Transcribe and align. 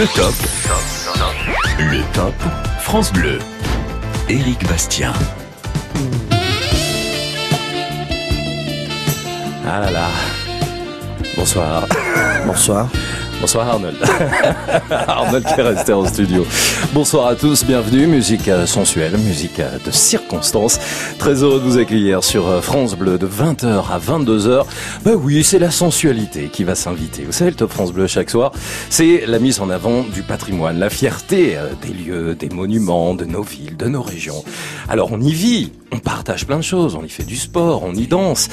Le 0.00 0.06
top. 0.16 0.34
Le 1.78 2.00
top 2.14 2.32
France 2.80 3.12
Bleu. 3.12 3.38
Éric 4.30 4.66
Bastien. 4.66 5.12
Ah 9.68 9.80
là 9.80 9.90
là. 9.90 10.08
Bonsoir. 11.36 11.84
Bonsoir. 12.46 12.88
Bonsoir 13.40 13.68
Arnold. 13.68 13.96
Arnold 14.90 15.46
qui 15.46 15.60
est 15.60 15.62
resté 15.62 15.94
en 15.94 16.04
studio. 16.04 16.46
Bonsoir 16.92 17.26
à 17.26 17.34
tous, 17.34 17.64
bienvenue. 17.64 18.06
Musique 18.06 18.48
euh, 18.48 18.66
sensuelle, 18.66 19.16
musique 19.16 19.60
euh, 19.60 19.78
de 19.82 19.90
circonstance. 19.90 20.78
Très 21.18 21.42
heureux 21.42 21.58
de 21.58 21.64
vous 21.64 21.78
accueillir 21.78 22.22
sur 22.22 22.46
euh, 22.46 22.60
France 22.60 22.96
Bleu 22.96 23.16
de 23.16 23.26
20h 23.26 23.84
à 23.90 23.98
22h. 23.98 24.66
Bah 25.04 25.12
oui, 25.16 25.42
c'est 25.42 25.58
la 25.58 25.70
sensualité 25.70 26.50
qui 26.52 26.64
va 26.64 26.74
s'inviter. 26.74 27.22
Vous 27.24 27.32
savez, 27.32 27.52
le 27.52 27.56
Top 27.56 27.70
France 27.70 27.94
Bleu 27.94 28.06
chaque 28.06 28.28
soir, 28.28 28.52
c'est 28.90 29.24
la 29.26 29.38
mise 29.38 29.60
en 29.60 29.70
avant 29.70 30.02
du 30.02 30.22
patrimoine, 30.22 30.78
la 30.78 30.90
fierté 30.90 31.56
des 31.80 31.94
lieux, 31.94 32.34
des 32.34 32.50
monuments, 32.50 33.14
de 33.14 33.24
nos 33.24 33.42
villes, 33.42 33.78
de 33.78 33.86
nos 33.86 34.02
régions. 34.02 34.44
Alors 34.86 35.12
on 35.12 35.20
y 35.20 35.32
vit, 35.32 35.72
on 35.92 35.98
partage 35.98 36.46
plein 36.46 36.58
de 36.58 36.62
choses, 36.62 36.94
on 36.94 37.04
y 37.04 37.08
fait 37.08 37.24
du 37.24 37.36
sport, 37.36 37.84
on 37.84 37.94
y 37.94 38.06
danse. 38.06 38.48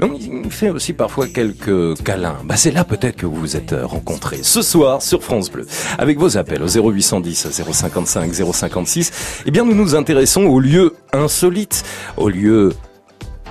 Mais 0.00 0.08
on 0.44 0.50
fait 0.50 0.70
aussi 0.70 0.92
parfois 0.92 1.26
quelques 1.26 2.00
câlins. 2.02 2.36
Bah, 2.44 2.56
c'est 2.56 2.70
là 2.70 2.84
peut-être 2.84 3.16
que 3.16 3.26
vous 3.26 3.34
vous 3.34 3.56
êtes 3.56 3.72
euh, 3.72 3.84
rencontrés 3.84 4.40
ce 4.42 4.62
soir 4.62 5.02
sur 5.02 5.24
France 5.24 5.50
Bleu. 5.50 5.66
Avec 5.98 6.18
vos 6.18 6.36
appels 6.36 6.62
au 6.62 6.68
0810 6.68 7.50
055 7.50 8.32
056, 8.34 9.42
eh 9.46 9.50
bien 9.50 9.64
nous 9.64 9.74
nous 9.74 9.94
intéressons 9.94 10.42
aux 10.42 10.60
lieux 10.60 10.94
insolites, 11.12 11.84
aux 12.16 12.28
lieux 12.28 12.72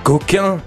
coquins, 0.04 0.58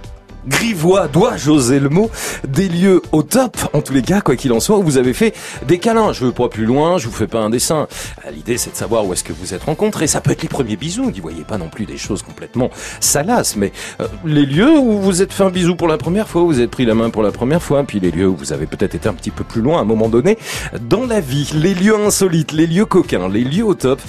grivois, 0.48 1.08
dois-je 1.08 1.50
oser 1.50 1.80
le 1.80 1.90
mot, 1.90 2.10
des 2.48 2.68
lieux 2.68 3.02
au 3.12 3.24
top, 3.24 3.58
en 3.74 3.82
tous 3.82 3.94
les 3.94 4.02
cas, 4.02 4.22
quoi 4.22 4.36
qu'il 4.36 4.52
en 4.54 4.60
soit, 4.60 4.78
où 4.78 4.84
vous 4.84 4.98
avez 4.98 5.14
fait 5.14 5.36
des 5.68 5.78
câlins. 5.78 6.14
Je 6.14 6.26
veux 6.26 6.32
pas 6.32 6.50
plus 6.50 6.66
loin, 6.66 6.98
je 6.98 7.08
vous 7.08 7.14
fais 7.14 7.28
pas 7.28 7.40
un 7.40 7.50
dessin. 7.50 7.88
L'idée, 8.34 8.58
c'est 8.58 8.72
de 8.72 8.76
savoir 8.76 9.06
où 9.06 9.14
est-ce 9.14 9.24
que 9.24 9.34
vous 9.34 9.54
êtes 9.54 9.64
rencontrés. 9.64 10.08
Ça 10.08 10.22
peut 10.22 10.32
être 10.32 10.42
les 10.42 10.50
premiers 10.50 10.76
bisous, 10.76 11.12
n'y 11.12 11.20
voyez 11.20 11.44
pas 11.44 11.58
non 11.58 11.70
plus 11.70 11.86
des 11.86 11.98
choses 11.98 12.24
complètement 12.24 12.70
salaces, 13.00 13.56
mais 13.56 13.72
euh, 14.00 14.08
les 14.26 14.46
lieux 14.46 14.78
où 14.78 15.00
vous 15.00 15.22
êtes 15.22 15.34
fait 15.34 15.44
un 15.44 15.50
bisou 15.50 15.76
pour 15.76 15.88
la 15.88 15.98
première 15.98 16.28
fois, 16.28 16.42
où 16.44 16.48
vous 16.48 16.62
êtes 16.62 16.72
pris 16.72 16.86
la 16.86 16.96
main 16.96 17.10
pour 17.10 17.24
la 17.24 17.32
première 17.32 17.62
fois, 17.62 17.84
puis 17.84 18.00
les 18.00 18.12
lieux 18.12 18.28
où 18.28 18.36
vous 18.36 18.54
avez 18.54 18.66
peut-être 18.66 18.96
été 18.96 19.08
un 19.08 19.14
petit 19.14 19.32
peu 19.32 19.44
plus 19.44 19.62
loin 19.62 19.80
à 19.80 19.82
un 19.82 19.86
moment 19.86 20.10
donné 20.10 20.38
dans 20.82 21.06
la 21.06 21.20
vie, 21.20 21.50
les 21.54 21.74
lieux 21.74 21.96
insolites, 21.96 22.52
les 22.52 22.68
lieux 22.68 22.86
coquins, 22.86 23.30
les 23.30 23.44
lieux 23.44 23.66
au 23.66 23.74
top. 23.74 24.02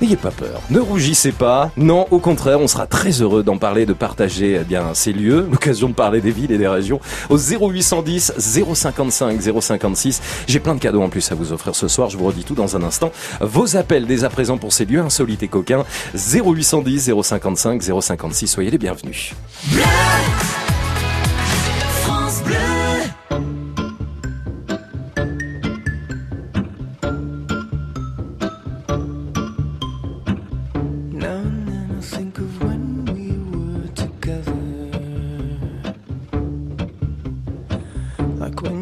N'ayez 0.00 0.16
pas 0.16 0.30
peur, 0.30 0.60
ne 0.70 0.78
rougissez 0.78 1.32
pas. 1.32 1.72
Non, 1.76 2.06
au 2.12 2.20
contraire, 2.20 2.60
on 2.60 2.68
sera 2.68 2.86
très 2.86 3.10
heureux 3.20 3.42
d'en 3.42 3.58
parler, 3.58 3.84
de 3.84 3.92
partager 3.92 4.58
eh 4.60 4.64
bien 4.64 4.94
ces 4.94 5.12
lieux, 5.12 5.48
l'occasion 5.50 5.88
de 5.88 5.94
parler 5.94 6.20
des 6.20 6.30
villes 6.30 6.52
et 6.52 6.58
des 6.58 6.68
régions 6.68 7.00
au 7.30 7.36
0810 7.36 8.34
055 8.38 9.40
056. 9.60 10.22
J'ai 10.46 10.60
plein 10.60 10.76
de 10.76 10.80
cadeaux 10.80 11.02
en 11.02 11.08
plus 11.08 11.32
à 11.32 11.34
vous 11.34 11.52
offrir 11.52 11.74
ce 11.74 11.88
soir, 11.88 12.10
je 12.10 12.16
vous 12.16 12.26
redis 12.26 12.44
tout 12.44 12.54
dans 12.54 12.76
un 12.76 12.82
instant. 12.82 13.10
Vos 13.40 13.76
appels 13.76 14.06
dès 14.06 14.22
à 14.22 14.30
présent 14.30 14.56
pour 14.56 14.72
ces 14.72 14.84
lieux 14.84 15.00
insolites 15.00 15.42
et 15.42 15.48
coquins 15.48 15.84
0810 16.14 17.12
055 17.22 17.82
056. 17.82 18.46
Soyez 18.46 18.70
les 18.70 18.78
bienvenus. 18.78 19.34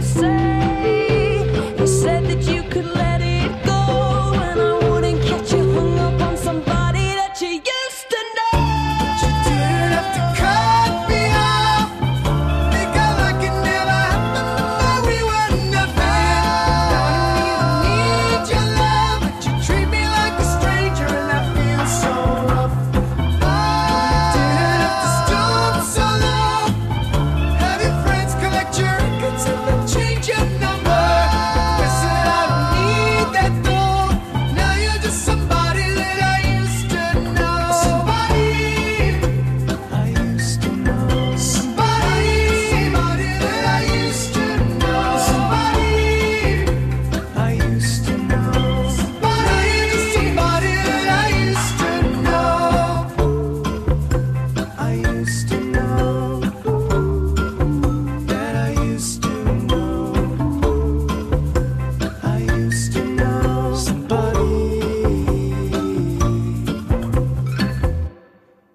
say. 0.00 0.89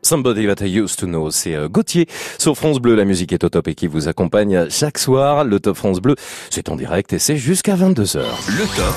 Somebody 0.05 0.45
That 0.45 0.63
I 0.63 0.79
Used 0.79 0.99
to 0.99 1.07
Know, 1.07 1.31
c'est 1.31 1.55
euh, 1.55 1.67
Gauthier 1.67 2.07
sur 2.37 2.55
France 2.55 2.79
Bleu. 2.79 2.93
La 2.93 3.05
musique 3.05 3.33
est 3.33 3.43
au 3.43 3.49
top 3.49 3.67
et 3.67 3.73
qui 3.73 3.87
vous 3.87 4.07
accompagne 4.07 4.69
chaque 4.69 4.99
soir. 4.99 5.43
Le 5.43 5.59
Top 5.59 5.75
France 5.75 5.99
Bleu, 5.99 6.15
c'est 6.51 6.69
en 6.69 6.75
direct 6.75 7.11
et 7.13 7.17
c'est 7.17 7.37
jusqu'à 7.37 7.75
22h. 7.75 8.19
Le 8.47 8.65
top. 8.75 8.95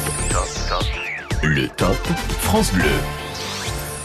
Le 1.42 1.66
top 1.68 1.96
France 2.42 2.74
Bleu. 2.74 2.84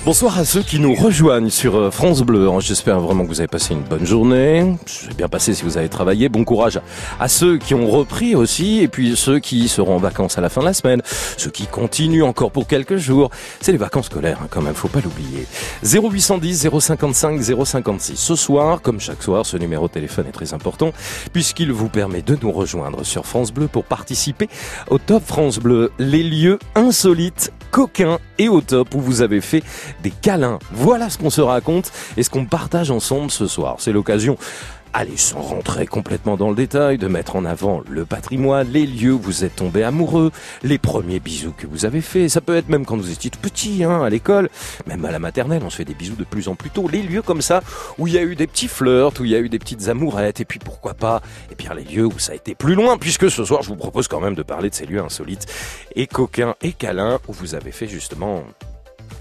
Bonsoir 0.05 0.37
à 0.37 0.43
ceux 0.43 0.63
qui 0.63 0.79
nous 0.79 0.93
rejoignent 0.93 1.49
sur 1.49 1.77
euh, 1.77 1.89
France 1.89 2.23
Bleu. 2.23 2.49
J'espère 2.59 2.99
vraiment 2.99 3.23
que 3.23 3.29
vous 3.29 3.39
avez 3.39 3.47
passé 3.47 3.73
une 3.73 3.83
bonne 3.83 4.05
journée. 4.05 4.75
C'est 4.85 5.15
bien 5.15 5.29
passé 5.29 5.53
si 5.53 5.63
vous 5.63 5.77
avez 5.77 5.87
travaillé. 5.87 6.27
Bon 6.27 6.43
courage 6.43 6.81
à 7.21 7.29
ceux 7.29 7.57
qui 7.57 7.73
ont 7.73 7.89
repris 7.89 8.35
aussi 8.35 8.81
et 8.81 8.89
puis 8.89 9.15
ceux 9.15 9.39
qui 9.39 9.69
seront 9.69 9.95
en 9.95 9.99
vacances 9.99 10.37
à 10.37 10.41
la 10.41 10.49
fin 10.49 10.59
de 10.59 10.65
la 10.65 10.73
semaine. 10.73 11.01
Ceux 11.37 11.51
qui 11.51 11.67
continuent 11.67 12.25
encore 12.25 12.51
pour 12.51 12.67
quelques 12.67 12.97
jours. 12.97 13.29
C'est 13.61 13.71
les 13.71 13.77
vacances 13.77 14.07
scolaires 14.07 14.39
hein, 14.43 14.47
quand 14.49 14.61
même, 14.61 14.73
faut 14.73 14.89
pas 14.89 14.99
l'oublier. 14.99 15.47
0810 15.85 16.67
055 16.81 17.41
056. 17.41 18.17
Ce 18.17 18.35
soir, 18.35 18.81
comme 18.81 18.99
chaque 18.99 19.23
soir, 19.23 19.45
ce 19.45 19.55
numéro 19.55 19.87
de 19.87 19.93
téléphone 19.93 20.27
est 20.27 20.33
très 20.33 20.53
important 20.53 20.91
puisqu'il 21.31 21.71
vous 21.71 21.87
permet 21.87 22.21
de 22.21 22.37
nous 22.41 22.51
rejoindre 22.51 23.05
sur 23.05 23.25
France 23.25 23.53
Bleu 23.53 23.69
pour 23.69 23.85
participer 23.85 24.49
au 24.89 24.97
Top 24.97 25.23
France 25.25 25.59
Bleu. 25.59 25.93
Les 25.97 26.23
lieux 26.23 26.59
insolites, 26.75 27.53
coquins 27.73 28.19
et 28.37 28.49
au 28.49 28.61
top 28.61 28.93
où 28.93 29.01
vous 29.01 29.23
avez 29.23 29.41
fait 29.41 29.63
des 30.03 30.11
câlins. 30.11 30.59
Voilà 30.71 31.09
ce 31.09 31.17
qu'on 31.17 31.31
se 31.31 31.41
raconte 31.41 31.91
et 32.15 32.23
ce 32.23 32.29
qu'on 32.29 32.45
partage 32.45 32.91
ensemble 32.91 33.31
ce 33.31 33.47
soir. 33.47 33.77
C'est 33.79 33.91
l'occasion 33.91 34.37
Allez, 34.95 35.17
sans 35.17 35.41
rentrer 35.41 35.87
complètement 35.87 36.37
dans 36.37 36.49
le 36.49 36.55
détail, 36.55 36.99
de 36.99 37.07
mettre 37.07 37.35
en 37.35 37.45
avant 37.45 37.81
le 37.89 38.05
patrimoine, 38.05 38.69
les 38.69 38.85
lieux 38.85 39.13
où 39.13 39.19
vous 39.19 39.43
êtes 39.43 39.55
tombé 39.55 39.81
amoureux, 39.81 40.31
les 40.61 40.77
premiers 40.77 41.19
bisous 41.19 41.51
que 41.51 41.65
vous 41.65 41.85
avez 41.85 41.99
faits. 41.99 42.29
Ça 42.29 42.41
peut 42.41 42.55
être 42.55 42.69
même 42.69 42.85
quand 42.85 42.95
vous 42.95 43.09
étiez 43.09 43.31
tout 43.31 43.39
petit, 43.39 43.83
hein, 43.83 44.03
à 44.03 44.09
l'école, 44.11 44.49
même 44.85 45.03
à 45.03 45.09
la 45.09 45.17
maternelle, 45.17 45.63
on 45.65 45.71
se 45.71 45.77
fait 45.77 45.85
des 45.85 45.95
bisous 45.95 46.15
de 46.15 46.23
plus 46.23 46.47
en 46.47 46.53
plus 46.53 46.69
tôt. 46.69 46.87
Les 46.87 47.01
lieux 47.01 47.23
comme 47.23 47.41
ça, 47.41 47.63
où 47.97 48.05
il 48.05 48.13
y 48.13 48.19
a 48.19 48.21
eu 48.21 48.35
des 48.35 48.45
petits 48.45 48.67
flirts, 48.67 49.19
où 49.19 49.25
il 49.25 49.31
y 49.31 49.35
a 49.35 49.39
eu 49.39 49.49
des 49.49 49.57
petites 49.57 49.87
amourettes, 49.87 50.41
et 50.41 50.45
puis 50.45 50.59
pourquoi 50.59 50.93
pas, 50.93 51.23
et 51.51 51.55
bien 51.55 51.73
les 51.73 51.85
lieux 51.85 52.05
où 52.05 52.19
ça 52.19 52.33
a 52.33 52.35
été 52.35 52.53
plus 52.53 52.75
loin, 52.75 52.99
puisque 52.99 53.31
ce 53.31 53.43
soir, 53.45 53.63
je 53.63 53.69
vous 53.69 53.75
propose 53.75 54.07
quand 54.07 54.21
même 54.21 54.35
de 54.35 54.43
parler 54.43 54.69
de 54.69 54.75
ces 54.75 54.85
lieux 54.85 55.01
insolites 55.01 55.47
et 55.95 56.05
coquins 56.05 56.53
et 56.61 56.71
câlins 56.71 57.17
où 57.27 57.33
vous 57.33 57.55
avez 57.55 57.71
fait 57.71 57.87
justement 57.87 58.43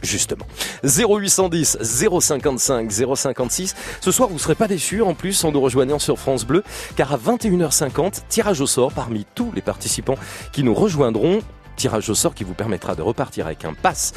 justement. 0.02 0.46
0810 0.84 1.78
055 1.82 2.90
056. 2.90 3.74
Ce 4.00 4.10
soir, 4.10 4.28
vous 4.28 4.34
ne 4.34 4.40
serez 4.40 4.54
pas 4.54 4.68
déçus 4.68 5.02
en 5.02 5.14
plus 5.14 5.44
en 5.44 5.52
nous 5.52 5.60
rejoignant 5.60 5.98
sur 5.98 6.18
France 6.18 6.44
Bleu, 6.44 6.62
car 6.96 7.12
à 7.12 7.18
21h50, 7.18 8.22
tirage 8.28 8.60
au 8.60 8.66
sort 8.66 8.92
parmi 8.92 9.26
tous 9.34 9.52
les 9.54 9.62
participants 9.62 10.16
qui 10.52 10.62
nous 10.62 10.74
rejoindront. 10.74 11.40
Tirage 11.76 12.10
au 12.10 12.14
sort 12.14 12.34
qui 12.34 12.44
vous 12.44 12.54
permettra 12.54 12.94
de 12.94 13.02
repartir 13.02 13.46
avec 13.46 13.64
un 13.64 13.72
pass 13.74 14.12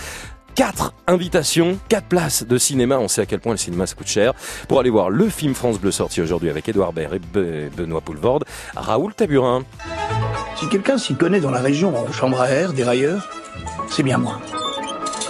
4 0.55 0.93
invitations, 1.07 1.77
4 1.89 2.07
places 2.07 2.45
de 2.45 2.57
cinéma. 2.57 2.97
On 2.97 3.07
sait 3.07 3.21
à 3.21 3.25
quel 3.25 3.39
point 3.39 3.53
le 3.53 3.57
cinéma 3.57 3.85
ça 3.87 3.95
coûte 3.95 4.07
cher. 4.07 4.33
Pour 4.67 4.79
aller 4.79 4.89
voir 4.89 5.09
le 5.09 5.29
film 5.29 5.53
France 5.53 5.79
Bleu 5.79 5.91
sorti 5.91 6.21
aujourd'hui 6.21 6.49
avec 6.49 6.67
Édouard 6.67 6.93
Baird 6.93 7.13
et 7.13 7.69
Benoît 7.75 8.01
Poulvorde, 8.01 8.45
Raoul 8.75 9.13
Taburin. 9.13 9.63
Si 10.57 10.69
quelqu'un 10.69 10.97
s'y 10.97 11.15
connaît 11.15 11.41
dans 11.41 11.51
la 11.51 11.61
région 11.61 11.95
en 11.97 12.11
chambre 12.11 12.39
à 12.39 12.49
air, 12.49 12.71
dérailleur, 12.71 13.27
c'est 13.89 14.03
bien 14.03 14.17
moi. 14.17 14.39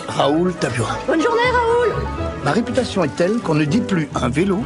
Raoul 0.08 0.54
Taburin. 0.54 0.98
Bonne 1.08 1.22
journée, 1.22 1.42
Raoul 1.52 2.04
Ma 2.44 2.52
réputation 2.52 3.04
est 3.04 3.16
telle 3.16 3.40
qu'on 3.40 3.56
ne 3.56 3.66
dit 3.66 3.82
plus 3.82 4.10
un 4.16 4.30
vélo, 4.30 4.64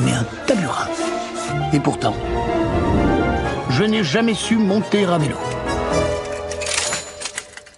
mais 0.00 0.12
un 0.12 0.24
taburin. 0.46 0.88
Et 1.72 1.80
pourtant, 1.80 2.14
je 3.70 3.84
n'ai 3.84 4.02
jamais 4.02 4.34
su 4.34 4.56
monter 4.56 5.04
à 5.04 5.18
vélo. 5.18 5.36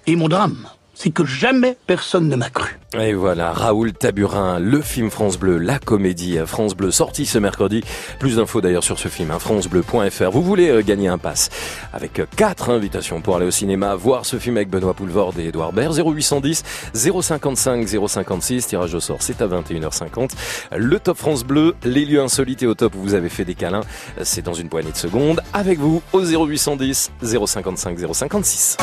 Et 0.06 0.16
mon 0.16 0.28
drame, 0.28 0.68
c'est 0.94 1.10
que 1.10 1.24
jamais 1.24 1.76
personne 1.86 2.28
ne 2.28 2.36
m'a 2.36 2.50
cru. 2.50 2.78
Et 2.98 3.12
voilà, 3.12 3.52
Raoul 3.52 3.92
Taburin, 3.92 4.60
le 4.60 4.80
film 4.80 5.10
France 5.10 5.36
Bleu, 5.36 5.58
la 5.58 5.80
comédie 5.80 6.38
France 6.46 6.76
Bleu, 6.76 6.92
sortie 6.92 7.26
ce 7.26 7.38
mercredi. 7.38 7.82
Plus 8.20 8.36
d'infos 8.36 8.60
d'ailleurs 8.60 8.84
sur 8.84 9.00
ce 9.00 9.08
film, 9.08 9.32
hein, 9.32 9.40
francebleu.fr. 9.40 10.30
Vous 10.30 10.42
voulez 10.42 10.68
euh, 10.68 10.82
gagner 10.82 11.08
un 11.08 11.18
pass 11.18 11.50
avec 11.92 12.20
euh, 12.20 12.26
quatre 12.36 12.70
invitations 12.70 13.20
pour 13.20 13.36
aller 13.36 13.46
au 13.46 13.50
cinéma, 13.50 13.96
voir 13.96 14.24
ce 14.24 14.38
film 14.38 14.56
avec 14.56 14.70
Benoît 14.70 14.94
Poulvorde 14.94 15.38
et 15.40 15.48
Edouard 15.48 15.72
Baird. 15.72 15.92
0810 15.92 16.62
055 16.94 17.88
056, 17.88 18.66
tirage 18.68 18.94
au 18.94 19.00
sort, 19.00 19.18
c'est 19.20 19.42
à 19.42 19.48
21h50. 19.48 20.30
Le 20.76 21.00
Top 21.00 21.16
France 21.16 21.44
Bleu, 21.44 21.74
les 21.84 22.04
lieux 22.04 22.20
insolites 22.20 22.62
et 22.62 22.66
au 22.66 22.74
top 22.74 22.94
où 22.94 23.02
vous 23.02 23.14
avez 23.14 23.28
fait 23.28 23.44
des 23.44 23.54
câlins, 23.54 23.82
c'est 24.22 24.42
dans 24.42 24.54
une 24.54 24.68
poignée 24.68 24.92
de 24.92 24.96
secondes. 24.96 25.42
Avec 25.52 25.80
vous 25.80 26.00
au 26.12 26.20
0810 26.20 27.10
055 27.22 27.98
056. 28.12 28.76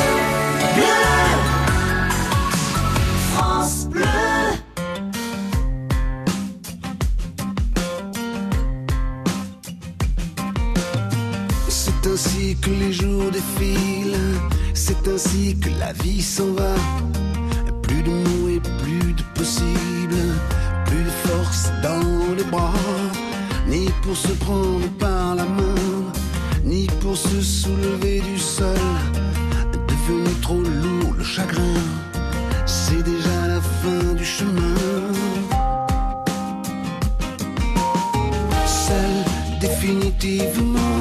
Que 12.13 12.69
les 12.71 12.91
jours 12.91 13.31
défilent, 13.31 14.17
c'est 14.73 15.07
ainsi 15.07 15.55
que 15.57 15.69
la 15.79 15.93
vie 15.93 16.21
s'en 16.21 16.51
va. 16.53 16.75
Plus 17.83 18.03
de 18.03 18.09
mots 18.09 18.49
et 18.49 18.59
plus 18.83 19.13
de 19.13 19.23
possible, 19.33 20.17
plus 20.87 21.03
de 21.05 21.09
force 21.25 21.71
dans 21.81 22.35
les 22.35 22.43
bras, 22.43 22.73
ni 23.65 23.85
pour 24.03 24.17
se 24.17 24.33
prendre 24.33 24.89
par 24.99 25.35
la 25.35 25.45
main, 25.45 26.03
ni 26.65 26.85
pour 26.99 27.15
se 27.15 27.39
soulever 27.39 28.19
du 28.19 28.37
sol. 28.37 28.75
Devenu 29.87 30.33
trop 30.41 30.61
lourd 30.61 31.13
le 31.17 31.23
chagrin, 31.23 31.79
c'est 32.65 33.03
déjà 33.03 33.47
la 33.47 33.61
fin 33.61 34.13
du 34.15 34.25
chemin. 34.25 34.75
Seul, 38.65 39.59
définitivement. 39.61 41.00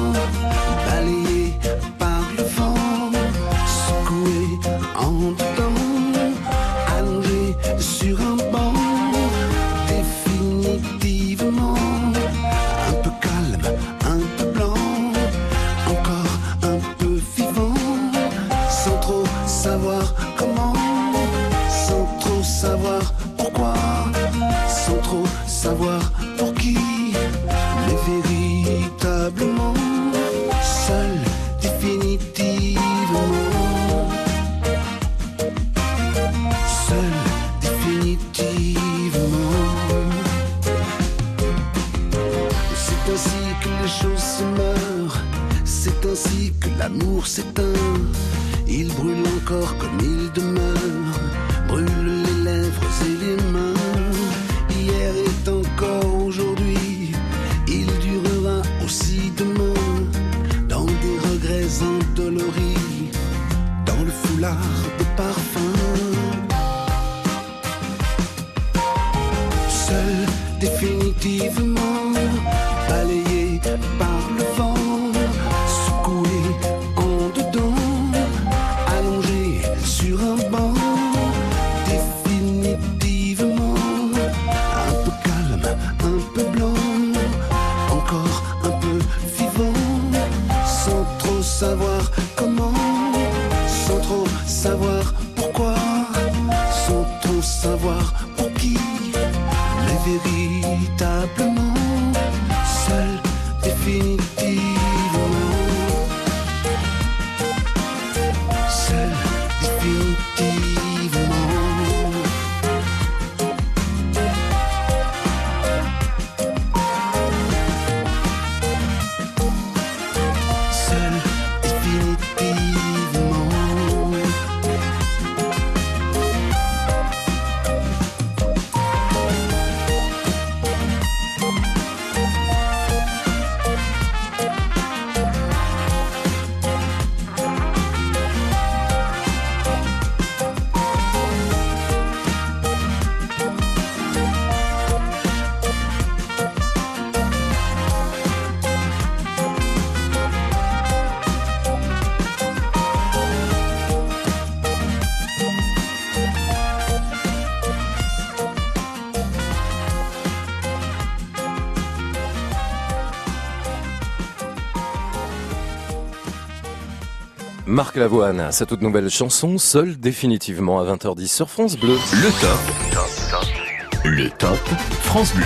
Marc 167.81 167.95
Lavoine, 167.95 168.51
sa 168.51 168.67
toute 168.67 168.83
nouvelle 168.83 169.09
chanson, 169.09 169.57
seul 169.57 169.99
définitivement 169.99 170.79
à 170.79 170.83
20h10 170.83 171.25
sur 171.25 171.49
France 171.49 171.75
Bleu. 171.77 171.97
Le 172.13 172.29
top. 172.39 174.05
Le 174.05 174.29
top 174.29 174.59
France 175.01 175.33
Bleu. 175.33 175.45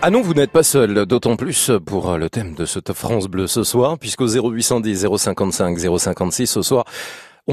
Ah 0.00 0.10
non, 0.10 0.22
vous 0.22 0.32
n'êtes 0.32 0.52
pas 0.52 0.62
seul, 0.62 1.06
d'autant 1.06 1.34
plus 1.34 1.72
pour 1.84 2.16
le 2.18 2.30
thème 2.30 2.54
de 2.54 2.66
ce 2.66 2.78
top 2.78 2.96
France 2.96 3.26
Bleu 3.26 3.48
ce 3.48 3.64
soir, 3.64 3.98
puisqu'au 3.98 4.28
0810 4.28 5.08
055 5.16 5.76
056 5.98 6.46
ce 6.46 6.62
soir, 6.62 6.84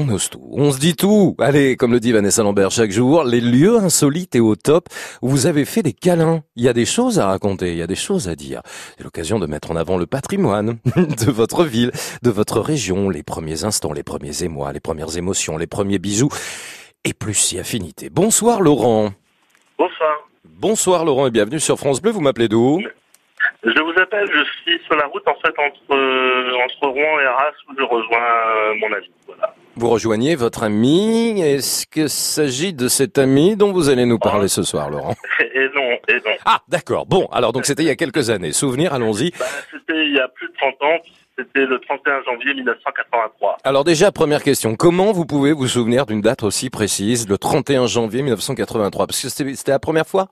on 0.00 0.08
ose 0.08 0.30
tout, 0.30 0.48
on 0.52 0.72
se 0.72 0.78
dit 0.78 0.96
tout. 0.96 1.36
Allez, 1.38 1.76
comme 1.76 1.92
le 1.92 2.00
dit 2.00 2.12
Vanessa 2.12 2.42
Lambert 2.42 2.70
chaque 2.70 2.90
jour, 2.90 3.22
les 3.22 3.40
lieux 3.40 3.76
insolites 3.76 4.34
et 4.34 4.40
au 4.40 4.56
top 4.56 4.88
où 5.20 5.28
vous 5.28 5.46
avez 5.46 5.64
fait 5.64 5.82
des 5.82 5.92
câlins. 5.92 6.42
Il 6.56 6.64
y 6.64 6.68
a 6.68 6.72
des 6.72 6.86
choses 6.86 7.18
à 7.18 7.26
raconter, 7.26 7.72
il 7.72 7.76
y 7.78 7.82
a 7.82 7.86
des 7.86 7.96
choses 7.96 8.28
à 8.28 8.34
dire. 8.34 8.62
C'est 8.96 9.04
l'occasion 9.04 9.38
de 9.38 9.46
mettre 9.46 9.70
en 9.70 9.76
avant 9.76 9.98
le 9.98 10.06
patrimoine 10.06 10.78
de 10.96 11.30
votre 11.30 11.64
ville, 11.64 11.92
de 12.22 12.30
votre 12.30 12.60
région, 12.60 13.10
les 13.10 13.22
premiers 13.22 13.64
instants, 13.64 13.92
les 13.92 14.02
premiers 14.02 14.42
émois, 14.42 14.72
les 14.72 14.80
premières 14.80 15.16
émotions, 15.18 15.58
les 15.58 15.66
premiers 15.66 15.98
bisous 15.98 16.30
et 17.04 17.12
plus 17.12 17.34
si 17.34 17.58
affinité. 17.58 18.08
Bonsoir 18.08 18.62
Laurent. 18.62 19.10
Bonsoir. 19.76 20.28
Bonsoir 20.44 21.04
Laurent 21.04 21.26
et 21.26 21.30
bienvenue 21.30 21.60
sur 21.60 21.78
France 21.78 22.00
Bleu. 22.00 22.10
Vous 22.10 22.20
m'appelez 22.20 22.48
d'où? 22.48 22.80
Je 23.62 23.82
vous 23.82 24.00
appelle, 24.00 24.28
je 24.32 24.44
suis 24.62 24.82
sur 24.84 24.96
la 24.96 25.06
route 25.06 25.26
en 25.28 25.34
fait 25.34 25.54
entre, 25.58 25.94
euh, 25.94 26.64
entre 26.64 26.88
Rouen 26.88 27.20
et 27.20 27.24
Arras 27.24 27.52
où 27.68 27.74
je 27.76 27.82
rejoins 27.82 28.18
euh, 28.18 28.74
mon 28.80 28.92
ami. 28.92 29.10
Voilà. 29.26 29.54
Vous 29.76 29.88
rejoignez 29.88 30.34
votre 30.34 30.62
ami. 30.64 31.40
Est-ce 31.40 31.86
que 31.86 32.06
s'agit 32.08 32.72
de 32.74 32.88
cet 32.88 33.18
ami 33.18 33.56
dont 33.56 33.72
vous 33.72 33.88
allez 33.88 34.04
nous 34.04 34.18
parler 34.18 34.48
ce 34.48 34.62
soir, 34.62 34.90
Laurent? 34.90 35.14
Et 35.40 35.68
non, 35.74 35.90
et 36.08 36.14
non. 36.14 36.32
Ah, 36.46 36.60
d'accord. 36.68 37.04
Bon, 37.06 37.26
alors 37.32 37.52
donc 37.52 37.66
c'était 37.66 37.82
il 37.82 37.86
y 37.86 37.90
a 37.90 37.96
quelques 37.96 38.30
années. 38.30 38.52
Souvenir, 38.52 38.94
allons-y. 38.94 39.30
Bah, 39.38 39.44
c'était 39.70 40.06
il 40.06 40.14
y 40.14 40.18
a 40.18 40.26
plus 40.28 40.48
de 40.48 40.52
30 40.54 40.74
ans, 40.82 40.98
c'était 41.38 41.66
le 41.66 41.78
31 41.80 42.22
janvier 42.24 42.54
1983. 42.54 43.58
Alors 43.64 43.84
déjà, 43.84 44.10
première 44.10 44.42
question. 44.42 44.74
Comment 44.74 45.12
vous 45.12 45.26
pouvez 45.26 45.52
vous 45.52 45.68
souvenir 45.68 46.06
d'une 46.06 46.22
date 46.22 46.42
aussi 46.42 46.70
précise, 46.70 47.28
le 47.28 47.36
31 47.36 47.86
janvier 47.86 48.22
1983 48.22 49.06
Parce 49.06 49.20
que 49.22 49.28
c'était 49.28 49.70
la 49.72 49.78
première 49.78 50.06
fois? 50.06 50.28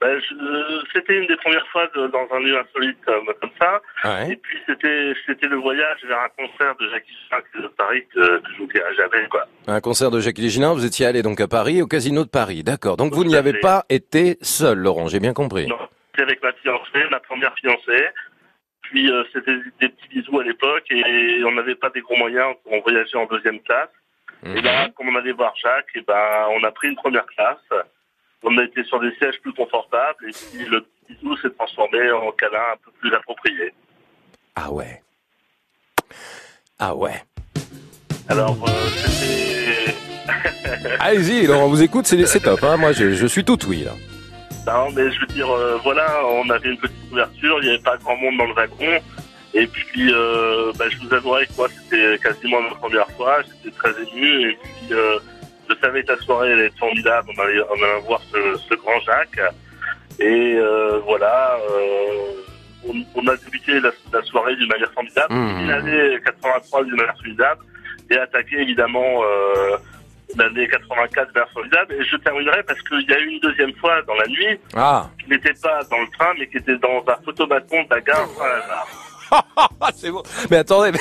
Bah, 0.00 0.06
je- 0.18 0.81
c'était 0.92 1.18
une 1.18 1.26
des 1.26 1.36
premières 1.36 1.66
fois 1.68 1.88
de- 1.94 2.06
dans 2.08 2.26
un 2.32 2.40
lieu 2.40 2.58
insolite 2.58 2.98
comme, 3.04 3.26
comme 3.40 3.50
ça. 3.60 3.80
Et 4.28 4.36
puis 4.36 4.58
c'était 4.66 5.12
c'était 5.26 5.46
le 5.48 5.56
voyage 5.56 5.98
vers 6.06 6.18
un 6.20 6.28
concert 6.36 6.74
de 6.76 6.88
Jackie 6.90 7.12
Chirac 7.28 7.44
de 7.60 7.68
Paris 7.68 8.04
que, 8.14 8.38
que 8.38 8.52
j'oublierai 8.56 8.94
jamais. 8.94 9.26
Quoi. 9.28 9.46
Un 9.66 9.80
concert 9.80 10.10
de 10.10 10.20
Jacques 10.20 10.38
Léginin, 10.38 10.72
vous 10.72 10.84
étiez 10.84 11.06
allé 11.06 11.22
donc 11.22 11.40
à 11.40 11.48
Paris, 11.48 11.82
au 11.82 11.86
Casino 11.86 12.24
de 12.24 12.30
Paris. 12.30 12.62
D'accord. 12.62 12.96
Donc 12.96 13.12
vous 13.14 13.24
n'y 13.24 13.36
avez 13.36 13.54
pas 13.54 13.84
été 13.88 14.36
seul, 14.42 14.78
Laurent, 14.78 15.08
j'ai 15.08 15.20
bien 15.20 15.32
compris. 15.32 15.66
Non, 15.66 15.78
c'était 16.10 16.22
avec 16.22 16.42
ma 16.42 16.52
fiancée, 16.54 17.04
ma 17.10 17.20
première 17.20 17.54
fiancée. 17.54 18.06
Puis 18.82 19.10
euh, 19.10 19.24
c'était 19.32 19.56
des 19.80 19.88
petits 19.88 20.08
bisous 20.10 20.40
à 20.40 20.44
l'époque 20.44 20.84
et 20.90 21.42
on 21.44 21.52
n'avait 21.52 21.76
pas 21.76 21.88
des 21.90 22.00
gros 22.02 22.16
moyens, 22.16 22.54
on 22.66 22.80
voyageait 22.80 23.16
en 23.16 23.26
deuxième 23.26 23.60
classe. 23.60 23.88
Mhm. 24.42 24.56
Et 24.56 24.60
là, 24.60 24.88
comme 24.96 25.08
on 25.08 25.14
allait 25.16 25.32
voir 25.32 25.54
Jacques, 25.56 25.86
et 25.94 26.02
ben, 26.02 26.46
on 26.50 26.62
a 26.64 26.70
pris 26.72 26.88
une 26.88 26.96
première 26.96 27.24
classe. 27.26 27.56
On 28.42 28.58
a 28.58 28.64
été 28.64 28.82
sur 28.84 29.00
des 29.00 29.12
sièges 29.16 29.40
plus 29.40 29.52
confortables 29.52 30.28
et 30.28 30.32
puis 30.32 30.64
le 30.66 30.80
petit 30.80 31.14
bisou 31.14 31.36
s'est 31.36 31.50
transformé 31.50 32.10
en 32.10 32.30
câlin 32.32 32.58
un 32.72 32.76
peu 32.84 32.90
plus 33.00 33.14
approprié. 33.14 33.72
Ah 34.54 34.70
ouais. 34.70 35.02
Ah 36.78 36.94
ouais. 36.94 37.22
Alors, 38.28 38.56
euh, 38.66 38.88
c'était... 39.06 39.94
Allez-y, 41.00 41.48
on 41.48 41.68
vous 41.68 41.82
écoute, 41.82 42.06
c'est 42.06 42.40
top. 42.40 42.62
Hein. 42.64 42.76
Moi, 42.76 42.92
je, 42.92 43.12
je 43.12 43.26
suis 43.26 43.44
tout 43.44 43.58
oui 43.66 43.84
là. 43.84 43.92
Non, 44.66 44.90
mais 44.92 45.10
je 45.10 45.20
veux 45.20 45.26
dire, 45.26 45.50
euh, 45.50 45.78
voilà, 45.82 46.06
on 46.24 46.48
avait 46.50 46.70
une 46.70 46.78
petite 46.78 47.08
couverture, 47.08 47.58
il 47.60 47.68
n'y 47.68 47.74
avait 47.74 47.82
pas 47.82 47.96
grand 47.96 48.16
monde 48.16 48.36
dans 48.38 48.46
le 48.46 48.54
wagon. 48.54 49.00
Et 49.54 49.66
puis, 49.66 50.12
euh, 50.12 50.72
bah, 50.78 50.86
je 50.88 50.98
vous 50.98 51.12
avouerai 51.12 51.46
que 51.46 51.52
moi, 51.56 51.68
c'était 51.68 52.18
quasiment 52.18 52.60
ma 52.62 52.74
première 52.76 53.10
fois. 53.12 53.42
J'étais 53.42 53.76
très 53.76 53.90
ému. 53.90 54.50
Et 54.50 54.56
puis, 54.62 54.96
je 55.74 55.80
savais 55.80 56.02
que 56.02 56.12
la 56.12 56.18
soirée 56.18 56.52
allait 56.52 56.66
être 56.66 56.78
formidable. 56.78 57.28
On 57.36 57.42
allait, 57.42 57.60
on 57.70 57.74
allait 57.82 58.00
voir 58.06 58.20
ce, 58.32 58.38
ce 58.68 58.74
grand 58.74 58.98
Jacques. 59.00 59.40
Et 60.18 60.54
euh, 60.56 61.00
voilà, 61.06 61.56
euh, 61.70 62.88
on, 62.88 62.94
on 63.14 63.26
a 63.28 63.36
débuté 63.36 63.80
la, 63.80 63.90
la 64.12 64.22
soirée 64.24 64.54
d'une 64.56 64.68
manière 64.68 64.92
formidable. 64.92 65.34
Mmh. 65.34 65.68
L'année 65.68 66.18
83 66.24 66.84
d'une 66.84 66.96
manière 66.96 67.14
formidable. 67.16 67.60
Et 68.10 68.16
attaqué, 68.18 68.60
évidemment, 68.60 69.22
euh, 69.22 69.76
l'année 70.36 70.68
84 70.68 71.26
d'une 71.26 71.34
manière 71.34 71.52
formidable. 71.52 71.94
Et 71.94 72.04
je 72.04 72.16
terminerai 72.16 72.62
parce 72.64 72.80
qu'il 72.82 73.08
y 73.08 73.12
a 73.14 73.18
eu 73.20 73.26
une 73.28 73.40
deuxième 73.40 73.72
fois 73.76 74.02
dans 74.02 74.14
la 74.14 74.26
nuit 74.26 74.58
Ah. 74.76 75.08
qui 75.22 75.30
n'était 75.30 75.54
pas 75.62 75.82
dans 75.90 75.98
le 76.00 76.08
train, 76.18 76.32
mais 76.38 76.46
qui 76.48 76.58
était 76.58 76.76
dans 76.78 77.02
un 77.08 77.24
photomaton 77.24 77.82
de 77.84 77.88
la 77.90 78.00
gare 78.00 78.28
c'est 79.96 80.10
bon. 80.10 80.22
Mais 80.50 80.58
attendez, 80.58 80.92
mais 80.92 80.98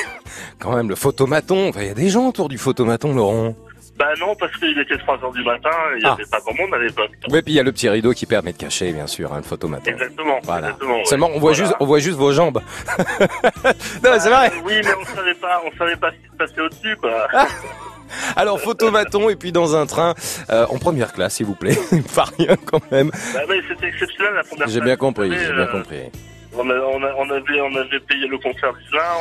quand 0.57 0.73
même, 0.75 0.87
le 0.87 0.95
photomaton. 0.95 1.71
Il 1.75 1.85
y 1.85 1.89
a 1.89 1.93
des 1.93 2.07
gens 2.09 2.29
autour 2.29 2.47
du 2.47 2.57
photomaton, 2.57 3.13
Laurent. 3.13 3.55
Bah 3.97 4.07
non, 4.19 4.33
parce 4.35 4.55
qu'il 4.57 4.77
était 4.79 4.97
3 4.97 5.23
heures 5.23 5.31
du 5.31 5.43
matin, 5.43 5.69
et 5.93 5.97
il 5.97 6.03
n'y 6.03 6.09
Ah. 6.09 6.13
avait 6.13 6.23
pas 6.31 6.39
grand 6.39 6.53
monde 6.55 6.73
à 6.73 6.77
l'époque. 6.79 7.11
Oui, 7.29 7.41
puis 7.41 7.53
il 7.53 7.55
y 7.55 7.59
a 7.59 7.63
le 7.63 7.71
petit 7.71 7.87
rideau 7.89 8.13
qui 8.13 8.25
permet 8.25 8.51
de 8.53 8.57
cacher, 8.57 8.91
bien 8.93 9.05
sûr, 9.05 9.31
hein, 9.31 9.37
le 9.37 9.43
photomaton. 9.43 9.91
Exactement. 9.91 10.39
Voilà. 10.43 10.67
exactement, 10.69 10.95
ouais. 10.97 11.05
Seulement, 11.05 11.27
on 11.27 11.39
voit 11.39 11.51
Voilà. 11.51 11.57
juste, 11.57 11.75
on 11.79 11.85
voit 11.85 11.99
juste 11.99 12.17
vos 12.17 12.31
jambes. 12.31 12.61
non, 12.97 14.11
c'est 14.19 14.29
vrai. 14.29 14.51
Ah, 14.53 14.61
oui, 14.65 14.73
mais 14.83 14.91
on 14.99 15.05
savait 15.15 15.33
pas, 15.35 15.61
on 15.65 15.77
savait 15.77 15.95
pas 15.97 16.11
ce 16.11 16.15
qui 16.15 16.31
se 16.31 16.35
passait 16.37 16.61
au-dessus, 16.61 16.95
quoi. 16.97 17.27
Alors, 18.35 18.59
photomaton 18.59 19.29
et 19.29 19.35
puis 19.37 19.51
dans 19.53 19.75
un 19.75 19.85
train 19.85 20.15
euh, 20.49 20.65
en 20.69 20.77
première 20.79 21.13
classe, 21.13 21.35
s'il 21.35 21.45
vous 21.45 21.55
plaît. 21.55 21.77
Pas 22.15 22.25
rien 22.37 22.57
quand 22.65 22.81
même. 22.91 23.09
bah 23.33 23.41
c'était 23.69 23.87
exceptionnel 23.87 24.33
la 24.35 24.43
première 24.43 24.67
J'ai 24.67 24.81
bien 24.81 24.97
compris, 24.97 25.29
j'ai 25.31 25.53
bien 25.53 25.59
euh, 25.59 25.71
compris. 25.71 26.11
On, 26.53 26.69
a- 26.69 26.73
on, 26.73 27.01
a- 27.03 27.13
on 27.17 27.29
avait, 27.29 27.61
on 27.61 27.75
avait 27.75 27.99
payé 28.01 28.27
le 28.27 28.37
concert 28.37 28.73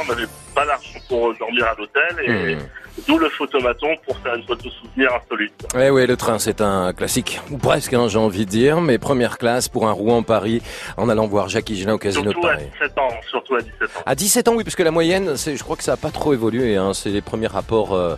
on 0.02 0.08
n'avait 0.08 0.26
pas 0.54 0.64
l'argent 0.64 0.98
pour 1.08 1.32
dormir 1.38 1.64
à 1.66 1.74
l'hôtel, 1.78 2.16
et 2.24 2.56
Hmm. 2.56 2.58
d'où 3.06 3.18
le 3.18 3.28
photomaton 3.28 3.86
pour 4.04 4.18
faire 4.18 4.34
une 4.34 4.42
photo 4.44 4.68
souvenir 4.68 5.10
insolite. 5.14 5.54
Eh 5.78 5.90
oui, 5.90 6.06
le 6.08 6.16
train, 6.16 6.40
c'est 6.40 6.60
un 6.60 6.92
classique, 6.92 7.40
ou 7.52 7.56
presque, 7.56 7.92
hein, 7.94 8.08
j'ai 8.08 8.18
envie 8.18 8.46
de 8.46 8.50
dire, 8.50 8.80
mais 8.80 8.98
première 8.98 9.38
classe 9.38 9.68
pour 9.68 9.86
un 9.86 9.92
Rouen-Paris, 9.92 10.60
en 10.96 11.08
allant 11.08 11.28
voir 11.28 11.48
Jacques 11.48 11.70
Higelin 11.70 11.94
au 11.94 11.98
Casino 11.98 12.24
de 12.24 12.32
Surtout 12.32 12.48
à 12.48 12.52
Paris. 12.54 12.64
17 12.80 12.98
ans, 12.98 13.08
surtout 13.30 13.54
à 13.54 13.60
17 13.60 13.82
ans. 13.96 14.02
À 14.04 14.14
17 14.16 14.48
ans, 14.48 14.54
oui, 14.56 14.64
parce 14.64 14.74
que 14.74 14.82
la 14.82 14.90
moyenne, 14.90 15.36
c'est, 15.36 15.56
je 15.56 15.62
crois 15.62 15.76
que 15.76 15.84
ça 15.84 15.92
n'a 15.92 15.96
pas 15.96 16.10
trop 16.10 16.34
évolué. 16.34 16.76
Hein, 16.76 16.92
c'est 16.94 17.10
les 17.10 17.22
premiers 17.22 17.46
rapports 17.46 17.94
euh, 17.94 18.16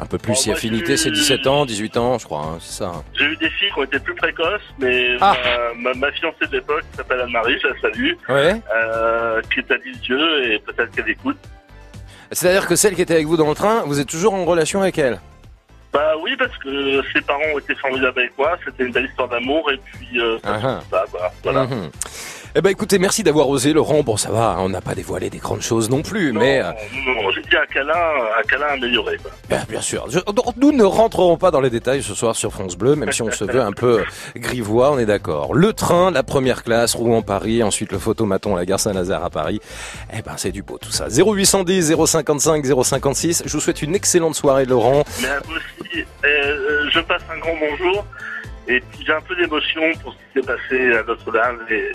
un 0.00 0.06
peu 0.06 0.16
plus 0.16 0.32
Oh, 0.32 0.36
si 0.36 0.50
affinité, 0.52 0.96
c'est 0.96 1.10
17 1.10 1.46
ans, 1.46 1.66
18 1.66 1.96
ans, 1.98 2.18
je 2.18 2.24
crois, 2.24 2.40
hein, 2.40 2.56
c'est 2.60 2.78
ça. 2.78 2.86
hein. 2.96 3.04
J'ai 3.18 3.26
eu 3.26 3.36
des 3.36 3.50
filles 3.50 3.68
qui 3.74 3.78
ont 3.78 3.84
été 3.84 3.98
plus 3.98 4.14
précoces, 4.14 4.62
mais 4.78 5.16
Ah. 5.20 5.36
ma, 5.76 5.90
ma, 5.92 5.98
ma 6.06 6.12
fiancée 6.12 6.46
de 6.46 6.52
l'époque, 6.56 6.82
s'appelle 6.96 7.20
Anne-Marie, 7.20 7.58
je 7.62 7.68
la 7.68 7.80
salue, 7.82 8.12
Ouais. 8.30 8.53
Euh, 8.74 9.40
qui 9.52 9.60
est 9.60 9.70
à 9.70 9.76
Lisieux 9.76 10.52
et 10.52 10.58
peut-être 10.58 10.90
qu'elle 10.90 11.08
écoute. 11.08 11.36
C'est-à-dire 12.32 12.66
que 12.66 12.74
celle 12.76 12.94
qui 12.94 13.02
était 13.02 13.14
avec 13.14 13.26
vous 13.26 13.36
dans 13.36 13.48
le 13.48 13.54
train, 13.54 13.82
vous 13.86 14.00
êtes 14.00 14.08
toujours 14.08 14.34
en 14.34 14.44
relation 14.44 14.80
avec 14.82 14.98
elle 14.98 15.20
Bah 15.92 16.14
oui, 16.22 16.34
parce 16.38 16.56
que 16.58 17.02
ses 17.12 17.20
parents 17.20 17.40
ont 17.54 17.58
été 17.58 17.74
formidables 17.76 18.18
avec 18.18 18.36
moi, 18.38 18.56
c'était 18.64 18.84
une 18.84 18.92
belle 18.92 19.06
histoire 19.06 19.28
d'amour 19.28 19.70
et 19.70 19.76
puis 19.78 20.20
euh, 20.20 20.38
ça, 20.42 20.50
Ah 20.54 20.60
ah. 20.64 20.80
c'est 20.82 20.96
ça, 20.96 21.04
quoi. 21.10 21.32
Voilà. 21.44 21.64
Mhm. 21.64 21.90
Eh 22.56 22.60
ben 22.60 22.70
écoutez, 22.70 23.00
merci 23.00 23.24
d'avoir 23.24 23.48
osé, 23.48 23.72
Laurent. 23.72 24.04
Bon, 24.04 24.16
ça 24.16 24.30
va, 24.30 24.54
on 24.60 24.68
n'a 24.68 24.80
pas 24.80 24.94
dévoilé 24.94 25.28
des 25.28 25.38
grandes 25.38 25.60
choses 25.62 25.90
non 25.90 26.02
plus, 26.02 26.32
Non, 26.32 26.38
mais 26.40 26.60
euh, 26.62 26.70
non, 27.04 27.22
non, 27.24 27.30
j'ai 27.32 27.42
dit 27.42 27.56
un 27.56 27.66
câlin, 27.66 27.92
un 28.38 28.42
câlin 28.42 28.66
amélioré. 28.74 29.16
Quoi. 29.20 29.32
bien, 29.48 29.64
bien 29.68 29.80
sûr. 29.80 30.06
Je- 30.08 30.20
nous 30.60 30.70
ne 30.70 30.84
rentrerons 30.84 31.36
pas 31.36 31.50
dans 31.50 31.60
les 31.60 31.68
détails 31.70 32.00
ce 32.04 32.14
soir 32.14 32.36
sur 32.36 32.52
France 32.52 32.76
Bleu, 32.76 32.94
même 32.94 33.10
si 33.10 33.22
on 33.22 33.30
se 33.32 33.42
veut 33.44 33.60
un 33.60 33.72
peu 33.72 34.04
grivois, 34.36 34.92
on 34.92 34.98
est 35.00 35.04
d'accord. 35.06 35.52
Le 35.52 35.72
train, 35.72 36.12
la 36.12 36.22
première 36.22 36.62
classe, 36.62 36.94
Rouen-Paris, 36.94 37.64
ensuite 37.64 37.90
le 37.90 37.98
photomaton 37.98 38.54
à 38.54 38.60
la 38.60 38.66
gare 38.66 38.78
Saint-Lazare 38.78 39.24
à 39.24 39.30
Paris. 39.30 39.60
Eh 40.16 40.22
ben 40.22 40.34
c'est 40.36 40.52
du 40.52 40.62
beau 40.62 40.78
tout 40.78 40.92
ça. 40.92 41.06
0810 41.08 41.96
055 42.06 42.64
056. 42.84 43.42
Je 43.46 43.52
vous 43.52 43.60
souhaite 43.60 43.82
une 43.82 43.96
excellente 43.96 44.36
soirée, 44.36 44.64
Laurent. 44.64 45.02
Mais 45.22 45.26
à 45.28 45.40
vous 45.40 45.54
aussi, 45.56 46.04
euh, 46.24 46.88
je 46.92 47.00
passe 47.00 47.22
un 47.34 47.38
grand 47.40 47.54
bonjour 47.58 48.06
et 48.68 48.78
puis 48.80 49.04
j'ai 49.04 49.12
un 49.12 49.20
peu 49.22 49.34
d'émotion 49.34 49.82
pour 50.04 50.12
ce 50.12 50.40
qui 50.40 50.46
s'est 50.46 50.52
passé 50.54 50.96
à 50.96 51.02
Notre-Dame 51.02 51.58
et 51.68 51.90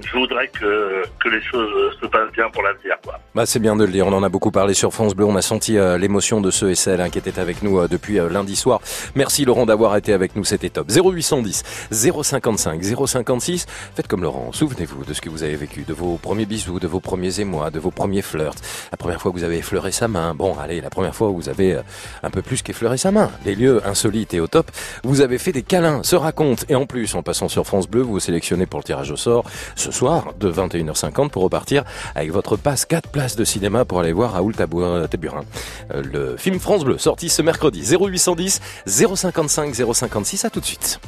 je 0.00 0.12
voudrais 0.12 0.48
que, 0.48 1.02
que 1.22 1.28
les 1.28 1.42
choses 1.42 1.94
se 2.00 2.06
passent 2.06 2.32
bien 2.32 2.48
pour 2.50 2.62
l'avenir. 2.62 2.96
Bah, 3.34 3.46
c'est 3.46 3.58
bien 3.58 3.76
de 3.76 3.84
le 3.84 3.92
dire. 3.92 4.06
On 4.06 4.12
en 4.12 4.22
a 4.22 4.28
beaucoup 4.28 4.50
parlé 4.50 4.74
sur 4.74 4.92
France 4.92 5.14
Bleu. 5.14 5.24
On 5.24 5.36
a 5.36 5.42
senti 5.42 5.78
euh, 5.78 5.98
l'émotion 5.98 6.40
de 6.40 6.50
ceux 6.50 6.70
et 6.70 6.74
celles 6.74 7.00
hein, 7.00 7.10
qui 7.10 7.18
étaient 7.18 7.38
avec 7.38 7.62
nous 7.62 7.78
euh, 7.78 7.88
depuis 7.88 8.18
euh, 8.18 8.28
lundi 8.28 8.56
soir. 8.56 8.80
Merci 9.14 9.44
Laurent 9.44 9.66
d'avoir 9.66 9.96
été 9.96 10.12
avec 10.12 10.36
nous. 10.36 10.44
C'était 10.44 10.70
top. 10.70 10.90
0810 10.90 11.62
055 11.90 12.82
056. 12.82 13.66
Faites 13.94 14.08
comme 14.08 14.22
Laurent. 14.22 14.50
Souvenez-vous 14.52 15.04
de 15.04 15.12
ce 15.14 15.20
que 15.20 15.30
vous 15.30 15.42
avez 15.42 15.56
vécu, 15.56 15.82
de 15.82 15.92
vos 15.92 16.16
premiers 16.16 16.46
bisous, 16.46 16.80
de 16.80 16.86
vos 16.86 17.00
premiers 17.00 17.40
émois, 17.40 17.70
de 17.70 17.78
vos 17.78 17.90
premiers 17.90 18.22
flirts. 18.22 18.56
La 18.90 18.96
première 18.96 19.20
fois 19.20 19.32
que 19.32 19.36
vous 19.36 19.44
avez 19.44 19.58
effleuré 19.58 19.92
sa 19.92 20.08
main. 20.08 20.34
Bon, 20.34 20.56
allez, 20.58 20.80
la 20.80 20.90
première 20.90 21.14
fois 21.14 21.28
où 21.28 21.36
vous 21.36 21.48
avez 21.48 21.78
un 22.22 22.30
peu 22.30 22.42
plus 22.42 22.62
qu'effleuré 22.62 22.98
sa 22.98 23.10
main. 23.10 23.30
Les 23.44 23.54
lieux 23.54 23.80
insolites 23.86 24.34
et 24.34 24.40
au 24.40 24.46
top. 24.46 24.70
Vous 25.02 25.20
avez 25.20 25.38
fait 25.38 25.52
des 25.52 25.62
câlins, 25.62 26.02
se 26.02 26.16
raconte. 26.16 26.64
Et 26.68 26.74
en 26.74 26.86
plus, 26.86 27.14
en 27.14 27.22
passant 27.22 27.48
sur 27.48 27.66
France 27.66 27.88
Bleu, 27.88 28.02
vous 28.02 28.12
vous 28.12 28.20
sélectionnez 28.20 28.66
pour 28.66 28.80
le 28.80 28.84
tirage 28.84 29.10
au 29.10 29.16
sort 29.16 29.44
ce 29.84 29.92
soir 29.92 30.32
de 30.40 30.50
21h50 30.50 31.28
pour 31.28 31.42
repartir 31.42 31.84
avec 32.14 32.32
votre 32.32 32.56
passe 32.56 32.86
4 32.86 33.10
places 33.10 33.36
de 33.36 33.44
cinéma 33.44 33.84
pour 33.84 34.00
aller 34.00 34.12
voir 34.12 34.32
Raoul 34.32 34.54
Taburin. 34.54 35.06
Euh, 35.92 36.02
le 36.02 36.36
film 36.38 36.58
France 36.58 36.84
Bleu 36.84 36.96
sorti 36.96 37.28
ce 37.28 37.42
mercredi 37.42 37.82
0810 37.94 38.60
055 38.86 39.74
056 39.74 40.44
à 40.46 40.50
tout 40.50 40.60
de 40.60 40.64
suite. 40.64 41.00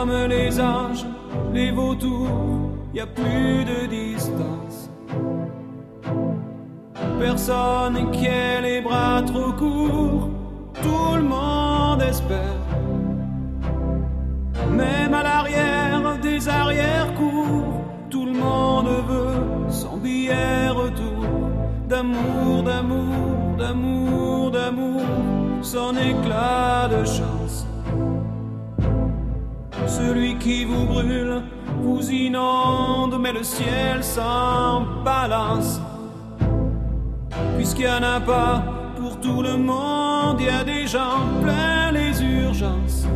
Hommes, 0.00 0.28
les 0.28 0.58
anges, 0.58 1.04
les 1.52 1.70
vautours, 1.70 2.70
y 2.94 3.00
a 3.00 3.06
plus 3.06 3.64
de 3.66 3.86
distance. 3.86 4.88
Personne 7.18 8.10
qui 8.10 8.24
ait 8.24 8.62
les 8.62 8.80
bras 8.80 9.20
trop 9.20 9.52
courts, 9.52 10.30
tout 10.82 11.16
le 11.16 11.22
monde 11.22 12.00
espère. 12.00 12.64
Même 14.70 15.12
à 15.12 15.22
l'arrière 15.22 16.18
des 16.22 16.48
arrières-cours, 16.48 17.82
tout 18.08 18.24
le 18.24 18.32
monde 18.32 18.88
veut 19.06 19.68
son 19.68 19.98
billet 19.98 20.70
retour. 20.70 21.26
D'amour, 21.90 22.62
d'amour, 22.64 23.56
d'amour, 23.58 24.50
d'amour, 24.50 25.02
son 25.60 25.92
éclat 25.94 26.88
de 26.88 27.04
chance. 27.04 27.66
Celui 29.90 30.36
qui 30.36 30.64
vous 30.64 30.86
brûle 30.86 31.42
vous 31.82 32.10
inonde, 32.10 33.18
mais 33.20 33.32
le 33.32 33.42
ciel 33.42 34.04
s'en 34.04 34.82
balance. 35.04 35.80
Puisqu'il 37.56 37.86
n'y 37.86 37.90
en 37.90 38.02
a 38.02 38.20
pas 38.20 38.62
pour 38.96 39.18
tout 39.20 39.42
le 39.42 39.56
monde, 39.56 40.36
il 40.38 40.46
y 40.46 40.48
a 40.48 40.62
des 40.62 40.86
gens 40.86 41.26
plein 41.42 41.90
les 41.90 42.22
urgences. 42.22 43.06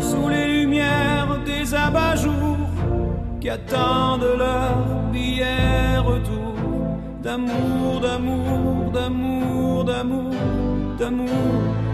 Sous 0.00 0.28
les 0.28 0.46
lumières 0.60 1.38
des 1.44 1.74
abat-jours 1.74 2.56
qui 3.40 3.50
attendent 3.50 4.34
leur 4.38 4.74
billet 5.12 5.98
retour. 5.98 6.54
D'amour, 7.22 8.00
d'amour, 8.00 8.90
d'amour, 8.90 9.84
d'amour, 9.84 10.34
d'amour. 10.98 11.87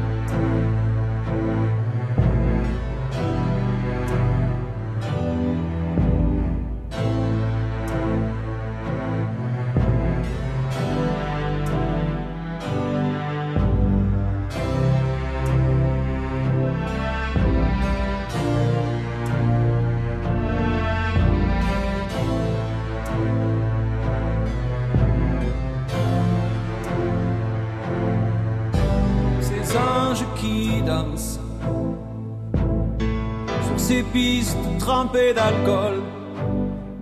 Sur 33.66 33.78
ces 33.78 34.02
pistes 34.02 34.56
trempées 34.78 35.34
d'alcool, 35.34 36.02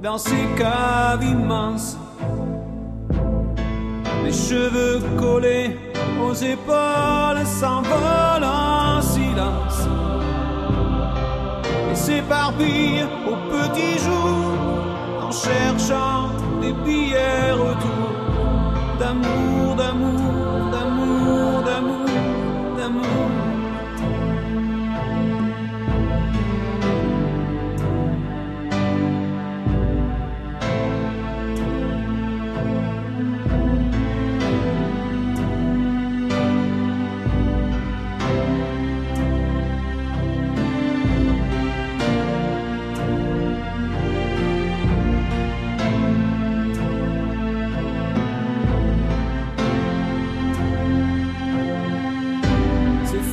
dans 0.02 0.18
ces 0.18 0.44
caves 0.56 1.22
immenses, 1.22 1.98
les 4.24 4.32
cheveux 4.32 5.00
collés 5.18 5.76
aux 6.24 6.34
épaules 6.34 7.44
s'envolent 7.44 8.44
en 8.44 9.02
silence. 9.02 9.80
Et 11.90 11.94
s'éparpillent 11.94 13.06
au 13.26 13.36
petit 13.52 13.98
jour 13.98 15.26
en 15.26 15.30
cherchant 15.30 16.30
des 16.60 16.72
billets 16.84 17.52
retour. 17.52 18.08
D'amour, 18.98 19.74
d'amour, 19.76 20.70
d'amour, 20.72 21.62
d'amour, 21.64 22.08
d'amour. 22.78 23.41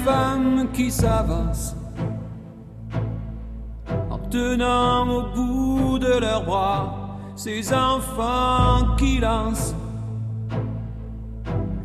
Femmes 0.06 0.68
qui 0.74 0.90
s'avancent 0.92 1.76
en 4.10 4.18
tenant 4.30 5.08
au 5.10 5.24
bout 5.36 6.00
de 6.00 6.20
leurs 6.20 6.46
bras 6.46 7.18
ces 7.36 7.74
enfants 7.74 8.96
qui 8.98 9.20
lancent 9.20 9.76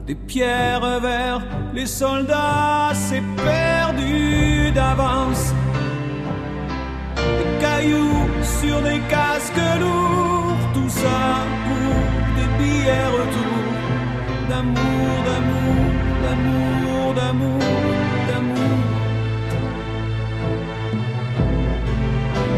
des 0.07 0.15
pierres 0.15 1.01
vers 1.01 1.41
les 1.73 1.87
soldats, 1.87 2.93
c'est 2.93 3.23
perdu 3.37 4.71
d'avance. 4.73 5.55
Des 7.17 7.61
cailloux 7.61 8.29
sur 8.43 8.83
des 8.83 9.01
casques 9.09 9.69
lourds, 9.81 10.65
tout 10.75 10.89
ça 10.89 11.21
pour 11.67 11.95
des 12.37 12.49
billets 12.59 13.09
retour 13.19 13.65
d'amour, 14.51 15.15
d'amour, 15.29 15.85
d'amour, 16.23 17.15
d'amour, 17.15 18.04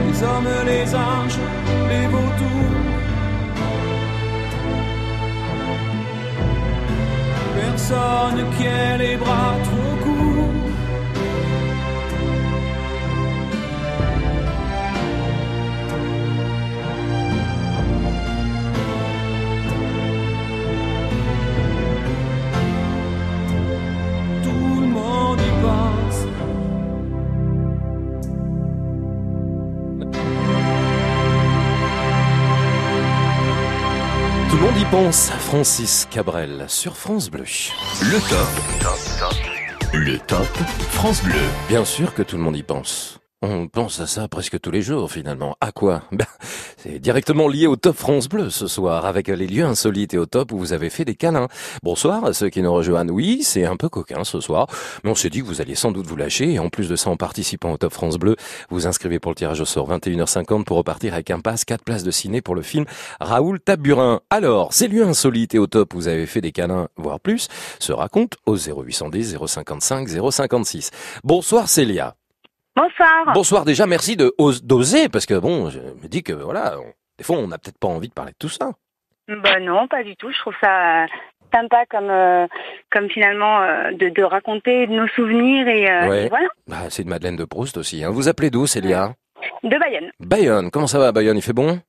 Les 0.07 0.23
hommes, 0.23 0.49
les 0.65 0.95
anges, 0.95 1.39
les 1.89 2.07
vautours. 2.07 2.57
Personne 7.55 8.45
qui 8.57 8.65
ait 8.65 8.99
les 8.99 9.17
bras 9.17 9.55
trop 9.65 10.05
courts. 10.05 10.16
Tout 34.57 34.63
le 34.63 34.69
monde 34.69 34.81
y 34.81 34.85
pense. 34.87 35.29
Francis 35.33 36.09
Cabrel 36.11 36.65
sur 36.67 36.97
France 36.97 37.31
Bleu. 37.31 37.45
Le 38.01 38.19
top. 38.31 39.93
Le 39.93 40.19
top 40.19 40.47
France 40.93 41.23
Bleu. 41.23 41.35
Bien 41.69 41.85
sûr 41.85 42.15
que 42.15 42.23
tout 42.23 42.39
le 42.39 42.43
monde 42.43 42.57
y 42.57 42.63
pense. 42.63 43.21
On 43.49 43.69
pense 43.69 44.01
à 44.01 44.09
ça 44.09 44.27
presque 44.27 44.61
tous 44.61 44.73
les 44.73 44.83
jours 44.83 45.09
finalement. 45.09 45.57
À 45.61 45.71
quoi? 45.71 46.03
Ben, 46.11 46.27
C'est 46.79 46.99
directement 46.99 47.47
lié 47.47 47.69
au 47.69 47.77
Top 47.77 47.97
France 47.97 48.29
Bleu 48.29 48.51
ce 48.51 48.67
soir 48.67 49.07
avec 49.07 49.29
les 49.29 49.47
lieux 49.47 49.65
insolites 49.65 50.15
et 50.15 50.19
au 50.19 50.27
top 50.27 50.51
où 50.51 50.59
vous 50.59 50.73
avez 50.73 50.91
fait 50.91 51.05
des 51.05 51.15
câlins. 51.15 51.47
Bonsoir 51.85 52.25
à 52.25 52.33
ceux 52.33 52.49
qui 52.49 52.61
nous 52.61 52.73
rejoignent. 52.73 53.13
Oui, 53.13 53.45
c'est 53.45 53.65
un 53.65 53.77
peu 53.77 53.89
coquin 53.89 54.25
ce 54.25 54.41
soir, 54.41 54.67
mais 55.05 55.11
on 55.11 55.15
s'est 55.15 55.31
dit 55.31 55.43
que 55.43 55.47
vous 55.47 55.61
alliez 55.61 55.77
sans 55.77 55.93
doute 55.93 56.07
vous 56.07 56.17
lâcher 56.17 56.55
et 56.55 56.59
en 56.59 56.71
plus 56.71 56.89
de 56.89 56.97
ça 56.97 57.09
en 57.09 57.17
participant 57.17 57.71
au 57.71 57.77
Top 57.77 57.93
France 57.93 58.17
Bleu, 58.17 58.35
vous 58.69 58.89
inscrivez 58.89 59.21
pour 59.21 59.31
le 59.31 59.37
tirage 59.37 59.61
au 59.61 59.65
sort 59.65 59.89
21h50 59.93 60.65
pour 60.65 60.79
repartir 60.79 61.15
avec 61.15 61.31
un 61.31 61.39
pass 61.39 61.65
4 61.65 61.85
places 61.85 62.03
de 62.03 62.11
ciné 62.11 62.41
pour 62.41 62.57
le 62.57 62.63
film 62.63 62.85
Raoul 63.21 63.61
Taburin. 63.61 64.23
Alors, 64.29 64.73
ces 64.73 64.89
lieux 64.89 65.05
insolites 65.05 65.55
et 65.55 65.61
au 65.61 65.69
top 65.69 65.95
où 65.95 65.99
vous 65.99 66.09
avez 66.09 66.27
fait 66.27 66.41
des 66.41 66.51
câlins, 66.51 66.89
voire 66.97 67.21
plus, 67.21 67.47
se 67.79 67.93
racontent 67.93 68.37
au 68.47 68.57
0810 68.57 69.37
055 69.47 70.09
056. 70.09 70.91
Bonsoir 71.23 71.69
Célia. 71.69 72.17
Bonsoir. 72.77 73.33
Bonsoir 73.35 73.65
déjà, 73.65 73.87
merci 73.87 74.17
de 74.17 74.33
ose- 74.39 74.63
d'oser 74.63 75.09
parce 75.09 75.25
que 75.27 75.35
bon, 75.39 75.71
je 75.71 75.79
me 75.79 76.09
dis 76.09 76.23
que 76.23 76.33
voilà, 76.35 76.79
on- 76.79 76.93
des 77.19 77.25
fois 77.25 77.37
on 77.39 77.49
n'a 77.49 77.59
peut-être 77.59 77.79
pas 77.79 77.89
envie 77.89 78.09
de 78.09 78.13
parler 78.15 78.33
de 78.33 78.37
tout 78.39 78.49
ça. 78.51 78.73
Bah 79.29 79.59
non, 79.61 79.89
pas 79.89 80.03
du 80.05 80.15
tout. 80.17 80.31
Je 80.31 80.39
trouve 80.39 80.55
ça 80.61 81.05
euh, 81.05 81.07
sympa 81.55 81.85
comme 81.89 82.11
euh, 82.11 82.47
comme 82.93 83.09
finalement 83.09 83.61
euh, 83.63 83.93
de, 83.93 84.11
de 84.11 84.23
raconter 84.23 84.87
nos 84.89 85.09
souvenirs 85.09 85.67
et, 85.67 85.91
euh, 85.91 86.09
Ouais. 86.09 86.27
et 86.27 86.29
voilà. 86.29 86.49
Bah, 86.69 86.77
c'est 86.91 87.03
de 87.05 87.09
Madeleine 87.09 87.37
de 87.37 87.45
Proust 87.45 87.77
aussi. 87.79 88.05
Hein. 88.05 88.11
Vous 88.11 88.29
appelez 88.29 88.51
d'où 88.51 88.67
Célia? 88.67 89.15
De 89.65 89.79
Bayonne. 89.79 90.11
Bayonne. 90.21 90.71
Comment 90.71 90.87
ça 90.87 90.99
va 90.99 91.13
Bayonne? 91.13 91.37
Il 91.39 91.43
fait 91.43 91.53
bon? 91.53 91.81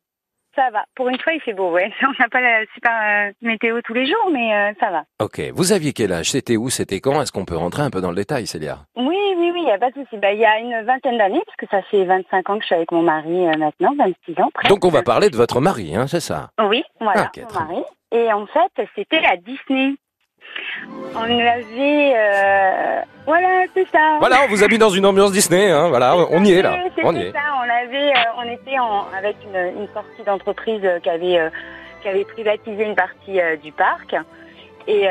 Ça 0.57 0.71
va. 0.71 0.83
Pour 0.95 1.07
une 1.07 1.19
fois, 1.19 1.33
il 1.33 1.41
fait 1.41 1.53
beau. 1.53 1.71
Ouais. 1.71 1.91
On 2.03 2.11
n'a 2.19 2.27
pas 2.29 2.41
la 2.41 2.65
super 2.73 2.91
euh, 2.91 3.31
météo 3.43 3.79
tous 3.83 3.93
les 3.93 4.07
jours, 4.07 4.29
mais 4.31 4.55
euh, 4.55 4.73
ça 4.79 4.89
va. 4.89 5.03
Ok. 5.21 5.39
Vous 5.53 5.71
aviez 5.71 5.93
quel 5.93 6.11
âge? 6.11 6.31
C'était 6.31 6.57
où? 6.57 6.69
C'était 6.71 6.99
quand? 6.99 7.21
Est-ce 7.21 7.31
qu'on 7.31 7.45
peut 7.45 7.55
rentrer 7.55 7.83
un 7.83 7.91
peu 7.91 8.01
dans 8.01 8.09
le 8.09 8.15
détail 8.15 8.47
Célia? 8.47 8.79
Oui, 8.95 9.15
oui, 9.37 9.51
oui. 9.53 9.61
Il 9.61 9.67
y 9.67 9.71
a 9.71 9.77
pas 9.77 9.91
de 9.91 9.95
souci. 9.95 10.17
Bah, 10.17 10.33
il 10.33 10.39
y 10.39 10.45
a 10.45 10.57
une 10.59 10.83
vingtaine 10.83 11.19
d'années, 11.19 11.43
parce 11.45 11.57
que 11.57 11.67
ça 11.69 11.83
fait 11.83 12.03
25 12.05 12.49
ans 12.49 12.55
que 12.55 12.61
je 12.61 12.65
suis 12.65 12.75
avec 12.75 12.91
mon 12.91 13.03
mari 13.03 13.47
euh, 13.47 13.57
maintenant, 13.57 13.93
26 13.95 14.41
ans 14.41 14.49
presque. 14.51 14.69
Donc 14.69 14.83
on 14.83 14.89
va 14.89 15.03
parler 15.03 15.29
de 15.29 15.37
votre 15.37 15.61
mari, 15.61 15.95
hein, 15.95 16.07
c'est 16.07 16.19
ça? 16.21 16.49
Oui, 16.59 16.83
voilà, 16.99 17.25
Ok, 17.35 17.43
mon 17.53 17.59
mari. 17.59 17.83
Et 18.11 18.33
en 18.33 18.47
fait, 18.47 18.87
c'était 18.95 19.23
à 19.25 19.35
Disney. 19.37 19.95
On 21.15 21.23
avait... 21.23 22.13
euh, 22.15 23.01
Voilà, 23.25 23.63
c'est 23.73 23.87
ça. 23.91 24.17
Voilà, 24.19 24.43
on 24.43 24.47
vous 24.47 24.63
mis 24.67 24.77
dans 24.77 24.89
une 24.89 25.05
ambiance 25.05 25.31
Disney, 25.31 25.69
hein, 25.71 25.87
voilà, 25.89 26.15
on 26.15 26.43
y 26.43 26.51
est 26.53 26.61
là, 26.61 26.77
on 27.03 27.15
y 27.15 27.21
est. 27.23 27.31
ça. 27.31 27.39
On 27.57 27.85
avait, 27.87 28.09
euh, 28.11 28.37
on 28.37 28.43
était 28.43 28.77
en, 28.79 29.05
avec 29.17 29.35
une, 29.43 29.81
une 29.81 29.87
sortie 29.93 30.23
d'entreprise 30.25 30.81
qui 31.03 31.09
avait, 31.09 31.39
euh, 31.39 31.49
qui 32.01 32.07
avait 32.09 32.25
privatisé 32.25 32.83
une 32.83 32.95
partie 32.95 33.39
du 33.63 33.71
parc. 33.71 34.15
Et, 34.89 35.03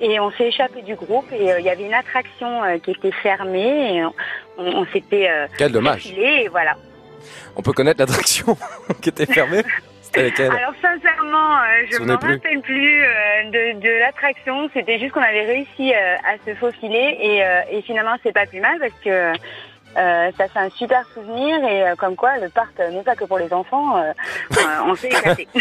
et 0.00 0.20
on 0.20 0.30
s'est 0.30 0.44
échappé 0.46 0.82
du 0.82 0.94
groupe 0.94 1.26
et 1.32 1.52
il 1.58 1.64
y 1.64 1.68
avait 1.68 1.82
une 1.84 1.94
attraction 1.94 2.60
qui 2.84 2.92
était 2.92 3.10
fermée 3.10 3.96
et 3.96 4.04
on, 4.04 4.12
on- 4.58 4.82
on 4.82 4.86
s'était 4.92 5.28
Quel 5.58 5.72
dommage. 5.72 6.12
et 6.16 6.46
voilà. 6.46 6.74
On 7.56 7.62
peut 7.62 7.72
connaître 7.72 7.98
l'attraction 7.98 8.56
qui 9.02 9.08
était 9.08 9.26
fermée 9.26 9.62
C'était 10.12 10.24
laquelle 10.24 10.50
Alors 10.52 10.74
sincèrement, 10.80 11.56
euh, 11.56 11.86
je 11.90 11.98
ne 12.00 12.06
me 12.06 12.12
rappelle 12.12 12.60
plus 12.60 13.02
euh, 13.02 13.44
de, 13.44 13.80
de 13.80 13.98
l'attraction. 14.00 14.68
C'était 14.74 14.98
juste 14.98 15.12
qu'on 15.12 15.22
avait 15.22 15.46
réussi 15.46 15.92
euh, 15.94 16.16
à 16.16 16.34
se 16.44 16.54
faufiler 16.56 17.16
et, 17.20 17.76
et 17.76 17.82
finalement 17.82 18.16
c'est 18.22 18.32
pas 18.32 18.46
plus 18.46 18.60
mal 18.60 18.78
parce 18.80 18.92
que 19.04 19.32
ça 19.94 20.46
fait 20.48 20.58
un 20.58 20.70
super 20.70 21.04
souvenir 21.14 21.56
et 21.64 21.96
comme 21.98 22.14
quoi 22.14 22.38
le 22.38 22.48
parc 22.48 22.78
n'est 22.78 23.02
pas 23.02 23.16
que 23.16 23.24
pour 23.24 23.38
les 23.38 23.52
enfants. 23.52 24.02
on 24.86 24.94
s'est 24.94 25.08
éclaté. 25.08 25.48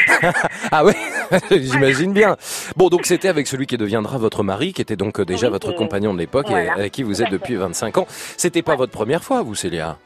Ah 0.72 0.86
oui, 0.86 0.94
j'imagine 1.52 2.14
bien. 2.14 2.36
Bon, 2.76 2.90
donc 2.90 3.06
c'était 3.06 3.28
avec 3.28 3.48
celui 3.48 3.66
qui 3.66 3.78
deviendra 3.78 4.18
votre 4.18 4.44
mari, 4.44 4.72
qui 4.74 4.82
était 4.82 4.96
donc 4.96 5.20
déjà 5.22 5.48
Oui, 5.48 5.54
votre 5.54 5.72
compagnon 5.72 6.14
de 6.14 6.20
l'époque 6.20 6.46
voilà. 6.48 6.66
et 6.66 6.70
avec 6.70 6.92
qui 6.92 7.04
vous 7.04 7.22
êtes 7.24 7.32
depuis 7.32 7.56
25 7.56 7.98
ans. 7.98 8.06
C'était 8.38 8.62
pas 8.62 8.76
votre 8.76 8.92
première 8.92 9.24
fois, 9.24 9.42
vous, 9.42 9.56
Célia? 9.56 9.98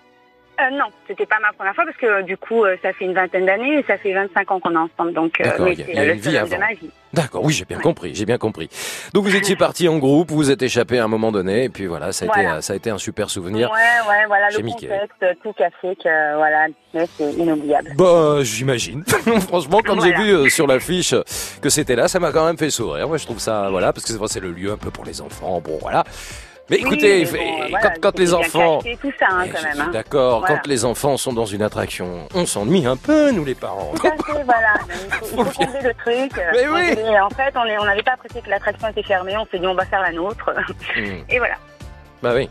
Euh, 0.62 0.70
non, 0.78 0.86
c'était 1.08 1.26
pas 1.26 1.40
ma 1.42 1.52
première 1.54 1.74
fois 1.74 1.84
parce 1.86 1.98
que 1.98 2.22
du 2.22 2.38
coup 2.38 2.64
euh, 2.64 2.76
ça 2.84 2.94
fait 2.94 3.06
une 3.06 3.14
vingtaine 3.16 3.46
d'années 3.48 3.80
et 3.80 3.84
ça 3.88 3.98
fait 3.98 4.14
25 4.14 4.52
ans 4.52 4.60
qu'on 4.60 4.74
est 4.74 4.78
ensemble 4.78 5.12
donc 5.14 5.42
euh, 5.42 5.46
mais 5.60 5.76
c'est 5.76 6.06
le 6.06 6.14
vie 6.14 6.32
de 6.32 6.58
ma 6.58 6.74
vie. 6.74 6.92
D'accord, 7.12 7.44
oui, 7.44 7.54
j'ai 7.54 7.66
bien 7.66 7.78
Ouais. 7.78 7.84
compris, 7.84 8.16
j'ai 8.16 8.26
bien 8.26 8.38
compris. 8.40 8.70
Donc 9.14 9.24
vous 9.24 9.36
étiez 9.36 9.56
parti 9.56 9.88
en 9.88 9.98
groupe, 10.00 10.30
vous 10.32 10.38
vous 10.38 10.52
êtes 10.52 10.62
échappé 10.64 10.98
à 11.00 11.04
un 11.04 11.08
moment 11.08 11.32
donné, 11.32 11.66
et 11.66 11.70
puis 11.70 11.86
voilà, 11.86 12.12
ça 12.12 12.26
a, 12.26 12.28
été, 12.28 12.40
Voilà. 12.42 12.56
euh, 12.58 12.62
ça 12.62 12.74
a 12.74 12.76
été 12.76 12.90
un 12.90 12.98
super 12.98 13.30
souvenir. 13.30 13.70
Ouais, 13.72 14.10
ouais, 14.10 14.26
voilà 14.28 14.50
le 14.50 14.60
Mickey. 14.64 14.88
contexte, 14.88 15.42
tout 15.44 15.54
a 15.64 15.70
fait 15.82 15.96
que 15.96 16.36
voilà, 16.38 16.68
Disney, 16.68 17.08
c'est 17.18 17.32
inoubliable. 17.34 17.92
Bah, 17.98 18.38
j'imagine. 18.42 19.04
Franchement, 19.48 19.82
quand 19.86 19.96
Voilà. 19.96 20.16
j'ai 20.18 20.24
vu 20.24 20.32
euh, 20.34 20.50
sur 20.50 20.66
l'affiche 20.66 21.14
que 21.62 21.70
c'était 21.70 21.96
là, 21.96 22.08
ça 22.08 22.20
m'a 22.20 22.32
quand 22.32 22.46
même 22.46 22.58
fait 22.58 22.72
sourire. 22.72 23.08
Moi, 23.08 23.18
je 23.18 23.26
trouve 23.26 23.40
ça, 23.40 23.70
voilà, 23.70 23.94
parce 23.94 24.06
que 24.06 24.28
c'est 24.28 24.40
le 24.40 24.52
lieu 24.52 24.72
un 24.72 24.78
peu 24.78 24.90
pour 24.90 25.06
les 25.06 25.22
enfants. 25.22 25.62
Bon, 25.62 25.78
voilà. 25.82 26.04
Mais 26.70 26.78
Oui, 26.78 26.82
écoutez, 26.86 27.20
mais 27.20 27.26
fait- 27.26 27.38
bon, 27.38 27.44
quand, 27.60 27.70
voilà, 27.72 27.90
quand 28.02 28.20
les 28.20 28.26
c'était 28.28 28.38
bien 28.40 28.48
enfants, 28.48 28.80
tout 29.02 29.12
ça 29.20 29.26
hein, 29.30 29.44
Eh, 29.46 29.50
quand 29.50 29.62
même. 29.64 29.82
hein. 29.82 29.90
d'accord, 29.92 30.40
Voilà. 30.40 30.56
quand 30.56 30.68
les 30.68 30.86
enfants 30.86 31.18
sont 31.18 31.34
dans 31.34 31.46
une 31.46 31.62
attraction, 31.62 32.26
on 32.34 32.46
s'ennuie 32.46 32.86
un 32.86 32.96
peu, 32.96 33.32
nous 33.32 33.44
les 33.44 33.54
parents. 33.56 33.92
Tout 33.96 34.08
à 34.08 34.12
fait, 34.12 34.44
voilà. 34.46 34.74
Il 35.06 35.14
faut, 35.28 35.44
faut 35.44 35.60
bien. 35.60 35.68
le 35.84 35.94
truc. 35.94 36.42
Mais 36.54 36.68
On 36.68 36.74
oui. 36.76 37.20
en 37.20 37.30
fait, 37.32 37.54
on 37.56 37.86
n'avait 37.86 38.02
pas 38.04 38.14
apprécié 38.14 38.42
que 38.42 38.50
l'attraction 38.50 38.88
était 38.88 39.04
fermée. 39.04 39.36
On 39.38 39.46
s'est 39.52 39.60
dit, 39.60 39.68
on 39.68 39.76
va 39.76 39.86
faire 39.86 40.02
la 40.02 40.12
nôtre. 40.14 40.52
Hmm. 40.96 41.02
Et 41.30 41.38
voilà. 41.38 41.56
Bah 42.22 42.32
oui. 42.34 42.48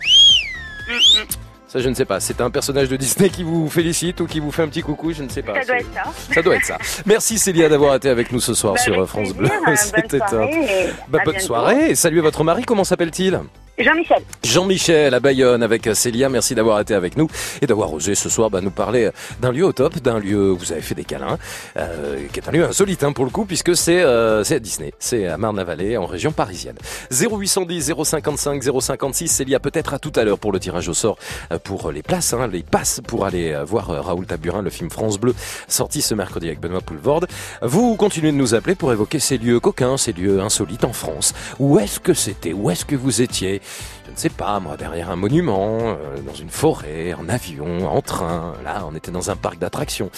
Mm, 0.88 0.92
mm. 0.92 1.26
Ça, 1.68 1.78
je 1.78 1.88
ne 1.88 1.94
sais 1.94 2.04
pas. 2.04 2.20
C'est 2.20 2.42
un 2.42 2.50
personnage 2.50 2.90
de 2.90 2.96
Disney 2.96 3.30
qui 3.30 3.42
vous 3.44 3.70
félicite 3.70 4.20
ou 4.20 4.26
qui 4.26 4.40
vous 4.40 4.50
fait 4.52 4.62
un 4.62 4.68
petit 4.68 4.82
coucou, 4.82 5.14
je 5.14 5.22
ne 5.22 5.30
sais 5.30 5.40
pas. 5.40 5.54
Ça 5.54 5.64
doit 5.64 5.76
être 5.78 5.94
ça. 5.94 6.02
Ça 6.34 6.42
doit 6.42 6.56
être 6.56 6.64
ça. 6.66 6.76
Merci 7.06 7.38
Célia 7.38 7.70
d'avoir 7.70 7.94
été 7.94 8.10
avec 8.10 8.30
nous 8.30 8.40
ce 8.40 8.52
soir 8.52 8.74
Bah, 8.74 8.80
sur 8.80 9.00
euh, 9.00 9.06
France. 9.06 9.32
Bleu. 9.32 9.48
Euh, 9.66 9.74
C'était 9.76 10.18
bonne 10.18 10.20
top. 10.20 10.28
soirée 10.28 10.50
et 10.52 10.86
Bah, 11.08 11.20
bonne 11.24 11.32
bientôt. 11.32 11.46
soirée 11.46 11.90
et 11.92 11.94
saluez 11.94 12.20
votre 12.20 12.44
mari. 12.44 12.64
Comment 12.66 12.84
s'appelle-t-il? 12.84 13.40
Jean-Michel. 13.82 14.22
Jean-Michel 14.44 15.14
à 15.14 15.20
Bayonne 15.20 15.62
avec 15.62 15.88
Célia, 15.94 16.28
merci 16.28 16.54
d'avoir 16.54 16.80
été 16.80 16.94
avec 16.94 17.16
nous 17.16 17.28
et 17.60 17.66
d'avoir 17.66 17.92
osé 17.92 18.14
ce 18.14 18.28
soir 18.28 18.50
bah, 18.50 18.60
nous 18.60 18.70
parler 18.70 19.10
d'un 19.40 19.52
lieu 19.52 19.64
au 19.64 19.72
top, 19.72 19.98
d'un 19.98 20.18
lieu 20.18 20.52
où 20.52 20.56
vous 20.56 20.72
avez 20.72 20.82
fait 20.82 20.94
des 20.94 21.04
câlins, 21.04 21.38
euh, 21.76 22.26
qui 22.32 22.40
est 22.40 22.48
un 22.48 22.52
lieu 22.52 22.64
insolite 22.64 23.04
hein, 23.04 23.12
pour 23.12 23.24
le 23.24 23.30
coup 23.30 23.44
puisque 23.44 23.76
c'est 23.76 24.02
euh, 24.02 24.42
à 24.42 24.58
Disney, 24.58 24.92
c'est 24.98 25.26
à 25.26 25.36
Marne-la-Vallée 25.36 25.96
en 25.96 26.06
région 26.06 26.32
parisienne. 26.32 26.76
0810 27.10 27.92
055 28.04 28.62
056, 28.62 29.28
Célia 29.28 29.60
peut-être 29.60 29.94
à 29.94 29.98
tout 29.98 30.12
à 30.16 30.24
l'heure 30.24 30.38
pour 30.38 30.52
le 30.52 30.60
tirage 30.60 30.88
au 30.88 30.94
sort 30.94 31.16
euh, 31.50 31.58
pour 31.58 31.90
les 31.90 32.02
places, 32.02 32.32
hein, 32.32 32.48
les 32.48 32.62
passes 32.62 33.00
pour 33.06 33.24
aller 33.24 33.52
euh, 33.52 33.64
voir 33.64 33.90
euh, 33.90 34.00
Raoul 34.00 34.26
Taburin, 34.26 34.62
le 34.62 34.70
film 34.70 34.90
France 34.90 35.18
Bleu 35.18 35.34
sorti 35.68 36.02
ce 36.02 36.14
mercredi 36.14 36.46
avec 36.46 36.60
Benoît 36.60 36.80
Poulvorde. 36.80 37.26
Vous 37.62 37.96
continuez 37.96 38.32
de 38.32 38.36
nous 38.36 38.54
appeler 38.54 38.74
pour 38.74 38.92
évoquer 38.92 39.18
ces 39.18 39.38
lieux 39.38 39.60
coquins, 39.60 39.96
ces 39.96 40.12
lieux 40.12 40.40
insolites 40.40 40.84
en 40.84 40.92
France. 40.92 41.34
Où 41.58 41.78
est-ce 41.78 42.00
que 42.00 42.14
c'était? 42.14 42.52
Où 42.52 42.70
est-ce 42.70 42.84
que 42.84 42.96
vous 42.96 43.22
étiez? 43.22 43.62
Je 44.06 44.10
ne 44.10 44.16
sais 44.16 44.28
pas, 44.28 44.60
moi, 44.60 44.76
derrière 44.76 45.10
un 45.10 45.16
monument, 45.16 45.78
euh, 45.80 46.20
dans 46.26 46.34
une 46.34 46.50
forêt, 46.50 47.14
en 47.14 47.28
avion, 47.28 47.88
en 47.88 48.00
train. 48.02 48.54
Là, 48.64 48.84
on 48.90 48.94
était 48.94 49.10
dans 49.10 49.30
un 49.30 49.36
parc 49.36 49.58
d'attractions. 49.58 50.10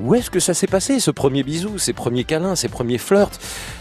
Où 0.00 0.14
est-ce 0.14 0.30
que 0.30 0.40
ça 0.40 0.54
s'est 0.54 0.66
passé, 0.66 1.00
ce 1.00 1.10
premier 1.10 1.42
bisou, 1.42 1.78
ces 1.78 1.92
premiers 1.92 2.24
câlins, 2.24 2.54
ces 2.54 2.68
premiers 2.68 2.98
flirts, 2.98 3.38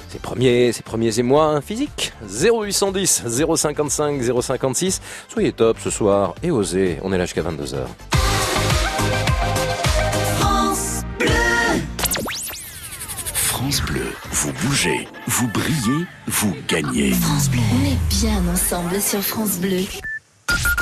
ces 0.07 0.19
premiers, 0.19 0.71
ces 0.71 0.83
premiers 0.83 1.19
émois 1.19 1.61
physiques? 1.61 2.13
0810 2.23 3.23
055 3.55 4.21
056. 4.41 5.01
Soyez 5.27 5.51
top 5.51 5.77
ce 5.79 5.89
soir 5.89 6.35
et 6.41 6.51
osez. 6.51 6.99
On 7.03 7.11
est 7.11 7.17
là 7.17 7.25
jusqu'à 7.25 7.43
22h. 7.43 8.18
France 13.69 13.83
Bleu, 13.85 14.15
vous 14.31 14.51
bougez, 14.53 15.07
vous 15.27 15.47
brillez, 15.49 16.05
vous 16.25 16.55
gagnez. 16.67 17.11
France 17.11 17.51
Bleu. 17.51 17.59
On 17.71 17.85
est 17.85 18.09
bien 18.09 18.51
ensemble 18.51 18.99
sur 18.99 19.21
France 19.21 19.59
Bleu. 19.59 19.81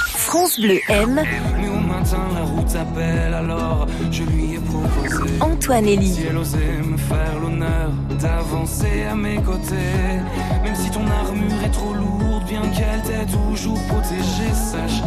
France 0.06 0.58
Bleu 0.58 0.80
aime 0.88 1.21
Mais 1.60 1.67
au 1.67 1.82
matin, 1.82 2.30
la 2.34 2.43
route 2.43 2.73
appelle, 2.78 3.34
alors 3.34 3.88
je 4.10 4.23
lui 4.23 4.54
ai 4.54 4.60
proposé. 4.60 5.30
Antoine 5.41 5.84
Si 5.84 5.93
Elie. 5.95 6.19
elle 6.30 6.38
osait 6.38 6.82
me 6.82 6.95
faire 6.95 7.38
l'honneur 7.41 7.91
d'avancer 8.21 9.04
à 9.04 9.15
mes 9.15 9.41
côtés. 9.41 10.21
Même 10.63 10.76
si 10.76 10.89
ton 10.89 11.06
armure 11.08 11.63
est 11.65 11.71
trop 11.71 11.93
lourde, 11.93 12.45
bien 12.47 12.62
qu'elle 12.62 13.02
t'ait 13.02 13.26
toujours 13.26 13.82
protégée, 13.88 14.54
sache 14.54 15.02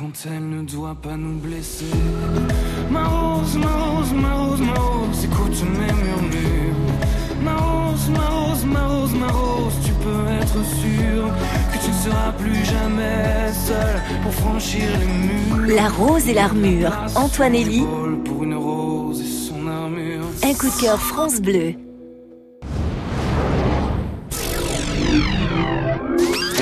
quand 0.00 0.30
elle 0.30 0.48
ne 0.48 0.62
doit 0.62 0.94
pas 0.94 1.16
nous 1.16 1.38
blesser. 1.38 1.84
Ma 2.90 3.04
rose, 3.06 3.56
ma 3.56 3.66
rose, 3.66 4.12
ma 4.14 4.32
rose, 4.32 4.60
ma 4.60 4.74
rose, 4.74 5.24
écoute 5.24 5.62
mes 5.78 5.92
murmures. 5.92 6.80
Ma 7.42 7.56
rose, 7.56 8.08
ma 8.08 8.26
rose, 8.28 8.64
ma 8.64 8.86
rose, 8.86 9.14
ma 9.14 9.26
rose, 9.26 9.74
tu 9.84 9.92
peux 10.04 10.26
être 10.40 10.64
sûr 10.80 11.28
que 11.72 11.84
tu 11.84 11.90
ne 11.90 11.96
seras 12.04 12.32
plus 12.32 12.64
jamais 12.64 13.52
seul 13.52 14.00
pour 14.22 14.32
franchir 14.32 14.88
les 15.00 15.06
murs. 15.06 15.76
La 15.76 15.88
rose 15.88 16.26
et 16.28 16.34
l'armure. 16.34 16.92
Antoine 17.14 17.54
Elie. 17.54 17.84
Pour 18.24 18.44
une 18.44 18.54
rose 18.54 19.20
et 19.20 19.48
son 19.48 19.66
armure. 19.66 20.24
Un 20.42 20.54
coup 20.54 20.70
de 20.74 20.80
cœur 20.80 20.98
France 20.98 21.42
Bleu. 21.42 21.74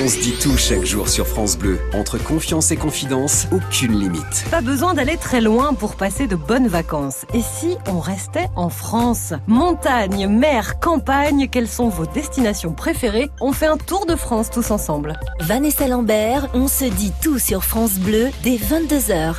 On 0.01 0.07
se 0.07 0.17
dit 0.17 0.33
tout 0.41 0.55
chaque 0.55 0.85
jour 0.85 1.09
sur 1.09 1.27
France 1.27 1.57
Bleu. 1.57 1.77
Entre 1.93 2.17
confiance 2.17 2.71
et 2.71 2.77
confidence, 2.77 3.47
aucune 3.51 3.99
limite. 3.99 4.45
Pas 4.49 4.61
besoin 4.61 4.93
d'aller 4.93 5.17
très 5.17 5.41
loin 5.41 5.73
pour 5.73 5.95
passer 5.95 6.25
de 6.25 6.37
bonnes 6.37 6.69
vacances. 6.69 7.25
Et 7.33 7.41
si 7.41 7.75
on 7.85 7.99
restait 7.99 8.47
en 8.55 8.69
France? 8.69 9.33
Montagne, 9.47 10.27
mer, 10.27 10.79
campagne, 10.79 11.49
quelles 11.49 11.67
sont 11.67 11.89
vos 11.89 12.05
destinations 12.05 12.71
préférées? 12.71 13.29
On 13.41 13.51
fait 13.51 13.65
un 13.65 13.75
tour 13.75 14.05
de 14.05 14.15
France 14.15 14.49
tous 14.49 14.71
ensemble. 14.71 15.19
Vanessa 15.41 15.85
Lambert, 15.87 16.47
on 16.53 16.69
se 16.69 16.85
dit 16.85 17.11
tout 17.21 17.37
sur 17.37 17.65
France 17.65 17.95
Bleu 17.95 18.29
dès 18.41 18.55
22h. 18.55 19.35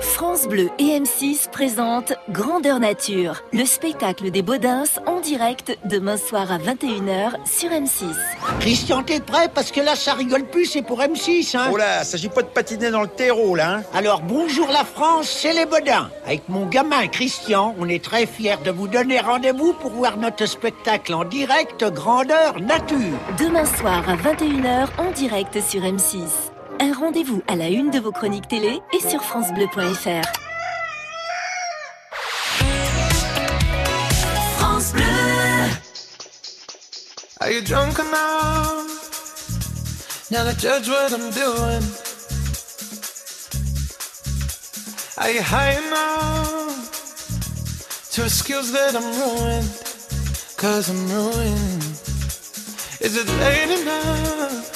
France 0.00 0.46
Bleu 0.48 0.68
et 0.78 0.98
M6 0.98 1.50
présentent 1.50 2.12
Grandeur 2.30 2.78
Nature, 2.80 3.42
le 3.52 3.64
spectacle 3.64 4.30
des 4.30 4.42
Baudins 4.42 4.84
en 5.06 5.20
direct 5.20 5.76
demain 5.84 6.16
soir 6.16 6.50
à 6.52 6.58
21h 6.58 7.32
sur 7.46 7.70
M6. 7.70 8.04
Christian, 8.60 9.02
t'es 9.02 9.20
prêt? 9.20 9.48
Parce 9.54 9.70
que 9.70 9.80
là, 9.80 9.94
ça 9.96 10.14
rigole 10.14 10.44
plus, 10.44 10.66
c'est 10.66 10.82
pour 10.82 11.00
M6, 11.00 11.56
hein 11.56 11.70
Oh 11.72 11.76
là, 11.76 12.04
s'agit 12.04 12.28
pas 12.28 12.42
de 12.42 12.48
patiner 12.48 12.90
dans 12.90 13.02
le 13.02 13.08
terreau, 13.08 13.54
là. 13.54 13.76
hein. 13.76 13.82
Alors, 13.94 14.20
bonjour 14.22 14.68
la 14.68 14.84
France, 14.84 15.28
c'est 15.28 15.52
les 15.52 15.66
Bodins. 15.66 16.10
Avec 16.26 16.48
mon 16.48 16.66
gamin 16.66 17.06
Christian, 17.08 17.74
on 17.78 17.88
est 17.88 18.02
très 18.02 18.26
fiers 18.26 18.56
de 18.64 18.70
vous 18.70 18.88
donner 18.88 19.20
rendez-vous 19.20 19.72
pour 19.74 19.90
voir 19.92 20.16
notre 20.16 20.46
spectacle 20.46 21.14
en 21.14 21.24
direct 21.24 21.84
Grandeur 21.92 22.60
Nature. 22.60 23.18
Demain 23.38 23.64
soir 23.64 24.04
à 24.08 24.16
21h 24.16 24.88
en 24.98 25.10
direct 25.12 25.60
sur 25.60 25.80
M6. 25.82 26.22
Un 26.78 26.92
rendez-vous 26.92 27.42
à 27.48 27.56
la 27.56 27.68
une 27.68 27.90
de 27.90 27.98
vos 27.98 28.12
chroniques 28.12 28.48
télé 28.48 28.80
et 28.92 29.00
sur 29.00 29.22
francebleu.fr. 29.22 30.22
France 34.58 34.92
Bleu. 34.92 35.02
Are 37.40 37.50
you 37.50 37.62
drunk 37.62 37.98
enough 37.98 38.86
now 40.30 40.44
to 40.44 40.54
judge 40.58 40.88
what 40.88 41.12
I'm 41.12 41.30
doing? 41.30 41.82
Are 45.18 45.30
you 45.30 45.40
high 45.40 45.78
enough 45.78 46.90
to 48.12 48.24
excuse 48.24 48.70
that 48.72 48.94
I'm 48.94 49.10
ruined? 49.18 49.70
Cause 50.58 50.90
I'm 50.90 51.08
ruined. 51.10 51.82
Is 53.00 53.16
it 53.16 53.28
late 53.40 53.80
enough 53.80 54.75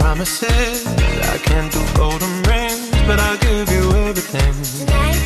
promises. 0.00 0.86
I 1.34 1.38
can't 1.48 1.70
do 1.72 1.82
golden 1.94 2.34
rings, 2.50 2.90
but 3.06 3.20
I'll 3.20 3.38
give 3.48 3.68
you 3.76 3.84
everything. 4.08 4.54
Tonight. 4.80 5.22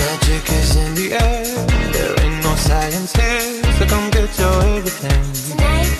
Magic 0.00 0.44
is 0.60 0.70
in 0.82 0.90
the 1.00 1.08
air. 1.26 1.46
There 1.94 2.14
ain't 2.22 2.42
no 2.44 2.52
science 2.56 3.12
here, 3.14 3.62
so 3.78 3.86
come 3.86 4.10
get 4.10 4.30
your 4.38 4.56
everything. 4.76 5.22
Tonight. 5.50 5.92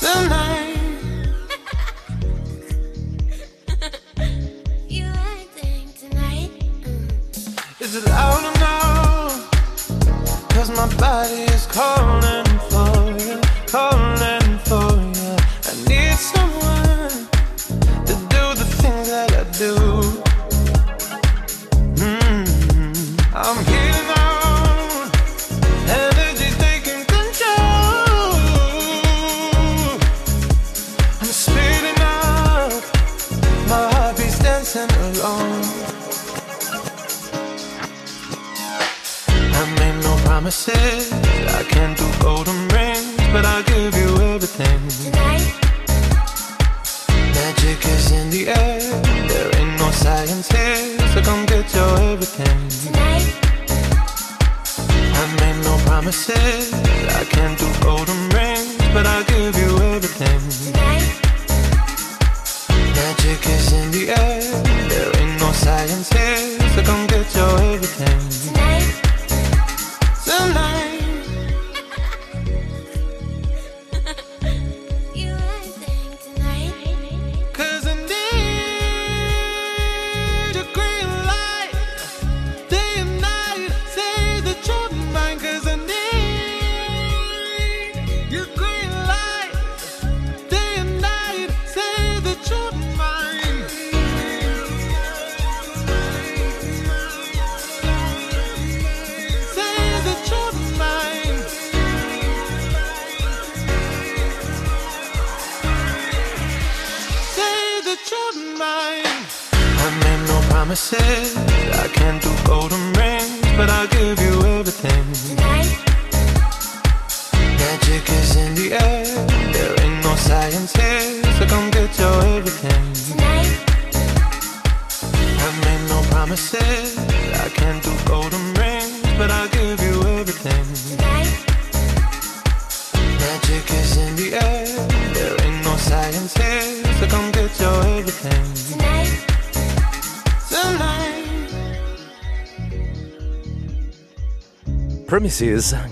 Tonight. 0.00 0.78
Tonight? 6.02 6.50
Is 7.80 7.96
it 7.96 8.04
loud 8.06 8.42
enough? 8.56 9.34
Cause 10.54 10.70
my 10.70 10.88
body 10.98 11.42
is 11.54 11.66
calling 11.66 12.51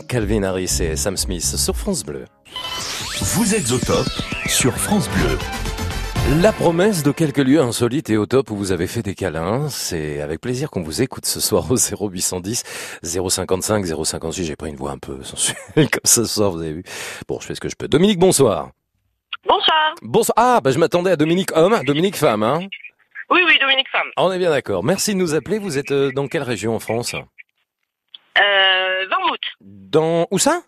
Calvin 0.09 0.45
Harris 0.45 0.79
et 0.81 0.95
Sam 0.95 1.17
Smith 1.17 1.43
sur 1.43 1.75
France 1.75 2.05
Bleu. 2.05 2.25
Vous 3.35 3.53
êtes 3.53 3.73
au 3.73 3.79
top 3.79 4.07
sur 4.47 4.73
France 4.77 5.09
Bleu. 5.11 5.37
La 6.41 6.53
promesse 6.53 7.03
de 7.03 7.11
quelques 7.11 7.39
lieux 7.39 7.61
insolites 7.61 8.11
et 8.11 8.17
au 8.17 8.27
top 8.27 8.53
où 8.53 8.57
vous 8.57 8.71
avez 8.71 8.87
fait 8.87 9.03
des 9.03 9.17
câlins, 9.17 9.69
c'est 9.69 10.21
avec 10.21 10.41
plaisir 10.41 10.71
qu'on 10.71 10.83
vous 10.83 11.03
écoute 11.03 11.27
ce 11.27 11.41
soir 11.41 11.69
au 11.69 11.77
0810 11.77 12.63
055 13.03 13.87
056. 14.05 14.45
J'ai 14.45 14.55
pris 14.55 14.71
une 14.71 14.77
voix 14.77 14.93
un 14.93 14.99
peu 14.99 15.21
sensuelle 15.25 15.57
comme 15.75 16.01
ce 16.05 16.25
soir, 16.25 16.53
vous 16.53 16.61
avez 16.61 16.75
vu. 16.75 16.85
Bon, 17.27 17.41
je 17.41 17.47
fais 17.47 17.57
ce 17.57 17.61
que 17.61 17.69
je 17.69 17.75
peux. 17.75 17.89
Dominique, 17.89 18.21
bonsoir. 18.21 18.71
Bonsoir. 19.45 19.95
Bonsoir. 20.03 20.35
Ah, 20.37 20.61
bah, 20.63 20.71
je 20.71 20.79
m'attendais 20.79 21.11
à 21.11 21.17
Dominique 21.17 21.51
homme, 21.57 21.77
Dominique 21.85 22.17
femme, 22.17 22.45
hein. 22.45 22.61
Oui, 23.31 23.41
oui, 23.47 23.59
Dominique 23.61 23.89
Femme. 23.91 24.09
On 24.17 24.31
est 24.31 24.39
bien 24.39 24.51
d'accord. 24.51 24.85
Merci 24.85 25.15
de 25.15 25.19
nous 25.19 25.35
appeler. 25.35 25.59
Vous 25.59 25.79
êtes 25.79 25.93
euh, 25.93 26.11
dans 26.13 26.27
quelle 26.27 26.43
région 26.43 26.75
en 26.75 26.81
France? 26.81 27.15
Euh, 28.39 28.90
Vermouth. 29.09 29.41
Dans 29.61 30.27
où 30.31 30.39
ça? 30.39 30.63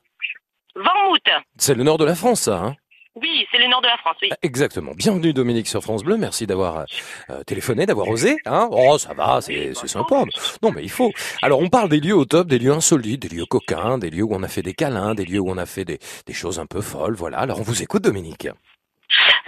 Vermouth. 0.75 1.21
C'est 1.59 1.75
le 1.75 1.85
nord 1.85 1.99
de 1.99 2.05
la 2.05 2.14
France, 2.14 2.42
ça. 2.42 2.59
Hein? 2.59 2.77
Oui, 3.14 3.47
c'est 3.53 3.59
le 3.59 3.68
nord 3.68 3.83
de 3.83 3.88
la 3.88 3.99
France, 3.99 4.16
oui. 4.23 4.31
Exactement. 4.42 4.92
Bienvenue 4.97 5.35
Dominique 5.35 5.68
sur 5.68 5.83
France 5.83 6.03
Bleu. 6.03 6.16
Merci 6.16 6.47
d'avoir 6.47 6.79
euh, 6.79 6.85
euh, 7.29 7.42
téléphoné, 7.45 7.85
d'avoir 7.85 8.09
osé. 8.09 8.38
Hein 8.47 8.68
oh, 8.71 8.97
ça 8.97 9.12
va, 9.12 9.42
c'est 9.42 9.75
c'est 9.75 9.87
sympa. 9.87 10.25
Non, 10.62 10.73
mais 10.73 10.83
il 10.83 10.90
faut. 10.90 11.12
Alors, 11.42 11.61
on 11.61 11.68
parle 11.68 11.90
des 11.90 12.01
lieux 12.01 12.16
au 12.16 12.25
top, 12.25 12.49
des 12.49 12.59
lieux 12.59 12.73
insolites, 12.73 13.21
des 13.21 13.29
lieux 13.29 13.45
coquins, 13.45 13.99
des 13.99 14.09
lieux 14.09 14.23
où 14.23 14.35
on 14.35 14.42
a 14.42 14.49
fait 14.49 14.62
des 14.62 14.73
câlins, 14.73 15.14
des 15.14 15.27
lieux 15.27 15.40
où 15.40 15.51
on 15.51 15.59
a 15.59 15.66
fait 15.66 15.85
des, 15.85 15.99
des 16.27 16.33
choses 16.33 16.59
un 16.59 16.64
peu 16.64 16.81
folles. 16.81 17.14
Voilà. 17.14 17.38
Alors, 17.38 17.61
on 17.61 17.62
vous 17.62 17.83
écoute, 17.83 18.03
Dominique. 18.03 18.49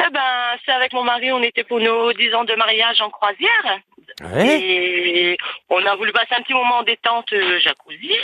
Eh 0.00 0.10
ben, 0.10 0.56
c'est 0.64 0.72
avec 0.72 0.92
mon 0.92 1.02
mari, 1.04 1.32
on 1.32 1.42
était 1.42 1.64
pour 1.64 1.80
nos 1.80 2.12
10 2.12 2.34
ans 2.34 2.44
de 2.44 2.54
mariage 2.54 3.00
en 3.00 3.10
croisière. 3.10 3.78
Ouais. 4.22 4.60
Et 4.60 5.36
on 5.70 5.84
a 5.84 5.94
voulu 5.96 6.12
passer 6.12 6.34
un 6.34 6.42
petit 6.42 6.52
moment 6.54 6.78
en 6.78 6.82
détente 6.82 7.32
euh, 7.32 7.58
jacuzzi. 7.60 8.14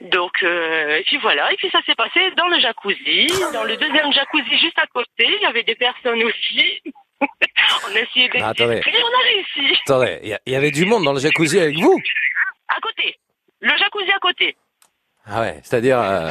Donc, 0.00 0.32
euh, 0.42 0.96
et 0.98 1.02
puis 1.04 1.18
voilà, 1.18 1.52
et 1.52 1.56
puis 1.56 1.68
ça 1.70 1.80
s'est 1.84 1.94
passé 1.94 2.20
dans 2.36 2.48
le 2.48 2.58
jacuzzi, 2.58 3.26
dans 3.52 3.64
le 3.64 3.76
deuxième 3.76 4.10
jacuzzi 4.12 4.58
juste 4.58 4.78
à 4.78 4.86
côté, 4.86 5.08
il 5.26 5.42
y 5.42 5.46
avait 5.46 5.62
des 5.62 5.74
personnes 5.74 6.22
aussi. 6.22 6.82
on 7.20 7.94
a 7.96 8.00
essayé 8.00 8.28
d'être 8.30 8.42
Ah, 8.44 8.48
attendez. 8.50 8.76
discret, 8.76 8.94
on 9.02 9.18
a 9.18 9.22
réussi. 9.24 9.78
Attendez, 9.84 10.18
il 10.22 10.28
y 10.30 10.32
a- 10.32 10.40
il 10.46 10.52
y, 10.54 10.56
avait 10.56 10.70
du 10.70 10.86
monde 10.86 11.04
dans 11.04 11.12
le 11.12 11.20
jacuzzi 11.20 11.58
avec 11.60 11.76
vous? 11.76 12.00
À 12.68 12.80
côté, 12.80 13.14
le 13.60 13.76
jacuzzi 13.76 14.10
à 14.10 14.18
côté. 14.20 14.56
Ah 15.26 15.40
ouais, 15.42 15.60
c'est-à-dire... 15.62 16.00
Euh... 16.00 16.30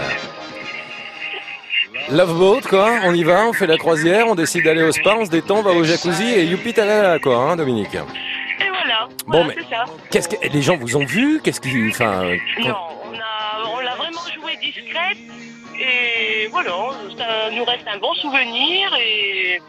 Love 2.10 2.38
boat, 2.38 2.62
quoi. 2.70 2.92
On 3.06 3.14
y 3.14 3.24
va, 3.24 3.46
on 3.48 3.54
fait 3.54 3.68
la 3.68 3.78
croisière, 3.78 4.28
on 4.28 4.36
décide 4.36 4.64
d'aller 4.64 4.84
au 4.84 4.92
spa, 4.92 5.16
on 5.18 5.26
se 5.26 5.30
détend, 5.30 5.58
on 5.60 5.62
va 5.62 5.72
au 5.72 5.84
jacuzzi 5.84 6.24
et 6.34 6.44
youpi 6.46 6.74
talala, 6.74 7.20
quoi, 7.20 7.36
hein, 7.38 7.56
Dominique. 7.56 7.94
Et 7.96 8.70
voilà, 8.70 9.08
Bon, 9.28 9.44
voilà, 9.44 9.54
mais 9.56 9.84
qu'est-ce 10.10 10.28
que 10.30 10.48
les 10.48 10.62
gens 10.62 10.78
vous 10.78 10.96
ont 10.98 11.06
vu? 11.06 11.40
Qu'est-ce 11.44 11.62
qui, 11.62 11.90
enfin, 11.90 12.24
Non, 12.60 12.76
on 13.04 13.16
a, 13.16 13.70
on 13.76 13.80
l'a 13.80 13.96
vraiment 13.96 14.22
joué 14.34 14.56
discrète 14.62 15.18
et 15.80 16.48
voilà, 16.48 16.72
ça 17.18 17.52
nous 17.52 17.64
reste 17.64 17.86
un 17.94 18.00
bon 18.00 18.14
souvenir 18.16 18.90
et 19.00 19.62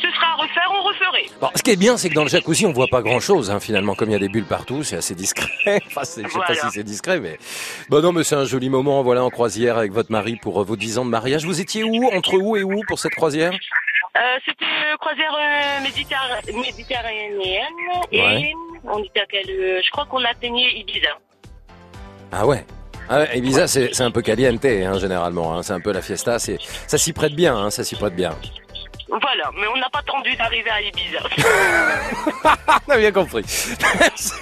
ce 0.00 0.10
sera 0.10 0.26
à 0.32 0.34
refaire, 0.36 0.70
on 0.72 0.82
referait. 0.82 1.26
Bon, 1.40 1.48
ce 1.54 1.62
qui 1.62 1.70
est 1.72 1.76
bien, 1.76 1.96
c'est 1.96 2.08
que 2.08 2.14
dans 2.14 2.22
le 2.24 2.28
jacuzzi, 2.28 2.66
on 2.66 2.72
voit 2.72 2.86
pas 2.90 3.02
grand-chose, 3.02 3.50
hein, 3.50 3.60
finalement, 3.60 3.94
comme 3.94 4.10
il 4.10 4.12
y 4.12 4.16
a 4.16 4.18
des 4.20 4.28
bulles 4.28 4.44
partout, 4.44 4.82
c'est 4.82 4.96
assez 4.96 5.14
discret. 5.14 5.48
enfin, 5.86 6.02
je 6.02 6.28
sais 6.28 6.38
pas 6.46 6.54
si 6.54 6.66
c'est 6.70 6.82
discret, 6.84 7.20
mais 7.20 7.38
bon, 7.88 8.02
non, 8.02 8.12
mais 8.12 8.24
c'est 8.24 8.36
un 8.36 8.44
joli 8.44 8.68
moment, 8.68 9.02
voilà, 9.02 9.24
en 9.24 9.30
croisière 9.30 9.76
avec 9.78 9.92
votre 9.92 10.12
mari 10.12 10.36
pour 10.36 10.60
euh, 10.60 10.64
vos 10.64 10.76
10 10.76 10.98
ans 10.98 11.04
de 11.04 11.10
mariage. 11.10 11.44
Vous 11.44 11.60
étiez 11.60 11.84
où, 11.84 12.08
entre 12.14 12.34
où 12.36 12.56
et 12.56 12.62
où 12.62 12.80
pour 12.86 12.98
cette 12.98 13.14
croisière? 13.14 13.52
Euh, 13.52 14.20
C'était 14.44 14.64
euh, 14.64 14.96
croisière 14.98 15.32
euh, 15.38 15.84
méditerra- 15.84 16.60
méditerranéenne 16.66 17.34
et 18.10 18.52
on 18.84 19.02
était 19.04 19.20
à 19.20 19.26
quel, 19.30 19.46
je 19.46 19.90
crois 19.90 20.06
qu'on 20.06 20.24
atteignait 20.24 20.72
Ibiza. 20.80 21.10
Ah 22.32 22.46
ouais. 22.46 22.64
Ah 23.10 23.34
Ibiza, 23.34 23.66
c'est 23.68 24.00
un 24.02 24.10
peu 24.10 24.20
caliente, 24.22 24.64
hein, 24.64 24.98
généralement. 24.98 25.56
hein. 25.56 25.62
C'est 25.62 25.72
un 25.72 25.80
peu 25.80 25.92
la 25.92 26.02
fiesta. 26.02 26.38
Ça 26.38 26.98
s'y 26.98 27.12
prête 27.12 27.34
bien, 27.34 27.70
ça 27.70 27.84
s'y 27.84 27.94
prête 27.96 28.14
bien. 28.14 28.34
Voilà, 29.08 29.50
mais 29.54 29.66
on 29.74 29.78
n'a 29.78 29.88
pas 29.88 30.00
attendu 30.00 30.36
d'arriver 30.36 30.70
à 30.70 30.82
Ibiza. 30.82 31.18
On 32.88 32.92
a 32.92 32.98
bien 32.98 33.12
compris. 33.12 33.42
Merci 34.00 34.32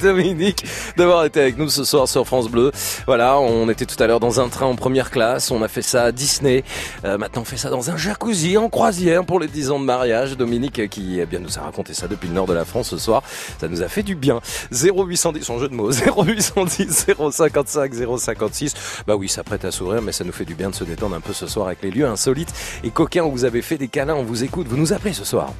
Dominique 0.00 0.64
d'avoir 0.96 1.24
été 1.24 1.40
avec 1.40 1.56
nous 1.56 1.68
ce 1.68 1.84
soir 1.84 2.06
sur 2.08 2.26
France 2.26 2.48
Bleu. 2.48 2.72
Voilà, 3.06 3.38
on 3.38 3.68
était 3.68 3.86
tout 3.86 4.00
à 4.02 4.06
l'heure 4.06 4.20
dans 4.20 4.40
un 4.40 4.48
train 4.48 4.66
en 4.66 4.76
première 4.76 5.10
classe, 5.10 5.50
on 5.50 5.62
a 5.62 5.68
fait 5.68 5.82
ça 5.82 6.04
à 6.04 6.12
Disney. 6.12 6.64
Euh, 7.04 7.16
maintenant 7.16 7.42
on 7.42 7.44
fait 7.44 7.56
ça 7.56 7.70
dans 7.70 7.90
un 7.90 7.96
jacuzzi 7.96 8.56
en 8.56 8.68
croisière 8.68 9.24
pour 9.24 9.40
les 9.40 9.46
10 9.46 9.70
ans 9.70 9.80
de 9.80 9.84
mariage. 9.84 10.36
Dominique 10.36 10.78
euh, 10.78 10.86
qui 10.88 11.20
eh 11.20 11.26
bien, 11.26 11.38
nous 11.38 11.58
a 11.58 11.62
raconté 11.62 11.94
ça 11.94 12.08
depuis 12.08 12.28
le 12.28 12.34
nord 12.34 12.46
de 12.46 12.52
la 12.52 12.64
France 12.64 12.90
ce 12.90 12.98
soir, 12.98 13.22
ça 13.58 13.68
nous 13.68 13.82
a 13.82 13.88
fait 13.88 14.02
du 14.02 14.14
bien. 14.14 14.40
0810, 14.72 15.42
son 15.42 15.58
jeu 15.58 15.68
de 15.68 15.74
mots, 15.74 15.90
0810 15.90 17.06
055 17.30 17.92
056. 18.18 18.74
Bah 19.06 19.16
oui, 19.16 19.28
ça 19.28 19.42
prête 19.44 19.64
à 19.64 19.70
sourire, 19.70 20.02
mais 20.02 20.12
ça 20.12 20.24
nous 20.24 20.32
fait 20.32 20.44
du 20.44 20.54
bien 20.54 20.70
de 20.70 20.74
se 20.74 20.84
détendre 20.84 21.16
un 21.16 21.20
peu 21.20 21.32
ce 21.32 21.46
soir 21.46 21.66
avec 21.68 21.82
les 21.82 21.90
lieux 21.90 22.06
insolites 22.06 22.52
et 22.84 22.90
coquins 22.90 23.22
où 23.22 23.30
vous 23.30 23.44
avez 23.44 23.62
fait 23.62 23.78
des 23.78 23.88
câlins, 24.02 24.16
on 24.16 24.24
vous 24.24 24.42
écoute, 24.42 24.66
vous 24.66 24.76
nous 24.76 24.92
appelez 24.92 25.12
ce 25.12 25.24
soir. 25.24 25.52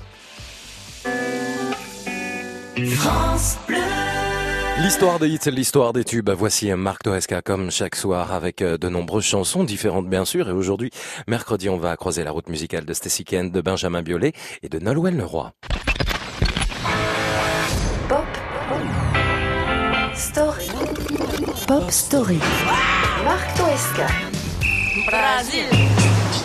France 2.97 3.57
Bleu. 3.69 3.77
L'histoire 4.81 5.21
des 5.21 5.29
hits, 5.29 5.51
l'histoire 5.53 5.93
des 5.93 6.03
tubes. 6.03 6.31
Voici 6.31 6.73
Marc 6.75 7.05
Toesca 7.05 7.41
comme 7.41 7.71
chaque 7.71 7.95
soir 7.95 8.33
avec 8.33 8.61
euh, 8.61 8.77
de 8.77 8.89
nombreuses 8.89 9.25
chansons 9.25 9.63
différentes 9.63 10.09
bien 10.09 10.25
sûr. 10.25 10.49
Et 10.49 10.53
aujourd'hui, 10.53 10.91
mercredi, 11.29 11.69
on 11.69 11.77
va 11.77 11.97
croiser 11.97 12.25
la 12.25 12.33
route 12.33 12.49
musicale 12.49 12.85
de 12.85 12.93
Stacy 12.93 13.25
Kent, 13.25 13.53
de 13.53 13.61
Benjamin 13.61 14.03
Biolay 14.03 14.33
et 14.65 14.69
de 14.69 14.81
Nolwenn 14.81 15.17
Leroy. 15.17 15.53
Story. 20.17 20.69
Pop 21.69 21.91
Story. 21.91 22.39
Marc 23.25 23.57
Toesca. 23.57 24.07
Brasil. 25.07 26.02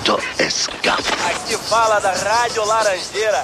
Toesca. 0.07 0.93
Aqui 0.93 1.57
fala 1.69 1.99
da 1.99 2.13
Rádio 2.13 2.63
Laranjeira. 2.65 3.43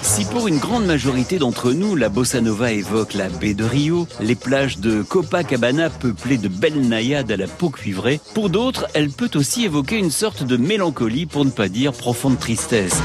Si 0.00 0.24
pour 0.24 0.48
une 0.48 0.56
grande 0.56 0.86
majorité 0.86 1.38
d'entre 1.38 1.72
nous, 1.72 1.94
la 1.94 2.08
bossa 2.08 2.40
nova 2.40 2.72
évoque 2.72 3.12
la 3.12 3.28
baie 3.28 3.52
de 3.52 3.64
Rio, 3.64 4.08
les 4.20 4.34
plages 4.34 4.78
de 4.78 5.02
Copacabana 5.02 5.90
peuplées 5.90 6.38
de 6.38 6.48
belles 6.48 6.88
naïades 6.88 7.30
à 7.30 7.36
la 7.36 7.46
peau 7.46 7.68
cuivrée, 7.68 8.18
pour 8.32 8.48
d'autres, 8.48 8.86
elle 8.94 9.10
peut 9.10 9.28
aussi 9.34 9.66
évoquer 9.66 9.98
une 9.98 10.10
sorte 10.10 10.42
de 10.42 10.56
mélancolie, 10.56 11.26
pour 11.26 11.44
ne 11.44 11.50
pas 11.50 11.68
dire 11.68 11.92
profonde 11.92 12.38
tristesse. 12.38 12.96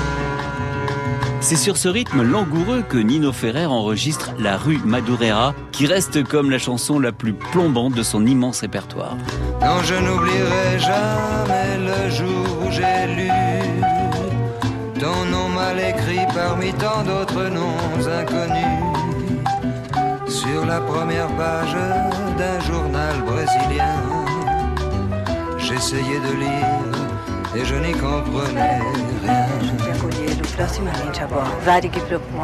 C'est 1.42 1.56
sur 1.56 1.78
ce 1.78 1.88
rythme 1.88 2.22
langoureux 2.22 2.84
que 2.88 2.98
Nino 2.98 3.32
Ferrer 3.32 3.66
enregistre 3.66 4.32
La 4.40 4.58
rue 4.58 4.80
Madureira, 4.84 5.56
qui 5.72 5.86
reste 5.88 6.24
comme 6.28 6.52
la 6.52 6.60
chanson 6.60 7.00
la 7.00 7.12
plus 7.14 7.34
plombante 7.34 7.94
de 7.94 8.04
son 8.04 8.26
immense 8.26 8.62
répertoire. 8.62 9.16
Non, 9.62 9.82
je 9.84 9.96
n'oublierai 9.96 10.80
jamais 10.80 11.78
le 11.80 12.10
jour 12.12 12.46
où 12.66 12.72
j'ai 12.72 13.16
lu 13.16 13.30
ton 15.00 15.26
nom 15.32 15.48
mal 15.48 15.80
écrit 15.80 16.26
parmi 16.36 16.74
tant 16.74 17.04
d'autres 17.04 17.48
noms 17.48 18.06
inconnus 18.06 18.84
sur 20.28 20.66
la 20.66 20.82
première 20.82 21.30
page 21.38 21.74
d'un 22.38 22.60
journal 22.60 23.16
brésilien. 23.26 23.96
J'essayais 25.58 26.20
de 26.20 26.34
lire 26.38 27.00
et 27.56 27.64
je 27.66 27.76
n'y 27.76 27.94
comprenais 27.94 28.82
rien. 29.24 30.39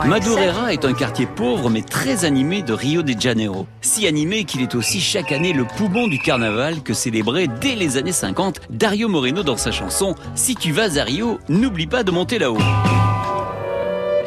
Madureira 0.05 0.71
est 0.71 0.85
un 0.85 0.93
quartier 0.93 1.25
pauvre 1.25 1.69
mais 1.69 1.81
très 1.81 2.23
animé 2.23 2.61
de 2.61 2.71
Rio 2.73 3.01
de 3.01 3.19
Janeiro. 3.19 3.67
Si 3.81 4.07
animé 4.07 4.45
qu'il 4.45 4.61
est 4.61 4.75
aussi 4.75 5.01
chaque 5.01 5.31
année 5.31 5.51
le 5.51 5.65
poumon 5.65 6.07
du 6.07 6.19
carnaval 6.19 6.81
que 6.81 6.93
célébrait 6.93 7.47
dès 7.59 7.75
les 7.75 7.97
années 7.97 8.13
50 8.13 8.61
Dario 8.69 9.09
Moreno 9.09 9.43
dans 9.43 9.57
sa 9.57 9.71
chanson 9.71 10.15
Si 10.35 10.55
tu 10.55 10.71
vas 10.71 10.97
à 10.97 11.03
Rio, 11.03 11.39
n'oublie 11.49 11.87
pas 11.87 12.03
de 12.03 12.11
monter 12.11 12.39
là-haut. 12.39 12.57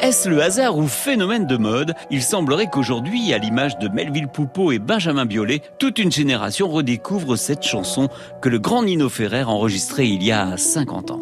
Est-ce 0.01 0.29
le 0.29 0.41
hasard 0.41 0.77
ou 0.77 0.87
phénomène 0.87 1.45
de 1.45 1.57
mode? 1.57 1.93
Il 2.09 2.23
semblerait 2.23 2.69
qu'aujourd'hui, 2.71 3.33
à 3.33 3.37
l'image 3.37 3.77
de 3.79 3.89
Melville 3.89 4.29
Poupeau 4.29 4.71
et 4.71 4.79
Benjamin 4.79 5.25
Biolay, 5.25 5.61
toute 5.77 5.99
une 5.99 6.11
génération 6.11 6.69
redécouvre 6.69 7.37
cette 7.37 7.63
chanson 7.63 8.07
que 8.41 8.47
le 8.47 8.59
grand 8.59 8.83
Nino 8.83 9.09
Ferrer 9.09 9.43
enregistrait 9.43 10.07
il 10.07 10.23
y 10.23 10.31
a 10.31 10.55
50 10.55 11.11
ans. 11.11 11.19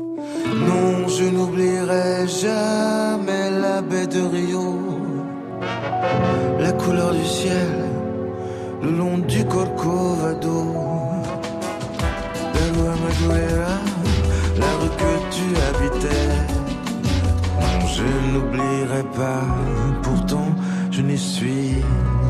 Non, 0.54 0.97
je 1.08 1.24
n'oublierai 1.24 2.28
jamais 2.28 3.50
la 3.62 3.82
baie 3.82 4.08
de 4.08 4.22
Rio, 4.22 4.80
la 6.60 6.72
couleur 6.74 7.14
du 7.14 7.26
ciel, 7.26 7.86
le 8.82 8.92
long 8.92 9.18
du 9.20 9.46
Corcovado, 9.46 10.74
la 12.54 12.96
Madureira, 13.04 13.78
la 14.58 14.72
rue 14.80 14.94
que 15.02 15.14
tu 15.36 15.46
habitais. 15.68 16.28
Je 17.96 18.04
n'oublierai 18.32 19.04
pas, 19.16 19.46
pourtant 20.04 20.50
je 20.92 21.02
n'y 21.02 21.18
suis 21.18 21.76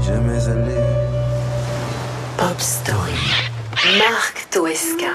jamais 0.05 0.47
allé. 0.47 0.81
Pop 2.37 2.59
Story. 2.59 3.19
Marc 3.97 4.47
Toesca. 4.51 5.11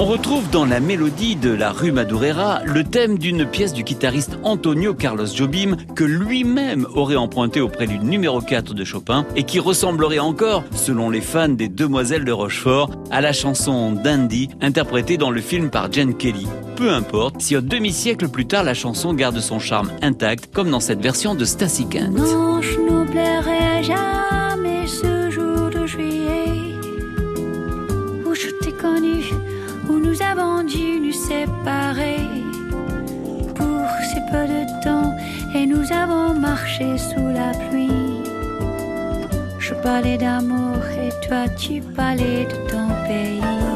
On 0.00 0.06
retrouve 0.06 0.48
dans 0.48 0.64
la 0.64 0.80
mélodie 0.80 1.36
de 1.36 1.50
la 1.50 1.72
rue 1.72 1.92
Madureira 1.92 2.62
le 2.64 2.84
thème 2.84 3.18
d'une 3.18 3.44
pièce 3.44 3.74
du 3.74 3.82
guitariste 3.82 4.38
Antonio 4.44 4.94
Carlos 4.94 5.26
Jobim 5.26 5.76
que 5.94 6.04
lui-même 6.04 6.86
aurait 6.94 7.16
emprunté 7.16 7.60
auprès 7.60 7.86
du 7.86 7.98
numéro 7.98 8.40
4 8.40 8.72
de 8.72 8.82
Chopin 8.82 9.26
et 9.36 9.42
qui 9.42 9.60
ressemblerait 9.60 10.18
encore, 10.18 10.64
selon 10.74 11.10
les 11.10 11.20
fans 11.20 11.50
des 11.50 11.68
Demoiselles 11.68 12.24
de 12.24 12.32
Rochefort, 12.32 12.90
à 13.10 13.20
la 13.20 13.34
chanson 13.34 13.92
Dandy 13.92 14.48
interprétée 14.62 15.18
dans 15.18 15.30
le 15.30 15.42
film 15.42 15.68
par 15.68 15.92
Jen 15.92 16.14
Kelly. 16.14 16.46
Peu 16.76 16.90
importe 16.90 17.42
si 17.42 17.54
un 17.54 17.60
demi-siècle 17.60 18.28
plus 18.28 18.46
tard 18.46 18.64
la 18.64 18.72
chanson 18.72 19.12
garde 19.12 19.38
son 19.40 19.58
charme 19.58 19.90
intact 20.00 20.48
comme 20.50 20.70
dans 20.70 20.80
cette 20.80 21.02
version 21.02 21.34
de 21.34 21.44
Stacy 21.44 21.86
Kent. 21.86 22.16
Avons 30.22 30.62
dû 30.62 31.00
nous 31.00 31.12
séparer 31.12 32.20
pour 33.54 33.86
si 34.08 34.20
peu 34.30 34.46
de 34.46 34.82
temps 34.84 35.14
et 35.54 35.66
nous 35.66 35.92
avons 35.92 36.34
marché 36.34 36.98
sous 36.98 37.28
la 37.28 37.50
pluie. 37.68 38.22
Je 39.58 39.74
parlais 39.74 40.18
d'amour 40.18 40.78
et 41.04 41.10
toi 41.26 41.48
tu 41.56 41.80
parlais 41.80 42.44
de 42.44 42.56
ton 42.70 42.88
pays. 43.06 43.69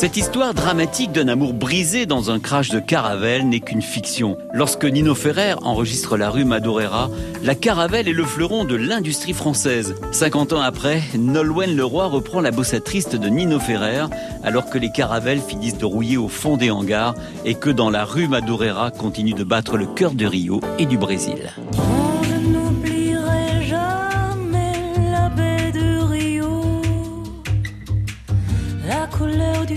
Cette 0.00 0.16
histoire 0.16 0.54
dramatique 0.54 1.12
d'un 1.12 1.28
amour 1.28 1.52
brisé 1.52 2.06
dans 2.06 2.30
un 2.30 2.38
crash 2.38 2.70
de 2.70 2.80
caravelle 2.80 3.46
n'est 3.46 3.60
qu'une 3.60 3.82
fiction. 3.82 4.38
Lorsque 4.54 4.86
Nino 4.86 5.14
Ferrer 5.14 5.56
enregistre 5.60 6.16
la 6.16 6.30
rue 6.30 6.46
Madureira, 6.46 7.10
la 7.42 7.54
caravelle 7.54 8.08
est 8.08 8.14
le 8.14 8.24
fleuron 8.24 8.64
de 8.64 8.76
l'industrie 8.76 9.34
française. 9.34 9.94
50 10.12 10.54
ans 10.54 10.62
après, 10.62 11.02
Nolwenn 11.18 11.76
Leroy 11.76 12.06
reprend 12.06 12.40
la 12.40 12.50
bossa 12.50 12.80
triste 12.80 13.14
de 13.14 13.28
Nino 13.28 13.60
Ferrer, 13.60 14.06
alors 14.42 14.70
que 14.70 14.78
les 14.78 14.90
caravelles 14.90 15.42
finissent 15.46 15.76
de 15.76 15.84
rouiller 15.84 16.16
au 16.16 16.28
fond 16.28 16.56
des 16.56 16.70
hangars 16.70 17.14
et 17.44 17.54
que 17.54 17.68
dans 17.68 17.90
la 17.90 18.06
rue 18.06 18.26
Madureira 18.26 18.90
continue 18.90 19.34
de 19.34 19.44
battre 19.44 19.76
le 19.76 19.84
cœur 19.84 20.12
de 20.12 20.24
Rio 20.24 20.62
et 20.78 20.86
du 20.86 20.96
Brésil. 20.96 21.52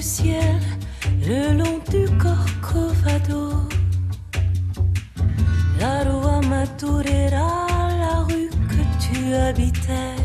Ciel 0.04 0.60
le 1.26 1.58
long 1.60 1.80
du 1.90 2.06
Corcovado, 2.18 3.54
la 5.80 6.04
rue 6.04 6.46
Madureira, 6.50 7.88
la 8.04 8.18
rue 8.28 8.50
que 8.68 8.84
tu 9.04 9.34
habitais. 9.34 10.20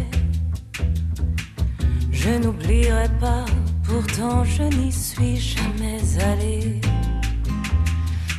Je 2.11 2.31
n'oublierai 2.43 3.09
pas, 3.21 3.45
pourtant 3.85 4.43
je 4.43 4.65
n'y 4.65 4.91
suis 4.91 5.37
jamais 5.37 6.03
allée. 6.31 6.81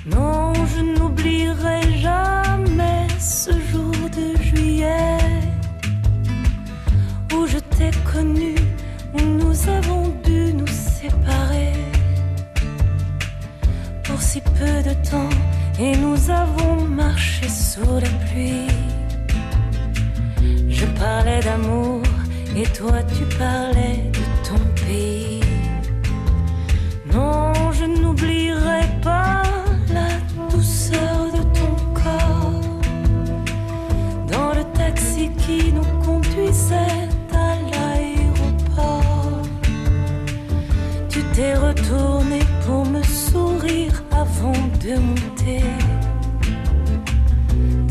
Non, 0.06 0.54
je 0.72 0.82
n'oublierai 0.82 1.82
jamais 2.00 3.08
ce 3.18 3.52
jour 3.72 3.96
de 4.18 4.28
juillet 4.44 5.18
où 7.34 7.48
je 7.48 7.60
t'ai 7.60 7.92
connu, 8.12 8.56
où 9.14 9.22
nous 9.22 9.70
avons 9.70 10.10
dû 10.26 10.54
nous 10.54 10.68
pour 14.04 14.22
si 14.22 14.42
peu 14.42 14.84
de 14.84 14.94
temps 15.10 15.30
et 15.80 15.96
nous 15.96 16.30
avons 16.30 16.82
marché 16.88 17.48
sous 17.48 18.00
la 18.02 18.10
pluie. 18.26 18.68
Je 20.68 20.86
parlais 21.00 21.40
d'amour 21.42 22.02
et 22.56 22.64
toi 22.64 23.02
tu 23.16 23.24
parlais 23.38 24.04
de 24.12 24.48
ton 24.48 24.60
pays. 24.86 25.40
Non, 27.14 27.54
je 27.72 27.86
n'oublierai 27.86 28.82
pas 29.02 29.44
la 29.94 30.10
douceur 30.52 31.32
de 31.38 31.44
ton 31.58 31.76
corps 31.94 32.62
dans 34.28 34.54
le 34.54 34.64
taxi 34.78 35.32
qui 35.38 35.72
nous 35.72 35.90
conduisait 36.06 36.99
T'es 41.40 41.54
retourné 41.54 42.40
pour 42.66 42.86
me 42.86 43.02
sourire 43.02 44.04
avant 44.12 44.62
de 44.84 44.94
monter 45.00 45.64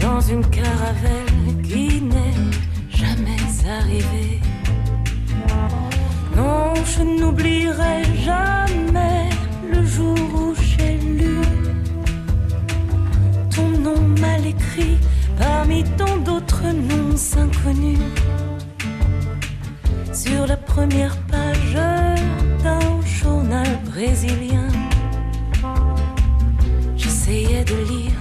dans 0.03 0.21
une 0.21 0.45
caravelle 0.51 1.63
qui 1.63 2.03
n'est 2.03 2.51
jamais 2.91 3.47
arrivée. 3.67 4.43
Non, 6.37 6.75
je 6.85 7.03
n'oublierai 7.03 8.05
jamais 8.23 9.31
le 9.73 9.83
jour 9.83 10.19
où 10.35 10.55
j'ai 10.55 10.99
lu 10.99 11.41
ton 13.57 13.69
nom 13.79 13.99
mal 14.21 14.45
écrit 14.45 14.99
parmi 15.39 15.85
tant 15.97 16.19
d'autres 16.19 16.65
noms 16.65 17.17
inconnus 17.43 17.99
sur 20.13 20.47
la 20.47 20.59
première 20.59 21.17
page 21.29 21.79
brésilien, 23.85 24.69
j'essayais 26.97 27.65
de 27.65 27.77
lire 27.91 28.19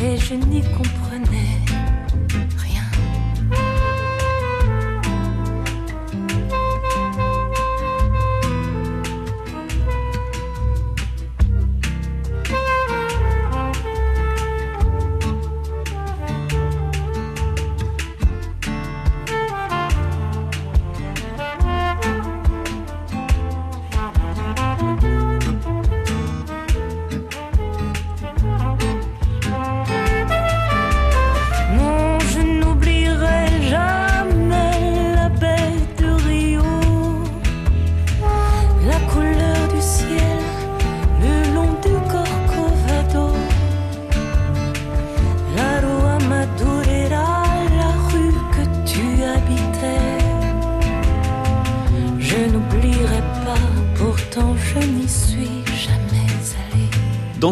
et 0.00 0.16
je 0.16 0.34
n'y 0.34 0.62
comprenais 0.62 1.03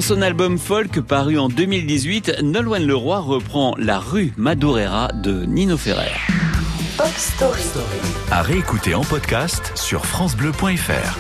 son 0.02 0.20
album 0.20 0.58
folk 0.58 1.00
paru 1.00 1.38
en 1.38 1.48
2018, 1.48 2.40
Nolwenn 2.42 2.84
Leroy 2.84 3.20
reprend 3.20 3.76
La 3.78 4.00
rue 4.00 4.32
Madureira 4.36 5.08
de 5.14 5.44
Nino 5.44 5.76
Ferrer. 5.76 6.10
Pop 6.98 7.06
Story. 7.16 7.62
À 8.32 8.42
réécouter 8.42 8.96
en 8.96 9.02
podcast 9.02 9.70
sur 9.76 10.04
FranceBleu.fr. 10.04 11.18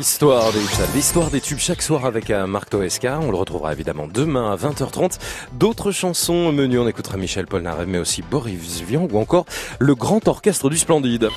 Histoire 0.00 0.50
des 0.52 0.60
tubes, 0.60 0.94
l'histoire 0.94 1.30
des 1.30 1.40
tubes 1.42 1.58
chaque 1.58 1.82
soir 1.82 2.06
avec 2.06 2.30
un 2.30 2.46
Marc 2.46 2.70
Toesca. 2.70 3.20
On 3.20 3.30
le 3.30 3.36
retrouvera 3.36 3.72
évidemment 3.72 4.08
demain 4.08 4.50
à 4.50 4.56
20h30. 4.56 5.18
D'autres 5.52 5.92
chansons 5.92 6.46
au 6.46 6.52
menu, 6.52 6.78
on 6.78 6.88
écoutera 6.88 7.18
Michel 7.18 7.46
Polnareff, 7.46 7.86
mais 7.86 7.98
aussi 7.98 8.22
Boris 8.22 8.80
Vian 8.80 9.08
ou 9.12 9.18
encore 9.18 9.44
le 9.78 9.94
grand 9.94 10.26
orchestre 10.26 10.70
du 10.70 10.78
Splendide. 10.78 11.28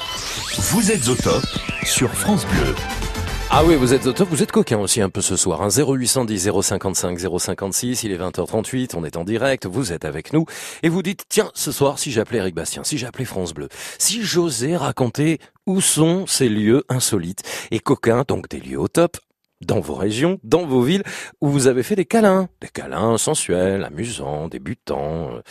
Vous 0.72 0.92
êtes 0.92 1.10
au 1.10 1.16
top 1.16 1.44
sur 1.84 2.10
France 2.12 2.46
Bleu. 2.46 2.74
Ah 3.52 3.64
oui, 3.66 3.76
vous 3.76 3.96
êtes 3.96 4.08
vous 4.08 4.44
êtes 4.44 4.52
coquin 4.52 4.78
aussi 4.78 5.02
un 5.02 5.10
peu 5.10 5.22
ce 5.22 5.36
soir. 5.36 5.64
Hein. 5.64 5.70
0810 5.70 6.52
055 6.62 7.20
056, 7.20 8.04
il 8.04 8.12
est 8.12 8.18
20h38, 8.18 8.92
on 8.96 9.04
est 9.04 9.18
en 9.18 9.24
direct, 9.24 9.66
vous 9.66 9.92
êtes 9.92 10.06
avec 10.06 10.34
nous 10.34 10.46
et 10.84 10.90
vous 10.90 11.02
dites 11.02 11.24
tiens, 11.28 11.50
ce 11.56 11.72
soir 11.72 11.98
si 11.98 12.12
j'appelais 12.12 12.38
Eric 12.38 12.54
Bastien, 12.54 12.84
si 12.84 13.00
j'appelais 13.00 13.26
France 13.26 13.56
Bleu, 13.56 13.68
si 13.98 14.22
j'osais 14.22 14.78
raconter 14.78 15.40
où 15.66 15.82
sont 15.82 16.28
ces 16.28 16.48
lieux 16.48 16.84
insolites 16.90 17.42
et 17.72 17.80
coquins, 17.80 18.24
donc 18.28 18.50
des 18.50 18.60
lieux 18.60 18.80
au 18.80 18.88
top 18.88 19.18
dans 19.62 19.80
vos 19.80 19.96
régions, 19.96 20.40
dans 20.44 20.66
vos 20.66 20.82
villes, 20.82 21.04
où 21.42 21.50
vous 21.50 21.68
avez 21.68 21.84
fait 21.84 21.96
des 21.96 22.06
câlins, 22.06 22.50
des 22.62 22.70
câlins 22.70 23.18
sensuels, 23.18 23.84
amusants, 23.84 24.48
débutants, 24.48 25.32
euh, 25.34 25.42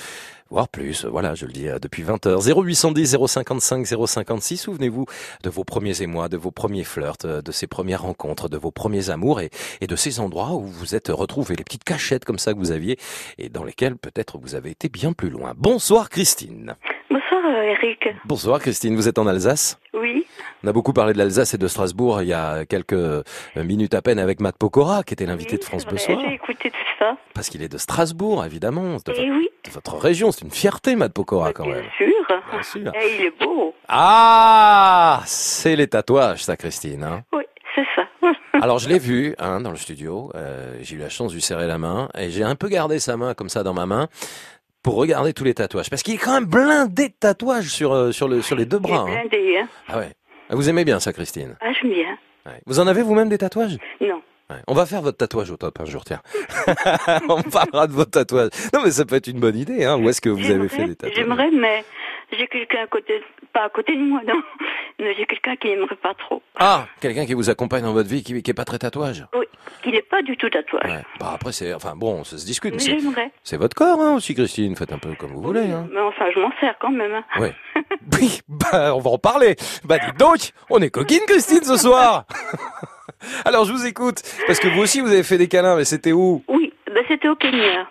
voire 0.50 0.68
plus. 0.68 1.04
Voilà, 1.04 1.34
je 1.34 1.46
le 1.46 1.52
dis 1.52 1.68
euh, 1.68 1.78
depuis 1.78 2.02
20 2.02 2.26
heures. 2.26 2.40
0810 2.40 3.16
055 3.26 3.86
056. 3.86 4.56
Souvenez-vous 4.56 5.06
de 5.42 5.50
vos 5.50 5.64
premiers 5.64 6.02
émois, 6.02 6.28
de 6.28 6.36
vos 6.36 6.50
premiers 6.50 6.84
flirts, 6.84 7.24
euh, 7.24 7.42
de 7.42 7.52
ces 7.52 7.66
premières 7.66 8.02
rencontres, 8.02 8.48
de 8.48 8.56
vos 8.56 8.70
premiers 8.70 9.10
amours 9.10 9.40
et, 9.40 9.50
et 9.80 9.86
de 9.86 9.96
ces 9.96 10.20
endroits 10.20 10.52
où 10.54 10.66
vous 10.66 10.94
êtes 10.94 11.08
retrouvés, 11.08 11.56
les 11.56 11.64
petites 11.64 11.84
cachettes 11.84 12.24
comme 12.24 12.38
ça 12.38 12.52
que 12.52 12.58
vous 12.58 12.72
aviez 12.72 12.98
et 13.38 13.48
dans 13.48 13.64
lesquelles 13.64 13.96
peut-être 13.96 14.38
vous 14.38 14.54
avez 14.54 14.70
été 14.70 14.88
bien 14.88 15.12
plus 15.12 15.30
loin. 15.30 15.52
Bonsoir 15.56 16.08
Christine. 16.08 16.76
Bonsoir 17.10 17.44
euh, 17.46 17.62
Eric. 17.62 18.08
Bonsoir 18.24 18.60
Christine, 18.60 18.94
vous 18.94 19.08
êtes 19.08 19.18
en 19.18 19.26
Alsace? 19.26 19.78
Oui. 19.94 20.26
On 20.64 20.68
a 20.68 20.72
beaucoup 20.72 20.92
parlé 20.92 21.12
de 21.12 21.18
l'Alsace 21.18 21.54
et 21.54 21.58
de 21.58 21.68
Strasbourg 21.68 22.20
il 22.22 22.28
y 22.28 22.32
a 22.32 22.64
quelques 22.66 22.96
minutes 23.56 23.94
à 23.94 24.02
peine 24.02 24.18
avec 24.18 24.40
Matt 24.40 24.56
Pokora, 24.58 25.04
qui 25.04 25.14
était 25.14 25.26
l'invité 25.26 25.56
de 25.56 25.64
France 25.64 25.86
Bleu 25.86 25.98
Soir. 25.98 26.18
J'ai 26.26 26.34
écouté 26.34 26.70
tout 26.70 26.76
ça. 26.98 27.16
Parce 27.34 27.48
qu'il 27.48 27.62
est 27.62 27.68
de 27.68 27.78
Strasbourg, 27.78 28.44
évidemment. 28.44 28.96
De, 29.04 29.12
Et 29.12 29.30
oui. 29.30 29.48
de 29.64 29.70
votre 29.70 29.96
région. 29.96 30.32
C'est 30.32 30.44
une 30.44 30.50
fierté, 30.50 30.96
Matt 30.96 31.12
Pokora, 31.12 31.52
quand 31.52 31.66
même. 31.66 31.84
Sûr. 31.96 32.06
Bien 32.50 32.62
sûr. 32.62 32.92
Et 33.00 33.16
il 33.20 33.24
est 33.26 33.44
beau. 33.44 33.72
Ah 33.88 35.22
C'est 35.26 35.76
les 35.76 35.86
tatouages, 35.86 36.42
ça, 36.42 36.56
Christine. 36.56 37.04
hein. 37.04 37.22
Oui, 37.32 37.44
c'est 37.74 37.84
ça. 37.94 38.02
Alors, 38.60 38.80
je 38.80 38.88
l'ai 38.88 38.98
vu 38.98 39.36
hein, 39.38 39.60
dans 39.60 39.70
le 39.70 39.76
studio. 39.76 40.32
Euh, 40.34 40.74
j'ai 40.80 40.96
eu 40.96 40.98
la 40.98 41.08
chance 41.08 41.30
de 41.30 41.34
lui 41.36 41.42
serrer 41.42 41.68
la 41.68 41.78
main. 41.78 42.08
Et 42.18 42.30
j'ai 42.30 42.42
un 42.42 42.56
peu 42.56 42.68
gardé 42.68 42.98
sa 42.98 43.16
main 43.16 43.34
comme 43.34 43.48
ça 43.48 43.62
dans 43.62 43.74
ma 43.74 43.86
main 43.86 44.08
pour 44.82 44.94
regarder 44.96 45.32
tous 45.32 45.44
les 45.44 45.54
tatouages. 45.54 45.88
Parce 45.90 46.02
qu'il 46.02 46.14
est 46.14 46.18
quand 46.18 46.32
même 46.34 46.46
blindé 46.46 47.08
de 47.10 47.14
tatouages 47.18 47.68
sur, 47.68 47.92
euh, 47.92 48.10
sur, 48.12 48.26
le, 48.28 48.42
sur 48.42 48.56
les 48.56 48.64
deux 48.66 48.78
Il 48.82 48.86
est 48.86 48.92
bras. 48.92 49.02
hein. 49.02 49.04
blindé, 49.06 49.58
hein. 49.62 49.68
Ah 49.88 49.98
ouais. 49.98 50.12
Ah, 50.50 50.54
Vous 50.54 50.68
aimez 50.68 50.84
bien 50.84 51.00
ça, 51.00 51.12
Christine 51.12 51.56
Ah, 51.60 51.72
j'aime 51.72 51.92
bien. 51.92 52.16
Ouais. 52.46 52.60
Vous 52.66 52.80
en 52.80 52.86
avez 52.86 53.02
vous-même 53.02 53.28
des 53.28 53.38
tatouages 53.38 53.76
Non. 54.00 54.22
Ouais. 54.50 54.56
On 54.66 54.72
va 54.74 54.86
faire 54.86 55.02
votre 55.02 55.18
tatouage 55.18 55.50
au 55.50 55.56
top 55.58 55.78
un 55.80 55.84
jour, 55.84 56.04
tiens. 56.04 56.22
On 57.28 57.42
parlera 57.42 57.86
de 57.86 57.92
votre 57.92 58.10
tatouage. 58.12 58.50
Non, 58.72 58.80
mais 58.82 58.90
ça 58.90 59.04
peut 59.04 59.16
être 59.16 59.26
une 59.26 59.40
bonne 59.40 59.56
idée, 59.56 59.84
hein. 59.84 59.98
Où 59.98 60.08
est-ce 60.08 60.22
que 60.22 60.30
vous 60.30 60.50
avez 60.50 60.68
fait 60.68 60.86
des 60.86 60.96
tatouages 60.96 61.16
J'aimerais, 61.16 61.50
mais 61.50 61.84
j'ai 62.32 62.46
quelqu'un 62.48 62.82
à 62.84 62.86
côté, 62.86 63.22
pas 63.52 63.64
à 63.64 63.68
côté 63.68 63.94
de 63.94 64.00
moi, 64.02 64.20
non. 64.26 64.40
Mais 65.00 65.14
j'ai 65.14 65.26
quelqu'un 65.26 65.54
qui 65.56 65.68
n'aimerait 65.68 65.94
pas 65.96 66.14
trop. 66.14 66.42
Ah, 66.58 66.86
quelqu'un 67.00 67.24
qui 67.26 67.34
vous 67.34 67.50
accompagne 67.50 67.82
dans 67.82 67.92
votre 67.92 68.08
vie, 68.08 68.22
qui, 68.24 68.42
qui 68.42 68.50
est 68.50 68.54
pas 68.54 68.64
très 68.64 68.78
tatouage. 68.78 69.24
Oui, 69.34 69.46
qui 69.82 69.92
n'est 69.92 70.02
pas 70.02 70.22
du 70.22 70.36
tout 70.36 70.50
tatouage. 70.50 70.90
Ouais. 70.90 71.02
Bah 71.20 71.32
après, 71.34 71.52
c'est, 71.52 71.72
enfin 71.72 71.94
bon, 71.96 72.24
ça 72.24 72.36
se 72.38 72.44
discute. 72.44 72.72
Mais 72.74 72.78
c'est- 72.80 72.98
j'aimerais. 72.98 73.30
C'est 73.44 73.56
votre 73.56 73.76
corps, 73.76 74.00
hein, 74.00 74.16
aussi, 74.16 74.34
Christine. 74.34 74.74
Faites 74.76 74.92
un 74.92 74.98
peu 74.98 75.14
comme 75.14 75.30
vous 75.32 75.42
voulez, 75.42 75.70
hein. 75.70 75.88
Mais 75.92 76.00
enfin, 76.00 76.26
je 76.34 76.40
m'en 76.40 76.50
sers 76.60 76.76
quand 76.80 76.90
même. 76.90 77.12
hein. 77.14 77.24
Ouais. 77.40 77.54
Oui, 78.20 78.40
bah, 78.48 78.94
on 78.96 78.98
va 79.00 79.10
en 79.10 79.18
parler. 79.18 79.54
Bah, 79.84 79.98
dites 79.98 80.18
donc, 80.18 80.38
on 80.70 80.80
est 80.80 80.90
coquine, 80.90 81.20
Christine, 81.26 81.62
ce 81.62 81.76
soir. 81.76 82.24
Alors, 83.44 83.64
je 83.64 83.72
vous 83.72 83.86
écoute. 83.86 84.22
Parce 84.46 84.58
que 84.58 84.68
vous 84.68 84.80
aussi, 84.80 85.00
vous 85.00 85.12
avez 85.12 85.22
fait 85.22 85.38
des 85.38 85.46
câlins, 85.48 85.76
mais 85.76 85.84
c'était 85.84 86.12
où? 86.12 86.42
Oui, 86.48 86.72
ben, 86.86 87.04
c'était 87.06 87.28
au 87.28 87.36
Kenya. 87.36 87.86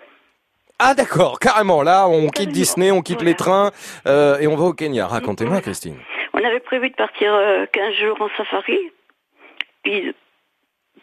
Ah, 0.80 0.94
d'accord, 0.94 1.40
carrément. 1.40 1.82
Là, 1.82 2.08
on 2.08 2.28
quitte 2.30 2.50
Disney, 2.52 2.92
on 2.92 3.02
quitte 3.02 3.22
les 3.24 3.34
trains, 3.36 3.72
euh, 4.08 4.38
et 4.40 4.48
on 4.48 4.56
va 4.56 4.66
au 4.66 4.74
Kenya. 4.74 5.08
Racontez-moi, 5.08 5.62
Christine. 5.62 5.98
On 6.34 6.44
avait 6.44 6.60
prévu 6.60 6.90
de 6.92 6.96
partir 6.96 7.34
euh, 7.34 7.66
15 7.72 7.94
jours 7.96 8.22
en 8.22 8.30
safari. 8.38 8.78
Puis, 9.84 10.14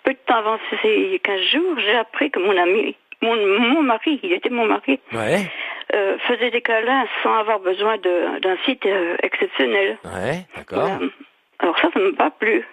peu 0.05 0.13
de 0.13 0.19
temps 0.27 0.37
avant 0.39 0.59
ces 0.83 1.21
15 1.25 1.41
jours, 1.53 1.79
j'ai 1.81 1.97
appris 1.97 2.31
que 2.31 2.39
mon 2.39 2.57
ami, 2.57 2.95
mon, 3.21 3.35
mon 3.35 3.83
mari, 3.83 4.21
il 4.23 4.33
était 4.33 4.51
mon 4.51 4.67
mari, 4.67 5.01
Ouais, 5.13 5.51
euh, 5.95 6.19
faisait 6.29 6.51
des 6.51 6.61
câlins 6.63 7.07
sans 7.23 7.35
avoir 7.39 7.59
besoin 7.59 7.97
d'un 7.99 8.57
site 8.65 8.87
euh, 8.87 9.17
exceptionnel. 9.23 9.99
ouais, 10.05 10.47
d'accord. 10.57 10.87
Voilà. 10.89 10.99
Alors 11.59 11.79
ça, 11.79 11.89
ça 11.93 11.99
ne 11.99 12.11
m'a 12.11 12.17
pas 12.17 12.31
plu. 12.31 12.65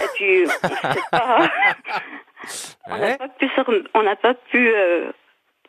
Et 0.00 0.06
puis, 0.16 0.44
on 1.12 1.16
pas. 1.16 1.50
n'a 2.88 2.98
Ouais. 2.98 3.16
pas 3.18 3.28
pu, 3.28 3.48
on 3.94 4.02
n'a 4.02 4.16
pas 4.16 4.34
pu 4.34 4.72
euh, 4.74 5.12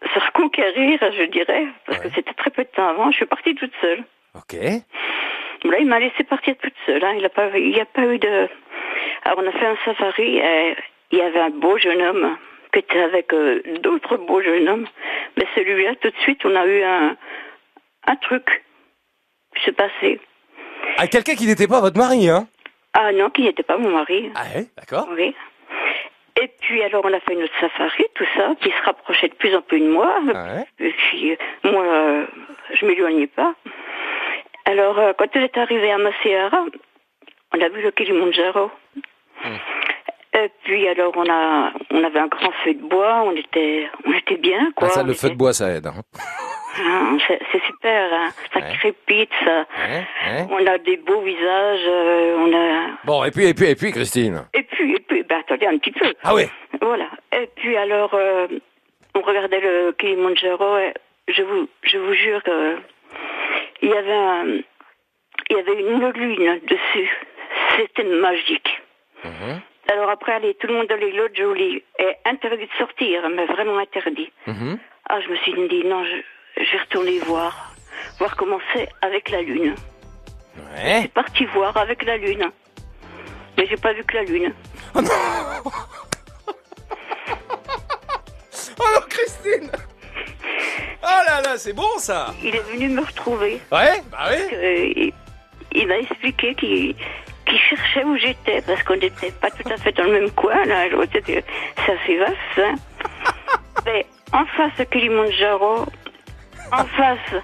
se 0.03 0.19
reconquérir, 0.19 0.99
je 1.17 1.23
dirais, 1.23 1.67
parce 1.85 1.99
que 1.99 2.09
c'était 2.15 2.33
très 2.33 2.49
peu 2.49 2.63
de 2.63 2.69
temps 2.69 2.87
avant. 2.89 3.11
Je 3.11 3.17
suis 3.17 3.25
partie 3.25 3.55
toute 3.55 3.73
seule. 3.81 4.03
Ok. 4.35 4.53
Là, 5.63 5.77
il 5.79 5.85
m'a 5.87 5.99
laissé 5.99 6.23
partir 6.23 6.55
toute 6.61 6.73
seule. 6.85 7.03
hein. 7.03 7.11
Il 7.13 7.19
n'y 7.19 7.25
a, 7.25 7.29
pas- 7.29 7.57
il 7.57 7.79
a 7.79 7.85
pas 7.85 8.05
eu 8.05 8.17
de... 8.17 8.47
Alors, 9.23 9.39
on 9.43 9.47
a 9.47 9.51
fait 9.51 9.65
un 9.67 9.77
safari 9.85 10.37
et 10.39 10.75
il 11.11 11.19
y 11.19 11.21
avait 11.21 11.39
un 11.39 11.49
beau 11.51 11.77
jeune 11.77 12.01
homme 12.01 12.37
qui 12.73 12.79
était 12.79 12.99
avec 13.01 13.31
euh, 13.33 13.61
d'autres 13.81 14.17
beaux 14.17 14.41
jeunes 14.41 14.67
hommes. 14.69 14.87
Mais 15.37 15.45
celui-là, 15.55 15.95
tout 16.01 16.09
de 16.09 16.17
suite, 16.23 16.43
on 16.45 16.55
a 16.55 16.65
eu 16.65 16.81
un, 16.83 17.15
un 18.07 18.15
truc 18.15 18.63
qui 19.55 19.63
s'est 19.65 19.71
passé. 19.73 20.19
Ah, 20.97 21.07
quelqu'un 21.07 21.35
qui 21.35 21.45
n'était 21.45 21.67
pas 21.67 21.79
votre 21.81 21.97
mari, 21.97 22.27
hein? 22.29 22.47
Ah 22.93 23.11
non, 23.11 23.29
qui 23.29 23.43
n'était 23.43 23.63
pas 23.63 23.77
mon 23.77 23.91
mari. 23.91 24.31
Ah 24.35 24.43
ouais, 24.55 24.65
d'accord. 24.77 25.07
Oui. 25.15 25.35
Et 26.41 26.49
puis 26.61 26.81
alors 26.83 27.03
on 27.05 27.13
a 27.13 27.19
fait 27.19 27.35
notre 27.35 27.53
safari, 27.59 28.05
tout 28.15 28.25
ça, 28.35 28.53
qui 28.61 28.69
se 28.69 28.83
rapprochait 28.85 29.27
de 29.29 29.35
plus 29.35 29.55
en 29.55 29.61
plus 29.61 29.79
de 29.79 29.89
moi. 29.89 30.11
Ouais. 30.25 30.65
Et 30.79 30.91
puis 30.91 31.31
euh, 31.31 31.71
moi, 31.71 31.83
euh, 31.83 32.25
je 32.73 32.85
m'éloignais 32.85 33.27
pas. 33.27 33.53
Alors 34.65 34.97
euh, 34.99 35.13
quand 35.17 35.27
elle 35.33 35.43
est 35.43 35.57
arrivée 35.57 35.91
à 35.91 35.97
Macéara, 35.97 36.65
on 37.53 37.61
a 37.61 37.69
vu 37.69 37.81
le 37.81 37.91
Kilimanjaro. 37.91 38.71
Et 40.33 40.49
puis 40.63 40.87
alors 40.87 41.11
on 41.15 41.29
a, 41.29 41.71
on 41.91 42.03
avait 42.03 42.19
un 42.19 42.27
grand 42.27 42.51
feu 42.63 42.73
de 42.73 42.81
bois, 42.81 43.21
on 43.25 43.35
était, 43.35 43.89
on 44.05 44.13
était 44.13 44.37
bien 44.37 44.71
quoi. 44.75 44.87
Ah, 44.89 44.93
ça, 44.95 45.01
On 45.03 45.07
le 45.07 45.13
feu 45.13 45.29
de 45.29 45.35
bois, 45.35 45.53
ça 45.53 45.69
aide. 45.69 45.87
hein. 45.87 46.01
Hein, 46.79 47.17
c'est 47.27 47.61
super, 47.65 48.13
hein. 48.13 48.29
ça 48.53 48.59
Ouais. 48.59 48.73
crépite, 48.79 49.29
ça. 49.43 49.65
On 50.49 50.65
a 50.65 50.77
des 50.77 50.95
beaux 50.95 51.19
visages, 51.19 51.81
euh, 51.85 52.37
on 52.39 52.53
a. 52.55 52.91
Bon, 53.03 53.25
et 53.25 53.31
puis, 53.31 53.45
et 53.45 53.53
puis, 53.53 53.65
et 53.71 53.75
puis, 53.75 53.91
Christine. 53.91 54.43
Et 54.53 54.63
puis, 54.63 54.93
et 54.95 54.99
attendez 55.39 55.65
un 55.67 55.77
petit 55.77 55.91
peu. 55.91 56.13
Ah 56.23 56.33
oui. 56.35 56.43
Voilà. 56.81 57.09
Et 57.31 57.47
puis 57.55 57.75
alors, 57.77 58.13
euh, 58.13 58.47
on 59.15 59.21
regardait 59.21 59.59
le 59.59 59.91
Kilimanjaro. 59.93 60.77
Et 60.77 60.93
je 61.27 61.41
vous, 61.43 61.69
je 61.83 61.97
vous 61.97 62.13
jure 62.13 62.43
que 62.43 62.77
il 63.81 63.89
y 63.89 63.93
avait 63.93 64.11
un, 64.11 64.45
il 65.49 65.55
y 65.55 65.59
avait 65.59 65.79
une 65.79 66.09
lune 66.11 66.59
dessus. 66.67 67.11
C'était 67.75 68.03
magique. 68.03 68.81
Mhm. 69.23 69.61
Alors 69.91 70.09
après, 70.09 70.33
allez, 70.33 70.53
tout 70.55 70.67
le 70.67 70.75
monde 70.75 70.91
allait 70.91 71.11
l'autre 71.11 71.35
jolie. 71.35 71.83
Et 71.99 72.15
interdit 72.25 72.65
de 72.65 72.77
sortir, 72.77 73.27
mais 73.29 73.45
vraiment 73.45 73.77
interdit. 73.77 74.31
Mhm. 74.47 74.79
Ah, 75.09 75.19
je 75.19 75.29
me 75.29 75.35
suis 75.37 75.53
dit, 75.67 75.83
non, 75.83 76.03
je, 76.05 76.63
je 76.63 76.71
vais 76.71 76.77
retourner 76.83 77.19
voir. 77.19 77.73
Voir 78.19 78.35
comment 78.35 78.59
c'est 78.73 78.87
avec 79.01 79.29
la 79.29 79.41
lune. 79.41 79.75
Ouais. 80.55 80.93
Je 80.95 80.99
suis 80.99 81.07
parti 81.09 81.45
voir 81.45 81.75
avec 81.77 82.03
la 82.03 82.17
lune. 82.17 82.51
Mais 83.61 83.67
j'ai 83.67 83.77
pas 83.77 83.93
vu 83.93 84.03
que 84.03 84.15
la 84.17 84.23
lune. 84.23 84.51
Alors, 84.95 85.11
Christine 89.07 89.69
Oh 91.03 91.19
là 91.27 91.41
là, 91.43 91.57
c'est 91.59 91.73
bon 91.73 91.87
ça 91.99 92.33
Il 92.43 92.55
est 92.55 92.63
venu 92.73 92.89
me 92.89 93.01
retrouver. 93.01 93.61
Ouais, 93.71 94.01
bah 94.11 94.29
oui. 94.31 94.37
Euh, 94.53 94.91
il 94.95 95.13
il 95.73 95.87
m'a 95.87 95.97
expliqué 95.99 96.55
qu'il 96.55 96.95
qu'il 97.45 97.59
cherchait 97.69 98.03
où 98.03 98.17
j'étais, 98.17 98.61
parce 98.63 98.81
qu'on 98.81 98.95
n'était 98.95 99.29
pas 99.31 99.51
tout 99.51 99.69
à 99.71 99.77
fait 99.77 99.91
dans 99.91 100.05
le 100.05 100.11
même 100.21 100.31
coin, 100.31 100.65
là. 100.65 100.85
C'était- 101.13 101.43
C'est 101.85 101.91
assez 101.91 102.17
vaste, 102.17 102.35
hein. 102.57 102.73
Mais 103.85 104.07
en 104.33 104.43
face 104.57 104.75
de 104.79 104.85
Kilimanjaro, 104.85 105.85
en 106.71 106.85
face 106.85 107.43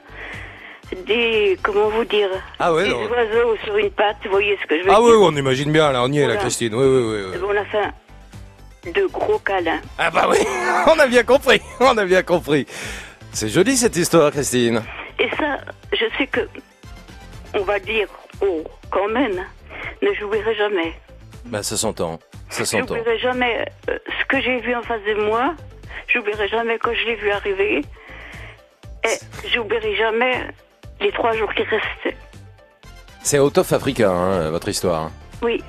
des, 1.05 1.57
comment 1.61 1.89
vous 1.89 2.05
dire, 2.05 2.29
Ah 2.59 2.73
ouais, 2.73 2.85
des 2.85 2.89
non. 2.91 3.09
oiseaux 3.09 3.57
sur 3.63 3.75
une 3.77 3.91
patte, 3.91 4.17
vous 4.23 4.31
voyez 4.31 4.57
ce 4.61 4.67
que 4.67 4.77
je 4.79 4.83
veux 4.83 4.89
Ah 4.91 4.95
dire 4.95 5.03
oui, 5.03 5.13
on 5.19 5.35
imagine 5.35 5.71
bien, 5.71 5.91
là, 5.91 6.03
on 6.03 6.11
y 6.11 6.17
est, 6.17 6.21
là, 6.21 6.27
Voilà. 6.27 6.41
Christine. 6.41 6.73
Oui, 6.75 6.85
oui, 6.85 7.03
oui. 7.03 7.31
oui. 7.33 7.39
On 7.47 7.57
a 7.57 7.65
fait 7.65 8.91
de 8.93 9.05
gros 9.07 9.37
câlins. 9.39 9.81
Ah 9.97 10.09
bah 10.09 10.27
oui, 10.29 10.37
on 10.87 10.97
a 10.99 11.07
bien 11.07 11.23
compris, 11.23 11.61
on 11.79 11.97
a 11.97 12.05
bien 12.05 12.23
compris. 12.23 12.65
C'est 13.33 13.49
joli 13.49 13.75
cette 13.75 13.95
histoire, 13.97 14.31
Christine. 14.31 14.81
Et 15.19 15.29
ça, 15.37 15.57
je 15.91 16.05
sais 16.17 16.27
que, 16.27 16.41
on 17.53 17.61
va 17.63 17.79
dire, 17.79 18.07
oh, 18.41 18.63
quand 18.89 19.09
même, 19.09 19.43
mais 20.01 20.13
j'oublierai 20.15 20.55
jamais. 20.55 20.93
Bah 21.45 21.63
ça 21.63 21.75
s'entend, 21.77 22.19
ça 22.49 22.65
s'entend. 22.65 22.95
J'oublierai 22.95 23.19
jamais 23.19 23.65
euh, 23.89 23.97
ce 24.19 24.25
que 24.25 24.41
j'ai 24.41 24.59
vu 24.59 24.73
en 24.75 24.81
face 24.83 25.01
de 25.07 25.15
moi. 25.25 25.53
J'oublierai 26.07 26.47
jamais 26.47 26.77
quand 26.77 26.93
je 26.93 27.05
l'ai 27.05 27.15
vu 27.15 27.29
arriver. 27.31 27.81
Et 29.03 29.47
j'oublierai 29.53 29.95
jamais 29.95 30.43
les 30.99 31.11
trois 31.11 31.33
jours 31.33 31.53
qui 31.53 31.63
restaient. 31.63 32.17
C'est 33.23 33.39
out 33.39 33.57
of 33.57 33.71
Africa, 33.73 34.09
hein, 34.09 34.49
votre 34.51 34.69
histoire. 34.69 35.11
Oui. 35.41 35.61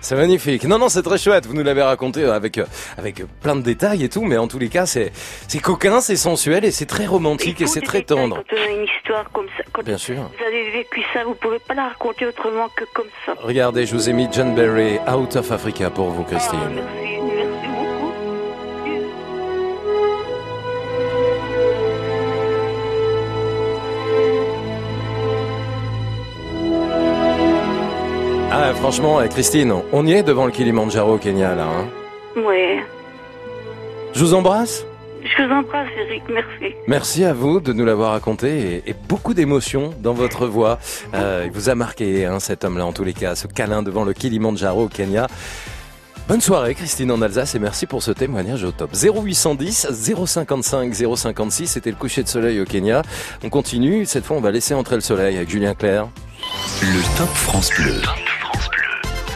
C'est 0.00 0.16
magnifique. 0.16 0.64
Non, 0.64 0.78
non, 0.78 0.88
c'est 0.88 1.02
très 1.02 1.18
chouette. 1.18 1.46
Vous 1.46 1.54
nous 1.54 1.62
l'avez 1.62 1.82
raconté 1.82 2.24
avec, 2.24 2.58
avec 2.96 3.22
plein 3.40 3.54
de 3.54 3.60
détails 3.60 4.02
et 4.02 4.08
tout, 4.08 4.22
mais 4.24 4.36
en 4.36 4.48
tous 4.48 4.58
les 4.58 4.68
cas, 4.68 4.86
c'est, 4.86 5.12
c'est 5.46 5.60
coquin, 5.60 6.00
c'est 6.00 6.16
sensuel 6.16 6.64
et 6.64 6.70
c'est 6.70 6.86
très 6.86 7.06
romantique 7.06 7.60
et 7.60 7.66
c'est 7.66 7.82
très 7.82 8.02
tendre. 8.02 8.36
Quand 8.48 8.56
on 8.56 8.62
a 8.62 8.70
une 8.78 8.84
histoire 8.84 9.30
comme 9.30 9.46
ça, 9.56 9.62
quand 9.72 9.82
Bien 9.84 9.98
sûr. 9.98 10.16
vous 10.16 10.44
avez 10.44 10.70
vécu 10.70 11.02
ça, 11.12 11.22
vous 11.24 11.34
pouvez 11.34 11.58
pas 11.60 11.74
la 11.74 11.88
raconter 11.88 12.26
autrement 12.26 12.68
que 12.74 12.84
comme 12.94 13.06
ça. 13.26 13.34
Regardez, 13.40 13.86
je 13.86 13.94
vous 13.94 14.08
ai 14.08 14.12
mis 14.12 14.28
John 14.32 14.54
Berry, 14.54 14.98
Out 15.08 15.36
of 15.36 15.52
Africa 15.52 15.90
pour 15.90 16.08
vous, 16.10 16.24
Christine. 16.24 16.58
Merci, 16.74 17.20
merci 17.22 17.79
Ah, 28.52 28.72
franchement, 28.74 29.20
eh, 29.22 29.28
Christine, 29.28 29.72
on 29.92 30.06
y 30.06 30.12
est 30.12 30.22
devant 30.22 30.44
le 30.46 30.50
Kilimanjaro 30.52 31.14
au 31.14 31.18
Kenya, 31.18 31.54
là. 31.54 31.64
hein. 31.66 32.40
Ouais. 32.40 32.80
Je 34.12 34.20
vous 34.24 34.34
embrasse. 34.34 34.84
Je 35.22 35.42
vous 35.44 35.52
embrasse, 35.52 35.88
Eric, 36.08 36.22
merci. 36.28 36.74
Merci 36.88 37.24
à 37.24 37.32
vous 37.32 37.60
de 37.60 37.72
nous 37.72 37.84
l'avoir 37.84 38.12
raconté 38.12 38.82
et, 38.86 38.90
et 38.90 38.94
beaucoup 39.08 39.34
d'émotions 39.34 39.90
dans 40.00 40.14
votre 40.14 40.46
voix. 40.46 40.78
Euh, 41.14 41.44
il 41.46 41.52
vous 41.52 41.68
a 41.68 41.74
marqué, 41.74 42.24
hein, 42.26 42.40
cet 42.40 42.64
homme-là, 42.64 42.86
en 42.86 42.92
tous 42.92 43.04
les 43.04 43.12
cas, 43.12 43.34
ce 43.36 43.46
câlin 43.46 43.82
devant 43.82 44.04
le 44.04 44.12
Kilimanjaro 44.14 44.84
au 44.84 44.88
Kenya. 44.88 45.28
Bonne 46.26 46.40
soirée, 46.40 46.74
Christine 46.74 47.10
en 47.12 47.22
Alsace, 47.22 47.54
et 47.54 47.58
merci 47.58 47.86
pour 47.86 48.02
ce 48.02 48.10
témoignage 48.12 48.64
au 48.64 48.70
top. 48.72 48.90
0810 48.94 49.88
055 50.26 50.94
056, 51.16 51.66
c'était 51.66 51.90
le 51.90 51.96
coucher 51.96 52.22
de 52.22 52.28
soleil 52.28 52.60
au 52.60 52.64
Kenya. 52.64 53.02
On 53.44 53.48
continue, 53.48 54.06
cette 54.06 54.24
fois 54.24 54.36
on 54.36 54.40
va 54.40 54.50
laisser 54.50 54.74
entrer 54.74 54.94
le 54.96 55.00
soleil 55.02 55.36
avec 55.36 55.50
Julien 55.50 55.74
Clerc. 55.74 56.08
Le 56.82 57.18
Top 57.18 57.28
France 57.28 57.70
Bleu. 57.76 57.94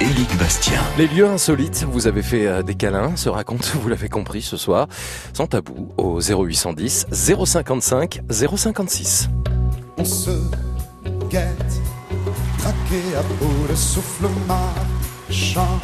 Éric 0.01 0.36
Bastien. 0.38 0.80
Les 0.99 1.07
lieux 1.07 1.26
insolites, 1.26 1.84
vous 1.88 2.07
avez 2.07 2.22
fait 2.22 2.47
euh, 2.47 2.62
des 2.62 2.74
câlins, 2.74 3.16
se 3.16 3.28
racontent, 3.28 3.68
vous 3.80 3.88
l'avez 3.88 4.09
compris 4.09 4.42
ce 4.42 4.57
soir, 4.57 4.88
sans 5.32 5.47
tabou, 5.47 5.88
au 5.97 6.20
0810 6.20 7.07
055 7.12 8.20
056. 8.28 9.28
On 9.97 10.05
se 10.05 10.30
guette, 11.30 11.80
traqué 12.59 13.16
à 13.16 13.22
bout 13.22 13.68
de 13.70 13.74
souffle 13.74 14.26
marchand, 14.49 15.80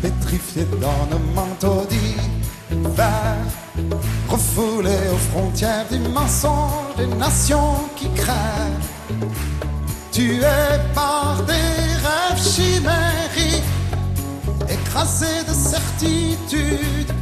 pétrifié 0.00 0.64
dans 0.80 1.06
nos 1.10 1.34
manteaux 1.34 1.86
d'hiver, 1.88 3.36
refoulé 4.28 4.96
aux 5.12 5.32
frontières 5.32 5.86
du 5.90 5.98
mensonge 6.10 6.96
des 6.96 7.06
nations 7.06 7.88
qui 7.96 8.08
crèvent, 8.14 8.88
tué 10.12 10.40
par 10.94 11.42
des 11.46 11.52
rêves 12.06 12.42
chimériques, 12.42 13.62
écrasé 14.68 15.44
de 15.48 15.52
certitude, 15.52 17.12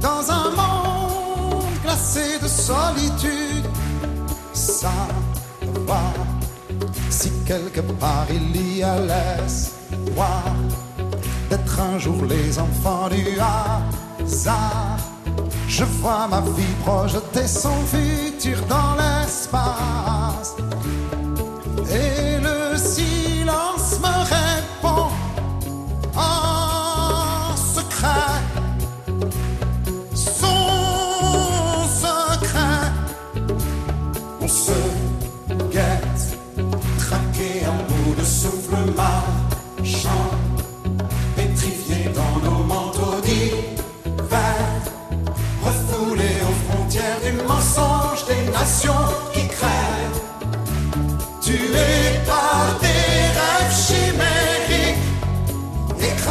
dans 0.00 0.30
un 0.30 0.50
monde 0.50 1.64
glacé 1.82 2.38
de 2.42 2.48
solitude 2.48 3.66
savoir 4.54 6.14
si 7.10 7.30
quelque 7.46 7.80
part 7.80 8.26
il 8.30 8.76
y 8.78 8.82
a 8.82 8.96
l'espoir 8.98 10.42
d'être 11.50 11.80
un 11.80 11.98
jour 11.98 12.24
les 12.24 12.58
enfants 12.58 13.08
du 13.08 13.24
hasard. 13.38 14.98
Je 15.68 15.84
vois 15.84 16.26
ma 16.28 16.40
vie 16.40 16.74
projeter 16.84 17.46
son 17.46 17.76
futur 17.86 18.58
dans 18.68 18.94
l'espace. 19.00 20.21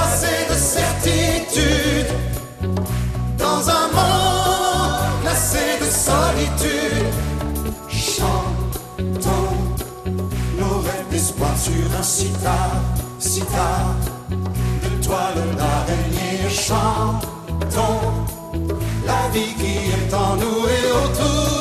Écrasé 0.02 0.28
de 0.50 0.54
certitude, 0.54 2.08
dans 3.38 3.70
un 3.70 3.88
monde 3.94 5.22
glacé 5.22 5.80
de 5.80 5.86
solitude. 5.86 7.06
Chantons 7.90 9.58
nos 10.58 10.80
rêves 10.80 11.10
d'espoir 11.12 11.58
sur 11.58 12.00
un 12.00 12.04
sitar, 12.04 12.72
sitar 13.20 13.96
de 14.84 15.04
toile 15.04 15.56
d'araignée. 15.58 16.50
Chantons 16.50 18.02
la 19.06 19.30
vie 19.34 19.54
qui 19.56 19.92
est 19.92 20.14
en 20.14 20.36
nous 20.36 20.68
et 20.68 20.92
autour 20.92 21.61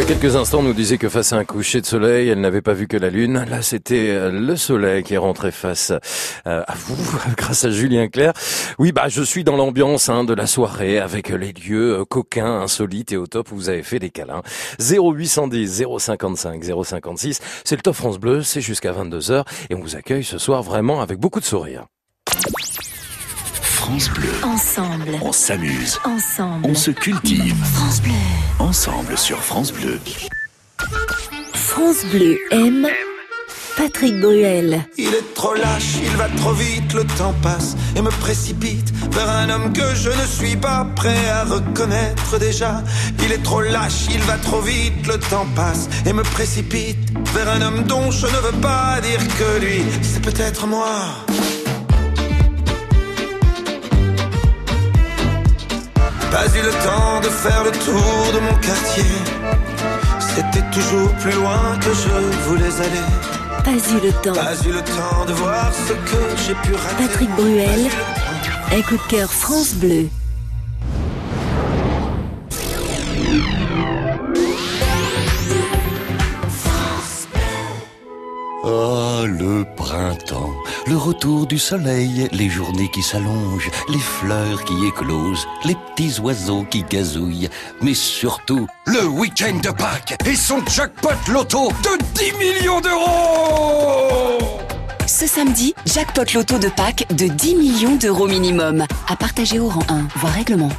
y 0.00 0.02
a 0.02 0.06
quelques 0.06 0.36
instants, 0.36 0.62
nous 0.62 0.72
disait 0.72 0.96
que 0.96 1.10
face 1.10 1.34
à 1.34 1.36
un 1.36 1.44
coucher 1.44 1.82
de 1.82 1.86
soleil, 1.86 2.28
elle 2.28 2.40
n'avait 2.40 2.62
pas 2.62 2.72
vu 2.72 2.86
que 2.88 2.96
la 2.96 3.10
lune. 3.10 3.44
Là, 3.50 3.60
c'était 3.60 4.08
euh, 4.08 4.30
le 4.30 4.56
soleil 4.56 5.02
qui 5.02 5.12
est 5.12 5.18
rentré 5.18 5.50
face 5.50 5.90
euh, 6.46 6.62
à 6.66 6.74
vous, 6.74 6.96
grâce 7.36 7.66
à 7.66 7.70
Julien 7.70 8.08
Clerc. 8.08 8.32
Oui, 8.78 8.92
bah, 8.92 9.08
je 9.08 9.22
suis 9.22 9.44
dans 9.44 9.56
l'ambiance 9.56 10.08
hein, 10.08 10.24
de 10.24 10.32
la 10.32 10.46
soirée, 10.46 10.98
avec 10.98 11.28
les 11.28 11.52
lieux 11.52 12.00
euh, 12.00 12.04
coquins, 12.06 12.62
insolites 12.62 13.12
et 13.12 13.18
au 13.18 13.26
top 13.26 13.52
où 13.52 13.56
vous 13.56 13.68
avez 13.68 13.82
fait 13.82 13.98
des 13.98 14.08
câlins. 14.08 14.42
0810 14.78 15.84
055 15.98 16.64
056, 16.64 17.40
c'est 17.64 17.76
le 17.76 17.82
Top 17.82 17.94
France 17.94 18.18
Bleu, 18.18 18.42
c'est 18.42 18.62
jusqu'à 18.62 18.92
22h, 18.92 19.44
et 19.68 19.74
on 19.74 19.80
vous 19.80 19.96
accueille 19.96 20.24
ce 20.24 20.38
soir 20.38 20.62
vraiment 20.62 21.02
avec 21.02 21.18
beaucoup 21.18 21.40
de 21.40 21.44
sourires. 21.44 21.84
France 23.90 24.10
Bleu. 24.10 24.30
Ensemble. 24.44 25.18
On 25.20 25.32
s'amuse. 25.32 25.98
Ensemble. 26.04 26.64
On 26.64 26.74
se 26.76 26.92
cultive. 26.92 27.56
France 27.74 28.00
Bleu. 28.00 28.12
Ensemble 28.60 29.18
sur 29.18 29.42
France 29.42 29.72
Bleu. 29.72 29.98
France 31.54 32.04
Bleu 32.12 32.38
aime 32.52 32.86
Patrick 33.76 34.20
Bruel. 34.20 34.86
Il 34.96 35.08
est 35.08 35.34
trop 35.34 35.54
lâche, 35.54 35.96
il 36.04 36.16
va 36.16 36.28
trop 36.36 36.52
vite, 36.52 36.92
le 36.94 37.04
temps 37.18 37.34
passe 37.42 37.76
et 37.96 38.00
me 38.00 38.10
précipite 38.10 38.92
vers 39.10 39.28
un 39.28 39.50
homme 39.50 39.72
que 39.72 39.94
je 39.96 40.10
ne 40.10 40.26
suis 40.26 40.56
pas 40.56 40.86
prêt 40.94 41.28
à 41.28 41.42
reconnaître 41.42 42.38
déjà. 42.38 42.84
Il 43.24 43.32
est 43.32 43.42
trop 43.42 43.60
lâche, 43.60 44.06
il 44.14 44.20
va 44.20 44.36
trop 44.36 44.60
vite, 44.60 45.04
le 45.08 45.18
temps 45.18 45.46
passe 45.56 45.88
et 46.06 46.12
me 46.12 46.22
précipite 46.22 47.10
vers 47.34 47.48
un 47.48 47.62
homme 47.62 47.82
dont 47.84 48.12
je 48.12 48.26
ne 48.26 48.36
veux 48.36 48.60
pas 48.60 49.00
dire 49.00 49.18
que 49.36 49.64
lui, 49.64 49.82
c'est 50.02 50.22
peut-être 50.22 50.68
moi. 50.68 51.26
Pas 56.40 56.46
eu 56.56 56.62
le 56.62 56.70
temps 56.70 57.20
de 57.20 57.28
faire 57.28 57.64
le 57.64 57.70
tour 57.70 58.32
de 58.32 58.40
mon 58.40 58.54
quartier. 58.60 59.04
C'était 60.18 60.64
toujours 60.70 61.12
plus 61.16 61.32
loin 61.32 61.76
que 61.78 61.92
je 61.92 62.48
voulais 62.48 62.80
aller. 62.80 63.62
Pas 63.62 63.72
eu 63.72 64.00
le 64.06 64.12
temps. 64.22 64.32
Pas 64.32 64.54
eu 64.66 64.72
le 64.72 64.80
temps 64.80 65.26
de 65.26 65.34
voir 65.34 65.70
ce 65.74 65.92
que 65.92 66.22
j'ai 66.42 66.54
pu 66.54 66.74
rater. 66.74 67.04
Patrick 67.06 67.30
Bruel. 67.36 67.90
Un 68.72 68.80
coup 68.80 68.96
de 68.96 69.10
cœur 69.10 69.30
France 69.30 69.74
Bleu. 69.74 70.08
Ah, 78.64 79.24
le 79.26 79.66
printemps, 79.76 80.49
le 80.90 80.96
retour 80.96 81.46
du 81.46 81.56
soleil, 81.56 82.28
les 82.32 82.48
journées 82.48 82.90
qui 82.90 83.00
s'allongent, 83.00 83.70
les 83.88 84.00
fleurs 84.00 84.64
qui 84.64 84.74
éclosent, 84.84 85.46
les 85.64 85.76
petits 85.76 86.18
oiseaux 86.20 86.64
qui 86.64 86.82
gazouillent, 86.82 87.48
mais 87.80 87.94
surtout 87.94 88.66
le 88.86 89.06
week-end 89.06 89.56
de 89.62 89.70
Pâques 89.70 90.16
et 90.26 90.34
son 90.34 90.66
jackpot 90.66 91.10
loto 91.32 91.68
de 91.68 92.02
10 92.14 92.32
millions 92.38 92.80
d'euros 92.80 94.58
Ce 95.06 95.28
samedi, 95.28 95.74
jackpot 95.86 96.24
loto 96.34 96.58
de 96.58 96.68
Pâques 96.68 97.06
de 97.14 97.28
10 97.28 97.54
millions 97.54 97.94
d'euros 97.94 98.26
minimum. 98.26 98.84
À 99.08 99.14
partager 99.14 99.60
au 99.60 99.68
rang 99.68 99.84
1, 99.88 100.08
voire 100.16 100.32
règlement. 100.32 100.72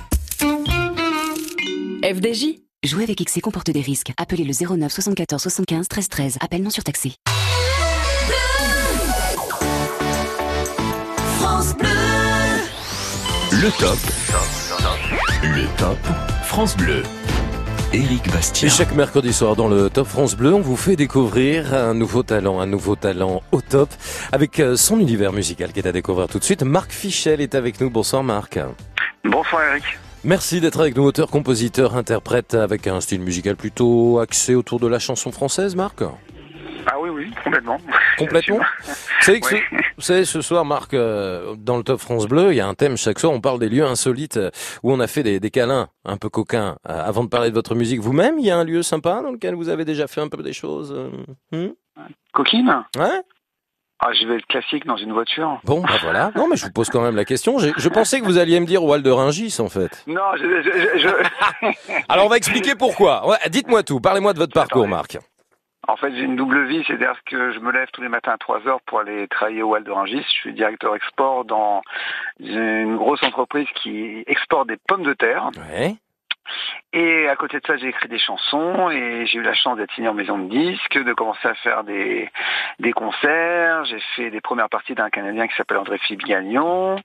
FDJ 2.04 2.60
Jouer 2.84 3.04
avec 3.04 3.22
XC 3.22 3.40
comporte 3.40 3.70
des 3.70 3.82
risques. 3.82 4.12
Appelez 4.18 4.44
le 4.44 4.54
09 4.54 4.92
74 4.92 5.42
75 5.42 5.88
13 5.88 6.10
13. 6.10 6.38
Appel 6.42 6.64
non 6.64 6.70
surtaxé. 6.70 7.14
Le 13.62 13.70
top. 13.80 14.00
Le 15.44 15.78
top 15.78 16.00
France 16.46 16.76
Bleu. 16.76 17.04
Éric 17.94 18.28
Bastien. 18.32 18.68
Et 18.68 18.72
chaque 18.72 18.96
mercredi 18.96 19.32
soir 19.32 19.56
dans 19.56 19.68
le 19.68 19.92
Top 19.92 20.08
France 20.08 20.36
Bleu, 20.36 20.52
on 20.56 20.62
vous 20.62 20.76
fait 20.76 20.96
découvrir 20.96 21.76
un 21.76 21.94
nouveau 21.94 22.24
talent, 22.24 22.60
un 22.60 22.66
nouveau 22.66 22.96
talent 22.96 23.44
au 23.52 23.62
top, 23.62 23.90
avec 24.32 24.60
euh, 24.60 24.76
son 24.76 25.00
univers 25.00 25.32
musical 25.32 25.74
qui 25.74 25.80
est 25.80 25.88
à 25.88 25.92
découvrir 25.92 26.28
tout 26.28 26.40
de 26.40 26.44
suite. 26.44 26.64
Marc 26.64 26.92
Fichel 26.92 27.40
est 27.40 27.54
avec 27.54 27.80
nous. 27.80 27.92
Bonsoir 27.92 28.24
Marc. 28.24 28.58
Bonsoir 29.24 29.62
Eric. 29.70 29.84
Merci 30.24 30.60
d'être 30.60 30.80
avec 30.80 30.96
nous, 30.96 31.04
auteur, 31.04 31.30
compositeur, 31.30 31.96
interprète, 31.96 32.56
avec 32.56 32.88
un 32.88 33.00
style 33.00 33.22
musical 33.22 33.56
plutôt 33.56 34.18
axé 34.18 34.56
autour 34.56 34.80
de 34.80 34.88
la 34.88 34.98
chanson 34.98 35.32
française, 35.32 35.76
Marc 35.76 36.02
Ah 36.88 36.96
oui, 37.00 37.10
oui, 37.10 37.32
complètement. 37.44 37.78
Complètement 38.18 38.58
Vous 38.58 38.94
savez, 39.22 39.40
que 39.40 39.48
ce, 39.48 39.56
vous 39.56 40.02
savez, 40.02 40.26
ce 40.26 40.42
soir, 40.42 40.66
Marc, 40.66 40.94
euh, 40.94 41.56
dans 41.58 41.78
le 41.78 41.84
Top 41.84 42.00
France 42.00 42.28
Bleu, 42.28 42.52
il 42.52 42.56
y 42.56 42.60
a 42.62 42.68
un 42.68 42.74
thème 42.74 42.98
chaque 42.98 43.20
soir, 43.20 43.32
on 43.32 43.42
parle 43.42 43.60
des 43.60 43.70
lieux 43.70 43.86
insolites 43.86 44.38
euh, 44.38 44.50
où 44.84 44.92
on 44.92 45.00
a 45.00 45.08
fait 45.08 45.24
des, 45.24 45.40
des 45.40 45.52
câlins 45.52 45.90
un 46.06 46.18
peu 46.18 46.30
coquins. 46.30 46.78
Euh, 46.90 47.04
avant 47.06 47.24
de 47.24 47.30
parler 47.30 47.50
de 47.50 47.56
votre 47.56 47.76
musique, 47.76 48.00
vous-même, 48.00 48.40
il 48.40 48.46
y 48.46 48.52
a 48.52 48.58
un 48.58 48.64
lieu 48.64 48.84
sympa 48.84 49.22
dans 49.22 49.32
lequel 49.32 49.56
vous 49.56 49.70
avez 49.70 49.86
déjà 49.86 50.08
fait 50.08 50.22
un 50.22 50.28
peu 50.30 50.42
des 50.44 50.54
choses 50.54 50.94
euh, 50.96 51.10
hmm 51.52 51.72
Coquine? 52.34 52.84
Ouais 52.98 53.22
Ah, 54.00 54.12
je 54.14 54.26
vais 54.26 54.38
être 54.38 54.48
classique 54.48 54.86
dans 54.88 54.98
une 54.98 55.12
voiture. 55.14 55.60
Bon, 55.64 55.82
bah 55.82 55.90
voilà. 56.02 56.32
Non, 56.36 56.48
mais 56.50 56.56
je 56.56 56.66
vous 56.66 56.72
pose 56.72 56.90
quand 56.90 57.02
même 57.02 57.16
la 57.16 57.26
question. 57.26 57.60
J'ai- 57.60 57.74
Je 57.78 57.90
pensais 57.90 58.20
que 58.20 58.26
vous 58.26 58.38
alliez 58.40 58.60
me 58.60 58.66
dire 58.66 58.84
Wal 58.84 59.04
de 59.04 59.12
Ringis, 59.12 59.58
en 59.60 59.70
fait. 59.70 60.04
Non, 60.08 60.22
je... 60.38 60.64
je- 60.64 60.98
je- 60.98 61.08
je- 61.08 62.02
Alors, 62.10 62.26
on 62.26 62.30
va 62.30 62.38
expliquer 62.38 62.74
pourquoi. 62.76 63.38
Dites-moi 63.50 63.84
tout. 63.84 64.00
Parlez-moi 64.00 64.34
de 64.34 64.40
votre 64.40 64.54
parcours, 64.54 64.88
Marc. 64.88 65.20
En 65.92 65.98
fait, 65.98 66.16
j'ai 66.16 66.22
une 66.22 66.38
double 66.38 66.68
vie, 66.68 66.82
c'est-à-dire 66.88 67.20
que 67.26 67.52
je 67.52 67.60
me 67.60 67.70
lève 67.70 67.90
tous 67.92 68.02
les 68.02 68.08
matins 68.08 68.32
à 68.32 68.38
3 68.38 68.66
heures 68.66 68.82
pour 68.84 69.02
aller 69.02 69.28
travailler 69.28 69.62
au 69.62 69.72
Wal 69.72 69.84
de 69.84 69.92
Rungis. 69.92 70.24
Je 70.24 70.40
suis 70.40 70.54
directeur 70.54 70.96
export 70.96 71.44
dans 71.44 71.82
une 72.40 72.96
grosse 72.96 73.22
entreprise 73.24 73.68
qui 73.76 74.24
exporte 74.26 74.70
des 74.70 74.78
pommes 74.88 75.04
de 75.04 75.14
terre. 75.14 75.50
Et 76.94 77.30
à 77.30 77.36
côté 77.36 77.60
de 77.60 77.66
ça, 77.66 77.78
j'ai 77.78 77.88
écrit 77.88 78.10
des 78.10 78.20
chansons 78.20 78.90
et 78.90 79.26
j'ai 79.26 79.40
eu 79.40 79.44
la 79.44 79.54
chance 79.54 79.78
d'être 79.78 79.94
signé 79.94 80.10
en 80.10 80.14
maison 80.14 80.38
de 80.38 80.50
disques, 80.50 81.02
de 81.02 81.14
commencer 81.14 81.48
à 81.48 81.54
faire 81.56 81.84
des, 81.84 82.30
des 82.80 82.92
concerts. 82.92 83.86
J'ai 83.86 84.00
fait 84.16 84.30
des 84.30 84.42
premières 84.42 84.70
parties 84.70 84.94
d'un 84.94 85.10
Canadien 85.10 85.48
qui 85.48 85.56
s'appelle 85.56 85.78
André 85.78 85.98
Philippe 86.00 86.26
Gagnon. 86.26 86.98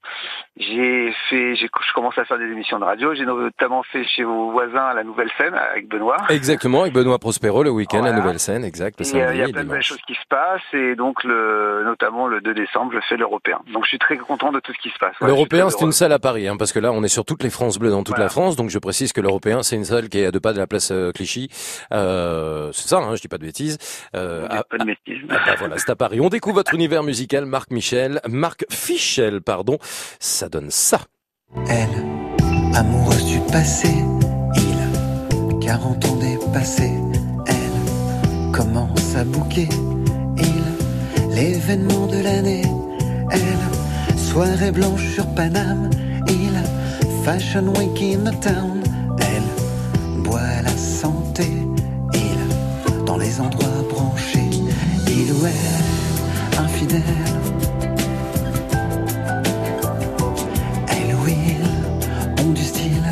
J'ai 0.56 1.14
fait, 1.28 1.54
j'ai, 1.54 1.68
je 1.68 1.92
commence 1.94 2.18
à 2.18 2.24
faire 2.24 2.38
des 2.38 2.46
émissions 2.46 2.78
de 2.78 2.84
radio. 2.84 3.14
J'ai 3.14 3.24
notamment 3.24 3.82
fait 3.84 4.04
chez 4.04 4.24
vos 4.24 4.50
voisins 4.50 4.86
à 4.86 4.94
la 4.94 5.04
Nouvelle 5.04 5.30
Scène 5.38 5.54
avec 5.54 5.88
Benoît. 5.88 6.16
Exactement, 6.30 6.82
avec 6.82 6.92
Benoît 6.92 7.18
Prospero, 7.18 7.62
le 7.62 7.70
week-end 7.70 7.98
à 7.98 8.00
Voilà. 8.00 8.16
Nouvelle-Scène, 8.16 8.64
exact, 8.64 8.98
le 8.98 9.06
Et, 9.06 9.08
euh, 9.08 9.26
samedi 9.26 9.38
Il 9.38 9.40
y 9.40 9.44
a 9.44 9.48
plein 9.52 9.64
de 9.64 9.68
belles 9.68 9.82
choses 9.82 10.02
qui 10.06 10.14
se 10.14 10.26
passent 10.28 10.60
et 10.72 10.96
donc 10.96 11.22
le, 11.22 11.84
notamment 11.84 12.26
le 12.26 12.40
2 12.40 12.54
décembre, 12.54 12.92
je 12.92 13.00
fais 13.08 13.16
l'européen. 13.16 13.60
Donc 13.72 13.84
je 13.84 13.90
suis 13.90 13.98
très 13.98 14.16
content 14.16 14.50
de 14.50 14.60
tout 14.60 14.72
ce 14.72 14.78
qui 14.78 14.90
se 14.90 14.98
passe. 14.98 15.14
Ouais, 15.20 15.28
L'européen, 15.28 15.70
c'est 15.70 15.84
une 15.84 15.92
salle 15.92 16.12
à 16.12 16.18
Paris, 16.18 16.48
hein, 16.48 16.56
parce 16.56 16.72
que 16.72 16.78
là, 16.78 16.92
on 16.92 17.02
est 17.02 17.08
sur 17.08 17.24
toutes 17.24 17.42
les 17.42 17.50
France 17.50 17.78
bleues 17.78 17.90
dans 17.90 18.02
toute 18.02 18.18
la 18.18 18.28
France. 18.28 18.56
Donc, 18.56 18.70
je 18.70 18.78
précise 18.78 19.12
que 19.12 19.20
l'européen, 19.26 19.62
c'est 19.62 19.76
une 19.76 19.84
salle 19.84 20.08
qui 20.08 20.18
est 20.20 20.26
à 20.26 20.30
deux 20.30 20.40
pas 20.40 20.52
de 20.52 20.58
la 20.58 20.66
place 20.66 20.90
euh, 20.92 21.12
Clichy. 21.12 21.48
Euh, 21.92 22.70
c'est 22.72 22.88
ça, 22.88 22.98
hein, 22.98 23.14
je 23.16 23.20
dis 23.20 23.28
pas 23.28 23.38
de 23.38 23.44
bêtises. 23.44 23.78
Euh, 24.14 24.46
à- 24.48 24.64
Pas 24.64 24.78
de 24.78 24.84
bêtises. 24.84 25.26
ah 25.30 25.38
bah 25.46 25.54
voilà, 25.58 25.76
c'est 25.78 25.90
à 25.90 25.96
Paris. 25.96 26.20
On 26.20 26.28
découvre 26.28 26.56
votre 26.56 26.74
univers 26.74 27.02
musical, 27.02 27.44
Marc 27.46 27.70
Michel, 27.70 28.20
Marc 28.28 28.64
Fichel, 28.70 29.40
pardon. 29.40 29.78
Ça 30.20 30.48
donne 30.48 30.70
ça. 30.70 31.00
Elle, 31.68 31.88
amoureuse 32.74 33.24
du 33.26 33.40
passé, 33.52 33.88
il, 34.56 35.60
40 35.60 36.04
ans 36.04 36.16
dépassés, 36.16 36.92
elle, 37.46 38.52
commence 38.52 39.14
à 39.16 39.24
bouquer, 39.24 39.68
il, 40.36 41.34
l'événement 41.34 42.06
de 42.08 42.22
l'année, 42.22 42.62
elle, 43.30 44.18
soirée 44.18 44.72
blanche 44.72 45.06
sur 45.14 45.26
Paname, 45.34 45.88
il, 46.28 46.52
fashion 47.24 47.68
week 47.78 48.02
in 48.02 48.24
the 48.30 48.40
town, 48.40 48.82
boit 50.26 50.62
la 50.62 50.76
santé, 50.76 51.46
il, 52.14 53.04
dans 53.04 53.16
les 53.16 53.40
endroits 53.40 53.82
branchés, 53.88 54.50
il 55.08 55.32
ou 55.32 55.46
elle, 55.46 56.60
infidèle. 56.64 57.02
Elle 60.88 61.14
ou 61.14 61.28
il 61.28 62.44
ont 62.44 62.50
du 62.50 62.62
style. 62.62 63.10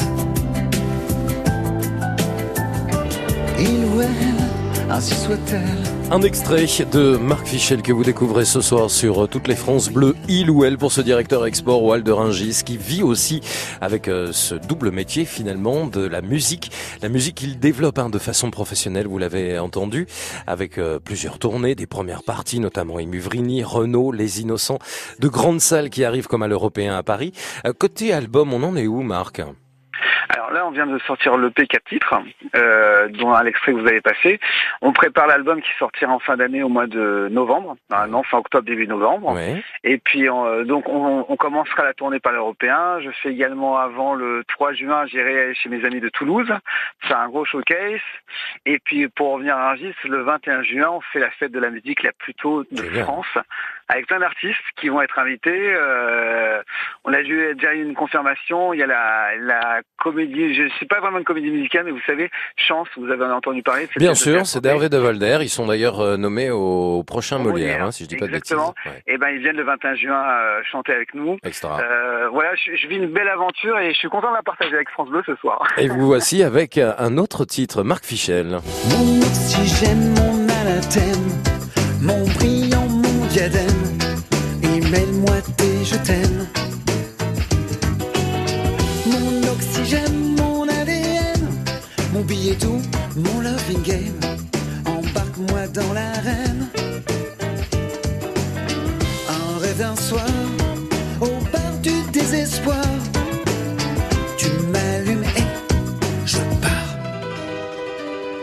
Il 3.59 3.85
ou 3.95 4.01
elle, 4.01 4.91
ainsi 4.91 5.15
soit-elle. 5.15 5.94
Un 6.11 6.21
extrait 6.21 6.67
de 6.93 7.17
Marc 7.17 7.47
Fichel 7.47 7.83
que 7.83 7.93
vous 7.93 8.05
découvrez 8.05 8.45
ce 8.45 8.61
soir 8.61 8.91
sur 8.91 9.29
toutes 9.29 9.49
les 9.49 9.57
France 9.57 9.89
bleues, 9.89 10.15
il 10.29 10.51
ou 10.51 10.65
elle, 10.65 10.77
pour 10.77 10.93
ce 10.93 11.01
directeur 11.01 11.47
export 11.47 11.83
Wal 11.83 12.03
de 12.03 12.13
Ringis, 12.13 12.61
qui 12.65 12.77
vit 12.77 13.03
aussi 13.03 13.41
avec 13.81 14.07
euh, 14.07 14.31
ce 14.31 14.55
double 14.55 14.91
métier 14.91 15.25
finalement 15.25 15.87
de 15.87 16.07
la 16.07 16.21
musique. 16.21 16.71
La 17.03 17.09
musique 17.09 17.37
qu'il 17.37 17.59
développe 17.59 17.99
hein, 17.99 18.11
de 18.11 18.19
façon 18.19 18.51
professionnelle, 18.51 19.09
vous 19.09 19.19
l'avez 19.19 19.59
entendu, 19.59 20.07
avec 20.47 20.79
euh, 20.79 21.01
plusieurs 21.01 21.39
tournées, 21.39 21.75
des 21.75 21.87
premières 21.87 22.23
parties, 22.23 22.61
notamment 22.61 23.01
Emuvrini, 23.01 23.65
Renault, 23.65 24.13
Les 24.13 24.41
Innocents, 24.41 24.79
de 25.19 25.29
grandes 25.29 25.61
salles 25.61 25.91
qui 25.91 26.05
arrivent 26.05 26.29
comme 26.29 26.43
à 26.43 26.49
l'Européen 26.49 26.95
à 26.95 27.03
Paris. 27.03 27.33
Euh, 27.67 27.73
Côté 27.73 28.13
album, 28.13 28.53
on 28.53 28.63
en 28.63 28.77
est 28.77 28.87
où 28.87 29.03
Marc? 29.03 29.41
Là, 30.55 30.67
on 30.67 30.71
vient 30.71 30.87
de 30.87 30.99
sortir 31.01 31.37
l'EP 31.37 31.67
4 31.67 31.85
titres, 31.85 32.15
euh, 32.57 33.09
dont 33.09 33.33
un 33.33 33.45
extrait 33.45 33.73
que 33.73 33.79
vous 33.79 33.87
avez 33.87 34.01
passé. 34.01 34.41
On 34.81 34.93
prépare 34.93 35.27
l'album 35.27 35.61
qui 35.61 35.71
sortira 35.79 36.13
en 36.13 36.19
fin 36.19 36.37
d'année 36.37 36.63
au 36.63 36.69
mois 36.69 36.87
de 36.87 37.29
novembre, 37.31 37.77
normalement 37.91 38.23
fin 38.23 38.39
octobre, 38.39 38.65
début 38.65 38.87
novembre. 38.87 39.37
Et 39.83 39.99
puis 39.99 40.29
euh, 40.29 40.65
donc 40.65 40.89
on, 40.89 41.27
on 41.29 41.37
commencera 41.37 41.85
la 41.85 41.93
tournée 41.93 42.21
par 42.21 42.33
l'Européen. 42.33 43.01
Je 43.01 43.11
fais 43.23 43.31
également 43.31 43.77
avant 43.79 44.15
le 44.15 44.45
3 44.49 44.73
juin, 44.73 45.05
j'irai 45.07 45.55
chez 45.55 45.69
mes 45.69 45.85
amis 45.85 46.01
de 46.01 46.09
Toulouse, 46.09 46.51
faire 47.01 47.19
un 47.19 47.29
gros 47.29 47.45
showcase. 47.45 48.01
Et 48.65 48.79
puis 48.79 49.09
pour 49.09 49.33
revenir 49.33 49.57
à 49.57 49.71
Rungis, 49.71 49.95
le 50.05 50.23
21 50.23 50.63
juin, 50.63 50.89
on 50.91 51.01
fait 51.01 51.21
la 51.21 51.31
fête 51.33 51.53
de 51.53 51.61
la 51.61 51.71
musique 51.71 52.03
la 52.03 52.13
plus 52.13 52.35
tôt 52.35 52.65
de. 52.71 52.95
France, 53.03 53.27
avec 53.89 54.07
plein 54.07 54.21
d'artistes 54.21 54.59
qui 54.77 54.89
vont 54.89 55.03
être 55.03 55.19
invités. 55.19 55.75
Euh, 55.75 56.63
on 57.05 57.13
a 57.13 57.23
déjà 57.23 57.75
eu 57.75 57.83
une 57.83 57.95
confirmation. 57.95 58.73
Il 58.73 58.81
y 58.81 58.83
a 58.83 58.87
la, 58.87 59.37
la 59.37 59.81
comédie, 59.99 60.44
je 60.53 60.69
sais 60.79 60.87
pas 60.87 61.01
vraiment 61.01 61.19
une 61.19 61.25
comédie 61.25 61.51
musicale, 61.51 61.85
mais 61.85 61.93
vous 61.93 62.01
savez, 62.07 62.31
Chance, 62.57 62.89
vous 62.97 63.11
avez 63.11 63.25
entendu 63.25 63.63
parler. 63.63 63.87
de 63.87 63.91
Bien 63.99 64.15
sûr, 64.15 64.47
c'est 64.47 64.61
d'Hervé 64.61 64.89
de 64.89 64.99
Volder. 64.99 65.39
Ils 65.41 65.49
sont 65.49 65.67
d'ailleurs 65.67 66.01
euh, 66.01 66.17
nommés 66.17 66.51
au 66.51 67.03
prochain 67.05 67.39
Molière, 67.39 67.53
Molière, 67.53 67.87
hein, 67.87 67.91
si 67.93 68.05
je 68.05 68.09
dis 68.09 68.17
pas 68.17 68.27
de 68.27 68.33
bêtises. 68.33 68.53
Exactement. 68.53 68.75
Ouais. 68.87 69.03
Et 69.07 69.19
ben 69.19 69.29
ils 69.31 69.41
viennent 69.41 69.57
le 69.57 69.65
21 69.65 69.95
juin 69.95 70.23
euh, 70.23 70.61
chanter 70.71 70.93
avec 70.93 71.15
nous. 71.15 71.39
Extra. 71.45 71.81
Euh, 71.81 72.29
voilà, 72.31 72.55
je, 72.57 72.77
je 72.77 72.87
vis 72.89 72.97
une 72.97 73.13
belle 73.13 73.29
aventure 73.29 73.79
et 73.79 73.93
je 73.93 73.99
suis 73.99 74.09
content 74.09 74.31
de 74.31 74.37
la 74.37 74.43
partager 74.43 74.75
avec 74.75 74.91
France 74.91 75.09
Bleu 75.09 75.23
ce 75.25 75.37
soir. 75.37 75.67
Et 75.79 75.89
vous 75.89 76.07
voici 76.07 76.43
avec 76.43 76.79
un 76.79 77.17
autre 77.17 77.45
titre, 77.45 77.83
Marc 77.83 78.05
Fichel. 78.05 78.59
Mon 78.91 79.19
oxygène, 79.19 80.15
mon 80.15 80.49
anathème, 80.49 81.25
mon 82.03 82.25
brillant, 82.35 82.87
mon 82.89 83.27
diadème. 83.27 83.95
Tes 85.57 85.85
je 85.85 85.97
t'aime. 85.97 86.47
Billet 92.35 92.57
doux, 92.57 92.83
mon 93.17 93.41
loving 93.41 93.83
game. 93.83 94.21
Embarque-moi 94.87 95.69
dans 95.73 95.93
l'arène. 95.93 96.67
Un 99.29 99.59
rêve 99.61 99.79
d'un 99.79 99.97
soir, 99.97 100.27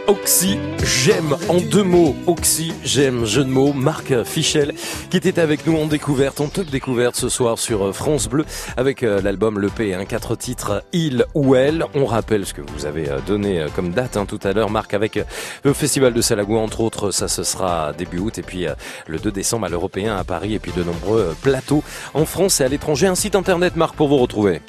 Oxy, 0.08 0.60
j'aime 0.84 1.36
en 1.47 1.62
deux 1.62 1.84
mots. 1.84 2.16
Oxy, 2.26 2.74
j'aime, 2.84 3.26
jeu 3.26 3.43
de 3.43 3.49
mots. 3.49 3.72
Marc 3.72 4.24
Fichel, 4.24 4.74
qui 5.10 5.18
était 5.18 5.39
avec 5.39 5.66
nous 5.68 5.78
en 5.78 5.86
découverte, 5.86 6.41
en 6.41 6.47
top 6.47 6.68
découverte 6.68 7.16
ce 7.16 7.30
soir 7.30 7.60
sur 7.60 7.88
euh, 7.88 7.93
France 7.93 8.28
Bleu, 8.28 8.45
avec 8.78 9.04
euh, 9.04 9.22
l'album 9.22 9.60
Le 9.60 9.70
P, 9.70 9.93
hein, 9.93 10.06
quatre 10.06 10.36
titres, 10.36 10.84
Il 10.91 11.26
ou 11.36 11.56
Elle. 11.56 11.86
On 11.93 12.06
rappelle 12.06 12.45
ce 12.45 12.54
que 12.54 12.62
vous 12.62 12.86
avez 12.86 13.10
euh, 13.10 13.20
donné 13.20 13.66
comme 13.76 13.91
date 13.91 14.18
hein, 14.18 14.26
tout 14.26 14.39
à 14.43 14.54
l'heure, 14.54 14.72
Marc, 14.72 14.93
avec 14.93 15.20
le 15.64 15.74
Festival 15.74 16.14
de 16.14 16.22
Salagou, 16.22 16.58
entre 16.58 16.82
autres, 16.82 17.12
ça 17.12 17.28
ce 17.28 17.43
sera 17.43 17.93
début 17.93 18.18
août, 18.18 18.38
et 18.39 18.43
puis 18.43 18.66
le 19.08 19.20
2 19.20 19.32
décembre 19.32 19.68
à 19.68 19.70
l'Européen 19.70 20.18
à 20.18 20.24
Paris, 20.24 20.56
et 20.56 20.60
puis 20.60 20.72
de 20.72 20.84
nombreux 20.84 21.36
plateaux 21.43 21.84
en 22.14 22.26
France 22.26 22.60
et 22.60 22.64
à 22.64 22.68
l'étranger. 22.68 23.08
Un 23.08 23.16
site 23.16 23.36
internet, 23.36 23.76
Marc, 23.76 23.95
pour 23.95 24.08
vous 24.08 24.18
retrouver. 24.18 24.62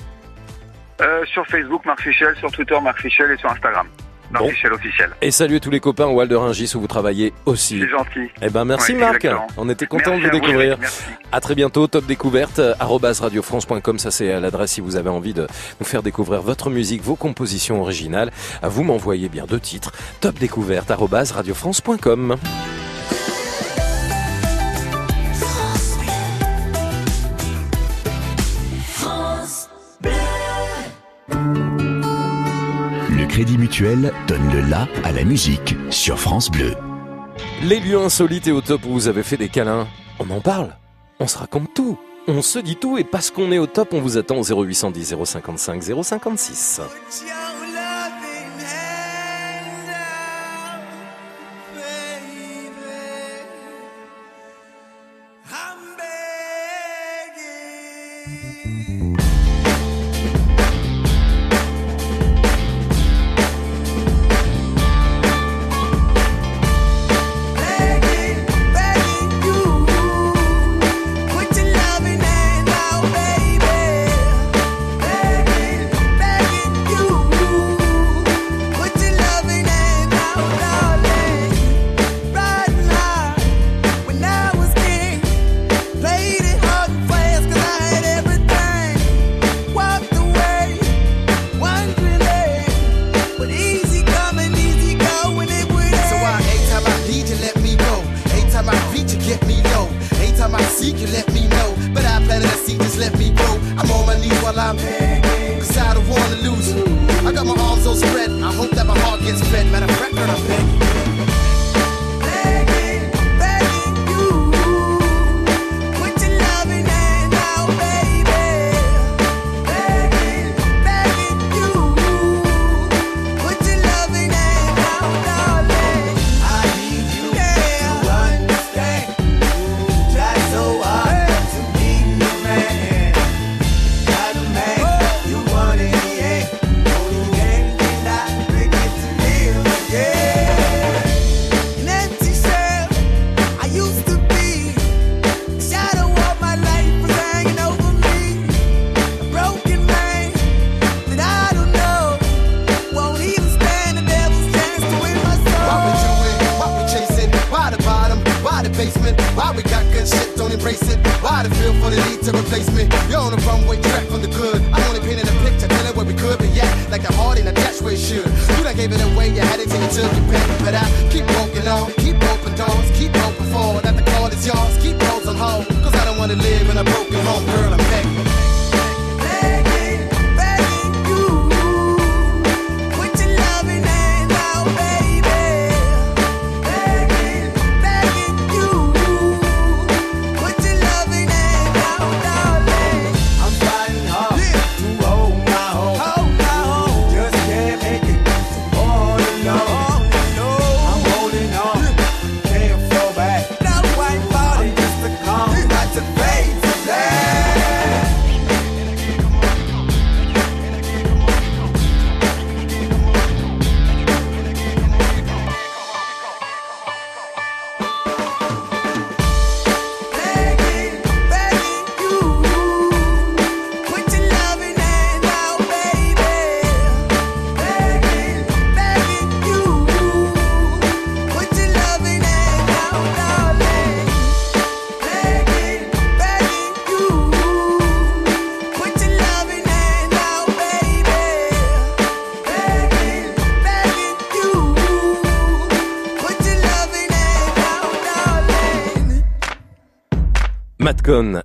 Sur 1.33 1.47
Facebook, 1.47 1.85
Marc 1.85 2.03
Fichel, 2.03 2.37
sur 2.37 2.53
Twitter, 2.53 2.79
Marc 2.81 3.01
Fichel 3.01 3.31
et 3.33 3.37
sur 3.37 3.51
Instagram. 3.51 3.89
Bon. 4.33 4.47
Officiel. 4.47 5.11
Et 5.21 5.31
saluer 5.31 5.61
tous 5.61 5.71
les 5.71 5.81
copains 5.81 6.07
au 6.07 6.25
de 6.25 6.35
Rungis 6.35 6.73
où 6.75 6.81
vous 6.81 6.87
travaillez 6.87 7.33
aussi. 7.47 7.81
C'est 7.81 7.89
gentil. 7.89 8.31
Eh 8.41 8.49
ben 8.49 8.65
merci 8.65 8.95
Marc, 8.95 9.27
on 9.57 9.69
était 9.69 9.87
content 9.87 10.17
de 10.17 10.23
vous 10.23 10.31
vous, 10.31 10.31
découvrir. 10.31 10.79
Merci. 10.79 11.03
À 11.33 11.41
très 11.41 11.55
bientôt, 11.55 11.87
top 11.87 12.07
découverte, 12.07 12.59
euh, 12.59 12.75
radiofrance.com, 12.79 13.99
ça 13.99 14.11
c'est 14.11 14.33
euh, 14.33 14.41
l'adresse 14.41 14.73
si 14.73 14.81
vous 14.81 14.97
avez 14.97 15.11
envie 15.11 15.35
de 15.35 15.47
nous 15.81 15.87
faire 15.87 16.03
découvrir 16.03 16.41
votre 16.41 16.71
musique, 16.71 17.03
vos 17.03 17.17
compositions 17.17 17.81
originales. 17.81 18.31
Vous 18.63 18.85
m'envoyez 18.85 19.29
bien 19.29 19.45
deux 19.47 19.61
titres, 19.61 19.93
top 20.21 20.39
découverte, 20.39 20.91
radiofrance.com. 20.91 22.37
Crédit 33.33 33.57
Mutuel 33.57 34.13
donne 34.29 34.53
le 34.53 34.61
la 34.61 34.87
à 35.05 35.11
la 35.11 35.25
musique 35.25 35.75
sur 35.89 36.21
France 36.21 36.51
Bleu. 36.51 36.75
Les 37.63 37.81
lieux 37.81 37.99
insolites 37.99 38.47
et 38.47 38.53
au 38.53 38.61
top 38.61 38.85
où 38.85 38.91
vous 38.91 39.09
avez 39.09 39.23
fait 39.23 39.39
des 39.39 39.49
câlins, 39.49 39.89
on 40.19 40.29
en 40.29 40.43
parle, 40.43 40.77
on 41.19 41.27
se 41.27 41.39
raconte 41.39 41.73
tout. 41.73 41.99
On 42.29 42.43
se 42.43 42.59
dit 42.59 42.77
tout 42.77 42.99
et 42.99 43.05
parce 43.05 43.31
qu'on 43.31 43.51
est 43.51 43.57
au 43.57 43.67
top, 43.67 43.95
on 43.95 44.03
vous 44.03 44.19
attend 44.19 44.37
au 44.37 44.45
0810 44.45 45.15
055 45.25 45.83
056. 46.03 46.83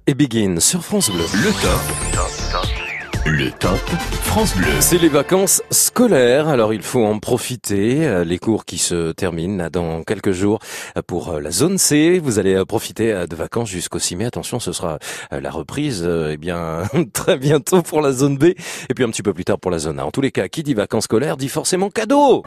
Et 0.08 0.14
Begin 0.14 0.62
sur 0.62 0.82
France 0.82 1.12
Bleu. 1.12 1.26
Le 1.34 1.52
top. 1.62 3.26
Le 3.26 3.52
top 3.52 3.78
France 4.22 4.56
Bleu. 4.56 4.70
C'est 4.80 4.98
les 4.98 5.10
vacances 5.10 5.62
scolaires, 5.72 6.48
alors 6.48 6.74
il 6.74 6.82
faut 6.82 7.04
en 7.04 7.20
profiter. 7.20 8.08
Euh, 8.08 8.24
Les 8.24 8.40
cours 8.40 8.64
qui 8.64 8.78
se 8.78 9.12
terminent 9.12 9.70
dans 9.70 10.04
quelques 10.04 10.32
jours 10.32 10.60
euh, 10.96 11.02
pour 11.06 11.34
euh, 11.34 11.42
la 11.42 11.52
zone 11.52 11.78
C. 11.78 12.22
Vous 12.24 12.40
allez 12.40 12.64
profiter 12.64 13.26
de 13.30 13.36
vacances 13.36 13.68
jusqu'au 13.68 14.00
6 14.00 14.16
mai. 14.16 14.26
Attention, 14.26 14.62
ce 14.62 14.72
sera 14.72 15.00
la 15.32 15.52
reprise, 15.52 16.08
eh 16.32 16.38
bien, 16.38 16.84
très 17.14 17.38
bientôt 17.38 17.82
pour 17.82 18.00
la 18.00 18.14
zone 18.14 18.38
B 18.38 18.46
et 18.46 18.94
puis 18.96 19.04
un 19.04 19.10
petit 19.10 19.24
peu 19.24 19.34
plus 19.34 19.44
tard 19.44 19.60
pour 19.60 19.72
la 19.72 19.80
zone 19.80 20.00
A. 20.00 20.06
En 20.06 20.12
tous 20.12 20.22
les 20.22 20.32
cas, 20.32 20.48
qui 20.48 20.64
dit 20.64 20.76
vacances 20.76 21.04
scolaires 21.04 21.36
dit 21.36 21.50
forcément 21.50 21.90
cadeau. 21.90 22.42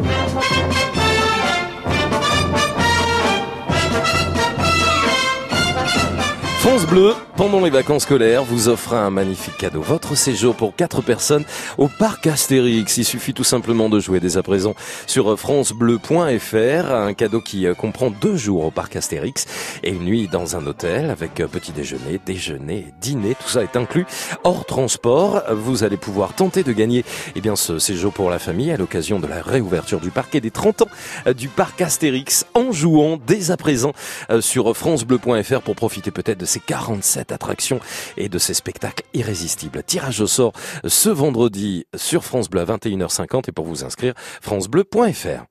France 6.61 6.85
Bleu, 6.85 7.15
pendant 7.41 7.61
les 7.61 7.71
vacances 7.71 8.03
scolaires, 8.03 8.45
vous 8.45 8.69
offre 8.69 8.93
un 8.93 9.09
magnifique 9.09 9.57
cadeau. 9.57 9.81
Votre 9.81 10.15
séjour 10.15 10.55
pour 10.55 10.77
quatre 10.77 11.01
personnes 11.01 11.45
au 11.79 11.89
parc 11.89 12.27
Astérix. 12.27 12.99
Il 12.99 13.05
suffit 13.07 13.33
tout 13.33 13.45
simplement 13.45 13.89
de 13.89 13.99
jouer 13.99 14.21
dès 14.21 14.37
à 14.37 14.43
présent 14.43 14.75
sur 15.07 15.39
francebleu.fr. 15.39 16.93
Un 16.93 17.15
cadeau 17.15 17.41
qui 17.41 17.67
euh, 17.67 17.73
comprend 17.73 18.11
deux 18.11 18.37
jours 18.37 18.67
au 18.67 18.71
parc 18.71 18.95
Astérix 18.95 19.47
et 19.83 19.89
une 19.89 20.05
nuit 20.05 20.29
dans 20.31 20.55
un 20.55 20.67
hôtel 20.67 21.09
avec 21.09 21.41
euh, 21.41 21.47
petit 21.47 21.73
déjeuner, 21.73 22.21
déjeuner, 22.27 22.89
dîner. 23.01 23.35
Tout 23.35 23.49
ça 23.49 23.63
est 23.63 23.75
inclus 23.75 24.05
hors 24.45 24.67
transport. 24.67 25.43
Vous 25.51 25.83
allez 25.83 25.97
pouvoir 25.97 26.35
tenter 26.35 26.63
de 26.63 26.73
gagner 26.73 27.07
eh 27.37 27.41
bien, 27.41 27.57
ce 27.57 27.79
séjour 27.79 28.13
pour 28.13 28.29
la 28.29 28.39
famille 28.39 28.71
à 28.71 28.77
l'occasion 28.77 29.19
de 29.19 29.27
la 29.27 29.41
réouverture 29.41 30.01
du 30.01 30.11
parc 30.11 30.35
et 30.35 30.43
des 30.43 30.51
30 30.51 30.83
ans 30.83 30.89
euh, 31.27 31.33
du 31.33 31.49
parc 31.49 31.81
Astérix 31.81 32.45
en 32.53 32.71
jouant 32.71 33.19
dès 33.27 33.51
à 33.51 33.57
présent 33.57 33.95
sur 34.41 34.77
francebleu.fr 34.77 35.63
pour 35.63 35.75
profiter 35.75 36.11
peut-être 36.11 36.39
de 36.39 36.45
ces 36.45 36.61
47 36.61 37.30
attractions 37.33 37.81
et 38.17 38.29
de 38.29 38.39
ces 38.39 38.55
spectacles 38.55 39.05
irrésistibles. 39.15 39.83
Tirage 39.83 40.21
au 40.21 40.27
sort 40.27 40.53
ce 40.85 41.09
vendredi 41.09 41.87
sur 41.97 42.25
France 42.25 42.49
Bleu 42.49 42.63
à 42.63 42.65
21h50 42.65 43.49
et 43.49 43.53
pour 43.53 43.65
vous 43.65 43.85
inscrire, 43.85 44.15
francebleu.fr. 44.41 45.45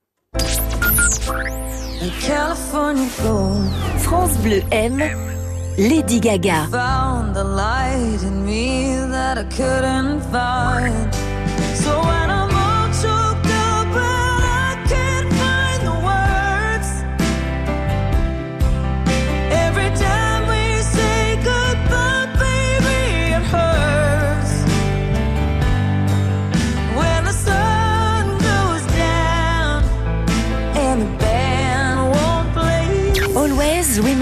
France 3.98 4.38
Bleu 4.38 4.62
aime 4.72 5.04
Lady 5.78 6.20
Gaga. 6.20 6.66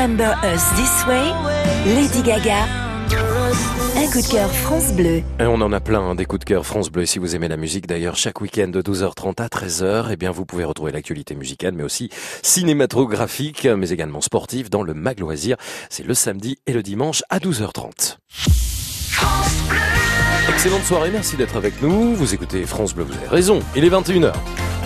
Remember 0.07 0.35
us 0.43 0.63
this 0.75 1.05
way. 1.05 1.33
Lady 1.85 2.21
Gaga. 2.21 2.65
Un 3.97 4.11
coup 4.11 4.21
de 4.21 4.31
cœur 4.31 4.49
France 4.51 4.93
Bleu. 4.93 5.21
Et 5.39 5.43
on 5.43 5.55
en 5.55 5.73
a 5.73 5.79
plein 5.79 5.99
hein, 5.99 6.15
des 6.15 6.25
coups 6.25 6.39
de 6.39 6.45
cœur 6.45 6.65
France 6.65 6.89
Bleu. 6.89 7.03
Et 7.03 7.05
Si 7.05 7.19
vous 7.19 7.35
aimez 7.35 7.47
la 7.47 7.57
musique, 7.57 7.87
d'ailleurs, 7.87 8.15
chaque 8.15 8.39
week-end 8.39 8.69
de 8.69 8.81
12h30 8.81 9.41
à 9.41 9.47
13h, 9.47 10.07
eh 10.11 10.15
bien, 10.15 10.31
vous 10.31 10.45
pouvez 10.45 10.63
retrouver 10.63 10.91
l'actualité 10.91 11.35
musicale, 11.35 11.73
mais 11.73 11.83
aussi 11.83 12.09
cinématographique, 12.41 13.65
mais 13.65 13.89
également 13.89 14.21
sportive 14.21 14.69
dans 14.69 14.83
le 14.83 14.93
Mag 14.93 15.19
Loisir. 15.19 15.57
C'est 15.89 16.05
le 16.05 16.13
samedi 16.13 16.57
et 16.67 16.73
le 16.73 16.83
dimanche 16.83 17.23
à 17.29 17.39
12h30. 17.39 18.17
Excellente 20.49 20.83
soirée, 20.83 21.09
merci 21.11 21.35
d'être 21.35 21.57
avec 21.57 21.81
nous. 21.81 22.15
Vous 22.15 22.33
écoutez 22.33 22.65
France 22.65 22.93
Bleu, 22.93 23.03
vous 23.03 23.13
avez 23.13 23.27
raison. 23.27 23.59
Il 23.75 23.83
est 23.83 23.89
21h. 23.89 24.33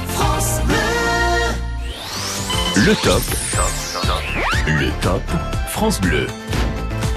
France 0.08 0.62
Bleu. 0.66 0.76
Le 2.86 2.96
top. 3.04 3.22
Le 4.68 4.92
top 5.02 5.24
France 5.70 6.00
Bleu. 6.00 6.28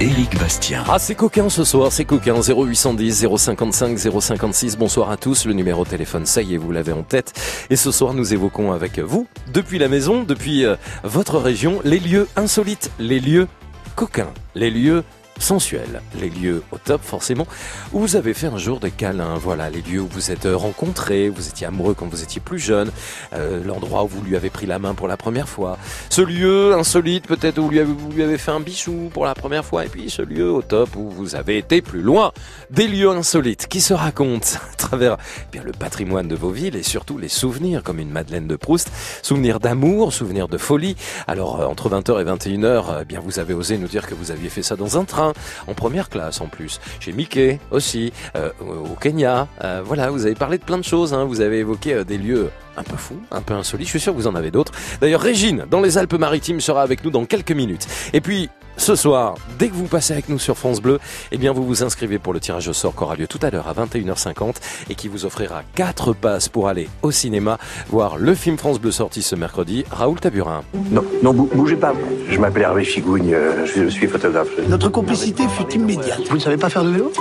Éric 0.01 0.39
Bastien. 0.39 0.83
Ah, 0.89 0.99
c'est 0.99 1.15
coquin 1.15 1.51
ce 1.51 1.63
soir, 1.63 1.93
c'est 1.93 2.07
coquin. 2.07 2.41
0810 2.41 3.27
055 3.37 3.99
056. 3.99 4.79
Bonsoir 4.79 5.11
à 5.11 5.19
tous. 5.19 5.45
Le 5.45 5.53
numéro 5.53 5.85
de 5.85 5.91
téléphone, 5.91 6.25
ça 6.25 6.41
y 6.41 6.55
est, 6.55 6.57
vous 6.57 6.73
l'avez 6.73 6.93
en 6.93 7.03
tête. 7.03 7.35
Et 7.69 7.77
ce 7.77 7.91
soir, 7.91 8.15
nous 8.15 8.33
évoquons 8.33 8.73
avec 8.73 8.99
vous, 8.99 9.27
depuis 9.53 9.79
la 9.79 9.89
maison, 9.89 10.23
depuis 10.23 10.65
euh, 10.65 10.77
votre 11.03 11.39
région, 11.39 11.83
les 11.85 11.99
lieux 11.99 12.29
insolites, 12.37 12.91
les 12.99 13.21
lieux 13.21 13.47
coquins, 13.95 14.33
les 14.55 14.71
lieux 14.71 15.05
sensuels, 15.39 16.01
les 16.21 16.31
lieux 16.31 16.63
au 16.73 16.79
top 16.79 17.03
forcément, 17.03 17.47
où 17.93 18.01
vous 18.01 18.17
avez 18.17 18.35
fait 18.35 18.47
un 18.47 18.59
jour 18.59 18.81
des 18.81 18.91
câlins, 18.91 19.37
voilà, 19.37 19.71
les 19.71 19.83
lieux 19.83 20.01
où 20.01 20.09
vous 20.09 20.31
êtes 20.31 20.47
euh, 20.47 20.57
rencontrés, 20.57 21.29
vous 21.29 21.49
étiez 21.49 21.67
amoureux 21.67 21.95
quand 21.95 22.07
vous 22.07 22.23
étiez 22.23 22.41
plus 22.41 22.59
jeune, 22.59 22.91
euh, 23.33 23.63
l'endroit 23.65 24.05
où 24.05 24.09
vous 24.09 24.23
lui 24.23 24.37
avez 24.37 24.51
pris 24.51 24.67
la 24.67 24.79
main 24.79 24.95
pour 24.95 25.09
la 25.09 25.17
première 25.17 25.49
fois, 25.49 25.79
ce 26.11 26.23
lieu 26.23 26.75
insolite 26.75 27.27
peut-être 27.27 27.59
où 27.59 27.65
vous 27.65 27.71
lui 27.71 28.23
avez, 28.23 28.39
fait 28.39 28.51
un 28.51 28.61
bichou 28.61 29.11
pour 29.13 29.25
la 29.25 29.35
première 29.35 29.65
fois, 29.65 29.85
et 29.85 29.89
puis 29.89 30.11
ce 30.11 30.23
lieu 30.23 30.51
au 30.51 30.63
top 30.63 30.97
où 30.97 31.11
vous 31.11 31.35
avez 31.35 31.59
été 31.59 31.83
plus 31.83 32.03
loin, 32.03 32.33
des 32.71 32.89
lieux 32.89 33.11
insolites 33.11 33.67
qui 33.69 33.81
se 33.81 33.95
racontent 33.95 34.47
à 34.73 34.77
travers 34.77 35.17
eh 35.41 35.53
bien, 35.53 35.63
le 35.63 35.73
patrimoine 35.73 36.29
de 36.29 36.37
vos 36.37 36.51
villes 36.51 36.77
et 36.77 36.83
surtout 36.83 37.19
les 37.19 37.29
souvenirs 37.29 37.83
comme 37.83 37.99
une 37.99 38.11
Madeleine 38.11 38.47
de 38.47 38.57
Proust, 38.57 38.91
souvenirs 39.23 39.61
d'amour, 39.61 40.13
souvenirs 40.13 40.49
de 40.49 40.59
folie. 40.59 40.97
Alors 41.27 41.61
euh, 41.61 41.67
entre 41.67 41.89
20h 41.89 42.21
et 42.21 42.25
21h, 42.25 42.99
eh 43.03 43.05
bien 43.05 43.21
vous 43.21 43.39
avez 43.39 43.55
osé 43.55 43.79
nous 43.79 43.89
dire 43.89 44.07
que 44.07 44.15
vous 44.15 44.31
aviez 44.31 44.49
fait 44.49 44.63
ça 44.63 44.77
dans 44.77 44.99
un 44.99 45.05
train, 45.05 45.24
en 45.67 45.75
première 45.75 46.09
classe 46.09 46.41
en 46.41 46.47
plus, 46.47 46.81
chez 47.01 47.13
Mickey 47.13 47.61
aussi, 47.71 48.13
euh, 48.37 48.51
au 48.61 48.95
Kenya. 49.01 49.49
Euh, 49.63 49.83
voilà, 49.85 50.11
vous 50.11 50.27
avez 50.27 50.35
parlé 50.35 50.59
de 50.59 50.65
plein 50.65 50.79
de 50.79 50.85
choses, 50.85 51.15
hein. 51.15 51.25
vous 51.25 51.41
avez 51.41 51.59
évoqué 51.59 51.95
euh, 51.95 52.05
des 52.05 52.19
lieux 52.19 52.51
un 52.77 52.83
peu 52.83 52.97
fous, 52.97 53.21
un 53.31 53.41
peu 53.41 53.55
insolites. 53.55 53.87
Je 53.87 53.91
suis 53.91 54.01
sûr 54.01 54.13
que 54.13 54.19
vous 54.19 54.27
en 54.27 54.35
avez 54.35 54.51
d'autres. 54.51 54.73
D'ailleurs, 55.01 55.21
Régine, 55.21 55.65
dans 55.71 55.81
les 55.81 55.99
Alpes-Maritimes, 55.99 56.61
sera 56.61 56.83
avec 56.83 57.05
nous 57.05 57.11
dans 57.11 57.25
quelques 57.25 57.53
minutes. 57.53 57.87
Et 58.13 58.21
puis, 58.21 58.51
ce 58.77 58.97
soir, 58.97 59.35
dès 59.59 59.69
que 59.69 59.75
vous 59.75 59.87
passez 59.87 60.13
avec 60.13 60.29
nous 60.29 60.39
sur 60.39 60.59
France 60.59 60.81
Bleu, 60.83 60.99
eh 61.33 61.39
bien, 61.39 61.53
vous 61.53 61.65
vous 61.65 61.83
inscrivez 61.83 62.19
pour 62.19 62.33
le 62.33 62.41
tirage 62.41 62.69
au 62.69 62.73
sort 62.73 62.95
qui 62.95 63.03
aura 63.03 63.17
lieu 63.17 63.27
tout 63.27 63.39
à 63.43 63.51
l'heure 63.51 63.69
à 63.69 63.73
21h50 63.73 64.55
et 64.91 64.95
qui 64.95 65.09
vous 65.09 65.25
offrira 65.25 65.63
quatre 65.75 66.13
passes 66.13 66.49
pour 66.49 66.69
aller 66.69 66.89
au 67.03 67.11
cinéma 67.11 67.59
voir 67.89 68.17
le 68.19 68.35
film 68.35 68.59
France 68.59 68.81
Bleu 68.81 68.91
sorti 68.91 69.23
ce 69.23 69.37
mercredi, 69.37 69.85
Raoul 69.91 70.21
Taburin. 70.21 70.63
Non, 70.91 71.05
non, 71.23 71.33
bou- 71.33 71.49
bougez 71.55 71.77
pas. 71.77 71.95
Je 72.29 72.39
m'appelle 72.39 72.63
Hervé 72.63 72.85
Figougne, 72.85 73.33
euh, 73.33 73.65
je 73.65 73.89
suis 73.89 74.07
photographe. 74.09 74.49
Notre 74.69 74.89
complicité 74.89 75.45
fut 75.49 75.73
immédiate. 75.75 76.21
Vous 76.29 76.37
ne 76.37 76.41
savez 76.43 76.57
pas 76.57 76.69
faire 76.69 76.85
de 76.85 76.91
vélo? 76.91 77.13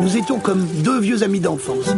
Nous 0.00 0.16
étions 0.16 0.38
comme 0.38 0.64
deux 0.84 1.00
vieux 1.00 1.22
amis 1.22 1.40
d'enfance. 1.40 1.94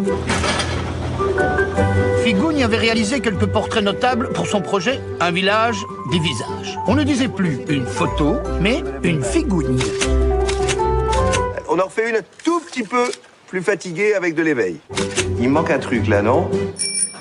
Figougne 2.31 2.63
avait 2.63 2.77
réalisé 2.77 3.19
quelques 3.19 3.47
portraits 3.47 3.83
notables 3.83 4.29
pour 4.33 4.47
son 4.47 4.61
projet 4.61 5.01
Un 5.19 5.33
village, 5.33 5.79
des 6.13 6.21
visages. 6.21 6.79
On 6.87 6.95
ne 6.95 7.03
disait 7.03 7.27
plus 7.27 7.59
une 7.69 7.85
photo, 7.85 8.37
mais 8.61 8.85
une 9.03 9.25
figougne. 9.25 9.81
On 11.69 11.81
en 11.81 11.87
refait 11.87 12.09
une 12.09 12.15
un 12.15 12.25
tout 12.45 12.61
petit 12.61 12.85
peu 12.85 13.11
plus 13.49 13.63
fatiguée 13.63 14.15
avec 14.15 14.37
de 14.37 14.43
l'éveil. 14.43 14.79
Il 15.41 15.49
manque 15.49 15.73
un 15.73 15.81
truc 15.81 16.07
là, 16.07 16.23
non? 16.23 16.49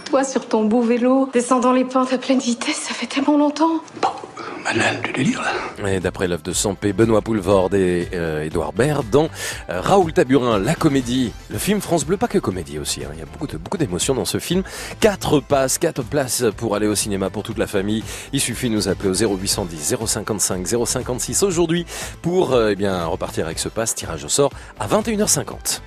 Toi 0.05 0.23
sur 0.23 0.47
ton 0.47 0.65
beau 0.65 0.81
vélo, 0.81 1.27
descendant 1.33 1.71
les 1.71 1.85
pentes 1.85 2.13
à 2.13 2.19
pleine 2.19 2.37
vitesse, 2.37 2.75
ça 2.75 2.93
fait 2.93 3.07
tellement 3.07 3.39
longtemps. 3.39 3.81
Et 5.87 5.99
d'après 5.99 6.27
l'œuvre 6.27 6.43
de 6.43 6.53
Sampé, 6.53 6.93
Benoît 6.93 7.21
Poulvord 7.21 7.73
et 7.73 8.09
euh, 8.13 8.43
Édouard 8.43 8.73
Baird, 8.73 9.09
dans 9.09 9.29
euh, 9.69 9.81
Raoul 9.81 10.13
Taburin, 10.13 10.59
la 10.59 10.75
comédie, 10.75 11.31
le 11.49 11.57
film 11.57 11.81
France 11.81 12.05
Bleu, 12.05 12.17
pas 12.17 12.27
que 12.27 12.37
comédie 12.37 12.77
aussi, 12.77 13.03
hein, 13.03 13.09
il 13.13 13.19
y 13.19 13.21
a 13.21 13.25
beaucoup 13.25 13.47
de 13.47 13.57
beaucoup 13.57 13.77
d'émotions 13.77 14.13
dans 14.13 14.25
ce 14.25 14.37
film. 14.37 14.63
Quatre 14.99 15.39
passes, 15.39 15.77
quatre 15.77 16.03
places 16.03 16.43
pour 16.57 16.75
aller 16.75 16.87
au 16.87 16.95
cinéma 16.95 17.29
pour 17.29 17.43
toute 17.43 17.57
la 17.57 17.67
famille. 17.67 18.03
Il 18.33 18.39
suffit 18.39 18.69
de 18.69 18.75
nous 18.75 18.87
appeler 18.87 19.09
au 19.25 19.37
0810 19.37 19.95
055 20.05 20.67
056 20.85 21.43
aujourd'hui 21.43 21.85
pour 22.21 22.53
euh, 22.53 22.69
eh 22.71 22.75
bien 22.75 23.05
repartir 23.05 23.45
avec 23.45 23.59
ce 23.59 23.69
passe, 23.69 23.95
tirage 23.95 24.23
au 24.23 24.29
sort 24.29 24.51
à 24.79 24.87
21h50. 24.87 25.81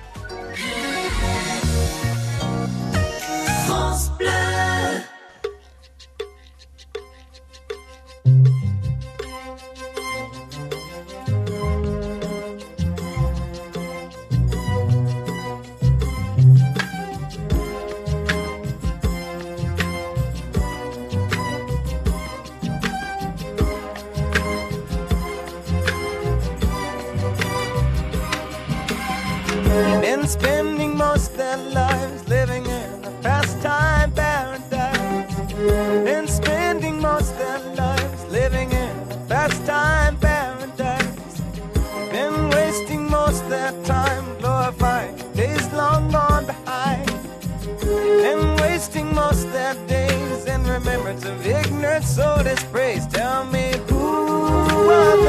been 30.23 30.29
spending 30.29 30.97
most 30.97 31.35
their 31.35 31.57
lives 31.57 32.29
living 32.29 32.65
in 32.65 33.03
a 33.03 33.11
pastime 33.21 34.09
paradise. 34.13 35.53
Been 36.05 36.27
spending 36.29 37.01
most 37.01 37.37
their 37.37 37.59
lives 37.75 38.23
living 38.31 38.71
in 38.71 38.95
a 39.11 39.17
pastime 39.27 40.15
paradise. 40.17 41.41
Been 42.09 42.49
wasting 42.51 43.09
most 43.09 43.49
their 43.49 43.73
time 43.83 44.23
glorifying 44.39 45.13
days 45.33 45.69
long 45.73 46.09
gone 46.09 46.45
behind. 46.45 47.05
Been 47.81 48.55
wasting 48.61 49.13
most 49.13 49.51
their 49.51 49.75
days 49.87 50.45
in 50.45 50.63
remembrance 50.63 51.25
of 51.25 51.45
ignorance, 51.45 52.07
so 52.07 52.41
disgrace. 52.41 53.05
Tell 53.07 53.43
me 53.43 53.73
who 53.89 54.89
I'm 54.89 55.22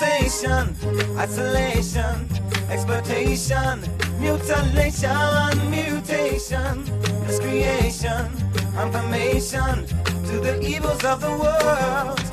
dispensation, 0.00 0.74
isolation, 1.18 2.28
exploitation, 2.70 3.80
mutilation, 4.18 5.70
mutation, 5.70 6.84
miscreation, 7.26 8.26
confirmation 8.74 9.86
to 10.24 10.40
the 10.40 10.58
evils 10.62 11.04
of 11.04 11.20
the 11.20 11.30
world, 11.30 12.29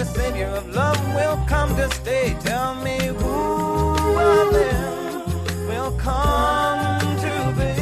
the 0.00 0.06
Savior 0.06 0.46
of 0.46 0.66
love 0.74 0.98
will 1.14 1.36
come 1.46 1.76
to 1.76 1.86
stay. 1.96 2.34
Tell 2.40 2.74
me 2.76 2.96
who 3.20 4.16
of 4.18 4.50
them 4.50 5.68
will 5.68 5.92
come 5.98 7.16
to 7.24 7.34
be? 7.58 7.74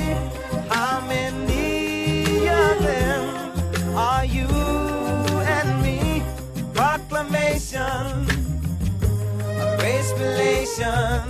How 0.68 1.00
many 1.06 2.48
of 2.48 2.82
them 2.82 3.96
are 3.96 4.24
you 4.24 4.48
and 5.56 5.80
me? 5.80 6.24
Proclamation, 6.74 8.26
grace 9.78 10.10
relation, 10.18 11.22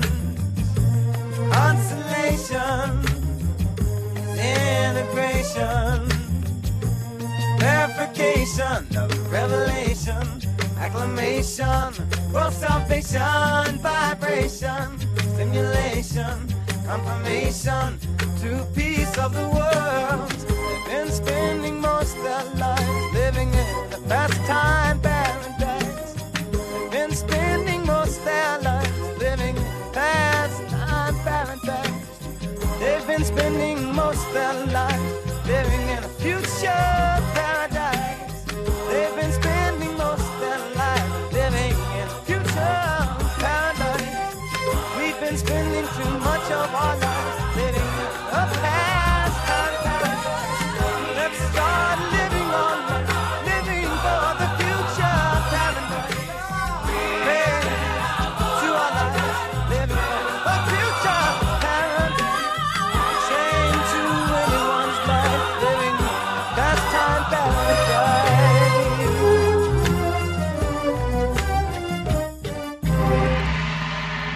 consolation, 1.53 2.89
integration, 4.41 6.09
verification 7.61 8.97
of 8.97 9.11
revelation, 9.31 9.78
acclamation, 10.99 11.95
world 12.33 12.53
salvation, 12.53 13.79
vibration, 13.79 14.99
stimulation, 15.35 16.37
confirmation 16.87 17.99
to 18.41 18.67
peace 18.75 19.17
of 19.19 19.33
the 19.33 19.49
world. 19.49 20.31
They've 20.31 20.87
been 20.87 21.11
spending 21.13 21.81
most 21.81 22.17
their 22.17 22.45
lives 22.57 23.15
living 23.15 23.49
in 23.49 23.93
a 23.93 24.01
pastime 24.09 25.01
paradise. 25.01 26.15
They've 26.51 26.91
been 26.91 27.15
spending 27.15 27.87
most 27.87 28.25
their 28.25 28.59
lives 28.61 29.19
living 29.21 29.57
in 29.57 29.93
pastime 29.93 31.15
paradise. 31.21 32.19
They've 32.81 33.07
been 33.07 33.25
spending 33.25 33.95
most 33.95 34.33
their 34.33 34.67
lives 34.67 34.88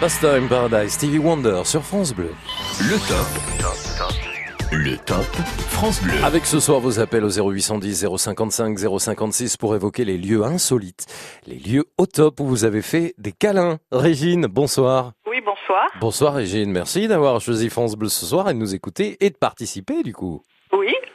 Pastime 0.02 0.48
Paradise, 0.48 0.94
Stevie 0.94 1.20
Wonder 1.20 1.62
sur 1.64 1.84
France 1.84 2.12
Bleu. 2.12 2.32
Le 2.80 2.98
top. 3.06 4.72
Le 4.72 4.96
top 4.96 5.24
France 5.68 6.02
Bleu. 6.02 6.14
Avec 6.24 6.44
ce 6.44 6.58
soir 6.58 6.80
vos 6.80 6.98
appels 6.98 7.22
au 7.22 7.30
0810 7.30 8.08
055 8.16 8.76
056 8.98 9.56
pour 9.56 9.76
évoquer 9.76 10.04
les 10.04 10.18
lieux 10.18 10.42
insolites, 10.42 11.06
les 11.46 11.54
lieux 11.54 11.84
au 11.98 12.06
top 12.06 12.40
où 12.40 12.46
vous 12.46 12.64
avez 12.64 12.82
fait 12.82 13.14
des 13.16 13.30
câlins. 13.30 13.78
Régine, 13.92 14.46
bonsoir. 14.46 15.12
Oui, 15.30 15.40
bonsoir. 15.40 15.86
Bonsoir 16.00 16.34
Régine, 16.34 16.72
merci 16.72 17.06
d'avoir 17.06 17.40
choisi 17.40 17.70
France 17.70 17.94
Bleu 17.94 18.08
ce 18.08 18.26
soir 18.26 18.50
et 18.50 18.54
de 18.54 18.58
nous 18.58 18.74
écouter 18.74 19.16
et 19.20 19.30
de 19.30 19.36
participer 19.36 20.02
du 20.02 20.12
coup. 20.12 20.42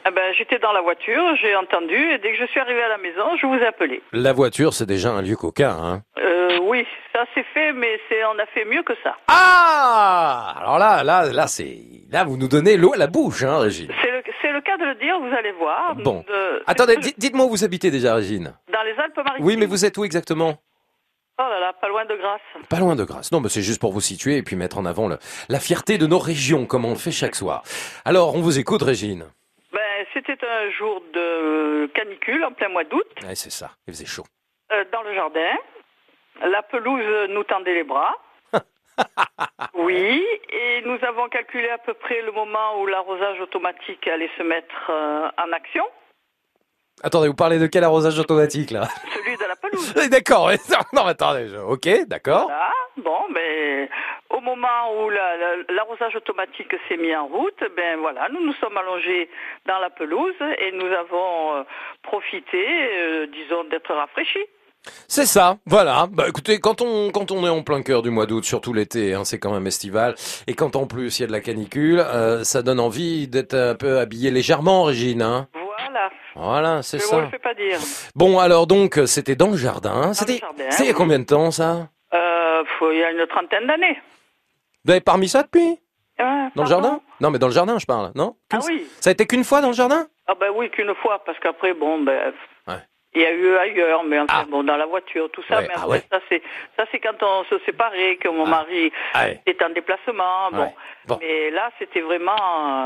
Eh 0.08 0.14
ben, 0.14 0.32
j'étais 0.36 0.58
dans 0.58 0.72
la 0.72 0.80
voiture, 0.80 1.36
j'ai 1.36 1.54
entendu, 1.56 1.94
et 2.12 2.18
dès 2.18 2.32
que 2.32 2.38
je 2.38 2.46
suis 2.46 2.60
arrivée 2.60 2.82
à 2.82 2.88
la 2.88 2.98
maison, 2.98 3.36
je 3.40 3.46
vous 3.46 3.54
ai 3.56 3.66
appelé. 3.66 4.00
La 4.12 4.32
voiture, 4.32 4.72
c'est 4.72 4.86
déjà 4.86 5.10
un 5.10 5.20
lieu 5.22 5.36
coquin, 5.36 5.70
hein 5.70 6.02
Euh, 6.18 6.58
oui, 6.62 6.86
ça 7.12 7.24
c'est 7.34 7.44
fait, 7.54 7.72
mais 7.72 8.00
c'est, 8.08 8.24
on 8.24 8.38
a 8.38 8.46
fait 8.46 8.64
mieux 8.64 8.82
que 8.82 8.94
ça. 9.04 9.16
Ah 9.28 10.54
Alors 10.60 10.78
là, 10.78 11.02
là, 11.04 11.30
là, 11.32 11.46
c'est, 11.46 11.76
là, 12.10 12.24
vous 12.24 12.36
nous 12.36 12.48
donnez 12.48 12.76
l'eau 12.76 12.94
à 12.94 12.96
la 12.96 13.06
bouche, 13.06 13.42
hein, 13.42 13.58
Régine. 13.58 13.92
C'est 14.02 14.10
le, 14.10 14.22
c'est 14.40 14.52
le 14.52 14.60
cas 14.62 14.76
de 14.78 14.84
le 14.84 14.94
dire, 14.94 15.18
vous 15.20 15.34
allez 15.36 15.52
voir. 15.52 15.94
Bon. 15.96 16.24
Euh, 16.30 16.60
Attendez, 16.66 16.96
dites- 16.96 17.18
dites-moi 17.18 17.44
où 17.46 17.50
vous 17.50 17.64
habitez 17.64 17.90
déjà, 17.90 18.14
Régine. 18.14 18.54
Dans 18.72 18.82
les 18.84 18.92
Alpes-Maritimes. 19.02 19.44
Oui, 19.44 19.56
mais 19.56 19.66
vous 19.66 19.84
êtes 19.84 19.96
où 19.98 20.04
exactement? 20.04 20.54
Oh 21.40 21.44
là 21.48 21.60
là, 21.60 21.72
pas 21.80 21.88
loin 21.88 22.04
de 22.04 22.16
Grasse. 22.16 22.40
Pas 22.68 22.78
loin 22.80 22.96
de 22.96 23.04
Grasse. 23.04 23.30
Non, 23.30 23.40
mais 23.40 23.48
c'est 23.48 23.62
juste 23.62 23.80
pour 23.80 23.92
vous 23.92 24.00
situer 24.00 24.38
et 24.38 24.42
puis 24.42 24.56
mettre 24.56 24.78
en 24.78 24.84
avant 24.86 25.06
le- 25.08 25.18
la 25.48 25.60
fierté 25.60 25.98
de 25.98 26.06
nos 26.06 26.18
régions, 26.18 26.66
comme 26.66 26.84
on 26.84 26.90
le 26.90 26.96
fait 26.96 27.12
chaque 27.12 27.36
soir. 27.36 27.62
Alors, 28.04 28.34
on 28.34 28.40
vous 28.40 28.58
écoute, 28.58 28.82
Régine. 28.82 29.24
Ben, 29.98 30.06
c'était 30.14 30.38
un 30.46 30.70
jour 30.70 31.02
de 31.12 31.86
canicule 31.92 32.44
en 32.44 32.52
plein 32.52 32.68
mois 32.68 32.84
d'août, 32.84 33.04
Ouais, 33.26 33.34
c'est 33.34 33.50
ça. 33.50 33.70
Il 33.88 33.92
faisait 33.94 34.06
chaud. 34.06 34.22
euh, 34.70 34.84
dans 34.92 35.02
le 35.02 35.12
jardin. 35.12 35.56
La 36.40 36.62
pelouse 36.62 37.28
nous 37.30 37.42
tendait 37.44 37.74
les 37.74 37.82
bras. 37.82 38.14
Oui, 39.74 40.24
et 40.50 40.82
nous 40.82 40.98
avons 41.04 41.28
calculé 41.28 41.68
à 41.70 41.78
peu 41.78 41.94
près 41.94 42.20
le 42.22 42.30
moment 42.32 42.80
où 42.80 42.86
l'arrosage 42.86 43.40
automatique 43.40 44.06
allait 44.08 44.30
se 44.36 44.42
mettre 44.42 44.90
euh, 44.90 45.28
en 45.38 45.52
action, 45.52 45.84
Attendez, 47.02 47.28
vous 47.28 47.34
parlez 47.34 47.58
de 47.58 47.66
quel 47.66 47.84
arrosage 47.84 48.18
automatique, 48.18 48.70
là 48.70 48.88
celui 49.14 49.36
de 49.36 49.44
la 49.44 49.56
pelouse. 49.56 49.94
D'accord, 50.10 50.50
non, 50.92 51.06
attendez, 51.06 51.48
je- 51.48 51.56
ok, 51.56 52.06
d'accord. 52.08 52.44
Voilà. 52.44 52.70
Bon, 52.96 53.32
ben, 53.32 53.88
au 54.30 54.40
moment 54.40 54.66
où 55.00 55.08
la- 55.10 55.36
la- 55.36 55.62
l'arrosage 55.74 56.16
automatique 56.16 56.74
s'est 56.88 56.96
mis 56.96 57.14
en 57.14 57.26
route, 57.28 57.60
ben 57.76 57.98
voilà, 58.00 58.28
nous 58.32 58.44
nous 58.44 58.54
sommes 58.54 58.76
allongés 58.76 59.28
dans 59.66 59.78
la 59.78 59.90
pelouse 59.90 60.34
et 60.58 60.72
nous 60.72 60.86
avons 60.92 61.56
euh, 61.58 61.62
profité, 62.02 62.64
euh, 62.98 63.26
disons, 63.26 63.64
d'être 63.70 63.92
rafraîchis. 63.94 64.46
C'est 65.06 65.26
ça, 65.26 65.58
voilà. 65.66 66.06
Bah 66.10 66.24
écoutez, 66.28 66.60
quand 66.60 66.80
on 66.80 67.10
quand 67.10 67.30
on 67.30 67.44
est 67.46 67.50
en 67.50 67.62
plein 67.62 67.82
cœur 67.82 68.00
du 68.00 68.10
mois 68.10 68.26
d'août, 68.26 68.44
surtout 68.44 68.72
l'été, 68.72 69.12
hein, 69.12 69.24
c'est 69.24 69.38
quand 69.38 69.52
même 69.52 69.66
estival, 69.66 70.14
et 70.46 70.54
quand 70.54 70.76
en 70.76 70.86
plus 70.86 71.18
il 71.18 71.22
y 71.22 71.24
a 71.24 71.26
de 71.26 71.32
la 71.32 71.40
canicule, 71.40 72.00
euh, 72.00 72.42
ça 72.44 72.62
donne 72.62 72.80
envie 72.80 73.28
d'être 73.28 73.54
un 73.54 73.74
peu 73.74 73.98
habillé 73.98 74.30
légèrement, 74.30 74.84
Régine. 74.84 75.20
Hein. 75.22 75.48
Voilà, 76.34 76.82
c'est 76.82 76.98
Mais 76.98 77.04
on 77.04 77.08
ça. 77.08 77.20
le 77.20 77.28
fait 77.28 77.38
pas 77.38 77.54
dire. 77.54 77.78
Bon, 78.14 78.38
alors 78.38 78.66
donc, 78.66 79.00
c'était 79.06 79.36
dans 79.36 79.50
le 79.50 79.56
jardin. 79.56 80.12
C'était 80.14 80.40
c'était 80.70 80.84
il 80.84 80.86
y 80.88 80.90
a 80.90 80.94
combien 80.94 81.18
de 81.18 81.24
temps 81.24 81.50
ça? 81.50 81.88
Euh, 82.14 82.62
faut- 82.78 82.90
il 82.92 82.98
y 82.98 83.02
a 83.04 83.10
une 83.10 83.26
trentaine 83.26 83.66
d'années. 83.66 83.98
Vous 84.84 84.92
avez 84.92 85.00
pas 85.00 85.12
remis 85.12 85.28
ça 85.28 85.42
depuis? 85.42 85.78
Ouais, 86.20 86.48
Dans 86.56 86.62
le 86.64 86.68
jardin? 86.68 87.00
Non, 87.20 87.30
mais 87.30 87.38
dans 87.38 87.46
le 87.48 87.52
jardin, 87.52 87.78
je 87.78 87.86
parle, 87.86 88.10
non? 88.14 88.36
Ah 88.52 88.58
oui. 88.66 88.86
Ça 89.00 89.10
a 89.10 89.12
été 89.12 89.26
qu'une 89.26 89.44
fois 89.44 89.60
dans 89.60 89.68
le 89.68 89.74
jardin? 89.74 90.06
Ah 90.26 90.34
ben 90.38 90.50
oui, 90.54 90.70
qu'une 90.70 90.94
fois, 90.96 91.22
parce 91.24 91.38
qu'après, 91.40 91.74
bon, 91.74 92.02
ben... 92.02 92.32
Il 93.14 93.22
y 93.22 93.24
a 93.24 93.32
eu 93.32 93.56
ailleurs, 93.56 94.04
mais 94.04 94.20
enfin, 94.20 94.46
bon, 94.50 94.62
dans 94.62 94.76
la 94.76 94.84
voiture, 94.86 95.30
tout 95.32 95.42
ça. 95.48 95.56
Ouais, 95.58 95.66
mais 95.68 95.74
ah 95.76 95.88
ouais. 95.88 96.02
ça, 96.12 96.20
c'est, 96.28 96.42
ça, 96.76 96.84
c'est 96.92 96.98
quand 96.98 97.20
on 97.22 97.42
se 97.44 97.58
séparait, 97.64 98.16
que 98.16 98.28
mon 98.28 98.46
mari 98.46 98.92
Ah 99.14 99.28
était 99.46 99.64
en 99.64 99.70
déplacement. 99.70 100.50
Bon. 100.52 101.18
Mais 101.20 101.50
là, 101.50 101.70
c'était 101.78 102.02
vraiment 102.02 102.36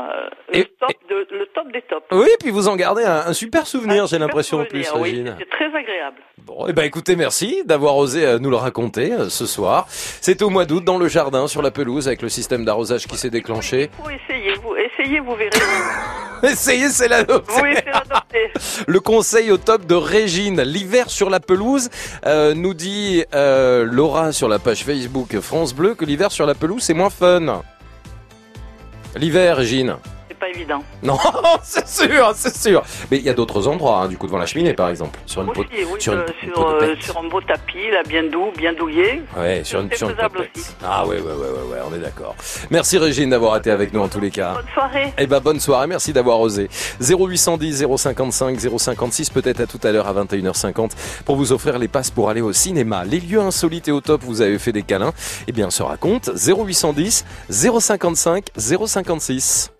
euh, 0.09 0.29
Et- 0.53 0.59
le, 0.59 0.65
top 0.79 0.91
de, 1.09 1.27
le 1.29 1.45
top 1.47 1.71
des 1.73 1.81
tops. 1.81 2.05
Oui, 2.11 2.29
puis 2.39 2.51
vous 2.51 2.69
en 2.69 2.77
gardez 2.77 3.03
un, 3.03 3.27
un 3.27 3.33
super 3.33 3.67
souvenir, 3.67 4.07
j'ai 4.07 4.17
l'impression 4.17 4.61
en 4.61 4.65
plus, 4.65 4.89
oui, 4.95 5.01
Régine. 5.01 5.35
c'était 5.37 5.49
très 5.49 5.65
agréable. 5.77 6.21
Bon, 6.37 6.67
eh 6.69 6.73
ben 6.73 6.83
écoutez, 6.83 7.17
merci 7.17 7.63
d'avoir 7.65 7.97
osé 7.97 8.25
euh, 8.25 8.39
nous 8.39 8.49
le 8.49 8.55
raconter 8.55 9.11
euh, 9.11 9.29
ce 9.29 9.45
soir. 9.45 9.85
C'était 9.89 10.43
au 10.43 10.49
mois 10.49 10.63
d'août 10.65 10.83
dans 10.85 10.97
le 10.97 11.07
jardin, 11.09 11.47
sur 11.47 11.61
la 11.61 11.71
pelouse, 11.71 12.07
avec 12.07 12.21
le 12.21 12.29
système 12.29 12.63
d'arrosage 12.63 13.07
qui 13.07 13.17
s'est 13.17 13.29
déclenché. 13.29 13.89
Faut 14.01 14.09
essayer, 14.09 14.53
vous, 14.53 14.72
essayez, 14.99 15.19
vous 15.19 15.35
verrez. 15.35 15.51
Essayez, 16.43 16.89
c'est 16.89 17.07
l'adopter. 17.07 17.53
Oui, 17.61 17.69
c'est 17.75 17.85
l'adopter. 17.85 18.51
Le 18.87 18.99
conseil 18.99 19.51
au 19.51 19.57
top 19.57 19.85
de 19.85 19.95
Régine. 19.95 20.61
L'hiver 20.61 21.09
sur 21.09 21.29
la 21.29 21.39
pelouse, 21.39 21.89
euh, 22.25 22.53
nous 22.53 22.73
dit 22.73 23.23
euh, 23.33 23.85
Laura 23.89 24.33
sur 24.33 24.49
la 24.49 24.59
page 24.59 24.83
Facebook 24.83 25.39
France 25.39 25.73
Bleu 25.73 25.95
que 25.95 26.03
l'hiver 26.03 26.31
sur 26.31 26.45
la 26.45 26.53
pelouse 26.53 26.83
c'est 26.83 26.93
moins 26.93 27.09
fun. 27.09 27.61
L'hiver, 29.15 29.57
Régine. 29.57 29.95
C'est 30.43 30.51
pas 30.51 30.57
évident. 30.57 30.83
Non, 31.03 31.17
c'est 31.63 31.87
sûr, 31.87 32.31
c'est 32.33 32.55
sûr. 32.55 32.81
Mais 33.11 33.17
il 33.17 33.23
y 33.23 33.29
a 33.29 33.33
d'autres 33.33 33.67
endroits, 33.67 34.03
hein, 34.03 34.07
du 34.07 34.17
coup 34.17 34.25
devant 34.25 34.37
la 34.37 34.45
cheminée 34.45 34.73
par 34.73 34.87
exemple, 34.89 35.19
sur 35.25 35.41
une 35.41 35.51
peau, 35.51 35.65
oui, 35.69 35.85
sur 35.99 36.13
euh, 36.13 36.25
une 36.41 36.51
euh, 36.51 36.95
un 37.19 37.27
beau 37.27 37.41
tapis, 37.41 37.91
là, 37.91 38.03
bien 38.07 38.23
doux, 38.23 38.51
bien 38.55 38.71
douillé. 38.71 39.21
Ouais, 39.37 39.63
sur 39.65 39.81
une, 39.81 39.91
sur 39.91 40.09
une. 40.09 40.15
Ah 40.81 41.05
ouais, 41.05 41.17
ouais, 41.17 41.21
ouais, 41.21 41.31
ouais, 41.33 41.73
ouais, 41.73 41.79
on 41.89 41.93
est 41.93 41.99
d'accord. 41.99 42.35
Merci 42.71 42.97
Régine 42.97 43.31
d'avoir 43.31 43.57
été 43.57 43.69
avec 43.69 43.93
nous 43.93 43.99
en 43.99 44.07
tous 44.07 44.21
les 44.21 44.31
cas. 44.31 44.53
Bonne 44.53 44.73
soirée. 44.73 45.13
Eh 45.17 45.27
ben 45.27 45.41
bonne 45.41 45.59
soirée, 45.59 45.87
merci 45.87 46.13
d'avoir 46.13 46.39
osé. 46.39 46.69
0810 47.01 47.85
055 47.97 48.57
056 48.77 49.29
peut-être 49.29 49.59
à 49.59 49.67
tout 49.67 49.79
à 49.83 49.91
l'heure 49.91 50.07
à 50.07 50.13
21h50 50.13 50.91
pour 51.25 51.35
vous 51.35 51.51
offrir 51.51 51.77
les 51.79 51.89
passes 51.89 52.11
pour 52.11 52.29
aller 52.29 52.41
au 52.41 52.53
cinéma. 52.53 53.03
Les 53.03 53.19
lieux 53.19 53.41
insolites 53.41 53.89
et 53.89 53.91
au 53.91 53.99
top, 53.99 54.21
vous 54.23 54.41
avez 54.41 54.57
fait 54.57 54.71
des 54.71 54.83
câlins. 54.83 55.13
Eh 55.47 55.51
bien, 55.51 55.67
on 55.67 55.71
se 55.71 55.83
raconte 55.83 56.29
0810 56.33 57.25
055 57.49 58.45
056. 58.57 59.72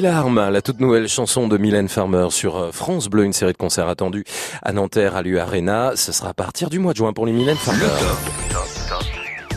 Des 0.00 0.06
larmes, 0.06 0.48
la 0.48 0.62
toute 0.62 0.80
nouvelle 0.80 1.08
chanson 1.08 1.46
de 1.46 1.58
Mylène 1.58 1.90
Farmer 1.90 2.28
sur 2.30 2.56
euh, 2.56 2.72
France 2.72 3.08
Bleu, 3.08 3.24
une 3.24 3.34
série 3.34 3.52
de 3.52 3.58
concerts 3.58 3.88
attendus 3.88 4.24
à 4.62 4.72
Nanterre, 4.72 5.14
à 5.14 5.20
l'U 5.20 5.38
Arena. 5.38 5.92
Ce 5.94 6.10
sera 6.10 6.30
à 6.30 6.32
partir 6.32 6.70
du 6.70 6.78
mois 6.78 6.92
de 6.92 6.96
juin 6.96 7.12
pour 7.12 7.26
les 7.26 7.32
Mylène 7.32 7.58
Farmer. 7.58 7.84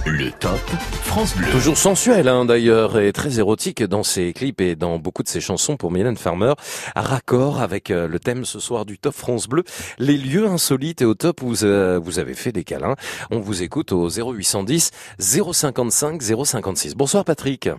Le 0.06 0.32
top 0.32 0.60
France 1.04 1.38
Bleu. 1.38 1.48
Toujours 1.50 1.78
sensuel 1.78 2.28
hein, 2.28 2.44
d'ailleurs 2.44 3.00
et 3.00 3.14
très 3.14 3.40
érotique 3.40 3.84
dans 3.84 4.04
ses 4.04 4.34
clips 4.34 4.60
et 4.60 4.76
dans 4.76 5.00
beaucoup 5.00 5.24
de 5.24 5.30
ses 5.30 5.40
chansons 5.40 5.78
pour 5.78 5.92
Mylène 5.92 6.18
Farmer, 6.18 6.56
à 6.94 7.02
raccord 7.02 7.62
avec 7.62 7.90
euh, 7.90 8.10
le 8.10 8.20
thème 8.20 8.44
ce 8.44 8.60
soir 8.60 8.86
du 8.86 8.98
Top 9.00 9.16
France 9.16 9.48
Bleu, 9.48 9.64
les 9.98 10.18
lieux 10.18 10.48
insolites 10.48 11.02
et 11.02 11.06
au 11.06 11.14
top 11.14 11.42
où 11.42 11.48
vous, 11.48 11.64
euh, 11.64 12.02
vous 12.04 12.20
avez 12.20 12.34
fait 12.34 12.52
des 12.52 12.66
câlins. 12.66 12.96
On 13.32 13.40
vous 13.40 13.64
écoute 13.64 13.94
au 13.94 14.10
0810 14.10 14.92
055 15.20 16.22
056. 16.22 16.96
Bonsoir 16.96 17.24
Patrick. 17.24 17.70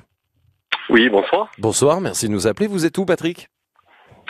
Oui, 0.91 1.09
bonsoir. 1.09 1.49
Bonsoir, 1.59 2.01
merci 2.01 2.29
de 2.29 2.33
nous 2.33 2.47
appeler. 2.47 2.67
Vous 2.67 2.85
êtes 2.87 2.97
où 2.99 3.05
Patrick 3.07 3.49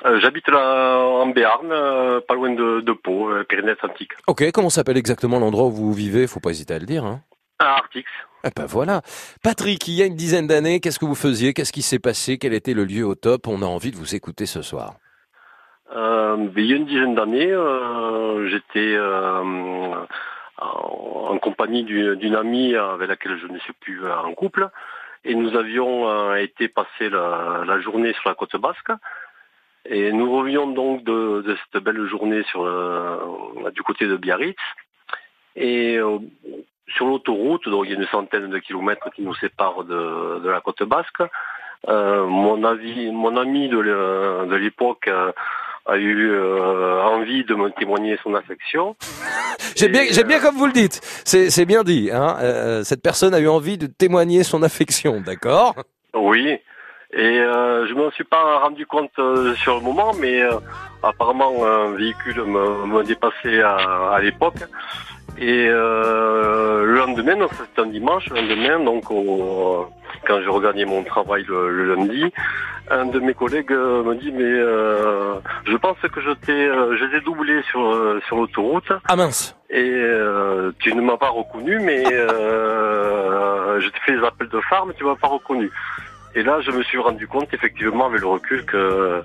Euh, 0.05 0.21
J'habite 0.21 0.49
là 0.49 0.99
en 0.99 1.27
Béarn, 1.27 1.71
euh, 1.73 2.21
pas 2.27 2.35
loin 2.35 2.51
de, 2.55 2.81
de 2.81 2.93
Pau, 2.93 3.31
euh, 3.31 3.45
Pyrénées-Atlantiques. 3.45 4.13
Ok, 4.27 4.45
comment 4.53 4.71
s'appelle 4.71 4.97
exactement 4.97 5.39
l'endroit 5.39 5.67
où 5.67 5.71
vous 5.73 5.93
vivez? 5.93 6.27
Faut 6.27 6.41
pas 6.41 6.51
hésiter 6.51 6.75
à 6.75 6.79
le 6.79 6.87
dire. 6.87 7.05
Hein. 7.05 7.21
À 7.59 7.77
Artix. 7.77 8.05
Eh 8.45 8.51
ben 8.55 8.67
voilà. 8.67 9.01
Patrick, 9.43 9.89
il 9.89 9.95
y 9.95 10.03
a 10.03 10.07
une 10.07 10.17
dizaine 10.17 10.47
d'années, 10.47 10.81
qu'est-ce 10.81 10.99
que 10.99 11.05
vous 11.07 11.15
faisiez? 11.15 11.55
Qu'est-ce 11.55 11.73
qui 11.73 11.83
s'est 11.83 11.99
passé? 11.99 12.37
Quel 12.39 12.53
était 12.53 12.75
le 12.75 12.85
lieu 12.85 13.05
au 13.07 13.15
top? 13.15 13.47
On 13.49 13.63
a 13.63 13.67
envie 13.67 13.91
de 13.91 13.97
vous 13.97 14.15
écouter 14.15 14.47
ce 14.47 14.61
soir. 14.63 14.95
Il 15.95 16.67
y 16.67 16.73
a 16.73 16.77
une 16.77 16.87
dizaine 16.87 17.15
d'années, 17.15 17.55
j'étais 18.51 18.99
en, 20.59 21.39
compagnie 21.39 21.85
du- 21.85 22.17
d'une 22.17 22.35
amie 22.35 22.75
avec 22.75 23.09
laquelle 23.09 23.39
je 23.41 23.47
ne 23.47 23.59
suis 23.61 23.73
plus 23.75 24.01
en 24.11 24.33
couple. 24.35 24.69
Et 25.25 25.35
nous 25.35 25.57
avions 25.57 26.09
euh, 26.09 26.35
été 26.37 26.69
passer 26.69 27.09
la, 27.09 27.63
la 27.67 27.81
journée 27.81 28.13
sur 28.15 28.29
la 28.29 28.35
côte 28.35 28.57
basque. 28.57 28.93
Et 29.87 30.13
nous 30.13 30.31
revenions 30.35 30.67
donc 30.69 31.05
de, 31.05 31.43
de 31.43 31.57
cette 31.57 31.83
belle 31.83 32.07
journée 32.07 32.43
sur 32.45 32.65
le- 32.65 33.71
du 33.73 33.83
côté 33.83 34.07
de 34.07 34.17
Biarritz. 34.17 34.57
Et 35.57 35.97
euh, 35.99 36.19
sur 36.89 37.07
l'autoroute, 37.07 37.69
donc 37.69 37.85
il 37.87 37.93
y 37.93 37.95
a 37.95 37.99
une 37.99 38.07
centaine 38.09 38.51
de 38.51 38.59
kilomètres 38.59 39.11
qui 39.15 39.23
nous 39.23 39.35
séparent 39.37 39.85
de, 39.85 40.41
de 40.41 40.49
la 40.51 40.61
côte 40.61 40.83
basque. 40.83 41.23
euh, 41.89 42.27
mon, 42.27 42.65
avis, 42.65 43.11
mon 43.13 43.37
ami 43.37 43.69
de 43.69 44.55
l'époque 44.57 45.07
euh, 45.09 45.33
a 45.87 45.97
eu 45.97 46.31
euh, 46.31 47.03
envie 47.03 47.45
de 47.45 47.55
me 47.55 47.71
témoigner 47.71 48.17
son 48.23 48.35
affection. 48.35 48.97
J'aime 49.77 49.93
bien, 49.93 50.05
bien 50.27 50.41
comme 50.41 50.57
vous 50.57 50.67
le 50.67 50.73
dites. 50.73 51.01
C'est, 51.25 51.51
c'est 51.51 51.65
bien 51.67 51.83
dit. 51.85 52.11
Hein 52.13 52.37
Euh, 52.41 52.83
cette 52.85 53.03
personne 53.03 53.35
a 53.35 53.41
eu 53.41 53.49
envie 53.49 53.77
de 53.79 53.87
témoigner 53.87 54.43
son 54.45 54.63
affection, 54.63 55.21
d'accord? 55.21 55.75
Oui. 56.15 56.59
Et 57.13 57.39
euh, 57.41 57.87
je 57.87 57.95
m'en 57.95 58.11
suis 58.13 58.25
pas 58.25 58.59
rendu 58.59 58.87
compte 58.87 59.11
euh, 59.19 59.55
sur 59.57 59.77
le 59.77 59.83
moment, 59.83 60.13
mais 60.19 60.43
euh, 60.43 60.53
apparemment 61.03 61.65
un 61.65 61.93
véhicule 61.97 62.43
me, 62.45 62.87
me 62.87 63.05
dépassait 63.05 63.61
à, 63.63 63.77
à 64.15 64.21
l'époque. 64.21 64.57
Et 65.39 65.67
euh, 65.69 66.85
le 66.85 66.95
lendemain, 66.95 67.37
donc 67.37 67.51
c'était 67.53 67.83
un 67.83 67.87
dimanche, 67.87 68.29
le 68.31 68.37
lendemain, 68.41 68.81
donc 68.85 69.11
au- 69.11 69.87
quand 70.27 70.41
je 70.43 70.49
regardais 70.49 70.85
mon 70.85 71.03
travail 71.03 71.45
le, 71.49 71.71
le 71.71 71.95
lundi, 71.95 72.33
un 72.91 73.07
de 73.07 73.19
mes 73.21 73.35
collègues 73.35 73.73
euh, 73.73 74.03
me 74.03 74.15
dit 74.15 74.31
mais 74.33 74.43
euh, 74.45 75.35
je 75.67 75.77
pense 75.77 75.97
que 76.01 76.21
je 76.21 76.31
t'ai 76.33 76.53
euh, 76.67 76.97
je 76.99 77.05
t'ai 77.07 77.21
doublé 77.23 77.63
sur 77.71 77.83
sur 78.27 78.37
l'autoroute. 78.37 78.93
Ah 79.09 79.17
mince. 79.17 79.57
Et 79.71 79.91
euh, 79.91 80.71
tu 80.79 80.95
ne 80.95 81.01
m'as 81.01 81.17
pas 81.17 81.31
reconnu, 81.31 81.79
mais 81.81 82.05
euh, 82.13 83.81
je 83.81 83.89
t'ai 83.89 83.99
fait 84.07 84.17
des 84.19 84.25
appels 84.25 84.49
de 84.49 84.61
phare, 84.69 84.87
mais 84.87 84.95
tu 84.95 85.05
m'as 85.05 85.17
pas 85.17 85.29
reconnu. 85.29 85.71
Et 86.37 86.43
là, 86.43 86.61
je 86.63 86.73
me 86.73 86.83
suis 86.83 86.99
rendu 86.99 87.29
compte, 87.29 87.55
effectivement, 87.55 88.07
avec 88.07 88.21
le 88.21 88.27
recul, 88.27 88.65
que 88.65 89.23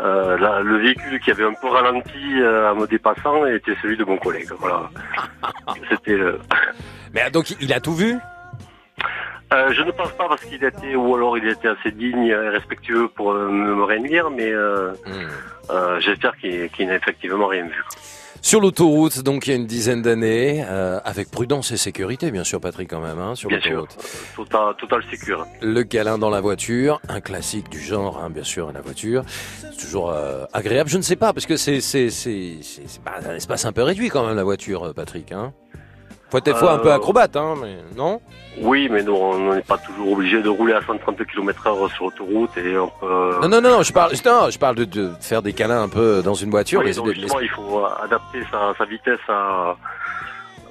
euh, 0.00 0.38
la- 0.38 0.60
le 0.62 0.78
véhicule 0.78 1.20
qui 1.20 1.30
avait 1.30 1.44
un 1.44 1.52
peu 1.52 1.68
ralenti 1.68 2.40
euh, 2.40 2.72
en 2.72 2.76
me 2.76 2.86
dépassant 2.86 3.44
était 3.44 3.76
celui 3.82 3.98
de 3.98 4.04
mon 4.04 4.16
collègue. 4.16 4.48
Voilà. 4.58 4.88
C'était. 5.90 6.12
euh, 6.12 6.38
Mais 7.14 7.30
donc 7.30 7.54
il 7.60 7.72
a 7.74 7.80
tout 7.80 7.94
vu? 7.94 8.16
Euh, 9.52 9.72
je 9.72 9.82
ne 9.82 9.90
pense 9.92 10.10
pas 10.12 10.28
parce 10.28 10.44
qu'il 10.44 10.62
était, 10.64 10.94
ou 10.96 11.14
alors 11.14 11.38
il 11.38 11.46
était 11.48 11.68
assez 11.68 11.92
digne 11.92 12.26
et 12.26 12.34
respectueux 12.34 13.08
pour 13.08 13.32
euh, 13.32 13.48
me, 13.48 14.08
dire, 14.08 14.30
mais 14.30 14.50
euh, 14.50 14.92
euh, 15.70 16.00
j'espère 16.00 16.36
qu'il 16.36 16.86
n'a 16.86 16.94
effectivement 16.96 17.46
rien 17.46 17.64
vu. 17.66 17.82
Sur 18.42 18.60
l'autoroute, 18.60 19.22
donc 19.22 19.46
il 19.46 19.50
y 19.50 19.52
a 19.54 19.56
une 19.56 19.66
dizaine 19.66 20.02
d'années, 20.02 20.64
euh, 20.68 21.00
avec 21.04 21.30
prudence 21.30 21.72
et 21.72 21.76
sécurité, 21.76 22.30
bien 22.30 22.44
sûr, 22.44 22.60
Patrick, 22.60 22.88
quand 22.88 23.00
même, 23.00 23.18
hein, 23.18 23.34
sur 23.34 23.48
Bien 23.48 23.60
sûr, 23.60 23.70
l'autoroute. 23.76 23.96
total, 24.36 24.74
total 24.78 25.02
sécure. 25.10 25.46
Le 25.62 25.82
câlin 25.82 26.16
dans 26.18 26.30
la 26.30 26.40
voiture, 26.40 27.00
un 27.08 27.20
classique 27.20 27.68
du 27.70 27.80
genre, 27.80 28.22
hein, 28.22 28.30
bien 28.30 28.44
sûr, 28.44 28.70
la 28.72 28.82
voiture. 28.82 29.22
C'est 29.26 29.76
toujours 29.76 30.10
euh, 30.12 30.44
agréable. 30.52 30.88
Je 30.90 30.96
ne 30.96 31.02
sais 31.02 31.16
pas, 31.16 31.32
parce 31.32 31.46
que 31.46 31.56
c'est 31.56 31.80
c'est 31.80 32.10
c'est 32.10 32.58
c'est 32.62 32.82
c'est 32.86 33.02
pas 33.02 33.14
un 33.28 33.34
espace 33.34 33.64
un 33.64 33.72
peu 33.72 33.82
réduit 33.82 34.10
quand 34.10 34.24
même 34.24 34.36
la 34.36 34.44
voiture, 34.44 34.92
Patrick. 34.94 35.32
Hein. 35.32 35.52
Faut 36.44 36.50
être 36.50 36.58
fois 36.58 36.72
un 36.72 36.78
peu 36.78 36.90
Euh, 36.90 36.96
acrobate, 36.96 37.36
hein, 37.36 37.54
mais 37.60 37.76
non 37.96 38.20
Oui, 38.60 38.88
mais 38.90 39.02
non, 39.02 39.16
on 39.32 39.54
n'est 39.54 39.62
pas 39.62 39.78
toujours 39.78 40.12
obligé 40.12 40.42
de 40.42 40.48
rouler 40.48 40.72
à 40.74 40.80
130 40.82 41.24
km 41.26 41.66
heure 41.66 41.90
sur 41.92 42.04
l'autoroute 42.06 42.56
et 42.58 42.76
on 42.78 42.88
peut... 43.00 43.36
Non, 43.42 43.48
non, 43.48 43.60
non, 43.60 43.70
non, 43.78 43.82
je 43.82 43.92
parle, 43.92 44.12
non, 44.24 44.50
je 44.50 44.58
parle 44.58 44.76
de, 44.76 44.84
de 44.84 45.10
faire 45.20 45.42
des 45.42 45.52
câlins 45.52 45.82
un 45.82 45.88
peu 45.88 46.22
dans 46.22 46.34
une 46.34 46.50
voiture. 46.50 46.80
Oui, 46.80 46.86
mais- 46.88 46.94
donc 46.94 47.08
justement, 47.14 47.40
il 47.40 47.48
faut 47.48 47.80
euh, 47.84 47.88
adapter 48.04 48.40
sa, 48.50 48.74
sa 48.76 48.84
vitesse 48.84 49.20
à, 49.28 49.76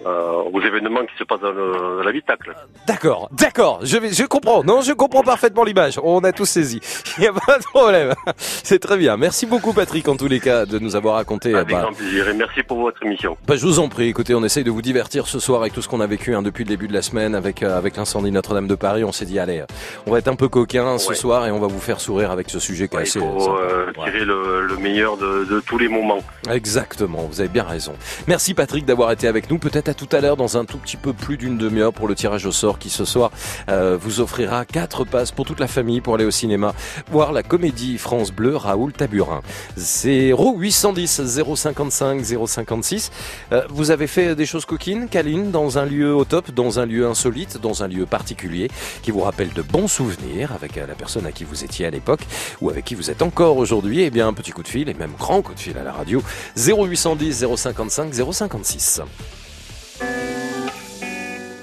euh, 0.05 0.43
aux 0.53 0.61
événements 0.61 1.01
qui 1.05 1.17
se 1.17 1.23
passent 1.23 1.39
dans, 1.41 1.51
le- 1.51 1.97
dans 1.97 2.03
l'habitacle. 2.03 2.53
D'accord, 2.87 3.29
d'accord, 3.31 3.79
je, 3.83 3.97
vais- 3.97 4.13
je 4.13 4.23
comprends. 4.25 4.63
Non, 4.63 4.81
je 4.81 4.93
comprends 4.93 5.23
parfaitement 5.23 5.63
l'image. 5.63 5.99
On 6.03 6.23
a 6.23 6.31
tous 6.31 6.45
saisi. 6.45 6.79
Il 7.17 7.21
n'y 7.21 7.27
a 7.27 7.33
pas 7.33 7.57
de 7.57 7.63
problème. 7.63 8.13
C'est 8.37 8.79
très 8.79 8.97
bien. 8.97 9.17
Merci 9.17 9.45
beaucoup, 9.45 9.73
Patrick, 9.73 10.07
en 10.07 10.15
tous 10.17 10.27
les 10.27 10.39
cas, 10.39 10.65
de 10.65 10.79
nous 10.79 10.95
avoir 10.95 11.15
raconté. 11.15 11.53
Avec 11.55 11.69
bah, 11.75 11.81
grand 11.83 11.93
plaisir 11.93 12.27
et 12.29 12.33
merci 12.33 12.63
pour 12.63 12.79
votre 12.79 13.03
émission. 13.03 13.37
Bah, 13.47 13.55
je 13.55 13.65
vous 13.65 13.79
en 13.79 13.89
prie, 13.89 14.07
écoutez, 14.07 14.35
on 14.35 14.43
essaye 14.43 14.63
de 14.63 14.71
vous 14.71 14.81
divertir 14.81 15.27
ce 15.27 15.39
soir 15.39 15.61
avec 15.61 15.73
tout 15.73 15.81
ce 15.81 15.87
qu'on 15.89 16.01
a 16.01 16.07
vécu 16.07 16.35
hein, 16.35 16.41
depuis 16.41 16.63
le 16.63 16.69
début 16.69 16.87
de 16.87 16.93
la 16.93 17.01
semaine 17.01 17.33
avec 17.35 17.63
euh, 17.63 17.77
avec 17.77 17.97
l'incendie 17.97 18.31
Notre-Dame 18.31 18.67
de 18.67 18.75
Paris. 18.75 19.03
On 19.03 19.11
s'est 19.11 19.25
dit 19.25 19.39
allez, 19.39 19.59
euh, 19.61 19.65
on 20.07 20.11
va 20.11 20.19
être 20.19 20.27
un 20.27 20.35
peu 20.35 20.47
coquin 20.49 20.97
ce 20.97 21.09
Ouais. 21.09 21.15
soir 21.15 21.45
et 21.47 21.51
on 21.51 21.59
va 21.59 21.67
vous 21.67 21.79
faire 21.79 21.99
sourire 21.99 22.31
avec 22.31 22.49
ce 22.49 22.59
sujet 22.59 22.87
qui 22.87 22.95
est 22.97 22.99
Il 22.99 23.03
assez 23.03 23.19
euh, 23.19 23.91
tirer 23.93 24.25
le, 24.25 24.65
le 24.67 24.77
meilleur 24.77 25.17
de, 25.17 25.45
de 25.45 25.59
tous 25.61 25.77
les 25.77 25.87
moments. 25.87 26.19
Exactement, 26.51 27.27
vous 27.29 27.39
avez 27.39 27.49
bien 27.49 27.63
raison. 27.63 27.93
Merci 28.27 28.53
Patrick 28.53 28.85
d'avoir 28.85 29.11
été 29.11 29.27
avec 29.27 29.49
nous. 29.49 29.57
Peut-être 29.59 29.89
à 29.89 29.93
tout 29.95 30.07
à 30.11 30.21
l'heure 30.21 30.37
dans 30.37 30.57
un 30.57 30.65
tout 30.65 30.77
petit 30.77 30.97
peu 30.97 31.13
plus 31.13 31.37
d'une 31.37 31.57
demi-heure 31.57 31.93
pour 31.93 32.07
le 32.07 32.15
tirage 32.15 32.45
au 32.45 32.51
sort 32.51 32.79
qui 32.79 32.89
ce 32.89 33.05
soir 33.05 33.31
euh, 33.69 33.97
vous 33.99 34.19
offrira 34.19 34.65
quatre 34.65 35.05
passes 35.05 35.31
pour 35.31 35.45
toute 35.45 35.59
la 35.59 35.67
famille 35.67 36.01
pour 36.01 36.15
aller 36.15 36.25
au 36.25 36.31
cinéma 36.31 36.73
voir 37.11 37.31
la 37.31 37.43
comédie 37.43 37.97
France 37.97 38.31
Bleu 38.31 38.55
Raoul 38.55 38.93
Taburin. 38.93 39.41
0 39.77 40.57
810 40.57 41.21
055 41.55 42.21
056. 42.47 43.11
Euh, 43.51 43.63
vous 43.69 43.91
avez 43.91 44.07
fait 44.07 44.35
des 44.35 44.45
choses 44.45 44.65
coquines, 44.65 45.07
câlines, 45.07 45.51
dans 45.51 45.77
un 45.77 45.85
lieu 45.85 46.13
au 46.13 46.25
top, 46.25 46.51
dans 46.51 46.79
un 46.79 46.85
lieu 46.85 47.07
insolite, 47.07 47.59
dans 47.61 47.83
un 47.83 47.87
lieu 47.87 48.05
particulier 48.05 48.69
qui 49.01 49.11
vous 49.11 49.21
rappelle 49.21 49.53
de 49.53 49.61
bons 49.61 49.87
souvenirs 49.87 50.51
avec 50.53 50.77
euh, 50.77 50.87
la 50.87 50.95
personne 50.95 51.25
à 51.25 51.31
qui 51.31 51.43
vous 51.43 51.63
étiez 51.63 51.85
à 51.85 51.89
l'époque 51.89 52.21
ou 52.61 52.69
avec 52.69 52.85
qui 52.85 52.95
vous 52.95 53.09
êtes 53.09 53.21
encore 53.21 53.57
aujourd'hui. 53.57 54.01
Eh 54.01 54.09
bien, 54.09 54.27
un 54.27 54.33
petit 54.33 54.51
coup 54.51 54.63
de 54.63 54.67
fil 54.67 54.89
et 54.89 54.93
même 54.93 55.13
grand 55.17 55.41
coup 55.41 55.53
de 55.53 55.59
fil 55.59 55.77
à 55.77 55.83
la 55.83 55.91
radio 55.91 56.21
0810 56.57 57.45
055 57.55 58.13
056. 58.13 59.01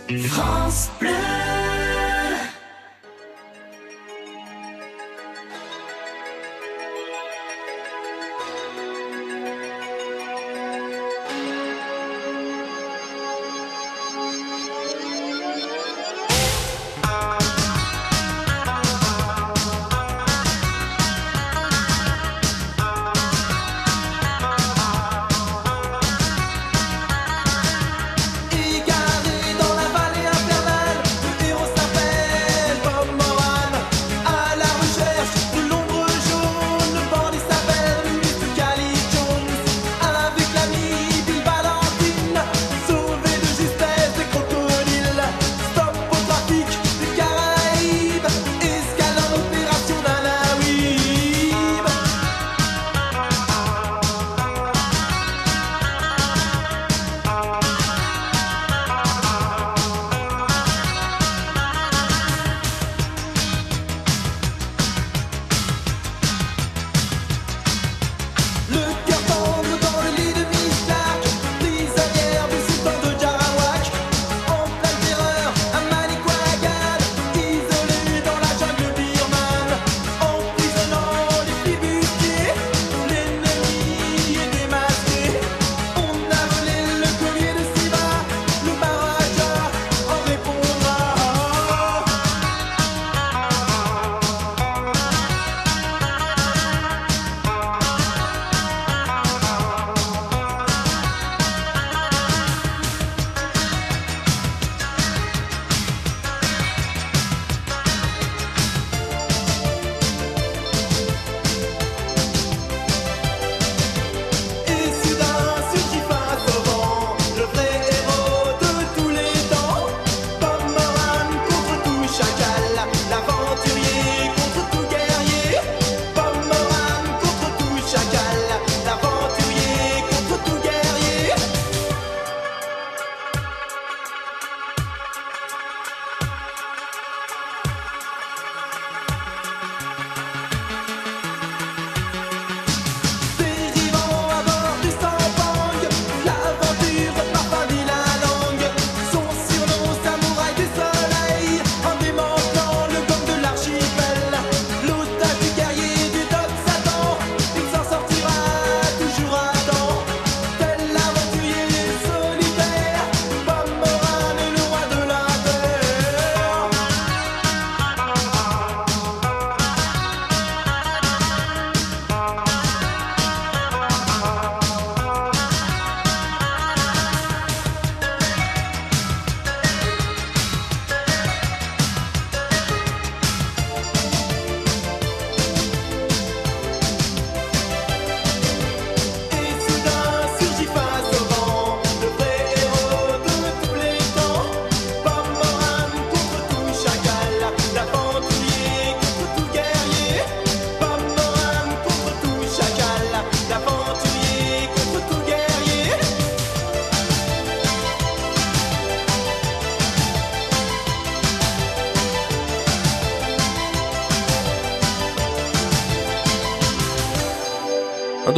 France 0.09 0.91
Bleu. 1.01 1.62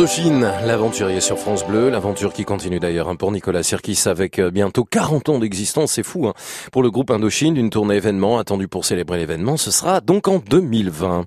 Indochine, 0.04 0.52
l'aventurier 0.66 1.22
sur 1.22 1.38
France 1.38 1.66
Bleu, 1.66 1.88
l'aventure 1.88 2.34
qui 2.34 2.44
continue 2.44 2.78
d'ailleurs 2.78 3.08
hein, 3.08 3.16
pour 3.16 3.32
Nicolas 3.32 3.62
Sirkis 3.62 4.02
avec 4.04 4.38
euh, 4.38 4.50
bientôt 4.50 4.84
40 4.84 5.30
ans 5.30 5.38
d'existence, 5.38 5.92
c'est 5.92 6.02
fou. 6.02 6.26
Hein. 6.26 6.34
Pour 6.72 6.82
le 6.82 6.90
groupe 6.90 7.10
Indochine, 7.10 7.56
une 7.56 7.70
tournée 7.70 7.94
événement 7.94 8.36
attendue 8.36 8.68
pour 8.68 8.84
célébrer 8.84 9.16
l'événement, 9.16 9.56
ce 9.56 9.70
sera 9.70 10.02
donc 10.02 10.28
en 10.28 10.40
2020. 10.40 11.24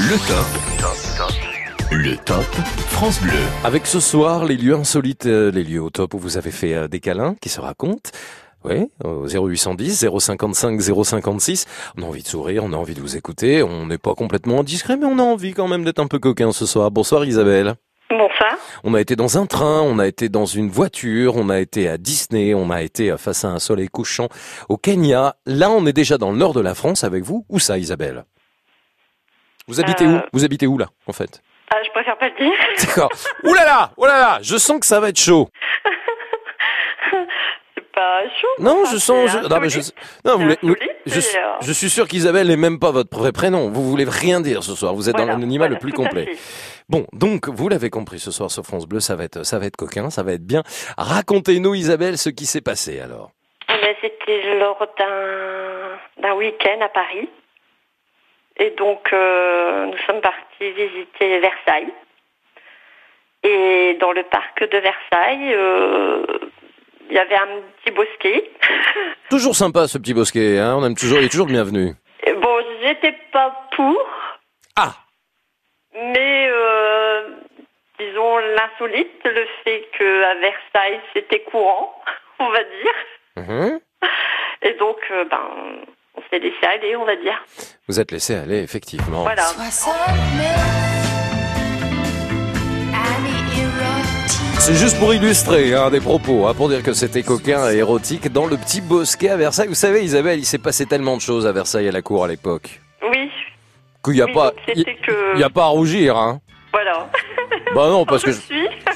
Le 0.00 0.18
top. 0.28 1.90
Le 1.92 2.16
top 2.18 2.44
France 2.90 3.22
Bleu. 3.22 3.40
Avec 3.64 3.86
ce 3.86 4.00
soir 4.00 4.44
les 4.44 4.58
lieux 4.58 4.74
insolites, 4.74 5.24
euh, 5.24 5.50
les 5.50 5.64
lieux 5.64 5.80
au 5.80 5.88
top 5.88 6.12
où 6.12 6.18
vous 6.18 6.36
avez 6.36 6.50
fait 6.50 6.74
euh, 6.74 6.88
des 6.88 7.00
câlins 7.00 7.36
qui 7.40 7.48
se 7.48 7.62
racontent. 7.62 8.10
Oui, 8.66 8.86
au 9.02 9.26
0810 9.26 10.06
055 10.18 10.78
056. 10.78 11.64
On 11.96 12.02
a 12.02 12.06
envie 12.06 12.22
de 12.22 12.28
sourire, 12.28 12.64
on 12.64 12.74
a 12.74 12.76
envie 12.76 12.94
de 12.94 13.00
vous 13.00 13.16
écouter. 13.16 13.62
On 13.62 13.86
n'est 13.86 13.96
pas 13.96 14.14
complètement 14.14 14.60
indiscret, 14.60 14.98
mais 14.98 15.06
on 15.06 15.18
a 15.18 15.22
envie 15.22 15.54
quand 15.54 15.68
même 15.68 15.84
d'être 15.84 16.00
un 16.00 16.06
peu 16.06 16.18
coquin 16.18 16.52
ce 16.52 16.66
soir. 16.66 16.90
Bonsoir 16.90 17.24
Isabelle. 17.24 17.76
Bonsoir. 18.16 18.56
On 18.84 18.94
a 18.94 19.00
été 19.00 19.16
dans 19.16 19.38
un 19.38 19.46
train, 19.46 19.80
on 19.82 19.98
a 19.98 20.06
été 20.06 20.28
dans 20.28 20.46
une 20.46 20.68
voiture, 20.70 21.36
on 21.36 21.48
a 21.48 21.58
été 21.58 21.88
à 21.88 21.96
Disney, 21.98 22.54
on 22.54 22.70
a 22.70 22.82
été 22.82 23.10
euh, 23.10 23.16
face 23.16 23.44
à 23.44 23.48
un 23.48 23.58
soleil 23.58 23.88
couchant 23.88 24.28
au 24.68 24.76
Kenya. 24.76 25.34
Là, 25.46 25.70
on 25.70 25.84
est 25.86 25.92
déjà 25.92 26.16
dans 26.18 26.30
le 26.30 26.36
nord 26.38 26.52
de 26.54 26.60
la 26.60 26.74
France 26.74 27.02
avec 27.04 27.24
vous. 27.24 27.44
Où 27.48 27.58
ça, 27.58 27.76
Isabelle? 27.78 28.24
Vous 29.66 29.80
habitez 29.80 30.04
Euh. 30.06 30.18
où 30.18 30.20
Vous 30.38 30.44
habitez 30.44 30.66
où 30.66 30.78
là, 30.78 30.86
en 31.06 31.12
fait? 31.12 31.42
Ah, 31.72 31.78
je 31.84 31.90
préfère 31.90 32.16
pas 32.18 32.28
le 32.28 32.36
dire. 32.44 32.54
D'accord. 32.86 33.10
Ouh 33.44 33.54
là 33.54 33.64
là, 33.64 33.90
ouh 33.96 34.04
là 34.04 34.20
là, 34.20 34.38
je 34.42 34.56
sens 34.58 34.78
que 34.78 34.86
ça 34.86 35.00
va 35.00 35.08
être 35.08 35.18
chaud. 35.18 35.48
C'est 37.94 38.00
pas 38.00 38.22
chaud. 38.40 38.48
Non, 38.58 38.82
enfin, 38.82 38.92
je 38.92 38.98
sens. 38.98 39.30
Je, 39.30 39.38
non, 39.48 39.60
mais 39.60 39.68
je, 39.68 39.80
non, 40.24 40.36
vous, 40.36 40.54
voulez- 40.62 40.78
je, 41.06 41.18
euh, 41.18 41.40
je 41.60 41.72
suis 41.72 41.90
sûr 41.90 42.08
qu'Isabelle 42.08 42.48
n'est 42.48 42.56
même 42.56 42.78
pas 42.78 42.90
votre 42.90 43.16
vrai 43.16 43.32
prénom. 43.32 43.70
Vous 43.70 43.88
voulez 43.88 44.04
rien 44.08 44.40
dire 44.40 44.62
ce 44.62 44.74
soir. 44.74 44.94
Vous 44.94 45.08
êtes 45.08 45.16
dans 45.16 45.26
l'anonymat 45.26 45.66
voilà, 45.66 45.74
le 45.74 45.80
plus 45.80 45.92
complet. 45.92 46.36
Bon, 46.88 47.06
donc 47.12 47.48
vous 47.48 47.68
l'avez 47.68 47.90
compris 47.90 48.18
ce 48.18 48.30
soir 48.30 48.50
sur 48.50 48.64
France 48.64 48.86
Bleu, 48.86 49.00
ça 49.00 49.16
va 49.16 49.24
être, 49.24 49.44
ça 49.44 49.58
va 49.58 49.66
être 49.66 49.76
coquin, 49.76 50.10
ça 50.10 50.22
va 50.22 50.32
être 50.32 50.46
bien. 50.46 50.62
Racontez-nous, 50.98 51.74
Isabelle, 51.74 52.18
ce 52.18 52.28
qui 52.30 52.46
s'est 52.46 52.60
passé 52.60 53.00
alors. 53.00 53.30
Eh 53.68 53.80
ben, 53.80 53.94
C'était 54.02 54.58
lors 54.58 54.86
d'un 54.98 56.22
d'un 56.22 56.34
week-end 56.34 56.80
à 56.82 56.88
Paris. 56.88 57.28
Et 58.56 58.70
donc, 58.70 59.12
euh, 59.12 59.86
nous 59.86 59.98
sommes 60.06 60.20
partis 60.20 60.70
visiter 60.76 61.40
Versailles. 61.40 61.92
Et 63.42 63.96
dans 64.00 64.12
le 64.12 64.22
parc 64.22 64.60
de 64.70 64.78
Versailles, 64.78 65.52
euh, 65.54 66.24
il 67.14 67.16
y 67.16 67.20
avait 67.20 67.36
un 67.36 67.60
petit 67.80 67.94
bosquet. 67.94 68.50
Toujours 69.30 69.54
sympa 69.54 69.86
ce 69.86 69.98
petit 69.98 70.14
bosquet, 70.14 70.58
hein. 70.58 70.74
On 70.76 70.84
aime 70.84 70.96
toujours, 70.96 71.20
il 71.20 71.26
est 71.26 71.28
toujours 71.28 71.46
bienvenu. 71.46 71.94
Et 72.26 72.32
bon, 72.32 72.56
j'étais 72.82 73.16
pas 73.32 73.54
pour. 73.76 73.96
Ah. 74.74 74.94
Mais 75.94 76.48
euh, 76.50 77.22
disons 78.00 78.38
l'insolite, 78.38 79.20
le 79.24 79.46
fait 79.62 79.88
qu'à 79.96 80.34
Versailles 80.34 81.00
c'était 81.12 81.44
courant, 81.44 81.94
on 82.40 82.50
va 82.50 82.64
dire. 82.64 82.96
Mhm. 83.36 83.80
Et 84.62 84.72
donc, 84.74 84.96
euh, 85.12 85.24
ben, 85.26 85.84
on 86.16 86.22
s'est 86.30 86.40
laissé 86.40 86.66
aller, 86.66 86.96
on 86.96 87.04
va 87.04 87.14
dire. 87.14 87.44
Vous 87.86 88.00
êtes 88.00 88.10
laissé 88.10 88.34
aller, 88.34 88.60
effectivement. 88.60 89.22
Voilà. 89.22 89.44
C'est 94.64 94.74
juste 94.74 94.98
pour 94.98 95.12
illustrer 95.12 95.74
hein, 95.74 95.90
des 95.90 96.00
propos, 96.00 96.46
hein, 96.46 96.54
pour 96.54 96.70
dire 96.70 96.82
que 96.82 96.94
c'était 96.94 97.22
coquin 97.22 97.70
et 97.70 97.76
érotique 97.76 98.32
dans 98.32 98.46
le 98.46 98.56
petit 98.56 98.80
bosquet 98.80 99.28
à 99.28 99.36
Versailles. 99.36 99.68
Vous 99.68 99.74
savez, 99.74 100.02
Isabelle, 100.02 100.38
il 100.38 100.46
s'est 100.46 100.56
passé 100.58 100.86
tellement 100.86 101.16
de 101.16 101.20
choses 101.20 101.46
à 101.46 101.52
Versailles 101.52 101.86
à 101.88 101.92
la 101.92 102.00
cour 102.00 102.24
à 102.24 102.28
l'époque. 102.28 102.80
Oui, 103.10 103.28
Qu'il 104.02 104.14
n'y 104.14 104.22
a 104.22 104.26
Oui, 104.26 104.32
pas, 104.32 104.50
donc 104.50 104.60
c'était 104.66 104.96
que- 105.06 105.34
il 105.34 105.40
y 105.40 105.42
a 105.44 105.50
pas 105.50 105.64
à 105.64 105.68
rougir, 105.68 106.16
hein. 106.16 106.40
voilà. 106.72 107.10
Bah 107.74 107.88
non, 107.90 108.06
parce 108.06 108.22
que 108.22 108.30
je 108.32 108.38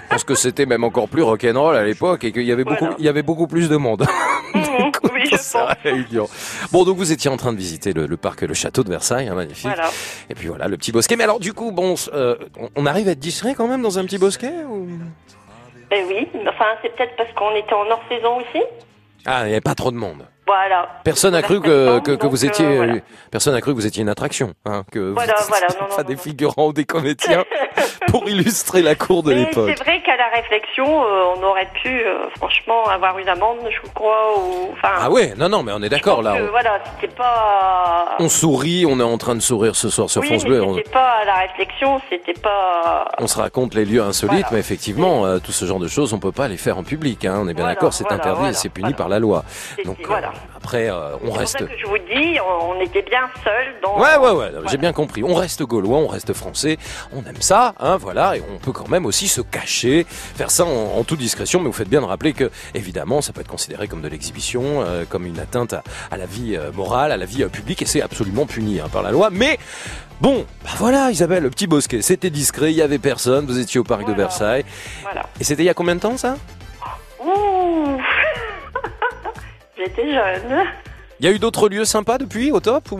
pense 0.08 0.24
que 0.24 0.34
c'était 0.34 0.64
même 0.66 0.84
encore 0.84 1.08
plus 1.08 1.22
rock'n'roll 1.22 1.76
à 1.76 1.84
l'époque 1.84 2.24
et 2.24 2.32
qu'il 2.32 2.42
y 2.44 2.52
avait 2.52 2.64
beaucoup, 2.64 2.88
il 2.98 3.04
y 3.04 3.08
avait 3.08 3.22
beaucoup 3.22 3.46
plus 3.46 3.68
de 3.68 3.76
monde. 3.76 4.06
oui, 4.54 5.28
je 5.30 5.36
Ça 5.36 5.66
pense. 5.66 5.74
réunion. 5.82 6.28
Bon, 6.72 6.84
donc 6.84 6.96
vous 6.96 7.12
étiez 7.12 7.30
en 7.30 7.36
train 7.36 7.52
de 7.52 7.58
visiter 7.58 7.92
le, 7.92 8.06
le 8.06 8.16
parc, 8.16 8.42
le 8.42 8.54
château 8.54 8.84
de 8.84 8.88
Versailles, 8.90 9.28
hein, 9.28 9.34
magnifique. 9.34 9.66
Voilà. 9.74 9.90
Et 10.30 10.34
puis 10.34 10.48
voilà, 10.48 10.66
le 10.68 10.76
petit 10.78 10.92
bosquet. 10.92 11.16
Mais 11.16 11.24
alors, 11.24 11.40
du 11.40 11.52
coup, 11.52 11.72
bon, 11.72 11.94
euh, 12.14 12.36
on- 12.76 12.86
arrive 12.86 13.08
à 13.08 13.12
être 13.12 13.18
distrait 13.18 13.54
quand 13.54 13.68
même 13.68 13.82
dans 13.82 13.98
un 13.98 14.04
petit 14.04 14.18
bosquet 14.18 14.52
ou... 14.70 14.86
Ben 15.90 16.04
oui, 16.06 16.28
enfin, 16.46 16.66
c'est 16.82 16.94
peut-être 16.94 17.16
parce 17.16 17.32
qu'on 17.32 17.54
était 17.54 17.72
en 17.72 17.86
hors-saison 17.90 18.38
aussi. 18.38 18.62
Ah, 19.26 19.42
il 19.42 19.46
n'y 19.46 19.52
avait 19.52 19.60
pas 19.60 19.74
trop 19.74 19.90
de 19.90 19.96
monde. 19.96 20.24
Voilà. 20.48 20.88
Personne 21.04 21.32
n'a 21.32 21.42
cru 21.42 21.60
que, 21.60 22.00
que, 22.00 22.12
que 22.12 22.26
vous 22.26 22.44
euh, 22.44 22.48
étiez, 22.48 22.76
voilà. 22.76 22.94
personne 23.30 23.52
n'a 23.52 23.60
cru 23.60 23.72
que 23.72 23.76
vous 23.76 23.86
étiez 23.86 24.02
une 24.02 24.08
attraction, 24.08 24.54
hein, 24.64 24.82
que 24.90 25.12
Voilà, 25.12 25.34
vous 25.38 25.48
voilà, 25.48 25.66
étiez 25.66 25.78
non, 25.80 25.88
non, 25.90 25.96
pas 25.96 26.02
des 26.04 26.16
figurants 26.16 26.68
ou 26.68 26.72
des 26.72 26.84
comédiens 26.84 27.44
pour 28.08 28.28
illustrer 28.28 28.80
la 28.80 28.94
cour 28.94 29.22
de 29.22 29.32
l'époque. 29.32 29.70
c'est 29.76 29.84
vrai 29.84 30.02
qu'à 30.02 30.16
la 30.16 30.28
réflexion, 30.28 30.86
euh, 30.86 31.34
on 31.36 31.42
aurait 31.42 31.68
pu, 31.82 31.88
euh, 31.88 32.30
franchement, 32.36 32.86
avoir 32.86 33.18
une 33.18 33.28
amende, 33.28 33.58
je 33.70 33.90
crois, 33.90 34.38
ou. 34.38 34.74
Ah 34.82 35.10
ouais, 35.10 35.34
non, 35.36 35.50
non, 35.50 35.62
mais 35.62 35.72
on 35.74 35.82
est 35.82 35.90
d'accord 35.90 36.22
là. 36.22 36.38
que, 36.38 36.44
On, 36.44 36.50
voilà, 36.50 36.80
c'était 36.94 37.14
pas. 37.14 38.16
on 38.18 38.30
sourit, 38.30 38.86
on 38.86 38.98
est 39.00 39.02
en 39.02 39.18
train 39.18 39.34
de 39.34 39.40
sourire 39.40 39.76
ce 39.76 39.90
soir 39.90 40.08
sur 40.08 40.22
oui, 40.22 40.28
France 40.28 40.44
Bleu. 40.44 40.62
On, 40.62 40.76
c'était 40.76 40.90
pas 40.90 41.18
à 41.20 41.24
la 41.26 41.34
réflexion, 41.34 42.00
c'était 42.08 42.40
pas. 42.40 43.06
on 43.18 43.26
se 43.26 43.38
raconte 43.38 43.74
les 43.74 43.84
lieux 43.84 44.02
insolites, 44.02 44.46
mais 44.50 44.58
effectivement, 44.58 45.38
tout 45.40 45.52
ce 45.52 45.66
genre 45.66 45.78
de 45.78 45.88
choses, 45.88 46.14
on 46.14 46.18
peut 46.18 46.32
pas 46.32 46.48
les 46.48 46.56
faire 46.56 46.78
en 46.78 46.84
public. 46.84 47.24
Hein, 47.24 47.38
on 47.42 47.48
est 47.48 47.54
bien 47.54 47.66
d'accord, 47.66 47.92
c'est 47.92 48.10
interdit 48.10 48.48
et 48.48 48.52
c'est 48.54 48.68
puni 48.68 48.94
par 48.94 49.08
la 49.08 49.18
loi. 49.18 49.44
Donc 49.84 50.00
euh, 50.00 50.04
voilà. 50.06 50.32
Après, 50.56 50.90
euh, 50.90 51.14
on 51.16 51.18
C'est 51.18 51.26
pour 51.26 51.36
reste. 51.38 51.58
ça 51.58 51.64
que 51.64 51.78
je 51.78 51.86
vous 51.86 51.98
dis, 51.98 52.38
on, 52.40 52.80
était 52.80 53.02
bien 53.02 53.28
seuls 53.44 53.74
dans. 53.82 53.98
Ouais, 53.98 54.16
ouais, 54.16 54.30
ouais, 54.32 54.50
j'ai 54.70 54.76
bien 54.76 54.92
compris. 54.92 55.22
On 55.22 55.34
reste 55.34 55.62
gaulois, 55.62 55.98
on 55.98 56.06
reste 56.08 56.32
français, 56.32 56.78
on 57.12 57.24
aime 57.24 57.40
ça, 57.40 57.74
hein, 57.80 57.96
voilà, 57.96 58.36
et 58.36 58.42
on 58.54 58.58
peut 58.58 58.72
quand 58.72 58.88
même 58.88 59.06
aussi 59.06 59.28
se 59.28 59.40
cacher, 59.40 60.04
faire 60.08 60.50
ça 60.50 60.64
en, 60.64 60.98
en 60.98 61.04
toute 61.04 61.18
discrétion, 61.20 61.60
mais 61.60 61.66
vous 61.66 61.72
faites 61.72 61.88
bien 61.88 62.00
de 62.00 62.06
rappeler 62.06 62.32
que, 62.32 62.50
évidemment, 62.74 63.20
ça 63.22 63.32
peut 63.32 63.40
être 63.40 63.48
considéré 63.48 63.88
comme 63.88 64.02
de 64.02 64.08
l'exhibition, 64.08 64.82
euh, 64.82 65.04
comme 65.08 65.26
une 65.26 65.38
atteinte 65.38 65.72
à, 65.72 65.82
à 66.10 66.16
la 66.16 66.26
vie 66.26 66.56
euh, 66.56 66.72
morale, 66.72 67.12
à 67.12 67.16
la 67.16 67.26
vie 67.26 67.44
publique, 67.46 67.82
et 67.82 67.86
c'est 67.86 68.02
absolument 68.02 68.46
puni 68.46 68.80
hein, 68.80 68.88
par 68.92 69.02
la 69.02 69.10
loi, 69.10 69.28
mais 69.30 69.58
bon, 70.20 70.44
bah 70.64 70.70
voilà, 70.76 71.10
Isabelle, 71.10 71.42
le 71.44 71.50
petit 71.50 71.66
bosquet, 71.66 72.02
c'était 72.02 72.30
discret, 72.30 72.72
il 72.72 72.76
y 72.76 72.82
avait 72.82 72.98
personne, 72.98 73.46
vous 73.46 73.58
étiez 73.58 73.78
au 73.80 73.84
parc 73.84 74.06
de 74.06 74.12
Versailles, 74.12 74.64
Voilà. 75.02 75.22
et 75.40 75.44
c'était 75.44 75.62
il 75.62 75.66
y 75.66 75.70
a 75.70 75.74
combien 75.74 75.94
de 75.94 76.00
temps 76.00 76.16
ça? 76.16 76.36
Ouh 77.24 77.98
J'étais 79.78 80.12
jeune. 80.12 80.64
Il 81.20 81.26
y 81.26 81.28
a 81.28 81.32
eu 81.32 81.38
d'autres 81.38 81.68
lieux 81.68 81.84
sympas 81.84 82.18
depuis, 82.18 82.50
au 82.50 82.58
top 82.58 82.90
ou... 82.90 82.98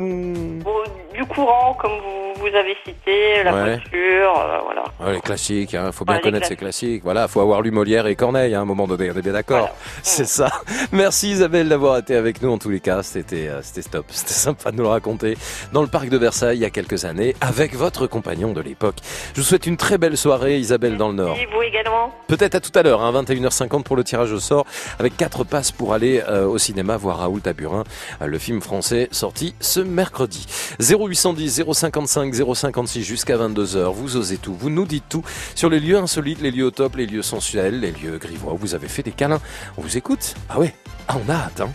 Bon, 0.62 0.76
du 1.12 1.24
courant, 1.24 1.74
comme 1.74 1.98
vous, 1.98 2.27
vous 2.38 2.46
avez 2.56 2.76
cité, 2.86 3.42
la 3.44 3.52
Ouais. 3.54 3.62
voiture, 3.76 4.38
euh, 4.40 4.58
voilà. 4.64 4.84
Ouais, 5.00 5.12
les 5.14 5.20
classiques, 5.20 5.74
hein, 5.74 5.90
faut 5.92 6.04
bien 6.04 6.16
Ouais, 6.16 6.20
connaître 6.20 6.46
ces 6.46 6.56
classiques. 6.56 7.02
Voilà, 7.04 7.28
faut 7.28 7.40
avoir 7.40 7.62
lu 7.62 7.70
Molière 7.70 8.06
et 8.06 8.16
Corneille 8.16 8.54
hein, 8.54 8.58
à 8.60 8.62
un 8.62 8.66
moment 8.66 8.86
donné, 8.86 9.10
on 9.10 9.18
est 9.18 9.22
bien 9.22 9.32
d'accord. 9.32 9.70
C'est 10.02 10.26
ça. 10.26 10.50
Merci 10.92 11.30
Isabelle 11.30 11.68
d'avoir 11.68 11.98
été 11.98 12.14
avec 12.16 12.42
nous 12.42 12.50
en 12.50 12.58
tous 12.58 12.70
les 12.70 12.80
cas, 12.80 13.02
c'était 13.02 13.48
euh, 13.48 13.60
c'était 13.62 13.82
stop, 13.82 14.06
c'était 14.10 14.32
sympa 14.32 14.70
de 14.70 14.76
nous 14.76 14.82
le 14.84 14.88
raconter 14.88 15.36
dans 15.72 15.82
le 15.82 15.88
parc 15.88 16.08
de 16.08 16.16
Versailles 16.18 16.58
il 16.58 16.62
y 16.62 16.64
a 16.64 16.70
quelques 16.70 17.04
années 17.04 17.34
avec 17.40 17.74
votre 17.74 18.06
compagnon 18.06 18.52
de 18.52 18.60
l'époque. 18.60 18.96
Je 19.34 19.40
vous 19.40 19.46
souhaite 19.46 19.66
une 19.66 19.76
très 19.76 19.98
belle 19.98 20.16
soirée 20.16 20.58
Isabelle 20.58 20.96
dans 20.96 21.08
le 21.08 21.14
Nord. 21.14 21.36
Et 21.38 21.46
vous 21.52 21.62
également 21.62 22.12
Peut-être 22.26 22.54
à 22.56 22.60
tout 22.60 22.72
à 22.74 22.82
l'heure, 22.82 23.02
hein, 23.02 23.12
21h50 23.12 23.82
pour 23.82 23.96
le 23.96 24.04
tirage 24.04 24.32
au 24.32 24.40
sort, 24.40 24.66
avec 24.98 25.16
quatre 25.16 25.44
passes 25.44 25.72
pour 25.72 25.94
aller 25.94 26.22
euh, 26.28 26.46
au 26.46 26.58
cinéma 26.58 26.96
voir 26.96 27.18
Raoul 27.18 27.40
Taburin, 27.40 27.84
le 28.24 28.38
film 28.38 28.60
français 28.60 29.08
sorti 29.12 29.54
ce 29.60 29.80
mercredi. 29.80 30.46
0810 30.80 31.62
055 31.72 32.27
056 32.34 33.02
jusqu'à 33.02 33.36
22h, 33.36 33.92
vous 33.92 34.16
osez 34.16 34.36
tout, 34.36 34.54
vous 34.54 34.70
nous 34.70 34.86
dites 34.86 35.08
tout 35.08 35.24
sur 35.54 35.70
les 35.70 35.80
lieux 35.80 35.98
insolites, 35.98 36.40
les 36.40 36.50
lieux 36.50 36.66
au 36.66 36.70
top, 36.70 36.96
les 36.96 37.06
lieux 37.06 37.22
sensuels, 37.22 37.80
les 37.80 37.92
lieux 37.92 38.18
grivois 38.18 38.52
où 38.52 38.56
vous 38.56 38.74
avez 38.74 38.88
fait 38.88 39.02
des 39.02 39.12
câlins. 39.12 39.40
On 39.76 39.82
vous 39.82 39.96
écoute 39.96 40.34
Ah 40.48 40.58
ouais, 40.58 40.74
ah 41.08 41.16
on 41.24 41.30
a 41.30 41.34
hâte 41.34 41.60
hein 41.60 41.70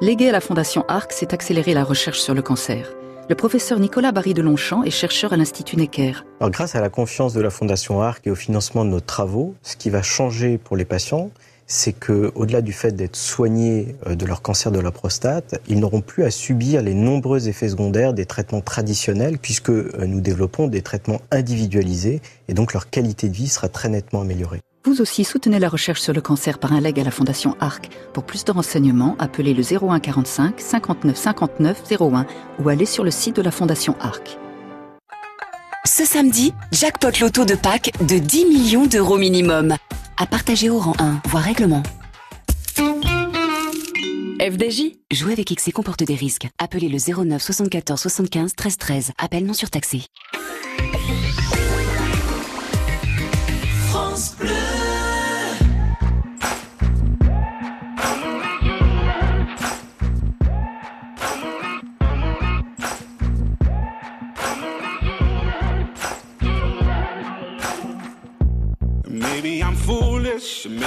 Légué 0.00 0.28
à 0.28 0.32
la 0.32 0.40
Fondation 0.40 0.84
ARC, 0.88 1.12
c'est 1.12 1.32
accélérer 1.32 1.72
la 1.72 1.84
recherche 1.84 2.20
sur 2.20 2.34
le 2.34 2.42
cancer. 2.42 2.92
Le 3.30 3.34
professeur 3.34 3.78
Nicolas 3.78 4.12
Barry 4.12 4.34
de 4.34 4.42
Longchamp 4.42 4.82
est 4.82 4.90
chercheur 4.90 5.32
à 5.32 5.38
l'Institut 5.38 5.76
Necker. 5.76 6.12
Alors, 6.40 6.50
grâce 6.50 6.74
à 6.74 6.80
la 6.82 6.90
confiance 6.90 7.32
de 7.32 7.40
la 7.40 7.48
Fondation 7.48 8.02
ARC 8.02 8.26
et 8.26 8.30
au 8.30 8.34
financement 8.34 8.84
de 8.84 8.90
nos 8.90 9.00
travaux, 9.00 9.54
ce 9.62 9.76
qui 9.76 9.88
va 9.88 10.02
changer 10.02 10.58
pour 10.58 10.76
les 10.76 10.84
patients, 10.84 11.30
c'est 11.66 11.92
que, 11.92 12.32
au-delà 12.34 12.60
du 12.62 12.72
fait 12.72 12.92
d'être 12.92 13.16
soignés 13.16 13.96
euh, 14.06 14.14
de 14.14 14.26
leur 14.26 14.42
cancer 14.42 14.70
de 14.70 14.80
la 14.80 14.90
prostate, 14.90 15.60
ils 15.68 15.78
n'auront 15.78 16.00
plus 16.00 16.24
à 16.24 16.30
subir 16.30 16.82
les 16.82 16.94
nombreux 16.94 17.48
effets 17.48 17.68
secondaires 17.68 18.14
des 18.14 18.26
traitements 18.26 18.60
traditionnels, 18.60 19.38
puisque 19.38 19.70
euh, 19.70 20.06
nous 20.06 20.20
développons 20.20 20.68
des 20.68 20.82
traitements 20.82 21.20
individualisés, 21.30 22.20
et 22.48 22.54
donc 22.54 22.72
leur 22.72 22.90
qualité 22.90 23.28
de 23.28 23.34
vie 23.34 23.48
sera 23.48 23.68
très 23.68 23.88
nettement 23.88 24.20
améliorée. 24.20 24.60
Vous 24.86 25.00
aussi 25.00 25.24
soutenez 25.24 25.58
la 25.58 25.70
recherche 25.70 26.02
sur 26.02 26.12
le 26.12 26.20
cancer 26.20 26.58
par 26.58 26.74
un 26.74 26.80
leg 26.80 27.00
à 27.00 27.04
la 27.04 27.10
Fondation 27.10 27.56
ARC. 27.58 27.88
Pour 28.12 28.24
plus 28.24 28.44
de 28.44 28.52
renseignements, 28.52 29.16
appelez 29.18 29.54
le 29.54 29.62
01 29.62 29.98
45 29.98 30.60
59 30.60 31.16
59 31.16 31.82
01 31.98 32.26
ou 32.62 32.68
allez 32.68 32.84
sur 32.84 33.02
le 33.02 33.10
site 33.10 33.36
de 33.36 33.42
la 33.42 33.50
Fondation 33.50 33.96
ARC. 34.00 34.38
Ce 35.86 36.04
samedi, 36.04 36.52
jackpot 36.70 37.18
loto 37.18 37.46
de 37.46 37.54
Pâques 37.54 37.92
de 38.06 38.18
10 38.18 38.44
millions 38.44 38.86
d'euros 38.86 39.16
minimum. 39.16 39.74
À 40.16 40.26
partager 40.26 40.70
au 40.70 40.78
rang 40.78 40.94
1, 41.00 41.22
voire 41.28 41.42
règlement. 41.42 41.82
FDJ 44.40 44.92
Jouer 45.10 45.32
avec 45.32 45.50
XC 45.50 45.72
comporte 45.72 46.04
des 46.04 46.14
risques. 46.14 46.46
Appelez 46.58 46.88
le 46.88 46.98
09 46.98 47.42
74 47.42 48.00
75 48.00 48.54
13 48.54 48.76
13. 48.76 49.12
Appel 49.18 49.44
non 49.44 49.54
surtaxé. 49.54 50.02
France 53.88 54.36
Bleu. 54.38 54.53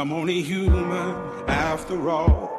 I'm 0.00 0.14
only 0.14 0.40
human 0.40 1.14
after 1.46 2.08
all. 2.08 2.50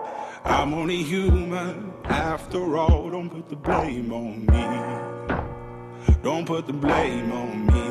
I'm 0.46 0.76
only 0.76 1.02
human 1.02 1.92
after 2.04 2.78
all. 2.78 3.10
Don't 3.10 3.32
put 3.32 3.50
the 3.50 3.56
blame 3.56 4.14
on 4.14 4.46
me. 4.46 6.14
Don't 6.22 6.46
put 6.46 6.68
the 6.68 6.74
blame 6.74 7.32
on 7.32 7.66
me. 7.66 7.88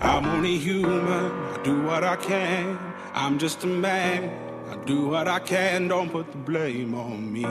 I'm 0.00 0.24
only 0.24 0.56
human. 0.56 1.30
I 1.30 1.60
do 1.62 1.82
what 1.82 2.04
I 2.04 2.16
can. 2.16 2.78
I'm 3.12 3.38
just 3.38 3.64
a 3.64 3.66
man. 3.66 4.30
I 4.70 4.82
do 4.86 5.08
what 5.08 5.28
I 5.28 5.40
can. 5.40 5.88
Don't 5.88 6.08
put 6.08 6.32
the 6.32 6.38
blame 6.38 6.94
on 6.94 7.30
me. 7.30 7.44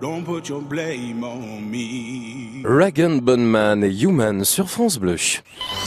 Don't 0.00 0.24
put 0.24 0.48
your 0.48 0.62
blame 0.62 1.24
on 1.24 1.68
me. 1.68 2.62
Reagan 2.64 3.18
Bonman 3.20 3.82
et 3.82 3.90
Human 3.90 4.44
sur 4.44 4.70
France 4.70 4.98
Bleu. 4.98 5.42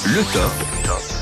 Le 0.08 0.24
top. 0.34 1.17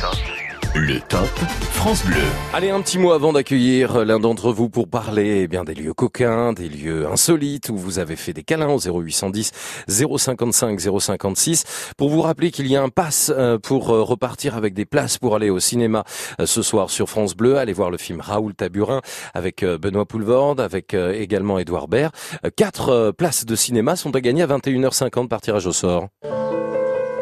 Le 0.77 0.99
top 0.99 1.30
France 1.72 2.03
Bleu. 2.03 2.18
Allez, 2.53 2.69
un 2.69 2.81
petit 2.81 2.99
mot 2.99 3.14
avant 3.14 3.31
d'accueillir 3.31 4.03
l'un 4.03 4.19
d'entre 4.19 4.52
vous 4.52 4.68
pour 4.68 4.89
parler 4.89 5.43
eh 5.43 5.47
bien 5.47 5.64
des 5.64 5.73
lieux 5.73 5.93
coquins, 5.93 6.52
des 6.52 6.68
lieux 6.68 7.07
insolites 7.07 7.69
où 7.69 7.77
vous 7.77 7.97
avez 7.97 8.18
fait 8.18 8.34
des 8.34 8.43
câlins 8.43 8.68
au 8.68 8.77
0810 8.77 9.53
055 9.88 10.77
056 10.99 11.64
pour 11.97 12.10
vous 12.10 12.22
rappeler 12.22 12.52
qu'il 12.52 12.68
y 12.68 12.76
a 12.76 12.84
un 12.84 12.89
pass 12.89 13.31
euh, 13.34 13.57
pour 13.57 13.89
euh, 13.91 14.03
repartir 14.03 14.57
avec 14.57 14.73
des 14.73 14.84
places 14.84 15.18
pour 15.18 15.38
aller 15.38 15.49
au 15.49 15.61
cinéma 15.61 16.03
euh, 16.41 16.45
ce 16.45 16.61
soir 16.61 16.89
sur 16.89 17.07
France 17.07 17.38
Bleu, 17.38 17.57
allez 17.57 17.72
voir 17.72 17.89
le 17.89 17.97
film 17.97 18.19
Raoul 18.19 18.53
Taburin 18.53 18.99
avec 19.34 19.64
Benoît 19.64 20.06
Poulvorde, 20.06 20.60
avec 20.60 20.93
également 20.93 21.57
Édouard 21.57 21.88
Baird. 21.88 22.11
Quatre 22.57 23.11
places 23.11 23.45
de 23.45 23.56
cinéma 23.56 23.95
sont 23.95 24.14
à 24.14 24.19
gagner 24.19 24.43
à 24.43 24.47
21h50 24.47 25.30
par 25.30 25.39
tirage 25.39 25.68
au 25.68 25.72
sort. 25.72 26.10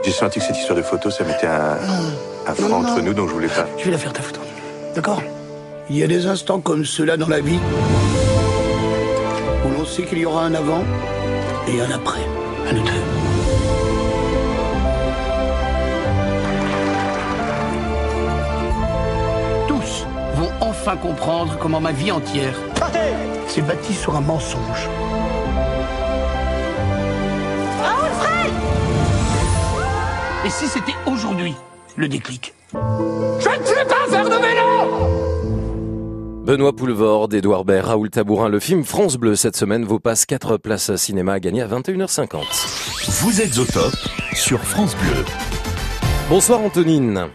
J'ai 0.03 0.11
senti 0.11 0.39
que 0.39 0.45
cette 0.45 0.57
histoire 0.57 0.77
de 0.77 0.83
photo, 0.83 1.11
ça 1.11 1.23
mettait 1.23 1.47
un, 1.47 1.77
un 1.77 2.32
frein 2.53 2.67
Non, 2.69 2.81
non. 2.81 2.89
entre 2.89 3.01
nous, 3.01 3.13
donc 3.13 3.29
je 3.29 3.33
voulais 3.33 3.47
pas. 3.47 3.65
Je 3.77 3.85
vais 3.85 3.91
la 3.91 3.97
faire 3.97 4.13
ta 4.13 4.21
photo. 4.21 4.39
D'accord 4.95 5.21
Il 5.89 5.97
y 5.97 6.03
a 6.03 6.07
des 6.07 6.27
instants 6.27 6.59
comme 6.59 6.85
ceux-là 6.85 7.17
dans 7.17 7.27
la 7.29 7.39
vie 7.41 7.59
où 9.65 9.69
l'on 9.79 9.85
sait 9.85 10.03
qu'il 10.03 10.19
y 10.19 10.25
aura 10.25 10.43
un 10.45 10.53
avant 10.53 10.83
et 11.67 11.81
un 11.81 11.91
après. 11.91 12.21
Un 12.69 12.77
auteur. 12.77 12.93
Tous 19.67 20.05
vont 20.35 20.51
enfin 20.61 20.95
comprendre 20.97 21.57
comment 21.59 21.79
ma 21.79 21.91
vie 21.91 22.11
entière 22.11 22.55
s'est 23.47 23.61
bâtie 23.61 23.93
sur 23.93 24.15
un 24.15 24.21
mensonge. 24.21 24.89
Et 30.45 30.49
si 30.49 30.67
c'était 30.67 30.95
aujourd'hui 31.05 31.55
le 31.95 32.07
déclic 32.07 32.53
Je 32.73 32.77
ne 32.77 33.65
sais 33.65 33.85
pas 33.85 34.07
faire 34.09 34.25
de 34.25 34.35
vélo 34.35 34.63
Benoît 36.45 36.75
Poulvorde, 36.75 37.33
Édouard 37.33 37.63
Baird, 37.63 37.87
Raoul 37.87 38.09
Tabourin, 38.09 38.49
le 38.49 38.59
film 38.59 38.83
France 38.83 39.15
Bleu 39.15 39.35
cette 39.35 39.55
semaine 39.55 39.85
vous 39.85 39.99
passe 39.99 40.25
4 40.25 40.57
places 40.57 40.95
cinéma 40.97 41.33
à 41.33 41.39
gagner 41.39 41.61
à 41.61 41.67
21h50. 41.67 42.41
Vous 43.21 43.41
êtes 43.41 43.57
au 43.57 43.65
top 43.65 43.93
sur 44.33 44.59
France 44.59 44.95
Bleu. 44.97 45.23
Bonsoir 46.29 46.59
Antonine. 46.61 47.29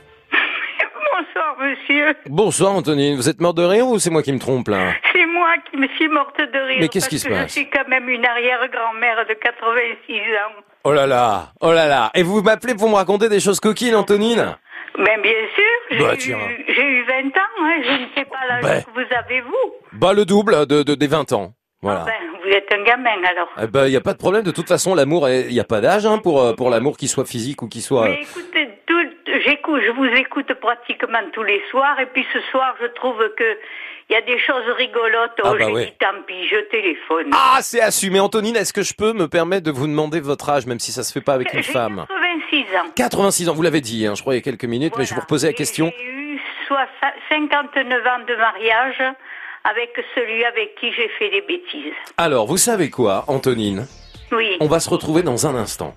Bonsoir, 1.88 2.06
monsieur. 2.06 2.14
Bonsoir 2.28 2.72
Antonine, 2.74 3.16
vous 3.16 3.28
êtes 3.28 3.40
morte 3.40 3.56
de 3.56 3.62
rire 3.64 3.86
ou 3.86 3.98
c'est 3.98 4.10
moi 4.10 4.22
qui 4.22 4.32
me 4.32 4.38
trompe 4.38 4.68
là? 4.68 4.92
C'est 5.12 5.24
moi 5.26 5.54
qui 5.70 5.76
me 5.78 5.88
suis 5.96 6.08
morte 6.08 6.38
de 6.38 6.58
rire. 6.68 6.78
Mais 6.80 6.88
qu'est-ce 6.88 7.08
qui 7.08 7.18
se 7.18 7.28
passe 7.28 7.48
Je 7.48 7.52
suis 7.60 7.70
quand 7.70 7.88
même 7.88 8.08
une 8.08 8.24
arrière-grand-mère 8.24 9.24
de 9.28 9.34
86 9.34 10.14
ans. 10.16 10.62
Oh 10.84 10.92
là 10.92 11.06
là, 11.06 11.52
oh 11.60 11.72
là 11.72 11.86
là. 11.86 12.10
Et 12.14 12.22
vous 12.22 12.42
m'appelez 12.42 12.74
pour 12.74 12.88
me 12.88 12.94
raconter 12.94 13.28
des 13.28 13.40
choses 13.40 13.60
coquines 13.60 13.94
Antonine? 13.94 14.56
Bien 14.96 15.14
sûr, 15.54 15.64
j'ai 15.90 15.98
Bah, 15.98 16.14
j'ai 16.18 16.82
eu 16.82 17.04
20 17.04 17.26
ans, 17.28 17.40
hein, 17.60 17.80
je 17.84 17.92
ne 17.92 18.06
sais 18.16 18.24
pas 18.24 18.46
l'âge 18.48 18.62
Ben. 18.62 18.82
que 18.82 18.90
vous 18.92 19.14
avez, 19.16 19.40
vous. 19.42 19.72
Bah 19.92 20.12
le 20.12 20.24
double 20.24 20.66
de, 20.66 20.82
de- 20.82 20.94
des 20.94 21.06
20 21.06 21.32
ans. 21.32 21.52
Voilà. 21.82 22.04
Ben, 22.04 22.12
vous 22.42 22.50
êtes 22.50 22.66
un 22.74 22.82
gamin, 22.82 23.22
alors. 23.24 23.48
Eh 23.62 23.66
ben, 23.68 23.86
il 23.86 23.90
n'y 23.90 23.96
a 23.96 24.00
pas 24.00 24.12
de 24.12 24.18
problème. 24.18 24.42
De 24.42 24.50
toute 24.50 24.66
façon, 24.66 24.94
l'amour, 24.96 25.28
il 25.28 25.48
n'y 25.52 25.60
a 25.60 25.64
pas 25.64 25.80
d'âge 25.80 26.04
hein, 26.06 26.18
pour, 26.18 26.42
euh, 26.42 26.52
pour 26.54 26.68
l'amour, 26.70 26.96
qu'il 26.96 27.08
soit 27.08 27.24
physique 27.26 27.62
ou 27.62 27.68
qu'il 27.68 27.82
soit... 27.82 28.08
Mais 28.08 28.20
écoutez, 28.22 28.66
tout- 28.66 28.72
j'écoute, 29.48 29.80
je 29.86 29.92
vous 29.92 30.04
écoute 30.04 30.52
pratiquement 30.54 31.18
tous 31.32 31.42
les 31.42 31.62
soirs, 31.70 31.98
et 32.00 32.06
puis 32.06 32.26
ce 32.32 32.40
soir, 32.50 32.74
je 32.80 32.86
trouve 32.88 33.18
que 33.36 33.56
il 34.10 34.14
y 34.14 34.16
a 34.16 34.22
des 34.22 34.38
choses 34.38 34.64
rigolotes. 34.78 35.32
Ah 35.42 35.42
oh, 35.44 35.50
bah 35.50 35.56
j'ai 35.58 35.72
ouais. 35.72 35.84
dit, 35.86 35.92
tant 36.00 36.22
pis, 36.26 36.46
je 36.48 36.56
téléphone. 36.70 37.30
Ah, 37.32 37.58
c'est 37.60 37.82
assumé. 37.82 38.20
Antonine, 38.20 38.56
est-ce 38.56 38.72
que 38.72 38.82
je 38.82 38.94
peux 38.94 39.12
me 39.12 39.28
permettre 39.28 39.64
de 39.64 39.70
vous 39.70 39.86
demander 39.86 40.20
votre 40.20 40.48
âge, 40.48 40.64
même 40.66 40.78
si 40.78 40.92
ça 40.92 41.02
se 41.02 41.12
fait 41.12 41.20
pas 41.20 41.34
avec 41.34 41.52
une 41.52 41.62
femme 41.62 42.06
86 42.50 42.76
ans. 42.76 42.90
86 42.96 43.48
ans, 43.50 43.54
vous 43.54 43.62
l'avez 43.62 43.82
dit, 43.82 44.06
hein, 44.06 44.14
je 44.14 44.22
crois, 44.22 44.32
il 44.34 44.38
y 44.38 44.40
a 44.40 44.42
quelques 44.42 44.64
minutes, 44.64 44.94
mais 44.96 45.04
je 45.04 45.14
vous 45.14 45.20
reposais 45.20 45.48
la 45.48 45.52
question. 45.52 45.92
J'ai 45.98 46.04
eu 46.06 46.40
soix- 46.66 46.86
59 47.28 48.06
ans 48.06 48.24
de 48.26 48.34
mariage 48.36 49.02
avec 49.64 49.90
celui 50.14 50.42
avec 50.46 50.74
qui 50.76 50.90
j'ai 50.92 51.08
fait 51.18 51.28
des 51.28 51.42
bêtises. 51.42 51.92
Alors, 52.16 52.46
vous 52.46 52.56
savez 52.56 52.88
quoi, 52.88 53.24
Antonine? 53.28 53.86
Oui. 54.32 54.56
On 54.60 54.66
va 54.68 54.80
se 54.80 54.88
retrouver 54.88 55.22
dans 55.22 55.46
un 55.46 55.54
instant. 55.54 55.94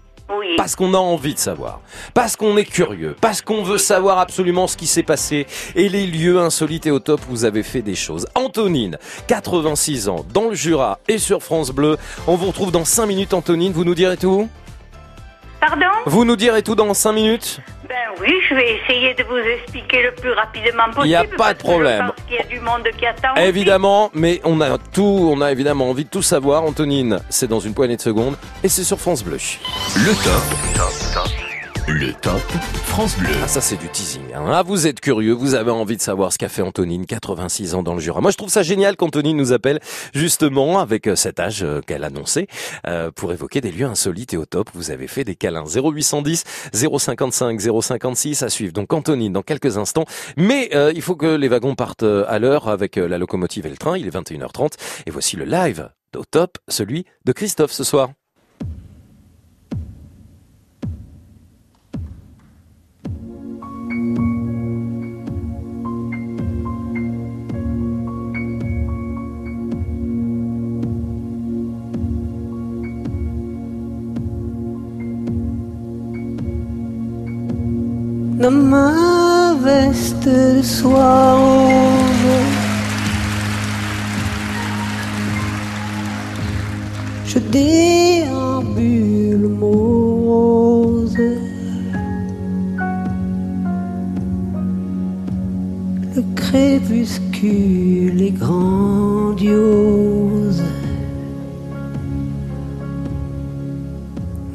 Parce 0.57 0.75
qu'on 0.75 0.93
a 0.93 0.97
envie 0.97 1.33
de 1.33 1.39
savoir, 1.39 1.81
parce 2.13 2.35
qu'on 2.35 2.57
est 2.57 2.65
curieux, 2.65 3.15
parce 3.19 3.41
qu'on 3.41 3.63
veut 3.63 3.77
savoir 3.77 4.19
absolument 4.19 4.67
ce 4.67 4.77
qui 4.77 4.87
s'est 4.87 5.03
passé. 5.03 5.47
Et 5.75 5.89
les 5.89 6.07
lieux 6.07 6.39
insolites 6.39 6.85
et 6.85 6.91
au 6.91 6.99
top 6.99 7.21
où 7.27 7.31
vous 7.31 7.45
avez 7.45 7.63
fait 7.63 7.81
des 7.81 7.95
choses. 7.95 8.27
Antonine, 8.35 8.97
86 9.27 10.09
ans, 10.09 10.25
dans 10.33 10.49
le 10.49 10.55
Jura 10.55 10.99
et 11.07 11.17
sur 11.17 11.41
France 11.43 11.71
Bleu. 11.71 11.97
On 12.27 12.35
vous 12.35 12.47
retrouve 12.47 12.71
dans 12.71 12.85
5 12.85 13.05
minutes, 13.05 13.33
Antonine, 13.33 13.73
vous 13.73 13.85
nous 13.85 13.95
direz 13.95 14.17
tout 14.17 14.49
Pardon 15.61 15.85
Vous 16.07 16.25
nous 16.25 16.35
direz 16.35 16.63
tout 16.63 16.73
dans 16.73 16.91
5 16.91 17.11
minutes 17.11 17.59
Ben 17.87 17.95
oui, 18.19 18.33
je 18.49 18.55
vais 18.55 18.79
essayer 18.79 19.13
de 19.13 19.23
vous 19.23 19.37
expliquer 19.37 20.01
le 20.01 20.11
plus 20.11 20.31
rapidement 20.31 20.85
possible. 20.85 21.05
Il 21.05 21.11
y 21.11 21.15
a 21.15 21.23
pas 21.23 21.53
de 21.53 21.59
problème. 21.59 22.07
Je 22.07 22.11
pense 22.11 22.25
qu'il 22.27 22.35
y 22.35 22.39
a 22.39 22.43
du 22.43 22.59
monde 22.59 22.87
qui 22.97 23.05
attend. 23.05 23.35
Évidemment, 23.35 24.09
mais 24.15 24.41
on 24.43 24.59
a 24.59 24.79
tout, 24.79 25.29
on 25.31 25.39
a 25.39 25.51
évidemment 25.51 25.89
envie 25.91 26.05
de 26.05 26.09
tout 26.09 26.23
savoir. 26.23 26.63
Antonine, 26.63 27.19
c'est 27.29 27.47
dans 27.47 27.59
une 27.59 27.75
poignée 27.75 27.95
de 27.95 28.01
secondes 28.01 28.35
et 28.63 28.69
c'est 28.69 28.83
sur 28.83 28.99
France 28.99 29.23
Bleu. 29.23 29.37
Le 29.95 30.23
top. 30.23 31.40
Le 31.87 32.13
top 32.13 32.39
France 32.85 33.17
Bleu. 33.17 33.29
Ah, 33.43 33.47
ça 33.47 33.59
c'est 33.61 33.75
du 33.77 33.87
teasing. 33.89 34.21
hein. 34.33 34.45
Ah, 34.47 34.63
vous 34.63 34.87
êtes 34.87 34.99
curieux, 35.01 35.33
vous 35.33 35.55
avez 35.55 35.71
envie 35.71 35.97
de 35.97 36.01
savoir 36.01 36.31
ce 36.31 36.37
qu'a 36.37 36.47
fait 36.49 36.61
Antonine, 36.61 37.05
86 37.05 37.75
ans 37.75 37.83
dans 37.83 37.93
le 37.95 37.99
Jura. 37.99 38.21
Moi 38.21 38.31
je 38.31 38.37
trouve 38.37 38.49
ça 38.49 38.63
génial 38.63 38.95
qu'Antonine 38.95 39.35
nous 39.37 39.51
appelle 39.51 39.79
justement 40.13 40.79
avec 40.79 41.07
euh, 41.07 41.15
cet 41.15 41.39
âge 41.39 41.63
euh, 41.63 41.81
qu'elle 41.81 42.03
annonçait 42.03 42.47
euh, 42.87 43.11
pour 43.11 43.31
évoquer 43.33 43.61
des 43.61 43.71
lieux 43.71 43.85
insolites 43.85 44.33
et 44.33 44.37
au 44.37 44.45
top. 44.45 44.69
Vous 44.73 44.91
avez 44.91 45.07
fait 45.07 45.23
des 45.23 45.35
câlins 45.35 45.65
0810 45.65 46.43
055 46.73 47.59
056 47.59 48.43
à 48.43 48.49
suivre. 48.49 48.73
Donc 48.73 48.93
Antonine 48.93 49.33
dans 49.33 49.41
quelques 49.43 49.77
instants. 49.77 50.05
Mais 50.37 50.69
euh, 50.75 50.91
il 50.95 51.01
faut 51.01 51.15
que 51.15 51.35
les 51.35 51.47
wagons 51.47 51.75
partent 51.75 52.03
euh, 52.03 52.25
à 52.27 52.39
l'heure 52.39 52.69
avec 52.69 52.95
la 52.95 53.17
locomotive 53.17 53.65
et 53.65 53.69
le 53.69 53.77
train. 53.77 53.97
Il 53.97 54.07
est 54.07 54.15
21h30 54.15 54.73
et 55.07 55.11
voici 55.11 55.35
le 55.35 55.45
live 55.45 55.89
au 56.15 56.23
top, 56.29 56.57
celui 56.67 57.05
de 57.25 57.31
Christophe 57.31 57.71
ce 57.71 57.83
soir. 57.83 58.09
Dans 78.41 78.49
ma 78.49 79.53
veste 79.61 80.27
de 80.27 80.61
soie 80.63 81.35
rose. 81.35 82.51
Je 87.27 87.39
déambule 87.57 89.47
morose. 89.47 91.17
Le 96.15 96.23
crépuscule 96.35 98.21
est 98.21 98.31
grandiose. 98.31 99.41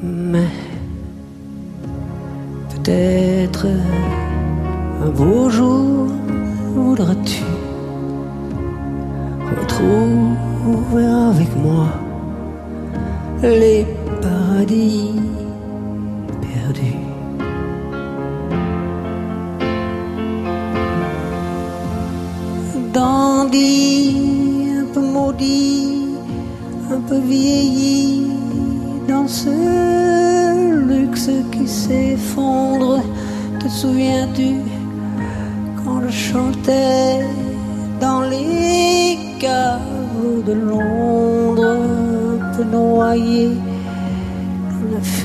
Mais 0.03 0.51
Peut-être 2.87 3.67
un 5.03 5.09
beau 5.09 5.51
jour 5.51 6.07
voudras-tu 6.73 7.43
retrouver 9.61 11.05
avec 11.05 11.57
moi 11.57 11.89
les 13.43 13.85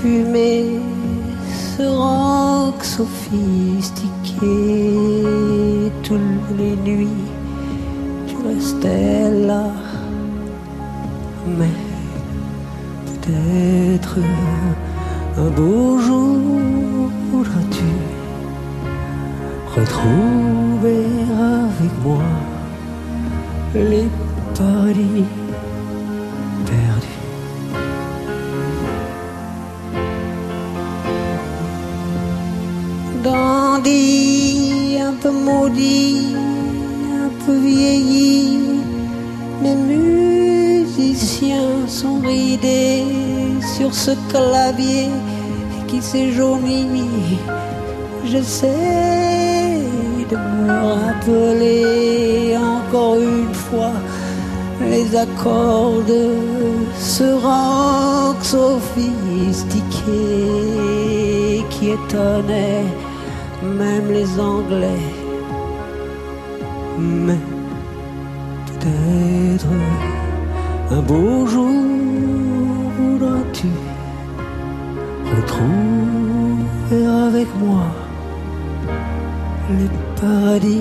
fumée, 0.02 0.80
ce 1.78 1.84
rock 1.84 2.84
sophistiqué, 2.84 4.50
toutes 6.04 6.58
les 6.58 6.76
nuits, 6.76 7.28
tu 8.28 8.36
restais 8.48 9.30
là, 9.48 9.68
mais 11.58 11.76
peut-être 13.06 14.18
un 15.38 15.50
beau 15.50 16.00
jour 16.00 17.10
voudras-tu 17.32 17.92
retrouver 19.76 21.06
avec 21.30 21.94
moi 22.04 22.24
les 23.74 24.08
qui 45.88 46.02
s'est 46.02 46.32
jauni. 46.32 47.38
J'essaie 48.26 49.80
de 50.30 50.38
me 50.38 50.72
rappeler 50.96 52.56
encore 52.58 53.16
une 53.16 53.54
fois 53.54 53.94
les 54.82 55.16
accords 55.16 56.02
de 56.08 56.24
ce 56.98 57.24
rock 57.46 58.38
sophistiqué 58.42 59.96
qui 61.70 61.90
étonnait 61.90 62.86
même 63.64 64.12
les 64.12 64.40
Anglais. 64.40 65.08
Mais 66.98 67.42
peut-être 68.68 69.68
un 70.92 71.02
beau 71.02 71.46
jour 71.48 71.81
hari 80.52 80.76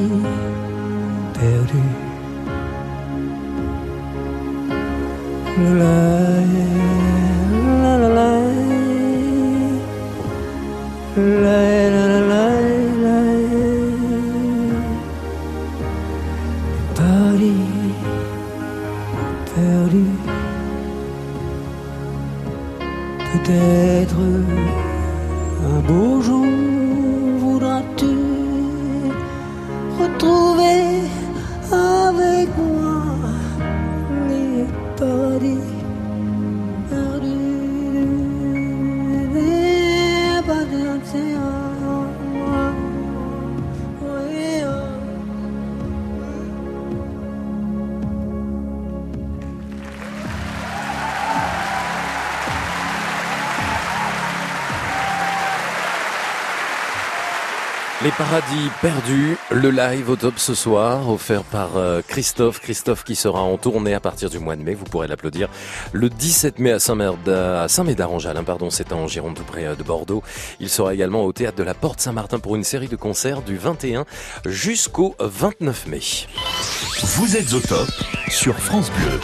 paradis 58.20 58.68
perdus, 58.82 59.38
le 59.50 59.70
live 59.70 60.10
au 60.10 60.16
top 60.16 60.34
ce 60.38 60.54
soir, 60.54 61.08
offert 61.08 61.42
par 61.42 61.78
euh, 61.78 62.02
Christophe. 62.06 62.60
Christophe 62.60 63.02
qui 63.02 63.16
sera 63.16 63.40
en 63.40 63.56
tournée 63.56 63.94
à 63.94 64.00
partir 64.00 64.28
du 64.28 64.38
mois 64.38 64.56
de 64.56 64.62
mai. 64.62 64.74
Vous 64.74 64.84
pourrez 64.84 65.08
l'applaudir 65.08 65.48
le 65.94 66.10
17 66.10 66.58
mai 66.58 66.72
à 66.72 66.78
Saint-Médard, 66.78 67.62
à 67.62 67.68
Saint-Médard 67.68 68.12
en 68.12 68.18
Jalles, 68.18 68.36
hein, 68.36 68.44
pardon, 68.44 68.68
c'est 68.68 68.92
en 68.92 69.08
Gironde 69.08 69.36
tout 69.36 69.44
près 69.44 69.64
euh, 69.64 69.74
de 69.74 69.82
Bordeaux. 69.82 70.22
Il 70.60 70.68
sera 70.68 70.92
également 70.92 71.24
au 71.24 71.32
théâtre 71.32 71.56
de 71.56 71.62
la 71.62 71.72
Porte 71.72 71.98
Saint-Martin 71.98 72.40
pour 72.40 72.56
une 72.56 72.64
série 72.64 72.88
de 72.88 72.96
concerts 72.96 73.40
du 73.40 73.56
21 73.56 74.04
jusqu'au 74.44 75.14
29 75.18 75.86
mai. 75.86 76.00
Vous 77.02 77.38
êtes 77.38 77.54
au 77.54 77.60
top 77.60 77.88
sur 78.28 78.54
France 78.58 78.90
Bleu. 78.90 79.18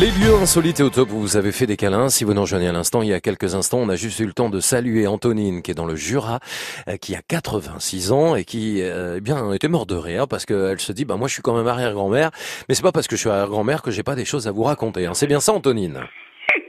Les 0.00 0.10
lieux 0.10 0.34
insolites 0.42 0.80
et 0.80 0.82
au 0.82 0.90
top 0.90 1.12
où 1.12 1.20
vous 1.20 1.36
avez 1.36 1.52
fait 1.52 1.66
des 1.66 1.76
câlins. 1.76 2.08
Si 2.08 2.24
vous 2.24 2.34
nous 2.34 2.40
rejoignez 2.40 2.66
à 2.68 2.72
l'instant, 2.72 3.02
il 3.02 3.08
y 3.08 3.14
a 3.14 3.20
quelques 3.20 3.54
instants, 3.54 3.78
on 3.78 3.88
a 3.88 3.94
juste 3.96 4.18
eu 4.18 4.26
le 4.26 4.32
temps 4.32 4.50
de 4.50 4.58
saluer 4.58 5.06
Antonine 5.06 5.62
qui 5.62 5.70
est 5.70 5.74
dans 5.74 5.86
le 5.86 5.94
Jura, 5.94 6.40
euh, 6.88 6.96
qui 6.96 7.14
a 7.14 7.20
86 7.26 8.10
ans 8.10 8.34
et 8.34 8.44
qui, 8.44 8.82
euh, 8.82 9.14
eh 9.18 9.20
bien, 9.20 9.52
était 9.52 9.68
morte 9.68 9.88
de 9.88 9.94
rire 9.94 10.26
parce 10.28 10.46
qu'elle 10.46 10.80
se 10.80 10.92
dit, 10.92 11.04
bah 11.04 11.16
moi 11.16 11.28
je 11.28 11.34
suis 11.34 11.42
quand 11.42 11.56
même 11.56 11.68
arrière-grand-mère, 11.68 12.30
mais 12.68 12.74
c'est 12.74 12.82
pas 12.82 12.90
parce 12.92 13.06
que 13.06 13.14
je 13.14 13.20
suis 13.20 13.30
arrière-grand-mère 13.30 13.82
que 13.82 13.92
j'ai 13.92 14.02
pas 14.02 14.16
des 14.16 14.24
choses 14.24 14.48
à 14.48 14.50
vous 14.50 14.64
raconter. 14.64 15.06
hein. 15.06 15.14
C'est 15.14 15.28
bien 15.28 15.40
ça, 15.40 15.52
Antonine? 15.52 16.00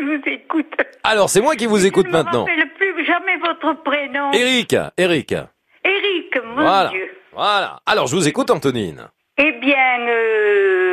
Je 0.00 0.04
vous 0.04 0.22
écoute. 0.26 0.66
Alors 1.02 1.30
c'est 1.30 1.40
moi 1.40 1.56
qui 1.56 1.64
vous 1.66 1.86
écoute 1.86 2.08
maintenant. 2.10 2.44
Je 2.46 2.60
ne 2.60 2.94
plus 2.94 3.06
jamais 3.06 3.36
votre 3.38 3.82
prénom. 3.82 4.30
Eric, 4.32 4.76
Eric. 4.98 5.32
Eric, 5.32 6.44
mon 6.44 6.62
Voilà, 6.62 6.90
Dieu. 6.90 7.08
voilà. 7.32 7.78
Alors 7.86 8.06
je 8.08 8.14
vous 8.16 8.28
écoute, 8.28 8.50
Antonine. 8.50 9.08
Eh 9.38 9.52
bien, 9.60 10.06
euh, 10.08 10.83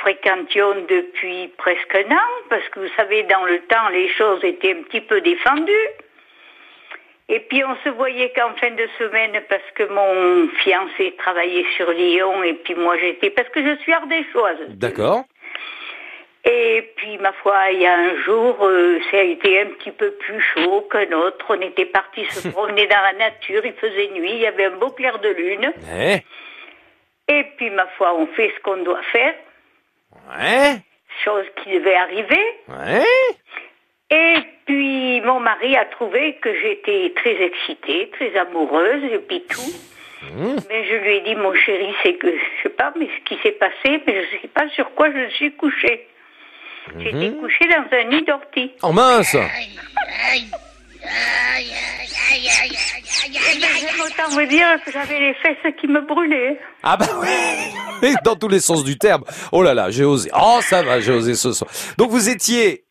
fréquentions 0.00 0.74
depuis 0.88 1.48
presque 1.58 1.94
un 1.94 2.12
an, 2.14 2.28
parce 2.48 2.68
que 2.70 2.80
vous 2.80 2.94
savez, 2.96 3.22
dans 3.24 3.44
le 3.44 3.58
temps, 3.60 3.88
les 3.92 4.08
choses 4.08 4.42
étaient 4.44 4.72
un 4.72 4.82
petit 4.82 5.00
peu 5.00 5.20
défendues. 5.20 5.88
Et 7.28 7.38
puis 7.40 7.62
on 7.64 7.76
se 7.84 7.90
voyait 7.90 8.32
qu'en 8.34 8.54
fin 8.54 8.72
de 8.72 8.88
semaine, 8.98 9.40
parce 9.48 9.70
que 9.76 9.84
mon 9.84 10.48
fiancé 10.64 11.14
travaillait 11.16 11.66
sur 11.76 11.90
Lyon, 11.92 12.42
et 12.42 12.54
puis 12.54 12.74
moi 12.74 12.98
j'étais, 12.98 13.30
parce 13.30 13.48
que 13.50 13.64
je 13.64 13.76
suis 13.82 13.92
ardéchoise. 13.92 14.58
D'accord. 14.70 15.24
Et 16.44 16.92
puis, 16.96 17.18
ma 17.18 17.32
foi, 17.34 17.70
il 17.70 17.80
y 17.80 17.86
a 17.86 17.94
un 17.94 18.16
jour, 18.22 18.56
euh, 18.62 18.98
ça 19.10 19.18
a 19.18 19.22
été 19.22 19.60
un 19.60 19.66
petit 19.66 19.90
peu 19.90 20.10
plus 20.12 20.40
chaud 20.40 20.88
qu'un 20.90 21.12
autre. 21.12 21.44
On 21.50 21.60
était 21.60 21.84
partis 21.84 22.24
se 22.30 22.48
promener 22.52 22.86
dans 22.86 23.02
la 23.02 23.12
nature, 23.12 23.64
il 23.64 23.74
faisait 23.74 24.08
nuit, 24.08 24.32
il 24.32 24.40
y 24.40 24.46
avait 24.46 24.64
un 24.64 24.76
beau 24.76 24.90
clair 24.90 25.18
de 25.18 25.28
lune. 25.28 25.72
Eh 25.94 26.22
Et 27.28 27.44
puis, 27.56 27.68
ma 27.70 27.86
foi, 27.98 28.14
on 28.14 28.26
fait 28.28 28.52
ce 28.56 28.62
qu'on 28.62 28.78
doit 28.78 29.02
faire, 29.12 29.34
Ouais. 30.38 30.76
chose 31.24 31.44
qui 31.62 31.70
devait 31.72 31.94
arriver. 31.96 32.44
Ouais. 32.68 33.04
Et 34.10 34.36
puis, 34.66 35.20
mon 35.20 35.38
mari 35.40 35.76
a 35.76 35.84
trouvé 35.86 36.34
que 36.42 36.52
j'étais 36.60 37.12
très 37.16 37.40
excitée, 37.42 38.10
très 38.12 38.36
amoureuse, 38.38 39.04
et 39.12 39.18
puis 39.18 39.42
tout. 39.48 39.72
Mmh. 40.22 40.56
Mais 40.68 40.84
je 40.88 40.94
lui 40.96 41.10
ai 41.16 41.20
dit, 41.22 41.34
mon 41.34 41.54
chéri, 41.54 41.94
c'est 42.02 42.14
que, 42.14 42.26
je 42.30 42.62
sais 42.62 42.68
pas, 42.74 42.92
mais 42.96 43.06
ce 43.06 43.24
qui 43.24 43.40
s'est 43.42 43.52
passé, 43.52 44.02
mais 44.06 44.24
je 44.32 44.40
sais 44.42 44.48
pas 44.48 44.68
sur 44.70 44.92
quoi 44.94 45.10
je 45.12 45.28
suis 45.34 45.52
couchée. 45.52 46.06
J'étais 46.98 47.30
Mhm. 47.30 47.40
couchée 47.40 47.66
dans 47.68 47.96
un 47.98 48.04
nid 48.04 48.22
d'ortie. 48.22 48.72
Oh 48.82 48.92
mince 48.92 49.36
autant 54.06 54.28
vous 54.30 54.46
dire 54.46 54.66
que 54.84 54.92
j'avais 54.92 55.18
les 55.18 55.34
fesses 55.34 55.74
qui 55.80 55.86
me 55.88 56.00
brûlaient. 56.00 56.58
Ah 56.82 56.96
bah 56.96 57.06
oui 58.02 58.14
Dans 58.24 58.36
tous 58.36 58.48
les 58.48 58.60
sens 58.60 58.84
du 58.84 58.98
terme. 58.98 59.24
Oh 59.52 59.62
là 59.62 59.74
là, 59.74 59.90
j'ai 59.90 60.04
osé. 60.04 60.30
Oh 60.34 60.60
ça 60.62 60.82
va, 60.82 61.00
j'ai 61.00 61.12
osé 61.12 61.34
ce 61.34 61.52
soir. 61.52 61.70
Donc 61.98 62.10
vous 62.10 62.28
étiez 62.28 62.84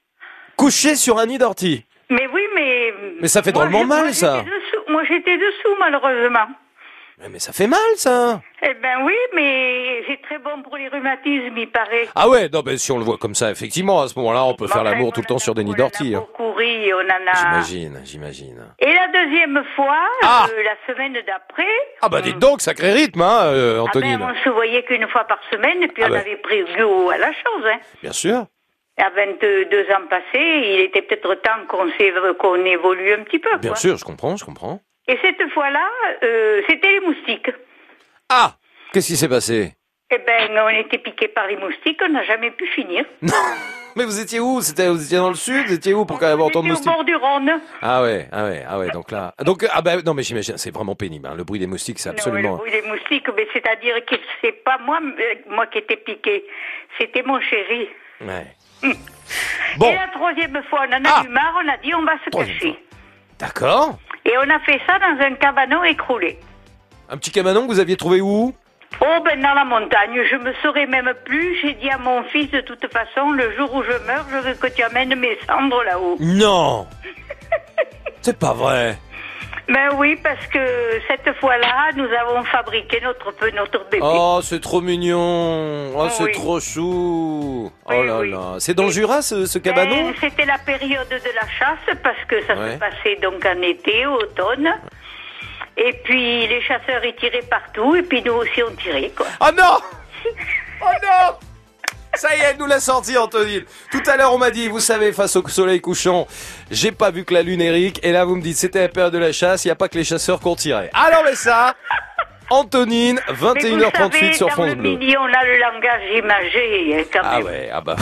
couché 0.56 0.95
sur 0.95 1.18
un 1.19 1.26
nid 1.26 1.38
d'ortie. 1.38 1.86
Mais 2.10 2.27
oui, 2.34 2.41
mais... 2.56 2.94
Mais 3.22 3.27
ça 3.27 3.44
fait 3.44 3.53
moi, 3.53 3.65
drôlement 3.68 3.86
moi, 3.86 4.02
mal, 4.06 4.14
ça. 4.15 4.41
dessous- 4.41 4.84
Moi, 4.91 5.03
j'étais 5.07 5.38
dessous, 5.38 5.76
malheureusement. 5.80 6.48
Mais, 7.28 7.40
ça 7.40 7.52
fait 7.52 7.68
mal 7.68 7.80
ça 7.96 8.41
Eh 8.62 8.74
ben 8.76 9.04
oui, 9.04 9.14
mais 9.36 10.04
c'est 10.08 10.22
très 10.22 10.40
bon 10.40 10.62
pour 10.64 10.78
les 10.78 10.88
rhumatismes, 10.88 11.58
il 11.58 11.70
paraît. 11.70 12.08
Ah 12.16 12.30
ouais, 12.30 12.48
non 12.48 12.62
mais 12.66 12.78
si 12.78 12.91
on 12.94 12.98
le 12.98 13.04
voit 13.04 13.18
comme 13.18 13.36
ça, 13.36 13.52
effectivement, 13.52 14.02
à 14.02 14.08
ce 14.08 14.18
moment-là, 14.20 14.46
on 14.46 14.54
peut 14.54 14.68
faire 14.68 14.84
l'amour 14.86 15.12
tout 15.12 15.20
le 15.22 15.26
temps 15.28 15.38
sur 15.38 15.54
des 15.54 15.64
nids 15.66 15.76
d'ortie. 15.76 16.16
hein. 16.16 16.26
Courir, 16.34 16.96
on 16.98 17.06
en 17.06 17.28
a... 17.32 17.36
J'imagine, 17.64 18.02
j'imagine. 18.06 18.64
Et 18.80 18.94
la 18.94 19.08
deuxième 19.10 19.62
fois, 19.76 20.08
Ah 20.24 20.46
euh, 20.50 20.64
la 20.64 20.94
semaine 20.94 21.14
d'après, 21.28 21.68
Ah 22.02 22.08
bah 22.10 22.22
dites 22.22 22.40
donc, 22.40 22.62
sacré 22.62 22.91
rythme, 22.94 23.22
hein, 23.22 23.41
euh, 23.48 23.84
ah 23.86 24.00
ben, 24.00 24.22
on 24.22 24.44
se 24.44 24.50
voyait 24.50 24.84
qu'une 24.84 25.08
fois 25.10 25.26
par 25.26 25.40
semaine, 25.52 25.84
et 25.84 25.88
puis 25.90 26.04
Ah 26.04 26.08
on 26.08 26.12
ben. 26.12 26.20
avait 26.22 26.38
pris 26.38 26.64
goût 26.78 27.10
à 27.10 27.18
la 27.18 27.32
chose. 27.34 27.66
Hein. 27.66 27.80
Bien 28.02 28.14
sûr. 28.14 28.46
Et 28.98 29.02
À 29.02 29.10
22 29.10 29.66
ans 29.94 30.08
passés, 30.10 30.24
il 30.36 30.80
était 30.82 31.02
peut-être 31.02 31.34
temps 31.36 31.66
qu'on 31.68 31.90
qu'on 32.36 32.66
évolue 32.66 33.14
un 33.14 33.24
petit 33.24 33.40
peu. 33.40 33.58
Bien 33.58 33.72
quoi. 33.72 33.78
sûr, 33.80 33.98
je 33.98 34.04
comprends, 34.06 34.36
je 34.38 34.44
comprends. 34.46 34.82
Et 35.10 35.18
cette 35.22 35.49
fois-là, 35.53 35.90
euh, 36.23 36.61
c'était 36.69 36.91
les 36.91 36.99
moustiques. 37.02 37.49
Ah 38.30 38.53
Qu'est-ce 38.94 39.07
qui 39.07 39.18
s'est 39.18 39.27
passé? 39.27 39.73
Eh 40.11 40.18
ben, 40.19 40.49
on 40.57 40.69
était 40.69 40.98
piqués 40.99 41.27
par 41.27 41.48
les 41.48 41.57
moustiques, 41.57 41.99
on 42.03 42.10
n'a 42.10 42.23
jamais 42.23 42.52
pu 42.52 42.65
finir. 42.68 43.03
Mais 43.95 44.06
vous 44.06 44.19
étiez 44.19 44.40
où? 44.40 44.61
C'était 44.61 44.88
vous 44.88 45.03
étiez 45.03 45.18
dans 45.18 45.30
le 45.30 45.36
sud? 45.36 45.65
Vous 45.68 45.73
étiez 45.73 45.94
où 45.95 46.06
pour 46.06 46.23
avoir 46.23 46.48
autant 46.48 46.61
de 46.64 46.73
C'était 46.76 46.90
au 46.90 46.91
moustiques? 46.91 46.94
bord 46.94 47.03
du 47.06 47.15
Rhône. 47.15 47.60
Ah 47.81 48.03
ouais, 48.03 48.27
ah 48.31 48.44
ouais, 48.45 48.64
ah 48.68 48.77
ouais. 48.80 48.90
Donc 48.91 49.10
là, 49.11 49.34
donc 49.44 49.65
ah 49.72 49.81
bah 49.81 49.98
non 50.06 50.14
mais 50.14 50.22
j'imagine, 50.23 50.57
c'est 50.57 50.72
vraiment 50.73 50.95
pénible. 50.95 51.27
hein. 51.27 51.34
Le 51.36 51.44
bruit 51.44 51.60
des 51.60 51.65
moustiques, 51.68 51.98
c'est 51.99 52.10
Non, 52.10 52.14
le 52.15 52.19
absolument. 52.19 52.56
bruit 52.57 52.72
des 52.72 52.84
moustiques, 52.84 53.27
mais 53.36 53.48
c'est-à-dire 53.52 53.95
que 54.06 54.15
c'est 54.41 54.64
pas 54.64 54.77
moi, 54.77 54.99
euh, 55.03 55.36
moi 55.49 55.65
qui 55.68 55.80
étais 55.80 55.98
piqué, 55.98 56.45
c'était 56.99 57.23
mon 57.23 57.40
chéri. 57.41 57.90
Ouais. 58.22 58.45
Et 58.84 59.94
la 59.95 60.07
troisième 60.14 60.61
fois, 60.69 60.86
on 60.90 60.94
en 60.94 61.03
a 61.06 61.23
eu 61.26 61.27
marre, 61.30 61.60
on 61.64 61.68
a 61.68 61.77
dit 61.77 61.94
on 61.94 62.03
va 62.03 62.14
se 62.23 62.30
cacher. 62.30 62.76
D'accord. 63.40 63.98
Et 64.26 64.34
on 64.38 64.49
a 64.49 64.60
fait 64.60 64.80
ça 64.86 64.99
dans 64.99 65.26
un 65.26 65.34
cabanon 65.36 65.84
écroulé. 65.84 66.38
Un 67.10 67.18
petit 67.18 67.32
cabanon 67.32 67.66
que 67.66 67.72
vous 67.72 67.80
aviez 67.80 67.95
trouvé 67.98 68.22
où? 68.22 68.53
Oh 69.02 69.22
ben 69.24 69.41
dans 69.41 69.53
la 69.53 69.66
montagne, 69.66 70.20
je 70.30 70.36
me 70.36 70.53
saurais 70.61 70.86
même 70.86 71.14
plus. 71.26 71.57
J'ai 71.61 71.74
dit 71.76 71.90
à 71.90 71.98
mon 71.98 72.24
fils 72.24 72.52
de 72.52 72.61
toute 72.61 72.86
façon, 72.91 73.32
le 73.32 73.56
jour 73.56 73.74
où 73.74 73.84
je 73.84 74.06
meurs, 74.06 74.26
je 74.32 74.38
veux 74.38 74.53
que 74.56 74.68
tu 74.68 74.84
amènes 74.84 75.16
mes 75.16 75.38
cendres 75.48 75.84
là-haut. 75.84 76.18
Non. 76.20 76.86
C'est 78.22 78.38
pas 78.38 78.53
vrai. 78.53 78.98
Ben 79.72 79.90
oui, 79.98 80.16
parce 80.24 80.48
que 80.48 81.00
cette 81.08 81.32
fois-là, 81.40 81.91
nous 81.96 82.06
avons 82.06 82.44
fabriqué 82.46 83.00
notre 83.02 83.32
notre 83.54 83.84
bébé. 83.90 84.02
Oh, 84.04 84.40
c'est 84.41 84.60
trop 84.62 84.82
mignon. 84.82 85.91
Oh, 85.96 86.08
c'est 86.10 86.24
Oui. 86.24 86.32
trop 86.32 86.60
chou. 86.60 87.72
Oh 87.86 87.91
là 88.04 88.24
là. 88.24 88.56
C'est 88.60 88.74
dans 88.74 88.86
le 88.86 88.91
Jura 88.91 89.22
ce, 89.22 89.46
ce 89.46 89.60
cabanon 89.60 90.08
Ben, 90.10 90.14
C'était 90.20 90.46
la 90.46 90.58
période 90.58 91.08
de 91.10 91.16
la 91.36 91.48
chasse 91.60 91.98
parce 92.02 92.24
que 92.28 92.44
ça 92.48 92.56
Ouais. 92.56 92.74
se 92.74 92.78
passait 92.80 93.16
donc 93.22 93.46
en 93.46 93.62
été, 93.62 94.08
automne. 94.08 94.74
Et 95.78 95.94
puis 96.04 96.48
les 96.48 96.62
chasseurs 96.62 97.06
ils 97.06 97.16
tiraient 97.16 97.46
partout 97.50 97.96
et 97.96 98.02
puis 98.02 98.22
nous 98.24 98.34
aussi 98.34 98.64
on 98.64 98.72
tirait 98.76 99.12
quoi. 99.16 99.28
Oh 99.41 99.52
non 99.56 99.78
Oh 100.82 100.86
non 101.04 101.49
Ça 102.15 102.36
y 102.36 102.40
est, 102.40 102.44
elle 102.52 102.57
nous 102.57 102.65
l'a 102.65 102.80
sorti, 102.80 103.18
Antonine. 103.18 103.64
Tout 103.91 104.02
à 104.07 104.18
l'heure, 104.18 104.34
on 104.34 104.38
m'a 104.38 104.49
dit, 104.52 104.68
vous 104.68 104.80
savez, 104.80 105.14
face 105.14 105.36
au 105.36 105.48
soleil 105.48 105.80
couchant, 105.80 106.27
j'ai 106.72 106.91
pas 106.91 107.11
vu 107.11 107.23
que 107.23 107.34
la 107.34 107.44
lune 107.44 107.61
Eric. 107.61 107.99
Et 108.03 108.11
là, 108.11 108.26
vous 108.26 108.36
me 108.36 108.41
dites, 108.41 108.57
c'était 108.57 108.81
la 108.81 108.90
période 108.90 109.14
de 109.14 109.19
la 109.19 109.31
chasse, 109.31 109.64
il 109.64 109.68
n'y 109.68 109.72
a 109.72 109.76
pas 109.76 109.88
que 109.88 109.98
les 109.98 110.03
chasseurs 110.03 110.40
qu'on 110.40 110.56
tirait. 110.56 110.90
Alors, 110.94 111.23
mais 111.23 111.36
ça, 111.36 111.76
Antonine, 112.49 113.19
Mais 113.27 113.34
vous 113.36 113.45
21h38 113.53 114.11
savez, 114.11 114.34
sur 114.34 114.49
France 114.52 114.68
le 114.69 114.76
Bleu. 114.76 114.98
on 115.19 115.26
a 115.26 115.45
le 115.45 115.57
langage 115.60 116.02
imagé 116.18 117.07
quand 117.14 117.19
Ah 117.23 117.38
même. 117.38 117.45
ouais, 117.45 117.69
ah 117.72 117.81
bah 117.81 117.95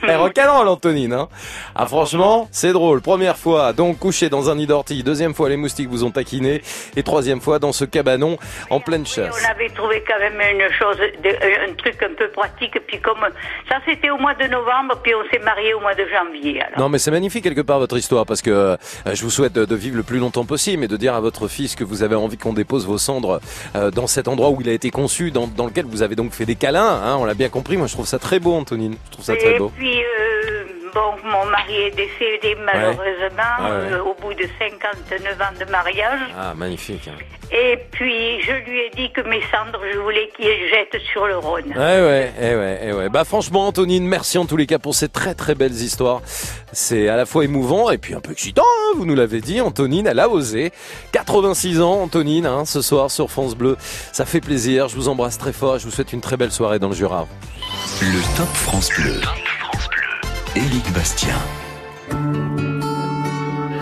oui. 0.02 0.08
Elle 0.10 0.16
recadre 0.16 0.64
l'Antonine, 0.64 1.12
hein. 1.12 1.28
Ah 1.74 1.86
franchement, 1.86 2.48
c'est 2.50 2.72
drôle. 2.72 3.00
Première 3.00 3.36
fois, 3.36 3.72
donc 3.72 3.98
couché 3.98 4.28
dans 4.28 4.50
un 4.50 4.54
nid 4.56 4.66
d'ortie. 4.66 5.02
Deuxième 5.02 5.34
fois, 5.34 5.48
les 5.48 5.56
moustiques 5.56 5.88
vous 5.88 6.04
ont 6.04 6.10
taquiné. 6.10 6.62
Et 6.96 7.02
troisième 7.02 7.40
fois, 7.40 7.58
dans 7.58 7.72
ce 7.72 7.84
cabanon 7.84 8.38
en 8.70 8.80
pleine 8.80 9.06
chasse. 9.06 9.34
On 9.34 9.50
avait 9.50 9.68
trouvé 9.70 10.02
quand 10.06 10.18
même 10.18 10.40
une 10.40 10.72
chose, 10.78 10.96
de- 10.96 11.70
un 11.70 11.74
truc 11.74 12.02
un 12.02 12.14
peu 12.16 12.28
pratique. 12.28 12.78
Puis 12.86 13.00
comme 13.00 13.20
ça, 13.68 13.76
c'était 13.86 14.10
au 14.10 14.18
mois 14.18 14.34
de 14.34 14.46
novembre, 14.46 14.98
puis 15.02 15.12
on 15.14 15.28
s'est 15.30 15.42
marié 15.44 15.74
au 15.74 15.80
mois 15.80 15.94
de 15.94 16.04
janvier. 16.06 16.60
Alors. 16.62 16.78
Non 16.78 16.88
mais 16.88 16.98
c'est 16.98 17.10
magnifique 17.10 17.44
quelque 17.44 17.60
part 17.60 17.78
votre 17.78 17.96
histoire 17.96 18.26
parce 18.26 18.42
que 18.42 18.50
euh, 18.50 18.76
je 19.12 19.22
vous 19.22 19.30
souhaite 19.30 19.52
de, 19.54 19.74
vivre 19.74 19.96
le 19.96 20.02
plus 20.02 20.18
longtemps 20.18 20.44
possible 20.44 20.84
et 20.84 20.88
de 20.88 20.96
dire 20.96 21.14
à 21.14 21.20
votre 21.20 21.48
fils 21.48 21.74
que 21.76 21.84
vous 21.84 22.02
avez 22.02 22.14
envie 22.16 22.36
qu'on 22.36 22.52
dépose 22.52 22.86
vos 22.86 22.98
cendres 22.98 23.40
euh, 23.76 23.90
dans 23.90 24.06
cet 24.06 24.28
endroit 24.28 24.50
où 24.50 24.60
il 24.60 24.68
a 24.68 24.72
été 24.72 24.90
conçu, 24.90 25.30
dans, 25.30 25.46
dans 25.46 25.66
lequel 25.66 25.86
vous 25.86 26.02
avez 26.02 26.16
donc 26.16 26.32
fait 26.32 26.46
des 26.46 26.56
câlins, 26.56 27.00
hein, 27.04 27.16
on 27.18 27.24
l'a 27.24 27.34
bien 27.34 27.48
compris, 27.48 27.76
moi 27.76 27.86
je 27.86 27.94
trouve 27.94 28.06
ça 28.06 28.18
très 28.18 28.38
beau 28.40 28.54
Antonine, 28.54 28.96
je 29.06 29.10
trouve 29.12 29.24
ça 29.24 29.36
très 29.36 29.58
beau. 29.58 29.72
puis, 29.76 29.89
euh, 30.18 30.64
bon, 30.94 31.14
mon 31.24 31.44
mari 31.46 31.74
est 31.86 31.90
décédé 31.96 32.56
malheureusement 32.64 33.56
Ah 33.58 33.62
ouais. 33.62 33.92
euh, 33.92 34.02
au 34.04 34.14
bout 34.14 34.34
de 34.34 34.46
59 34.58 35.40
ans 35.40 35.58
de 35.58 35.70
mariage. 35.70 36.20
Ah, 36.38 36.54
magnifique. 36.56 37.08
hein. 37.08 37.16
Et 37.52 37.76
puis, 37.90 38.40
je 38.42 38.52
lui 38.70 38.78
ai 38.78 38.90
dit 38.90 39.10
que 39.10 39.22
mes 39.22 39.40
cendres, 39.50 39.80
je 39.92 39.98
voulais 39.98 40.30
qu'il 40.36 40.46
les 40.46 40.68
jette 40.68 40.96
sur 41.12 41.26
le 41.26 41.36
Rhône. 41.38 41.64
Ouais, 41.70 41.76
ouais, 41.76 42.32
eh 42.40 42.54
ouais, 42.54 42.80
eh 42.84 42.92
ouais. 42.92 43.08
Bah, 43.08 43.24
franchement, 43.24 43.66
Antonine, 43.66 44.06
merci 44.06 44.38
en 44.38 44.46
tous 44.46 44.56
les 44.56 44.66
cas 44.66 44.78
pour 44.78 44.94
ces 44.94 45.08
très 45.08 45.34
très 45.34 45.56
belles 45.56 45.72
histoires. 45.72 46.20
C'est 46.72 47.08
à 47.08 47.16
la 47.16 47.26
fois 47.26 47.42
émouvant 47.44 47.90
et 47.90 47.98
puis 47.98 48.14
un 48.14 48.20
peu 48.20 48.30
excitant, 48.30 48.62
hein, 48.62 48.92
vous 48.96 49.04
nous 49.04 49.16
l'avez 49.16 49.40
dit. 49.40 49.60
Antonine, 49.60 50.06
elle 50.06 50.20
a 50.20 50.28
osé. 50.28 50.70
86 51.10 51.80
ans, 51.80 52.02
Antonine, 52.02 52.46
hein, 52.46 52.64
ce 52.64 52.82
soir 52.82 53.10
sur 53.10 53.28
France 53.32 53.56
Bleu. 53.56 53.76
Ça 54.12 54.24
fait 54.26 54.40
plaisir. 54.40 54.86
Je 54.86 54.94
vous 54.94 55.08
embrasse 55.08 55.36
très 55.36 55.52
fort 55.52 55.74
et 55.74 55.78
je 55.80 55.86
vous 55.86 55.90
souhaite 55.90 56.12
une 56.12 56.20
très 56.20 56.36
belle 56.36 56.52
soirée 56.52 56.78
dans 56.78 56.88
le 56.88 56.94
Jura. 56.94 57.26
Le 58.00 58.36
Top 58.36 58.46
France 58.54 58.90
Bleu. 58.96 59.20
Éric 60.66 60.92
Bastien. 60.92 61.38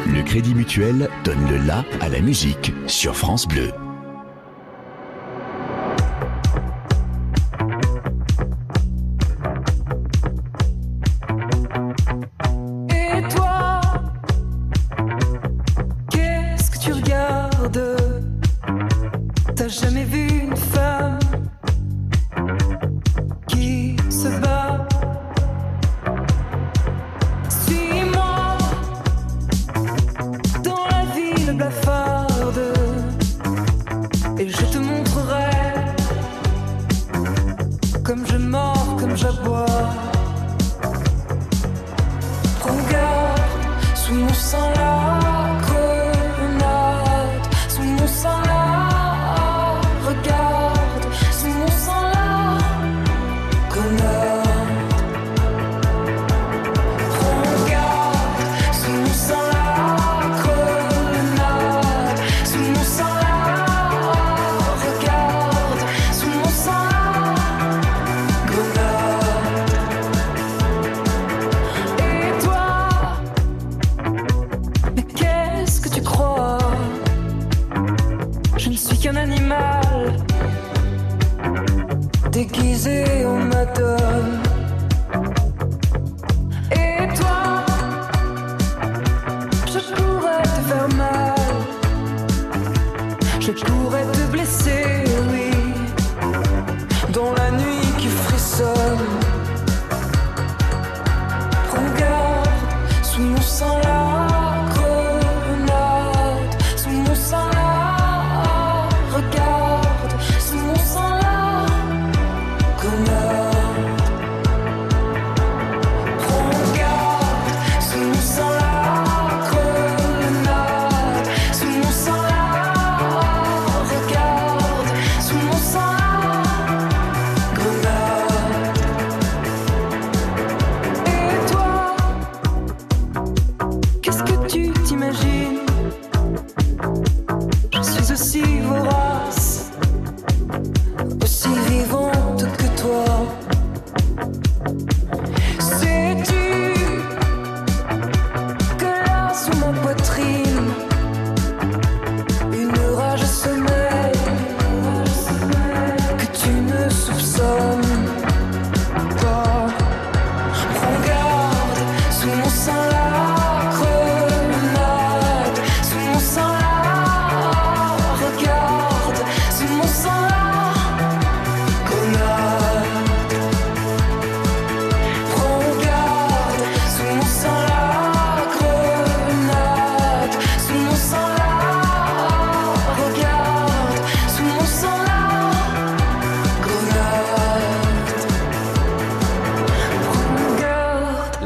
Le 0.06 0.22
Crédit 0.22 0.54
Mutuel 0.54 1.08
donne 1.24 1.50
le 1.50 1.56
la 1.66 1.84
à 2.00 2.08
la 2.08 2.20
musique 2.20 2.72
sur 2.86 3.16
France 3.16 3.48
Bleu. 3.48 3.72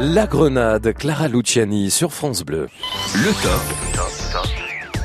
La 0.04 0.26
Grenade, 0.26 0.94
Clara 0.94 1.28
Luciani 1.28 1.88
sur 1.88 2.12
France 2.12 2.42
Bleu. 2.42 2.66
Le 3.14 3.32
top. 3.40 4.11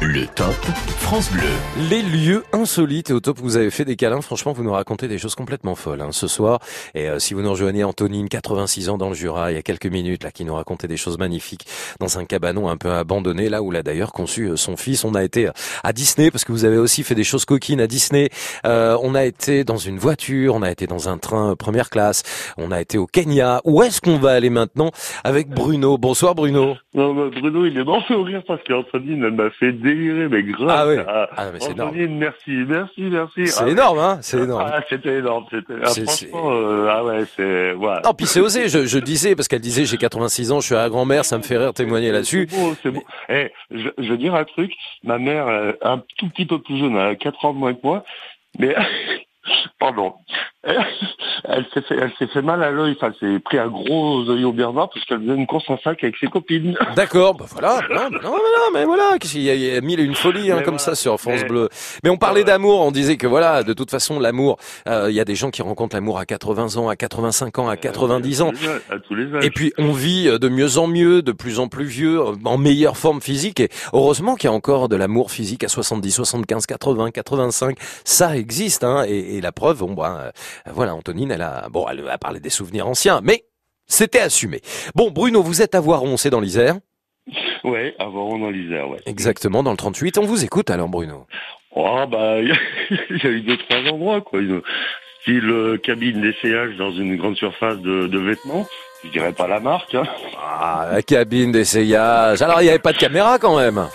Le 0.02 0.28
top 0.28 0.54
France 1.00 1.32
Bleu. 1.32 1.42
Les 1.90 2.04
lieux 2.04 2.44
insolites 2.54 3.10
et 3.10 3.14
au 3.14 3.20
top 3.20 3.40
vous 3.40 3.58
avez 3.58 3.72
fait 3.72 3.84
des 3.84 3.96
câlins. 3.96 4.22
Franchement, 4.22 4.54
vous 4.54 4.64
nous 4.64 4.72
racontez 4.72 5.08
des 5.08 5.18
choses 5.18 5.34
complètement 5.34 5.74
folles 5.74 6.02
hein, 6.02 6.10
ce 6.12 6.28
soir. 6.28 6.60
Et 6.94 7.10
euh, 7.10 7.18
si 7.18 7.34
vous 7.34 7.42
nous 7.42 7.50
rejoignez, 7.50 7.84
Antonine, 7.84 8.30
86 8.30 8.90
ans 8.90 8.98
dans 9.00 9.10
le 9.10 9.16
Jura, 9.16 9.52
il 9.52 9.56
y 9.56 9.58
a 9.58 9.64
quelques 9.64 9.88
minutes, 9.88 10.24
là, 10.24 10.32
qui 10.32 10.46
nous 10.46 10.54
racontait 10.54 10.88
des 10.88 10.98
choses 10.98 11.18
magnifiques 11.18 11.66
dans 12.00 12.20
un 12.20 12.26
cabanon 12.26 12.70
un 12.70 12.78
peu 12.78 12.92
abandonné, 12.92 13.50
là 13.50 13.64
où 13.64 13.72
il 13.72 13.78
a 13.78 13.82
d'ailleurs 13.82 14.12
conçu 14.12 14.50
euh, 14.50 14.56
son 14.56 14.78
fils. 14.78 15.04
On 15.04 15.16
a 15.16 15.24
été 15.24 15.50
à 15.84 15.94
Disney 15.94 16.30
parce 16.30 16.44
que 16.44 16.52
vous 16.52 16.66
avez 16.66 16.78
aussi 16.78 17.04
fait 17.04 17.16
des 17.16 17.24
choses 17.24 17.46
coquines 17.46 17.82
à 17.82 17.88
Disney. 17.88 18.30
Euh, 18.66 18.98
on 19.02 19.16
a 19.16 19.26
été 19.26 19.64
dans 19.64 19.78
une 19.78 19.98
voiture, 19.98 20.54
on 20.54 20.62
a 20.62 20.70
été 20.70 20.86
dans 20.86 21.10
un 21.10 21.18
train 21.18 21.54
euh, 21.54 21.56
première 21.56 21.90
classe, 21.90 22.54
on 22.58 22.72
a 22.72 22.82
été 22.82 23.00
au 23.00 23.08
Kenya. 23.08 23.62
Où 23.64 23.82
est-ce 23.82 24.02
qu'on 24.02 24.18
va 24.18 24.32
aller 24.32 24.52
maintenant 24.52 24.92
avec 25.24 25.50
Bruno? 25.50 25.98
Bonsoir 25.98 26.36
Bruno. 26.36 26.76
Non, 26.94 27.14
mais 27.14 27.30
Bruno, 27.30 27.66
il 27.66 27.78
est 27.78 27.84
mort 27.84 28.04
de 28.10 28.16
rire 28.16 28.44
parce 28.46 28.62
qu'Antonine, 28.64 29.24
elle 29.24 29.34
m'a 29.34 29.50
fait 29.50 29.72
délirer, 29.88 30.28
mais 30.28 30.44
grave. 30.44 30.70
Ah 30.70 30.88
oui. 30.88 30.96
Ah, 31.08 31.30
Ah, 31.38 31.46
mais 31.54 31.60
c'est 31.60 31.72
énorme. 31.72 31.96
Merci, 31.96 32.52
merci, 32.68 33.02
merci. 33.02 33.48
C'est 33.48 33.64
Ah, 33.64 33.70
énorme, 33.70 34.00
hein 34.00 34.20
C'est 34.22 34.38
énorme. 34.40 34.64
Ah, 34.72 34.82
c'était 34.90 35.16
énorme, 35.20 35.46
c'était, 35.50 35.74
ah, 35.84 35.88
C'est- 35.88 36.04
franchement, 36.06 36.52
euh, 36.52 36.88
ah 36.92 37.04
ouais, 37.04 37.24
c'est, 37.36 37.74
voilà. 37.74 38.02
Non, 38.04 38.14
puis 38.14 38.26
c'est 38.26 38.40
osé. 38.42 38.70
Je, 38.70 38.86
je 38.86 39.00
disais 39.00 39.36
parce 39.36 39.48
qu'elle 39.48 39.62
disait 39.62 39.86
j'ai 39.86 39.98
86 39.98 40.52
ans, 40.52 40.60
je 40.60 40.66
suis 40.68 40.76
à 40.76 40.80
la 40.80 40.90
grand-mère, 40.90 41.26
ça 41.26 41.38
me 41.38 41.44
fait 41.44 41.58
rire 41.58 41.74
témoigner 41.74 42.12
là-dessus. 42.12 42.48
C'est 42.50 42.58
beau, 42.60 42.76
c'est 42.84 42.92
beau. 42.92 43.04
Eh, 43.30 43.52
je, 43.72 43.90
je 43.98 44.10
veux 44.10 44.18
dire 44.18 44.36
un 44.36 44.44
truc. 44.46 44.74
Ma 45.04 45.18
mère, 45.18 45.48
euh, 45.48 45.72
un 45.82 46.02
tout 46.18 46.30
petit 46.30 46.46
peu 46.46 46.60
plus 46.62 46.78
jeune, 46.80 46.96
elle 46.96 47.08
a 47.08 47.16
4 47.16 47.46
ans 47.46 47.54
de 47.54 47.60
moins 47.60 47.74
que 47.74 47.80
moi, 47.84 48.04
mais, 48.60 48.76
pardon, 49.80 50.14
elle 51.46 51.66
s'est 51.74 51.82
fait, 51.82 51.96
elle 51.96 52.12
s'est 52.20 52.28
fait 52.28 52.42
mal 52.42 52.62
à 52.64 52.72
l'œil. 52.72 52.96
Enfin, 53.00 53.14
elle 53.22 53.36
s'est 53.36 53.40
pris 53.40 53.58
un 53.58 53.68
gros 53.68 54.28
œil 54.30 54.44
au 54.44 54.52
Bernard 54.52 54.90
parce 54.90 55.06
qu'elle 55.06 55.22
faisait 55.22 55.36
une 55.36 55.48
course 55.48 55.70
en 55.70 55.78
sac 55.80 56.04
avec 56.04 56.16
ses 56.18 56.28
copines. 56.28 56.78
D'accord, 56.96 57.36
bah 57.36 57.46
voilà, 57.50 57.80
non, 57.90 58.10
mais 58.12 58.20
non, 58.20 58.32
mais 58.32 58.32
non, 58.32 58.72
mais 58.74 58.86
voilà, 58.86 59.18
qu'est-ce 59.20 59.34
qu'il 59.34 59.44
y 59.44 59.50
a, 59.50 59.56
il 59.56 59.62
y 59.62 59.76
a 59.76 59.82
mille 59.82 60.00
et 60.00 60.04
une 60.04 60.16
folie 60.16 60.52
hein, 60.52 60.58
comme 60.58 60.76
voilà. 60.76 60.80
ça 60.80 60.96
sur 60.96 61.20
France 61.20 61.42
Mais- 61.42 61.48
Bleu. 61.48 61.70
Mais 62.04 62.10
on 62.10 62.18
parlait 62.18 62.44
d'amour, 62.44 62.82
on 62.82 62.92
disait 62.92 63.18
que 63.18 63.28
voilà, 63.28 63.64
de 63.64 63.74
toute 63.74 63.92
façon, 63.92 64.20
l'amour, 64.20 64.58
euh, 64.88 65.08
il 65.10 65.16
y 65.16 65.20
a 65.20 65.26
des 65.26 65.36
gens 65.36 65.50
qui 65.52 65.62
rencontrent 65.62 65.96
l'amour 65.96 66.20
à 66.20 66.26
80 66.26 66.78
ans, 66.78 66.90
à 66.90 66.96
85 66.96 67.60
ans, 67.60 67.70
à 67.70 67.78
90 67.78 68.42
ans. 68.42 68.52
À 68.90 69.00
tous 69.00 69.16
les 69.16 69.34
âges. 69.34 69.46
Et 69.46 69.52
puis 69.52 69.74
on 69.78 69.92
vit 69.92 70.28
euh, 70.28 70.38
de 70.40 70.50
mieux 70.50 70.78
en 70.78 70.88
mieux, 70.88 71.22
de 71.22 71.32
plus 71.32 71.60
en 71.60 71.68
plus 71.68 71.86
vieux, 71.86 72.20
euh, 72.20 72.34
en 72.46 72.58
meilleure 72.58 72.98
forme 72.98 73.22
physique. 73.22 73.60
Et 73.60 73.70
heureusement 73.94 74.36
qu'il 74.36 74.50
y 74.50 74.52
a 74.52 74.56
encore 74.56 74.90
de 74.90 74.96
l'amour 74.96 75.32
physique 75.32 75.64
à 75.64 75.68
70, 75.68 76.12
75, 76.12 76.66
80, 76.66 77.12
85. 77.12 77.78
Ça 78.04 78.36
existe, 78.36 78.84
hein. 78.84 79.04
Et, 79.08 79.38
et 79.38 79.42
la 79.42 79.52
preuve, 79.52 79.80
bon, 79.80 79.94
bah, 79.94 80.18
euh, 80.26 80.32
voilà, 80.66 80.96
Antonine, 80.96 81.32
elle 81.32 81.42
a, 81.42 81.68
bon, 81.70 81.86
elle 81.90 82.08
a 82.10 82.18
parlé 82.18 82.40
des 82.40 82.50
souvenirs 82.50 82.88
anciens, 82.88 83.22
mais 83.24 83.44
c'était 83.86 84.20
assumé. 84.20 84.62
Bon, 84.96 85.12
Bruno, 85.12 85.42
vous 85.42 85.62
êtes 85.62 85.76
à 85.76 85.80
Voiron, 85.80 86.18
c'est 86.18 86.30
dans 86.30 86.40
l'Isère. 86.42 86.76
Ouais, 87.64 87.96
avant 88.00 88.38
dans 88.38 88.50
l'Isère, 88.50 88.90
ouais. 88.90 89.00
Exactement, 89.06 89.64
dans 89.64 89.72
le 89.72 89.78
38. 89.78 90.18
On 90.18 90.26
vous 90.26 90.44
écoute 90.46 90.70
alors, 90.70 90.88
Bruno. 90.88 91.26
Oh, 91.76 92.06
bah, 92.10 92.40
il 92.42 92.48
y, 92.50 93.28
a- 93.28 93.30
eu 93.30 93.42
deux, 93.42 93.58
trois 93.58 93.80
endroits, 93.92 94.22
quoi. 94.22 94.40
Style 95.22 95.50
euh, 95.50 95.78
cabine 95.78 96.22
d'essayage 96.22 96.76
dans 96.78 96.92
une 96.92 97.18
grande 97.18 97.36
surface 97.36 97.78
de, 97.80 98.08
de 98.08 98.20
vêtements. 98.20 98.66
Je 99.04 99.10
dirais 99.10 99.34
pas 99.34 99.48
la 99.48 99.60
marque, 99.60 99.94
hein. 99.94 100.04
Ah, 100.42 100.88
la 100.92 101.02
cabine 101.02 101.52
d'essayage. 101.52 102.42
Alors, 102.42 102.62
il 102.62 102.66
n'y 102.66 102.70
avait 102.70 102.80
pas 102.80 102.94
de 102.94 102.98
caméra 102.98 103.38
quand 103.38 103.58
même. 103.58 103.88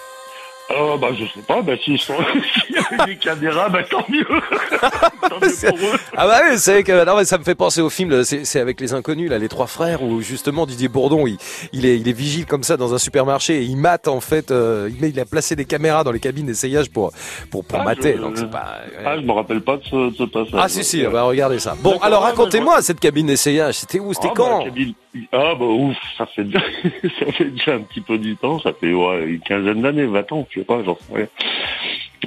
Oh, 0.74 0.96
bah, 0.98 1.08
je 1.18 1.24
sais 1.26 1.44
pas, 1.46 1.60
bah, 1.62 1.72
s'ils 1.82 1.98
sont, 1.98 2.14
avait 2.14 3.06
des 3.12 3.16
caméras, 3.16 3.68
bah, 3.68 3.82
tant 3.90 4.04
mieux. 4.08 4.24
tant 5.28 5.38
mieux 5.40 5.68
pour 5.70 5.88
eux. 5.88 5.98
Ah 6.16 6.26
bah 6.26 6.40
oui, 6.48 6.58
c'est 6.58 6.82
que 6.82 7.04
non, 7.04 7.16
mais 7.16 7.24
ça 7.24 7.38
me 7.38 7.44
fait 7.44 7.54
penser 7.54 7.80
au 7.80 7.90
film, 7.90 8.24
c'est 8.24 8.60
avec 8.60 8.80
les 8.80 8.92
inconnus 8.94 9.30
là, 9.30 9.38
les 9.38 9.48
trois 9.48 9.66
frères 9.66 10.02
où 10.02 10.20
justement 10.22 10.66
Didier 10.66 10.88
Bourdon, 10.88 11.26
il, 11.26 11.36
il 11.72 11.84
est 11.86 11.98
il 11.98 12.08
est 12.08 12.12
vigile 12.12 12.46
comme 12.46 12.62
ça 12.62 12.76
dans 12.76 12.94
un 12.94 12.98
supermarché 12.98 13.58
et 13.58 13.62
il 13.64 13.76
mate 13.76 14.08
en 14.08 14.20
fait, 14.20 14.50
euh, 14.50 14.88
il, 14.92 15.00
met- 15.00 15.10
il 15.10 15.20
a 15.20 15.24
placé 15.24 15.56
des 15.56 15.64
caméras 15.64 16.04
dans 16.04 16.12
les 16.12 16.20
cabines 16.20 16.46
d'essayage 16.46 16.90
pour 16.90 17.12
pour 17.50 17.64
pour 17.64 17.78
Ah, 17.80 17.84
mater. 17.84 18.14
je- 18.16 18.22
Donc 18.22 18.36
c'est 18.38 18.50
pas. 18.50 18.78
Ah, 19.04 19.16
je 19.16 19.22
me 19.22 19.32
rappelle 19.32 19.60
pas 19.60 19.76
de 19.76 19.84
ce, 19.84 20.10
de 20.10 20.14
ce 20.16 20.24
passage. 20.24 20.50
Ah 20.58 20.68
si 20.68 20.84
si, 20.84 21.02
bah 21.04 21.22
regardez 21.24 21.58
ça. 21.58 21.76
Bon 21.80 21.98
alors 22.00 22.22
ouais, 22.22 22.28
racontez-moi 22.30 22.82
cette 22.82 23.00
cabine 23.00 23.26
d'essayage, 23.26 23.74
c'était 23.74 24.00
où, 24.00 24.12
c'était 24.14 24.28
Ah, 24.30 24.34
bah, 24.36 24.44
quand? 24.44 24.64
cabine- 24.64 24.94
Ah 25.32 25.54
bah 25.54 25.66
ouf, 25.66 25.96
ça 26.16 26.26
fait 26.26 26.44
déjà, 26.44 26.60
ça 27.18 27.32
fait 27.32 27.44
déjà 27.44 27.74
un 27.74 27.80
petit 27.80 28.00
peu 28.00 28.16
du 28.18 28.36
temps, 28.36 28.58
ça 28.60 28.72
fait 28.72 28.92
ouais, 28.92 29.24
une 29.26 29.40
quinzaine 29.40 29.82
d'années, 29.82 30.06
20 30.06 30.32
ans, 30.32 30.46
je 30.50 30.60
sais 30.60 30.64
pas, 30.64 30.82
j'en 30.84 30.96
sais 30.96 31.14
rien. 31.14 31.28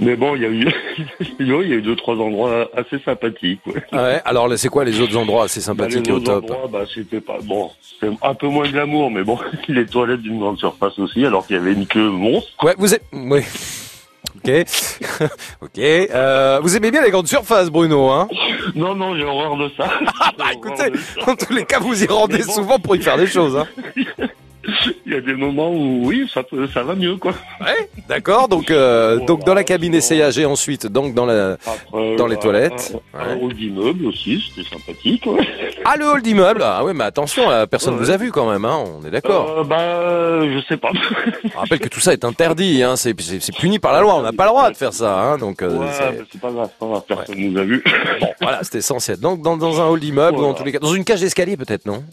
Mais 0.02 0.16
bon, 0.16 0.36
il 0.36 0.42
y 0.42 0.46
a 0.46 0.50
eu, 0.50 0.68
il 1.40 1.48
y 1.48 1.52
a 1.54 1.62
eu 1.62 1.82
deux 1.82 1.96
trois 1.96 2.16
endroits 2.16 2.70
assez 2.76 3.00
sympathiques. 3.00 3.62
Ouais. 3.66 3.82
Ouais, 3.94 4.22
alors 4.26 4.48
là, 4.48 4.58
c'est 4.58 4.68
quoi 4.68 4.84
les 4.84 5.00
autres 5.00 5.16
endroits 5.18 5.46
assez 5.46 5.62
Bah, 5.62 5.66
sympathiques 5.66 6.06
les 6.06 6.12
et 6.12 6.14
au 6.14 6.18
autres 6.18 6.26
top 6.26 6.44
endroits, 6.52 6.68
bah, 6.72 6.86
c'était 6.94 7.22
pas 7.22 7.40
bon, 7.44 7.72
c'est 8.00 8.10
un 8.22 8.34
peu 8.36 8.48
moins 8.48 8.70
glamour, 8.70 9.10
mais 9.10 9.24
bon, 9.24 9.40
les 9.68 9.86
toilettes 9.86 10.22
d'une 10.22 10.40
grande 10.40 10.60
surface 10.60 11.00
aussi, 11.00 11.26
alors 11.26 11.48
qu'il 11.48 11.56
y 11.56 11.60
avait 11.60 11.74
une 11.74 11.88
queue 11.88 12.10
monstre. 12.10 12.52
Ouais, 12.64 12.76
vous 12.78 12.94
êtes 12.94 13.06
oui. 13.14 13.42
Ok, 14.36 14.52
ok. 15.62 15.78
Euh, 15.80 16.60
vous 16.62 16.76
aimez 16.78 16.92
bien 16.92 17.02
les 17.02 17.12
grandes 17.12 17.28
surfaces, 17.28 17.70
Bruno, 17.70 18.10
hein? 18.10 18.28
Non, 18.76 18.96
non, 18.96 19.16
j'ai 19.16 19.24
horreur 19.24 19.58
de 19.58 19.70
ça. 19.78 19.90
Ah 20.20 20.32
bah 20.38 20.46
écoutez, 20.54 20.92
en 21.28 21.36
tous 21.36 21.54
les 21.54 21.66
cas, 21.66 21.80
vous 21.80 22.04
y 22.04 22.08
rendez 22.08 22.42
souvent 22.42 22.80
pour 22.80 22.96
y 22.96 23.02
faire 23.02 23.18
des 23.18 23.28
choses, 23.28 23.56
hein 23.58 23.68
Il 25.06 25.14
y 25.14 25.16
a 25.16 25.22
des 25.22 25.36
moments 25.36 25.70
où 25.72 26.02
oui, 26.08 26.30
ça 26.34 26.42
peut, 26.44 26.68
ça 26.68 26.82
va 26.84 26.96
mieux, 26.96 27.16
quoi. 27.18 27.32
Ouais, 27.62 27.88
d'accord. 28.10 28.48
Donc, 28.48 28.72
euh, 28.72 29.20
donc 29.26 29.44
dans 29.44 29.54
la 29.54 29.64
cabine 29.64 29.94
essayage 29.94 30.38
et 30.40 30.46
ensuite 30.46 30.88
donc 30.88 31.14
dans 31.14 31.26
la 31.26 31.54
Après, 31.66 32.16
dans 32.16 32.26
les 32.28 32.36
euh, 32.36 32.40
toilettes. 32.40 32.94
Un, 33.14 33.20
un 33.32 33.38
hall 33.38 33.54
d'immeuble 33.54 34.08
aussi, 34.08 34.44
c'était 34.56 34.68
sympathique. 34.68 35.26
Ouais. 35.28 35.48
Ah 35.86 35.96
le 35.98 36.06
hall 36.06 36.22
d'immeuble. 36.22 36.62
Ah 36.64 36.84
ouais, 36.84 36.94
mais 36.94 37.04
attention, 37.04 37.50
là, 37.50 37.68
personne 37.68 37.96
vous 37.98 38.10
a 38.10 38.18
vu 38.18 38.32
quand 38.32 38.50
même, 38.50 38.66
hein. 38.66 38.84
On 39.00 39.06
est 39.06 39.12
d'accord. 39.12 39.60
Euh, 39.60 39.64
bah, 39.64 40.42
je 40.48 40.60
sais 40.68 40.78
pas. 40.78 40.90
Je 41.44 41.56
rappelle 41.56 41.80
que 41.80 41.90
tout 41.90 42.00
ça 42.00 42.14
est 42.14 42.26
interdit, 42.26 42.82
hein. 42.82 42.96
C'est 42.96 43.20
c'est- 43.22 43.40
c'est 43.40 43.56
puni 43.56 43.78
par 43.80 43.94
la 43.94 44.02
loi. 44.02 44.16
On 44.16 44.22
n'a 44.24 44.34
pas 44.34 44.46
le 44.46 44.50
droit 44.50 44.70
de 44.72 44.76
faire 44.76 44.94
ça, 44.94 45.20
hein. 45.22 45.38
Donc 45.38 45.62
euh, 45.62 45.78
Ouais, 45.78 45.88
c'est- 46.32 46.40
pas 46.40 46.52
grave, 46.52 46.70
pas 46.80 46.86
grave, 46.88 47.04
personne 47.08 47.36
nous 47.38 47.60
a 47.60 47.64
vu. 47.64 47.84
bon, 48.20 48.28
voilà, 48.42 48.60
c'est 48.64 48.80
essentiel. 48.80 49.18
Donc 49.20 49.42
dans, 49.42 49.58
dans 49.58 49.80
un 49.82 49.88
hall 49.88 50.00
d'immeuble 50.00 50.40
ou 50.40 50.46
en 50.46 50.54
tous 50.54 50.64
les 50.64 50.72
cas, 50.72 50.80
dans 50.80 50.94
une 50.94 51.04
cage 51.04 51.22
d'escalier 51.22 51.56
peut-être, 51.58 51.86
non? 51.86 52.04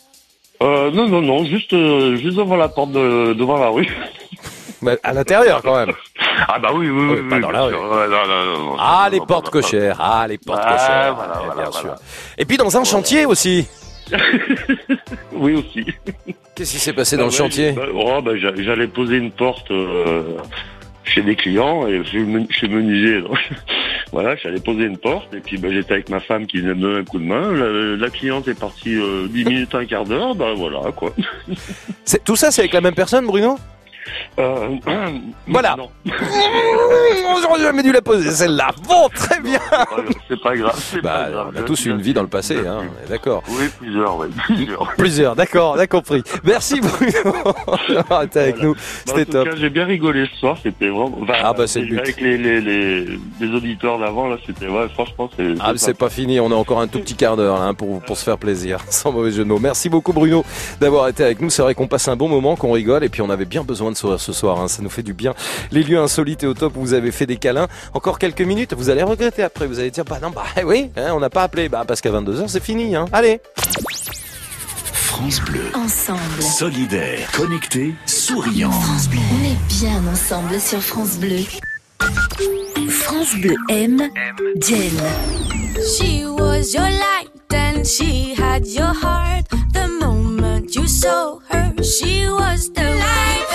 Euh, 0.63 0.91
non, 0.93 1.09
non, 1.09 1.21
non, 1.23 1.45
juste, 1.45 1.73
euh, 1.73 2.17
juste 2.17 2.37
devant 2.37 2.57
la 2.57 2.69
porte 2.69 2.93
de, 2.93 3.33
devant 3.35 3.59
la 3.59 3.69
rue. 3.69 3.89
À 5.05 5.13
l'intérieur 5.13 5.63
quand 5.63 5.77
même. 5.87 5.95
Ah 6.49 6.59
bah 6.59 6.71
oui, 6.75 6.91
oui, 6.91 7.05
oui. 7.15 7.29
pas 7.31 7.37
oui, 7.37 7.41
dans 7.43 7.51
bien 7.51 7.61
la 7.63 7.69
sûr. 7.69 7.81
rue. 7.83 7.89
Ouais, 7.99 8.09
non, 8.09 8.27
non, 8.27 8.45
non, 8.59 8.65
non, 8.71 8.77
Ah 8.81 9.09
les 9.13 9.21
portes 9.21 9.49
cochères. 9.49 9.97
Ah 10.01 10.27
les 10.29 10.39
portes 10.39 10.61
Ah, 10.65 10.73
cochères. 10.73 11.15
voilà, 11.15 11.33
Ouais, 11.35 11.39
voilà, 11.47 11.55
bien 11.63 11.71
voilà. 11.71 11.97
sûr. 11.97 12.05
Et 12.37 12.45
puis 12.45 12.57
dans 12.57 12.77
un 12.77 12.83
chantier 12.83 13.25
aussi. 13.25 13.69
Oui 15.33 15.55
aussi. 15.55 15.87
Qu'est-ce 16.55 16.73
qui 16.73 16.79
s'est 16.79 16.93
passé 16.93 17.17
dans 17.17 17.23
Bah 17.25 17.29
le 17.31 17.37
chantier? 17.37 17.73
bah, 17.73 17.83
oh, 17.95 18.21
bah, 18.23 18.33
j'a- 18.37 18.55
J'allais 18.61 18.89
poser 18.89 19.17
une 19.19 19.31
porte 19.31 19.71
euh, 19.71 20.37
chez 21.05 21.23
des 21.23 21.37
clients 21.37 21.87
et 21.87 22.03
menuisier. 22.69 23.23
donc. 23.23 23.39
Voilà, 24.13 24.37
j'allais 24.37 24.61
poser 24.61 24.85
une 24.85 24.99
porte 24.99 25.33
et 25.33 25.41
puis 25.41 25.57
bah, 25.57 25.69
j'étais 25.73 25.95
avec 25.95 26.11
ma 26.11 26.21
femme 26.21 26.47
qui 26.47 26.61
venait 26.61 26.75
me 26.75 26.81
donner 26.81 26.99
un 26.99 27.05
coup 27.05 27.19
de 27.19 27.25
main. 27.25 27.97
La, 27.97 28.11
cliente 28.11 28.47
est 28.47 28.59
partie 28.59 28.95
euh, 28.95 29.27
10 29.27 29.45
minutes, 29.47 29.75
un 29.75 29.87
quart 29.87 30.05
d'heure. 30.05 30.35
Bah 30.35 30.53
voilà 30.55 30.93
quoi. 30.93 31.15
Tout 32.25 32.37
ça, 32.37 32.51
c'est 32.51 32.61
avec 32.61 32.75
la 32.75 32.83
même 32.83 32.95
personne, 32.95 33.27
Bruno? 33.27 33.57
Euh, 34.39 34.69
Voilà. 35.49 35.77
J'aurais 37.43 37.61
jamais 37.61 37.83
dû 37.83 37.93
la 37.93 38.01
poser 38.03 38.31
celle-là. 38.31 38.71
Bon, 38.89 39.09
très 39.15 39.41
bien. 39.41 39.59
C'est 40.29 40.41
pas 40.41 40.57
grave. 40.57 40.75
c'est 40.77 41.01
Bah, 41.03 41.25
pas 41.25 41.31
grave. 41.31 41.53
on 41.55 41.59
a 41.59 41.63
tous 41.63 41.87
eu 41.87 41.91
une 41.91 42.01
vie 42.01 42.15
dans 42.15 42.23
le 42.23 42.29
passé, 42.29 42.57
hein. 42.67 42.83
D'accord. 43.09 43.43
Oui, 43.49 43.65
plusieurs, 43.79 44.17
oui, 44.19 44.29
plusieurs. 44.47 44.93
Plusieurs, 44.97 45.37
d'accord, 45.37 45.75
on 45.77 45.79
a 45.79 45.87
compris. 45.87 46.23
Merci 46.45 46.81
Bruno 46.81 47.33
d'avoir 47.89 48.23
été 48.23 48.39
avec 48.41 48.63
nous. 48.63 48.75
Bah, 48.75 48.81
C'était 49.07 49.25
top. 49.27 49.49
j'ai 49.57 49.71
bien 49.71 49.85
rigolé 49.85 50.27
ce 50.33 50.39
soir. 50.39 50.57
C'était 50.63 50.89
vraiment. 50.89 51.19
enfin, 51.23 51.35
Ah, 51.43 51.53
bah, 51.53 51.67
c'est 51.67 51.81
le 51.81 51.87
but. 51.87 51.99
Avec 52.01 52.21
les, 52.21 52.39
les, 52.39 52.61
les, 52.61 53.19
les 53.41 53.49
auditeurs 53.55 53.99
d'avant, 53.99 54.29
là, 54.29 54.37
c'était. 54.47 54.69
Ouais, 54.69 54.89
franchement, 54.95 55.29
c'est. 55.37 55.55
Ah, 55.61 55.73
c'est 55.77 55.97
pas 55.97 56.09
fini, 56.11 56.41
on 56.41 56.51
a 56.51 56.55
encore 56.55 56.81
un 56.81 56.87
tout 56.89 57.01
petit 57.01 57.15
quart 57.15 57.37
d'heure 57.37 57.61
hein, 57.61 57.75
pour, 57.75 58.01
pour 58.01 58.17
se 58.17 58.25
faire 58.25 58.39
plaisir, 58.39 58.79
sans 58.91 59.13
mauvais 59.13 59.31
jeu 59.33 59.45
de 59.45 59.49
mots. 59.49 59.59
Merci 59.59 59.89
beaucoup 59.89 60.13
Bruno 60.13 60.45
d'avoir 60.81 61.09
été 61.09 61.25
avec 61.25 61.41
nous. 61.41 61.51
C'est 61.51 61.63
vrai 61.63 61.75
qu'on 61.75 61.89
passe 61.89 62.09
un 62.09 62.17
bon 62.17 62.29
moment, 62.29 62.57
qu'on 62.57 62.73
rigole, 62.73 63.05
et 63.05 63.09
puis 63.09 63.23
on 63.23 63.31
avait 63.31 63.45
bien 63.45 63.63
besoin 63.65 63.91
de 63.93 63.97
sourire 63.97 64.21
ce 64.21 64.33
soir. 64.33 64.61
hein. 64.61 64.69
Ça 64.69 64.83
nous 64.83 64.91
fait 64.91 65.03
du 65.03 65.13
bien. 65.15 65.35
Les 65.71 65.83
lieux 65.83 65.99
insolites 65.99 66.43
et 66.43 66.47
au 66.47 66.55
top 66.55 66.77
où 66.77 66.81
vous 66.81 66.95
avez 66.95 67.13
fait 67.13 67.27
des 67.27 67.37
câlins. 67.37 67.69
Encore 67.95 68.19
quelques 68.19 68.41
minutes, 68.43 68.75
vous 68.75 68.91
allez 68.91 69.03
regretter 69.03 69.43
après. 69.43 69.67
Vous 69.67 69.79
allez 69.79 69.91
dire, 69.91 70.05
bah 70.05 70.19
non, 70.21 70.31
bah 70.31 70.45
oui, 70.65 70.91
hein, 70.97 71.13
on 71.15 71.21
n'a 71.21 71.31
pas 71.31 71.43
appelé. 71.45 71.69
Bah 71.69 71.85
parce 71.87 72.01
qu'à 72.01 72.11
22h, 72.11 72.49
c'est 72.49 72.63
fini. 72.63 72.97
Hein. 72.97 73.07
Allez. 73.13 73.41
France 74.93 75.41
Bleu. 75.43 75.61
Ensemble. 75.75 76.43
Solidaire, 76.43 77.31
connecté, 77.33 77.95
souriant. 78.07 78.71
France 78.73 79.09
Bleu. 79.09 79.21
On 79.33 79.45
est 79.45 79.79
bien 79.81 80.03
ensemble 80.11 80.59
sur 80.61 80.81
France 80.81 81.19
Bleu. 81.19 81.39
France 82.89 83.35
Bleu 83.41 83.55
aime 83.69 84.09
Jen. 84.61 84.99
She 85.97 86.25
was 86.25 86.73
your 86.75 86.83
light 86.89 87.31
and 87.55 87.85
she 87.85 88.35
had 88.37 88.67
your 88.67 88.93
heart. 88.93 89.47
The 89.73 89.89
moment 90.01 90.75
you 90.75 90.87
saw 90.87 91.39
her, 91.51 91.73
she 91.83 92.27
was 92.29 92.71
the 92.75 92.83
light. 92.83 93.52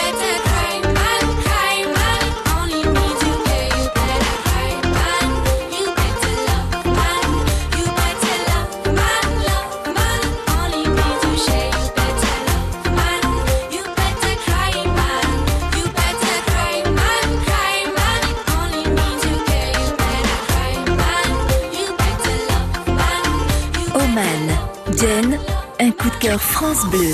Un 24.99 25.91
coup 25.91 26.09
de 26.09 26.15
cœur 26.15 26.41
France 26.41 26.89
Bleu. 26.89 27.13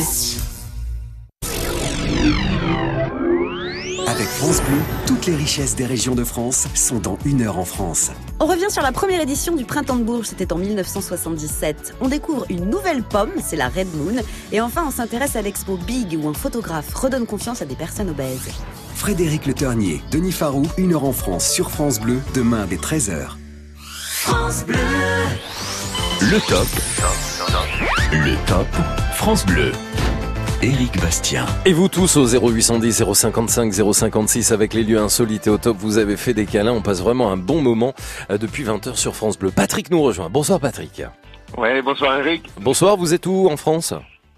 Avec 4.07 4.27
France 4.27 4.61
Bleu, 4.61 4.77
toutes 5.05 5.25
les 5.25 5.35
richesses 5.35 5.75
des 5.75 5.85
régions 5.85 6.15
de 6.15 6.23
France 6.23 6.67
sont 6.75 6.99
dans 6.99 7.17
une 7.25 7.41
heure 7.41 7.57
en 7.57 7.65
France. 7.65 8.11
On 8.39 8.45
revient 8.45 8.69
sur 8.69 8.81
la 8.83 8.93
première 8.93 9.19
édition 9.19 9.57
du 9.57 9.65
Printemps 9.65 9.97
de 9.97 10.03
Bourges, 10.03 10.27
c'était 10.27 10.53
en 10.53 10.57
1977. 10.59 11.95
On 11.99 12.07
découvre 12.07 12.45
une 12.49 12.69
nouvelle 12.69 13.03
pomme, 13.03 13.33
c'est 13.43 13.57
la 13.57 13.67
Red 13.67 13.93
Moon. 13.95 14.15
Et 14.53 14.61
enfin, 14.61 14.85
on 14.87 14.91
s'intéresse 14.91 15.35
à 15.35 15.41
l'expo 15.41 15.75
Big, 15.75 16.17
où 16.23 16.29
un 16.29 16.33
photographe 16.33 16.93
redonne 16.93 17.25
confiance 17.25 17.61
à 17.61 17.65
des 17.65 17.75
personnes 17.75 18.11
obèses. 18.11 18.49
Frédéric 18.95 19.45
Le 19.45 19.55
Ternier, 19.55 20.01
Denis 20.09 20.31
Farou, 20.31 20.63
une 20.77 20.93
heure 20.93 21.03
en 21.03 21.11
France 21.11 21.49
sur 21.49 21.69
France 21.69 21.99
Bleu, 21.99 22.21
demain 22.33 22.65
dès 22.65 22.77
13h. 22.77 23.31
France 23.75 24.63
Bleu. 24.63 24.77
Le 26.31 26.39
top. 26.47 26.67
Le 28.13 28.47
top. 28.47 28.67
France 29.15 29.45
Bleu. 29.45 29.73
Éric 30.61 30.97
Bastien. 31.01 31.45
Et 31.65 31.73
vous 31.73 31.89
tous 31.89 32.15
au 32.15 32.25
0810 32.25 33.03
055 33.13 33.73
056 33.73 34.53
avec 34.53 34.73
les 34.73 34.83
lieux 34.83 34.99
insolites 34.99 35.47
et 35.47 35.49
au 35.49 35.57
top, 35.57 35.75
vous 35.77 35.97
avez 35.97 36.15
fait 36.15 36.33
des 36.33 36.45
câlins. 36.45 36.71
On 36.71 36.81
passe 36.81 37.01
vraiment 37.01 37.29
un 37.29 37.35
bon 37.35 37.61
moment 37.61 37.93
euh, 38.31 38.37
depuis 38.37 38.63
20h 38.63 38.95
sur 38.95 39.17
France 39.17 39.37
Bleu. 39.37 39.51
Patrick 39.51 39.91
nous 39.91 40.01
rejoint. 40.01 40.29
Bonsoir 40.29 40.61
Patrick. 40.61 41.03
Ouais, 41.57 41.81
bonsoir 41.81 42.17
Eric. 42.19 42.49
Bonsoir, 42.61 42.95
vous 42.95 43.13
êtes 43.13 43.25
où 43.25 43.49
en 43.51 43.57
France? 43.57 43.93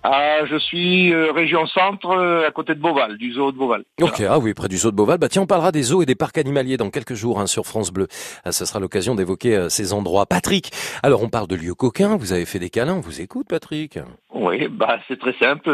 Ah, 0.08 0.46
je 0.46 0.58
suis 0.58 1.12
euh, 1.12 1.32
région 1.32 1.66
centre, 1.66 2.12
euh, 2.12 2.48
à 2.48 2.52
côté 2.52 2.76
de 2.76 2.80
Beauval, 2.80 3.18
du 3.18 3.34
zoo 3.34 3.52
de 3.52 3.58
Beauval. 3.58 3.86
Ok, 4.00 4.22
ah 4.30 4.38
oui, 4.38 4.54
près 4.54 4.68
du 4.68 4.78
zoo 4.78 4.92
de 4.92 4.96
Beauval. 4.96 5.18
Bah 5.18 5.30
tiens, 5.30 5.42
on 5.42 5.48
parlera 5.48 5.72
des 5.72 5.82
zoos 5.82 6.04
et 6.04 6.06
des 6.06 6.14
parcs 6.14 6.38
animaliers 6.38 6.78
dans 6.78 6.92
quelques 6.92 7.16
jours 7.16 7.40
hein, 7.40 7.48
sur 7.48 7.66
France 7.66 7.92
Bleu. 7.92 8.06
Ah, 8.44 8.52
ce 8.52 8.66
sera 8.66 8.80
l'occasion 8.80 9.16
d'évoquer 9.16 9.56
euh, 9.56 9.70
ces 9.70 9.94
endroits. 9.94 10.28
Patrick, 10.28 10.70
alors 11.02 11.24
on 11.24 11.30
parle 11.30 11.48
de 11.48 11.56
lieux 11.56 11.74
coquins, 11.74 12.18
vous 12.18 12.34
avez 12.34 12.46
fait 12.46 12.60
des 12.60 12.70
câlins, 12.70 12.98
on 12.98 13.00
vous 13.00 13.20
écoute 13.20 13.48
Patrick 13.50 13.98
Oui, 14.32 14.68
bah 14.68 15.00
c'est 15.08 15.20
très 15.20 15.34
simple. 15.40 15.72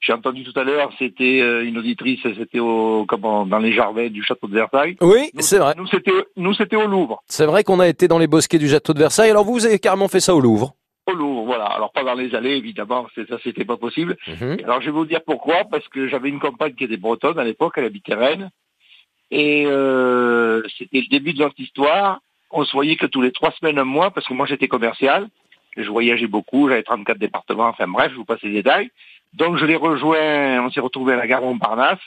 J'ai 0.00 0.12
entendu 0.12 0.44
tout 0.44 0.56
à 0.56 0.62
l'heure, 0.62 0.92
c'était 0.96 1.40
euh, 1.40 1.66
une 1.66 1.78
auditrice, 1.78 2.20
c'était 2.22 2.60
au 2.60 3.04
comment 3.08 3.46
dans 3.46 3.58
les 3.58 3.72
jardins 3.72 4.06
du 4.06 4.22
château 4.22 4.46
de 4.46 4.54
Versailles. 4.54 4.96
Oui, 5.00 5.32
c'est 5.40 5.58
vrai. 5.58 5.74
Nous 5.76 5.88
c'était 5.88 6.12
nous 6.36 6.54
c'était 6.54 6.76
au 6.76 6.86
Louvre. 6.86 7.20
C'est 7.26 7.46
vrai 7.46 7.64
qu'on 7.64 7.80
a 7.80 7.88
été 7.88 8.06
dans 8.06 8.20
les 8.20 8.28
bosquets 8.28 8.58
du 8.58 8.68
château 8.68 8.94
de 8.94 9.00
Versailles, 9.00 9.30
alors 9.30 9.44
vous, 9.44 9.54
vous 9.54 9.66
avez 9.66 9.80
carrément 9.80 10.06
fait 10.06 10.20
ça 10.20 10.36
au 10.36 10.40
Louvre 10.40 10.76
Au 11.06 11.12
Louvre, 11.12 11.44
voilà. 11.44 11.66
Alors 11.66 11.92
pas 11.92 12.02
dans 12.02 12.14
les 12.14 12.34
allées, 12.34 12.56
évidemment, 12.56 13.06
c'est 13.14 13.28
ça 13.28 13.36
c'était 13.42 13.64
pas 13.64 13.76
possible. 13.76 14.16
Mhm. 14.26 14.58
Alors 14.64 14.80
je 14.80 14.86
vais 14.86 14.92
vous 14.92 15.06
dire 15.06 15.20
pourquoi, 15.24 15.64
parce 15.70 15.86
que 15.88 16.08
j'avais 16.08 16.28
une 16.28 16.40
compagne 16.40 16.74
qui 16.74 16.84
était 16.84 16.96
bretonne 16.96 17.38
à 17.38 17.44
l'époque, 17.44 17.74
elle 17.76 17.84
habitait 17.84 18.14
Rennes, 18.14 18.50
et 19.30 19.64
euh, 19.66 20.62
c'était 20.78 21.00
le 21.00 21.08
début 21.08 21.32
de 21.32 21.38
notre 21.38 21.60
histoire. 21.60 22.20
On 22.50 22.64
se 22.64 22.72
voyait 22.72 22.96
que 22.96 23.06
tous 23.06 23.22
les 23.22 23.32
trois 23.32 23.52
semaines, 23.52 23.78
un 23.78 23.84
mois, 23.84 24.10
parce 24.10 24.26
que 24.26 24.34
moi 24.34 24.46
j'étais 24.46 24.68
commercial, 24.68 25.28
je 25.76 25.88
voyageais 25.88 26.26
beaucoup, 26.26 26.68
j'avais 26.68 26.82
34 26.82 27.18
départements, 27.18 27.68
enfin 27.68 27.86
bref, 27.86 28.10
je 28.12 28.16
vous 28.16 28.24
passe 28.24 28.42
les 28.42 28.52
détails. 28.52 28.90
Donc 29.34 29.58
je 29.58 29.64
l'ai 29.64 29.76
rejoint, 29.76 30.64
on 30.64 30.70
s'est 30.70 30.80
retrouvé 30.80 31.12
à 31.14 31.16
la 31.16 31.26
gare 31.26 31.42
Montparnasse, 31.42 32.00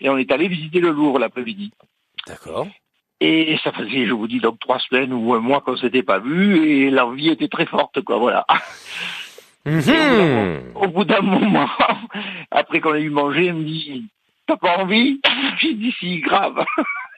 et 0.00 0.08
on 0.08 0.16
est 0.16 0.32
allé 0.32 0.48
visiter 0.48 0.80
le 0.80 0.90
Louvre 0.90 1.18
l'après-midi. 1.18 1.72
D'accord. 2.26 2.66
Et 3.24 3.56
ça 3.62 3.70
faisait, 3.70 4.04
je 4.06 4.12
vous 4.12 4.26
dis, 4.26 4.40
donc 4.40 4.58
trois 4.58 4.80
semaines 4.80 5.12
ou 5.12 5.32
un 5.32 5.38
mois 5.38 5.60
qu'on 5.60 5.76
s'était 5.76 6.02
pas 6.02 6.18
vu, 6.18 6.66
et 6.66 6.90
l'envie 6.90 7.28
était 7.28 7.46
très 7.46 7.66
forte, 7.66 8.00
quoi, 8.02 8.18
voilà. 8.18 8.44
Mhm. 9.64 10.72
Au 10.74 10.88
bout 10.88 11.04
d'un 11.04 11.20
moment, 11.20 11.68
après 12.50 12.80
qu'on 12.80 12.96
ait 12.96 13.02
eu 13.02 13.10
mangé, 13.10 13.46
elle 13.46 13.54
me 13.54 13.62
dit, 13.62 14.08
t'as 14.44 14.56
pas 14.56 14.78
envie? 14.78 15.20
J'ai 15.60 15.74
dit, 15.74 15.94
si, 16.00 16.18
grave. 16.18 16.64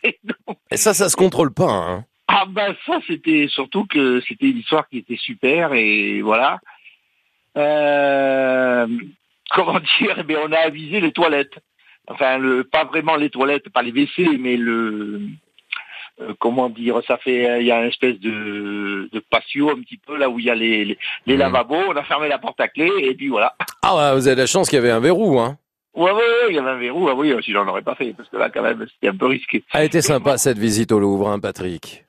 Et 0.02 0.76
ça, 0.76 0.92
ça 0.92 1.08
se 1.08 1.16
contrôle 1.16 1.54
pas, 1.54 1.70
hein 1.70 2.04
Ah 2.28 2.44
ben 2.46 2.76
ça, 2.84 3.00
c'était 3.06 3.48
surtout 3.48 3.86
que 3.86 4.20
c'était 4.28 4.50
une 4.50 4.58
histoire 4.58 4.86
qui 4.90 4.98
était 4.98 5.16
super, 5.16 5.72
et 5.72 6.20
voilà. 6.20 6.58
Euh, 7.56 8.86
comment 9.48 9.80
dire? 9.98 10.22
Eh 10.28 10.36
on 10.36 10.52
a 10.52 10.58
avisé 10.58 11.00
les 11.00 11.12
toilettes. 11.12 11.58
Enfin, 12.08 12.36
le, 12.36 12.64
pas 12.64 12.84
vraiment 12.84 13.16
les 13.16 13.30
toilettes, 13.30 13.70
pas 13.70 13.80
les 13.80 13.90
WC, 13.92 14.36
mais 14.38 14.58
le... 14.58 15.22
euh, 16.20 16.32
comment 16.38 16.68
dire 16.68 17.00
Ça 17.06 17.16
fait... 17.18 17.60
Il 17.60 17.66
y 17.66 17.72
a 17.72 17.80
une 17.80 17.88
espèce 17.88 18.18
de, 18.20 19.08
de 19.12 19.20
patio 19.30 19.70
un 19.70 19.80
petit 19.80 19.96
peu, 19.98 20.16
là 20.16 20.28
où 20.28 20.38
il 20.38 20.44
y 20.46 20.50
a 20.50 20.54
les, 20.54 20.84
les, 20.84 20.98
les 21.26 21.36
lavabos. 21.36 21.76
On 21.88 21.96
a 21.96 22.02
fermé 22.04 22.28
la 22.28 22.38
porte 22.38 22.60
à 22.60 22.68
clé, 22.68 22.90
et 23.00 23.14
puis 23.14 23.28
voilà. 23.28 23.54
Ah 23.82 23.96
ouais, 23.96 24.14
vous 24.14 24.26
avez 24.28 24.36
la 24.36 24.46
chance 24.46 24.68
qu'il 24.68 24.76
y 24.76 24.80
avait 24.80 24.90
un 24.90 25.00
verrou, 25.00 25.38
hein 25.40 25.56
Ouais, 25.96 26.10
ouais, 26.10 26.16
ouais, 26.16 26.46
il 26.50 26.56
y 26.56 26.58
avait 26.58 26.70
un 26.70 26.78
verrou. 26.78 27.08
Ah 27.08 27.14
oui, 27.14 27.32
sinon 27.44 27.60
on 27.60 27.64
n'aurait 27.66 27.82
pas 27.82 27.94
fait, 27.94 28.12
parce 28.16 28.28
que 28.28 28.36
là, 28.36 28.50
quand 28.50 28.62
même, 28.62 28.84
c'était 28.94 29.08
un 29.12 29.16
peu 29.16 29.26
risqué. 29.26 29.62
Elle 29.72 29.84
était 29.84 30.02
sympa 30.02 30.38
cette 30.38 30.58
visite 30.58 30.90
au 30.92 30.98
Louvre, 30.98 31.28
hein, 31.28 31.38
Patrick 31.38 32.04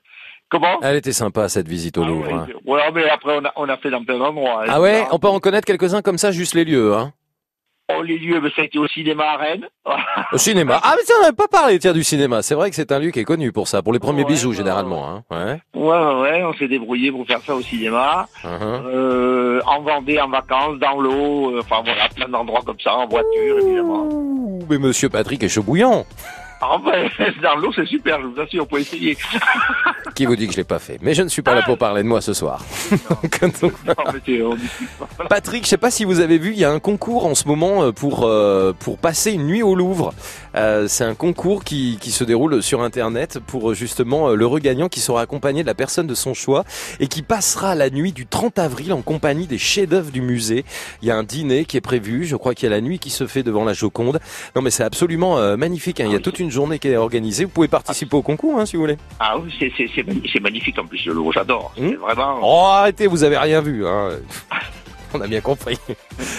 Comment? 0.48 0.78
Elle 0.82 0.96
était 0.96 1.12
sympa 1.12 1.48
cette 1.48 1.66
visite 1.68 1.98
au 1.98 2.04
Louvre. 2.04 2.32
hein. 2.32 2.46
Ouais, 2.64 2.80
mais 2.94 3.08
après, 3.08 3.36
on 3.36 3.44
a, 3.44 3.52
on 3.56 3.68
a 3.68 3.76
fait 3.78 3.90
dans 3.90 4.04
plein 4.04 4.18
d'endroits. 4.18 4.62
hein. 4.62 4.66
Ah 4.68 4.80
ouais, 4.80 5.02
on 5.10 5.18
peut 5.18 5.26
en 5.28 5.40
connaître 5.40 5.66
quelques-uns 5.66 6.02
comme 6.02 6.18
ça, 6.18 6.30
juste 6.30 6.54
les 6.54 6.64
lieux, 6.64 6.94
hein 6.94 7.12
Oh, 7.88 8.02
les 8.02 8.18
lieux, 8.18 8.40
mais 8.40 8.50
ça 8.50 8.62
a 8.62 8.64
été 8.64 8.78
au 8.78 8.88
cinéma 8.88 9.24
à 9.24 9.36
Rennes. 9.36 9.68
Au 10.32 10.38
cinéma. 10.38 10.80
Ah 10.82 10.94
mais 10.96 11.04
tiens, 11.06 11.14
on 11.18 11.22
n'avait 11.22 11.36
pas 11.36 11.46
parlé 11.46 11.78
tiens 11.78 11.92
du 11.92 12.02
cinéma. 12.02 12.42
C'est 12.42 12.56
vrai 12.56 12.68
que 12.68 12.74
c'est 12.74 12.90
un 12.90 12.98
lieu 12.98 13.10
qui 13.10 13.20
est 13.20 13.24
connu 13.24 13.52
pour 13.52 13.68
ça, 13.68 13.80
pour 13.80 13.92
les 13.92 14.00
premiers 14.00 14.24
bisous 14.24 14.52
généralement. 14.52 15.08
Hein. 15.08 15.22
Ouais. 15.30 15.60
Ouais, 15.80 15.98
ouais, 15.98 16.20
ouais, 16.20 16.44
on 16.44 16.52
s'est 16.54 16.66
débrouillé 16.66 17.12
pour 17.12 17.24
faire 17.26 17.40
ça 17.46 17.54
au 17.54 17.62
cinéma. 17.62 18.26
Uh-huh. 18.42 18.48
Euh, 18.60 19.60
en 19.66 19.82
Vendée, 19.82 20.20
en 20.20 20.28
vacances, 20.28 20.80
dans 20.80 21.00
l'eau, 21.00 21.52
euh, 21.52 21.60
enfin 21.60 21.82
voilà, 21.84 22.08
plein 22.08 22.28
d'endroits 22.28 22.62
comme 22.66 22.80
ça, 22.80 22.92
en 22.92 23.06
voiture, 23.06 23.58
évidemment. 23.62 24.08
Ouh, 24.10 24.64
Mais 24.68 24.78
Monsieur 24.78 25.08
Patrick 25.08 25.44
est 25.44 25.48
chaud 25.48 25.62
bouillant. 25.62 26.04
En 26.60 26.80
fait, 26.80 27.32
dans 27.42 27.56
l'eau, 27.56 27.70
c'est 27.74 27.86
super, 27.86 28.20
je 28.22 28.26
vous 28.26 28.40
assure, 28.40 28.62
on 28.64 28.66
peut 28.66 28.80
essayer. 28.80 29.16
Qui 30.14 30.24
vous 30.24 30.36
dit 30.36 30.46
que 30.46 30.52
je 30.52 30.56
l'ai 30.58 30.64
pas 30.64 30.78
fait? 30.78 30.98
Mais 31.02 31.12
je 31.12 31.22
ne 31.22 31.28
suis 31.28 31.42
pas 31.42 31.54
là 31.54 31.62
pour 31.62 31.76
parler 31.76 32.02
de 32.02 32.08
moi 32.08 32.22
ce 32.22 32.32
soir. 32.32 32.64
Non, 32.90 33.16
pas. 35.18 35.24
Patrick, 35.28 35.64
je 35.64 35.68
sais 35.68 35.76
pas 35.76 35.90
si 35.90 36.04
vous 36.04 36.20
avez 36.20 36.38
vu, 36.38 36.52
il 36.52 36.58
y 36.58 36.64
a 36.64 36.70
un 36.70 36.78
concours 36.78 37.26
en 37.26 37.34
ce 37.34 37.46
moment 37.46 37.82
euh, 37.82 37.92
pour 37.92 38.24
euh, 38.24 38.72
pour 38.78 38.96
passer 38.96 39.32
une 39.32 39.46
nuit 39.46 39.62
au 39.62 39.74
Louvre. 39.74 40.14
Euh, 40.54 40.88
c'est 40.88 41.04
un 41.04 41.14
concours 41.14 41.64
qui, 41.64 41.98
qui 42.00 42.10
se 42.10 42.24
déroule 42.24 42.62
sur 42.62 42.80
Internet 42.82 43.38
pour 43.46 43.72
euh, 43.72 43.74
justement 43.74 44.30
euh, 44.30 44.34
l'heureux 44.34 44.60
gagnant 44.60 44.88
qui 44.88 45.00
sera 45.00 45.20
accompagné 45.20 45.60
de 45.62 45.66
la 45.66 45.74
personne 45.74 46.06
de 46.06 46.14
son 46.14 46.32
choix 46.32 46.64
et 47.00 47.08
qui 47.08 47.20
passera 47.20 47.74
la 47.74 47.90
nuit 47.90 48.12
du 48.12 48.26
30 48.26 48.58
avril 48.58 48.94
en 48.94 49.02
compagnie 49.02 49.46
des 49.46 49.58
chefs-d'œuvre 49.58 50.10
du 50.10 50.22
musée. 50.22 50.64
Il 51.02 51.08
y 51.08 51.10
a 51.10 51.16
un 51.16 51.24
dîner 51.24 51.66
qui 51.66 51.76
est 51.76 51.82
prévu. 51.82 52.24
Je 52.24 52.36
crois 52.36 52.54
qu'il 52.54 52.70
y 52.70 52.72
a 52.72 52.74
la 52.74 52.80
nuit 52.80 52.98
qui 52.98 53.10
se 53.10 53.26
fait 53.26 53.42
devant 53.42 53.64
la 53.64 53.74
Joconde. 53.74 54.18
Non, 54.54 54.62
mais 54.62 54.70
c'est 54.70 54.84
absolument 54.84 55.36
euh, 55.38 55.58
magnifique. 55.58 56.00
hein. 56.00 56.04
Il 56.06 56.12
y 56.12 56.16
a 56.16 56.20
toute 56.20 56.38
une 56.38 56.45
journée 56.50 56.78
qui 56.78 56.88
est 56.88 56.96
organisée. 56.96 57.44
Vous 57.44 57.50
pouvez 57.50 57.68
participer 57.68 58.16
au 58.16 58.22
concours 58.22 58.58
hein, 58.58 58.66
si 58.66 58.76
vous 58.76 58.82
voulez. 58.82 58.96
Ah 59.20 59.36
oui, 59.38 59.54
c'est- 59.58 59.72
c'est 59.76 59.88
c'est 59.94 60.02
magni- 60.02 60.28
c'est 60.32 60.40
magnifique 60.40 60.78
en 60.78 60.86
plus, 60.86 61.04
le 61.06 61.12
l'eau, 61.14 61.30
j'adore. 61.32 61.72
C'est 61.76 61.94
vraiment... 61.94 62.38
Oh, 62.42 62.64
arrêtez, 62.66 63.06
vous 63.06 63.22
avez 63.24 63.38
rien 63.38 63.60
vu. 63.60 63.86
Hein. 63.86 64.10
On 65.14 65.20
a 65.20 65.28
bien 65.28 65.40
compris. 65.40 65.78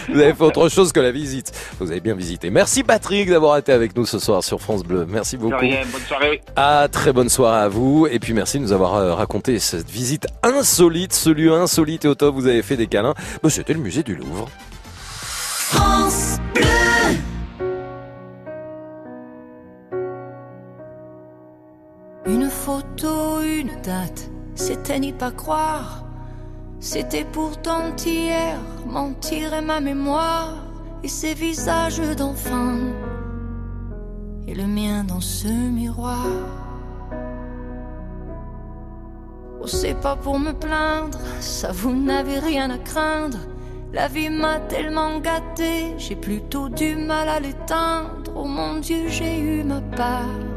Vous 0.10 0.20
avez 0.20 0.34
fait 0.34 0.44
autre 0.44 0.70
chose 0.70 0.92
que 0.92 1.00
la 1.00 1.12
visite. 1.12 1.52
Vous 1.80 1.90
avez 1.90 2.02
bien 2.02 2.14
visité. 2.14 2.50
Merci 2.52 2.84
Patrick 2.84 3.28
d'avoir 3.30 3.58
été 3.58 3.72
avec 3.72 3.96
nous 3.96 4.06
ce 4.06 4.20
soir 4.20 4.44
sur 4.44 4.60
France 4.62 4.84
Bleu. 4.84 5.06
Merci 5.10 5.38
beaucoup. 5.38 5.58
rien, 5.58 5.80
bonne 5.92 6.02
soirée. 6.02 6.42
Ah, 6.58 6.88
très 6.92 7.12
bonne 7.14 7.30
soirée 7.30 7.62
à 7.62 7.70
vous. 7.70 8.08
Et 8.12 8.20
puis 8.20 8.34
merci 8.34 8.58
de 8.60 8.64
nous 8.64 8.74
avoir 8.74 8.96
euh, 8.96 9.16
raconté 9.16 9.58
cette 9.60 9.90
visite 9.90 10.28
insolite, 10.44 11.14
ce 11.14 11.30
lieu 11.30 11.54
insolite 11.54 12.06
et 12.06 12.08
au 12.10 12.16
top. 12.16 12.36
Vous 12.36 12.46
avez 12.46 12.62
fait 12.62 12.76
des 12.78 12.88
câlins. 12.88 13.16
Bah, 13.42 13.50
C'était 13.50 13.74
le 13.74 13.80
musée 13.80 14.04
du 14.04 14.16
Louvre. 14.16 14.48
France 15.70 16.27
photo, 22.68 23.39
une 23.39 23.80
date, 23.81 24.30
c'était 24.53 24.99
n'y 24.99 25.14
pas 25.14 25.31
croire. 25.31 26.03
C'était 26.81 27.23
pourtant 27.23 27.95
hier, 28.06 28.57
mentir 28.85 29.53
est 29.53 29.61
ma 29.61 29.80
mémoire. 29.80 30.53
Et 31.02 31.07
ces 31.07 31.34
visages 31.34 32.02
d'enfants, 32.18 32.91
et 34.48 34.53
le 34.53 34.68
mien 34.68 35.06
dans 35.06 35.22
ce 35.22 35.48
miroir. 35.48 36.27
Oh, 39.61 39.68
c'est 39.68 39.99
pas 40.02 40.18
pour 40.18 40.38
me 40.38 40.52
plaindre, 40.52 41.19
ça 41.39 41.72
vous 41.72 41.95
n'avez 41.95 42.39
rien 42.39 42.69
à 42.69 42.80
craindre. 42.80 43.39
La 43.94 44.10
vie 44.10 44.30
m'a 44.30 44.60
tellement 44.60 45.19
gâté, 45.19 45.94
j'ai 45.98 46.18
plutôt 46.18 46.68
du 46.68 46.98
mal 46.98 47.30
à 47.30 47.39
l'éteindre. 47.39 48.30
Oh 48.35 48.45
mon 48.45 48.80
Dieu, 48.80 49.07
j'ai 49.07 49.39
eu 49.39 49.64
ma 49.64 49.80
part 49.95 50.57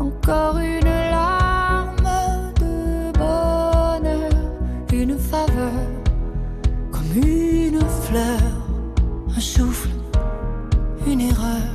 Encore 0.00 0.58
une 0.58 0.84
larme 0.84 2.08
de 2.60 3.12
bonheur, 3.12 4.30
une 4.92 5.16
faveur, 5.18 5.86
comme 6.90 7.22
une 7.22 7.80
fleur, 7.80 8.40
un 9.36 9.40
souffle, 9.40 9.90
une 11.06 11.20
erreur. 11.20 11.70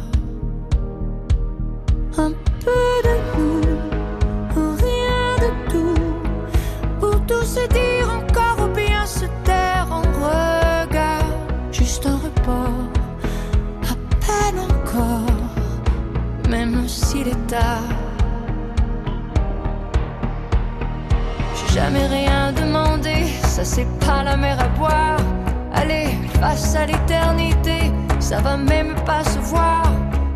Un 2.17 2.31
peu 2.65 2.91
de 3.07 3.15
nous, 3.37 3.61
rien 4.55 5.37
de 5.43 5.71
tout, 5.71 6.03
pour 6.99 7.25
tout 7.27 7.43
se 7.43 7.67
dire 7.69 8.09
encore 8.11 8.67
ou 8.67 8.73
bien 8.73 9.05
se 9.05 9.25
taire 9.43 9.87
en 9.91 10.01
regard. 10.01 11.31
Juste 11.71 12.05
un 12.07 12.17
report, 12.17 12.89
à 13.83 13.95
peine 14.25 14.59
encore, 14.59 15.37
même 16.49 16.87
s'il 16.87 17.27
est 17.27 17.47
tard. 17.47 17.96
jamais 21.77 22.07
rien 22.07 22.51
demandé. 22.53 23.15
Ça, 23.43 23.63
c'est 23.63 23.87
pas 24.05 24.23
la 24.23 24.35
mer 24.35 24.57
à 24.59 24.67
boire. 24.79 25.19
Allez, 25.73 26.09
face 26.39 26.75
à 26.75 26.85
l'éternité, 26.87 27.91
ça 28.19 28.39
va 28.41 28.57
même 28.57 28.95
pas 29.05 29.23
se 29.23 29.39
voir. 29.51 29.83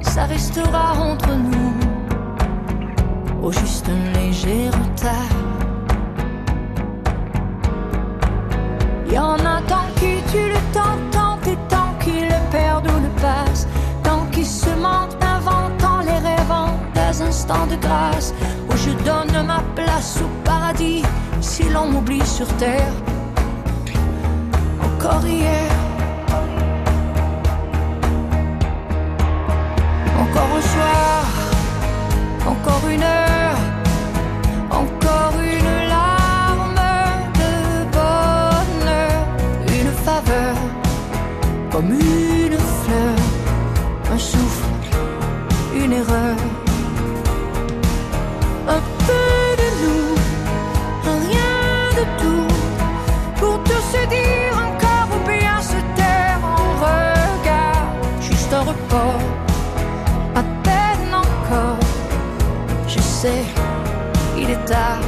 Ça 0.01 0.25
restera 0.25 0.85
entre 1.09 1.31
nous. 1.49 1.73
Au 3.41 3.51
juste 3.51 3.87
un 3.89 4.03
léger 4.19 4.69
retard. 4.69 5.35
Y 9.11 9.17
en 9.17 9.39
a 9.55 9.57
tant 9.71 9.87
qui 9.99 10.13
tu 10.31 10.41
le 10.55 10.61
temps, 10.75 10.99
tant 11.11 11.37
et 11.51 11.57
tant 11.73 11.91
qui 12.03 12.17
le 12.33 12.39
perdent 12.51 12.89
ou 12.95 12.99
le 13.07 13.11
passent, 13.25 13.67
tant 14.03 14.25
qui 14.31 14.45
se 14.45 14.69
mentent, 14.85 15.17
inventant 15.35 15.99
les 16.09 16.19
rêvant 16.29 16.71
des 16.93 17.21
instants 17.21 17.67
de 17.67 17.75
grâce 17.75 18.33
je 18.83 18.91
donne 19.03 19.45
ma 19.45 19.61
place 19.75 20.19
au 20.21 20.29
paradis 20.43 21.03
si 21.39 21.63
l'on 21.69 21.87
m'oublie 21.87 22.25
sur 22.25 22.47
terre. 22.57 22.93
Encore 24.87 25.25
hier. 25.25 25.71
Encore 30.23 30.51
un 30.57 30.65
soir, 30.73 31.23
encore 32.53 32.89
une 32.89 33.03
heure, 33.03 33.57
il 63.23 64.49
est 64.49 64.65
tard. 64.65 65.01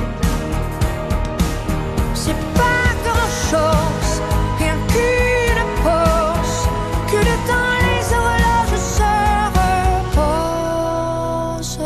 C'est 2.14 2.38
pas 2.54 2.94
grand 3.04 3.32
chose, 3.50 4.22
rien 4.60 4.78
qu'une 4.88 5.64
pause. 5.84 6.68
Que 7.10 7.18
le 7.18 7.36
temps, 7.48 7.78
les 7.86 8.04
horloges 8.16 8.80
se 8.98 9.14
reposent. 10.78 11.80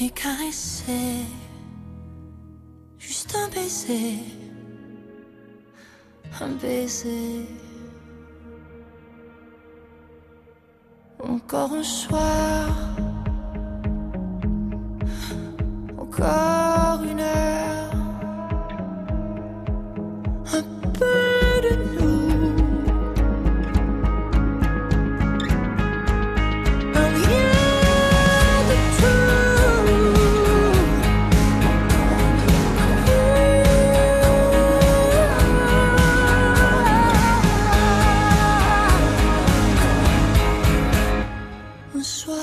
Et 0.00 0.10
caresser, 0.10 1.24
juste 2.98 3.36
un 3.36 3.48
baiser. 3.48 4.18
Un 6.40 6.52
baiser. 6.62 7.46
Encore 11.20 11.72
un 11.72 11.82
soir, 11.82 12.68
encore 16.20 17.04
une 17.04 17.20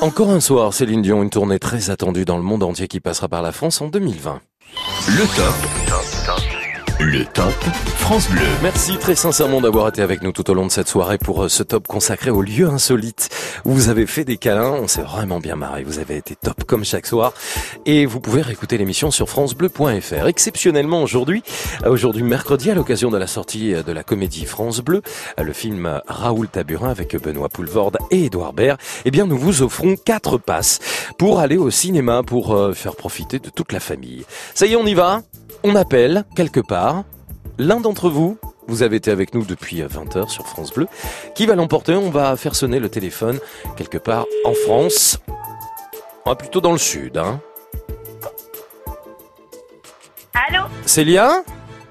Encore 0.06 0.30
un 0.30 0.40
soir, 0.40 0.72
Céline 0.72 1.02
Dion, 1.02 1.23
une 1.23 1.32
tournée 1.32 1.57
très 1.57 1.90
attendue 1.90 2.26
dans 2.26 2.38
le 2.38 2.44
monde 2.44 2.61
entier 2.61 2.88
qui 2.88 2.99
passera 2.99 3.27
par 3.27 3.41
la 3.41 3.52
France 3.52 3.82
en 3.82 3.88
2020. 3.88 4.40
Le 5.07 5.36
top. 5.36 5.85
Le 7.00 7.26
top 7.26 7.54
France 7.98 8.30
Bleu. 8.30 8.42
Merci 8.64 8.98
très 8.98 9.16
sincèrement 9.16 9.60
d'avoir 9.60 9.90
été 9.90 10.02
avec 10.02 10.22
nous 10.22 10.32
tout 10.32 10.50
au 10.50 10.54
long 10.54 10.66
de 10.66 10.72
cette 10.72 10.88
soirée 10.88 11.18
pour 11.18 11.44
euh, 11.44 11.50
ce 11.50 11.62
top 11.62 11.88
consacré 11.88 12.30
aux 12.30 12.42
lieux 12.42 12.70
insolites 12.70 13.30
vous 13.66 13.90
avez 13.90 14.06
fait 14.06 14.24
des 14.24 14.38
câlins. 14.38 14.72
On 14.72 14.88
s'est 14.88 15.02
vraiment 15.02 15.40
bien 15.40 15.56
marré. 15.56 15.84
Vous 15.84 16.00
avez 16.00 16.18
été 16.18 16.36
top 16.36 16.64
comme 16.66 16.86
chaque 16.86 17.08
soir. 17.08 17.34
Et 17.86 18.06
vous 18.06 18.20
pouvez 18.20 18.42
réécouter 18.42 18.78
l'émission 18.78 19.12
sur 19.12 19.28
francebleu.fr. 19.28 20.28
Exceptionnellement 20.28 21.02
aujourd'hui, 21.02 21.44
euh, 21.84 21.90
aujourd'hui 21.90 22.24
mercredi, 22.24 22.72
à 22.72 22.76
l'occasion 22.76 23.10
de 23.10 23.18
la 23.18 23.28
sortie 23.28 23.74
euh, 23.74 23.84
de 23.84 23.92
la 23.92 24.04
comédie 24.04 24.46
France 24.46 24.82
Bleu, 24.82 25.02
le 25.42 25.54
film 25.54 26.02
Raoul 26.08 26.48
Taburin 26.48 26.90
avec 26.90 27.16
Benoît 27.22 27.50
Poulvorde 27.50 27.98
et 28.12 28.26
Édouard 28.26 28.54
Baird, 28.54 28.80
eh 29.04 29.12
bien, 29.12 29.26
nous 29.26 29.38
vous 29.38 29.64
offrons 29.64 29.96
quatre 29.96 30.38
passes 30.38 30.80
pour 31.18 31.40
aller 31.40 31.58
au 31.58 31.72
cinéma, 31.72 32.22
pour 32.24 32.58
faire 32.74 32.96
profiter 32.96 33.40
de 33.40 33.50
toute 33.50 33.72
la 33.72 33.80
famille. 33.80 34.26
Ça 34.54 34.66
y 34.66 34.74
est, 34.74 34.76
on 34.76 34.86
y 34.86 34.94
va? 34.94 35.22
On 35.64 35.76
appelle 35.76 36.26
quelque 36.36 36.60
part. 36.60 36.85
L'un 37.57 37.80
d'entre 37.80 38.10
vous, 38.10 38.38
vous 38.68 38.84
avez 38.84 38.98
été 38.98 39.12
avec 39.12 39.34
nous 39.34 39.44
depuis 39.44 39.82
20h 39.82 40.30
sur 40.30 40.48
France 40.48 40.74
Bleu. 40.74 40.88
Qui 41.36 41.45
va 41.45 41.56
l'emporter 41.56 41.95
On 41.95 42.10
va 42.10 42.36
faire 42.36 42.56
sonner 42.56 42.80
le 42.80 42.90
téléphone 42.90 43.40
quelque 43.78 43.98
part 43.98 44.26
en 44.44 44.53
France. 44.53 45.20
On 46.26 46.32
va 46.32 46.36
plutôt 46.36 46.62
dans 46.62 46.72
le 46.72 46.78
sud. 46.78 47.18
Hein. 47.18 47.40
Allô? 50.34 50.64
Célia? 50.86 51.44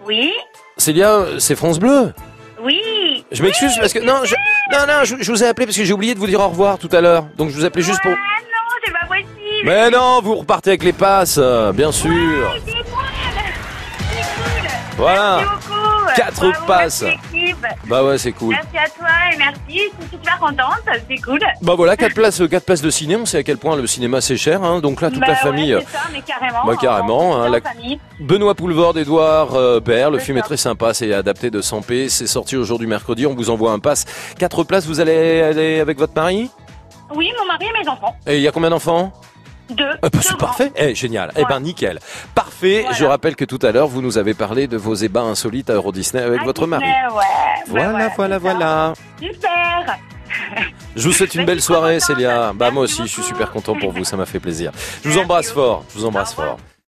Oui? 0.06 0.32
Célia, 0.76 1.24
c'est 1.38 1.54
France 1.56 1.78
Bleu 1.78 2.12
Oui 2.62 3.24
Je 3.32 3.42
m'excuse 3.42 3.72
parce 3.78 3.92
que... 3.92 4.00
Non, 4.00 4.24
je, 4.24 4.34
non, 4.72 4.86
non, 4.86 5.04
je, 5.04 5.16
je 5.20 5.30
vous 5.30 5.42
ai 5.42 5.46
appelé 5.46 5.66
parce 5.66 5.78
que 5.78 5.84
j'ai 5.84 5.92
oublié 5.92 6.14
de 6.14 6.18
vous 6.18 6.26
dire 6.26 6.40
au 6.40 6.48
revoir 6.48 6.78
tout 6.78 6.90
à 6.92 7.00
l'heure. 7.00 7.26
Donc 7.36 7.50
je 7.50 7.56
vous 7.56 7.64
appelais 7.64 7.82
juste 7.82 8.02
pour... 8.02 8.12
Ah 8.12 8.40
non, 8.42 8.76
c'est 8.84 8.92
pas 8.92 9.06
possible 9.06 9.64
Mais 9.64 9.88
non, 9.90 10.20
vous 10.20 10.34
repartez 10.34 10.70
avec 10.70 10.82
les 10.82 10.92
passes, 10.92 11.36
euh, 11.38 11.72
bien 11.72 11.92
sûr. 11.92 12.10
Voilà. 14.96 15.38
Merci 15.38 15.68
beaucoup 15.68 15.80
Quatre 16.16 16.50
Bravo, 16.50 16.66
passes. 16.66 17.04
Bah 17.86 18.04
ouais, 18.04 18.18
c'est 18.18 18.32
cool. 18.32 18.54
Merci 18.54 18.78
à 18.78 18.88
toi 18.90 19.08
et 19.32 19.36
merci, 19.36 19.60
je 19.68 20.02
suis 20.06 20.10
super 20.12 20.38
contente, 20.38 20.82
c'est 21.08 21.16
cool. 21.18 21.40
Bah 21.62 21.74
voilà, 21.76 21.96
quatre 21.96 22.14
places, 22.14 22.42
quatre 22.48 22.64
places 22.66 22.82
de 22.82 22.90
ciné. 22.90 23.16
On 23.16 23.26
sait 23.26 23.38
à 23.38 23.42
quel 23.42 23.56
point 23.58 23.74
le 23.74 23.86
cinéma 23.86 24.20
c'est 24.20 24.36
cher, 24.36 24.62
hein. 24.62 24.80
donc 24.80 25.00
là 25.00 25.10
toute 25.10 25.20
Bah 25.20 25.28
la 25.28 25.34
famille. 25.34 25.76
c'est 25.80 25.92
ça, 25.96 26.04
mais 26.12 26.20
carrément. 26.20 26.64
Bah 26.66 26.76
carrément. 26.80 27.36
hein, 27.42 27.48
la-. 27.50 27.60
Benoît 28.20 28.54
Poulvorde, 28.54 28.98
Edouard 28.98 29.54
euh, 29.54 29.80
Baird, 29.80 30.12
le 30.12 30.18
film 30.18 30.38
est 30.38 30.42
très 30.42 30.56
sympa, 30.58 30.94
c'est 30.94 31.12
adapté 31.12 31.50
de 31.50 31.60
100p, 31.60 32.08
c'est 32.10 32.26
sorti 32.28 32.56
aujourd'hui 32.56 32.86
mercredi. 32.86 33.26
On 33.26 33.34
vous 33.34 33.50
envoie 33.50 33.72
un 33.72 33.78
pass. 33.80 34.04
Quatre 34.38 34.62
places, 34.62 34.86
vous 34.86 35.00
allez 35.00 35.40
aller 35.42 35.80
avec 35.80 35.98
votre 35.98 36.14
mari? 36.14 36.50
Oui, 37.14 37.30
mon 37.40 37.46
mari 37.46 37.66
et 37.66 37.82
mes 37.82 37.88
enfants. 37.88 38.14
Et 38.26 38.36
il 38.36 38.42
y 38.42 38.48
a 38.48 38.52
combien 38.52 38.70
d'enfants? 38.70 39.12
Deux. 39.70 39.84
Ah 40.02 40.08
bah, 40.10 40.18
c'est 40.20 40.36
parfait, 40.36 40.72
eh, 40.76 40.94
génial. 40.94 41.32
Eh 41.36 41.44
ben 41.48 41.60
nickel, 41.60 41.98
parfait. 42.34 42.80
Voilà. 42.82 42.96
Je 42.96 43.04
rappelle 43.04 43.34
que 43.36 43.44
tout 43.44 43.58
à 43.62 43.72
l'heure 43.72 43.88
vous 43.88 44.02
nous 44.02 44.18
avez 44.18 44.34
parlé 44.34 44.66
de 44.66 44.76
vos 44.76 44.94
ébats 44.94 45.22
insolites 45.22 45.70
à 45.70 45.74
Euro 45.74 45.90
Disney 45.92 46.22
avec 46.22 46.40
Ah, 46.42 46.44
votre 46.44 46.66
mari. 46.66 46.84
Disney, 46.84 47.06
Ouais, 47.08 47.16
ouais, 47.16 47.62
Voilà, 47.68 47.94
ouais, 47.94 48.12
voilà, 48.16 48.38
voilà. 48.38 48.92
Super 49.20 49.98
Je 50.96 51.02
vous 51.08 51.12
souhaite 51.12 51.34
une 51.34 51.46
belle 51.46 51.62
soirée, 51.62 51.98
Célia. 52.00 52.52
Bah 52.54 52.70
moi 52.70 52.82
aussi, 52.84 53.02
je 53.02 53.08
suis 53.08 53.22
super 53.22 53.50
content 53.50 53.74
pour 53.78 53.92
vous, 53.92 54.04
ça 54.04 54.16
m'a 54.16 54.26
fait 54.26 54.40
plaisir. 54.40 54.70
Je 55.04 55.08
vous 55.08 55.18
embrasse 55.18 55.50
fort, 55.50 55.84
je 55.94 55.98
vous 56.00 56.04
embrasse 56.06 56.34
fort. 56.34 56.58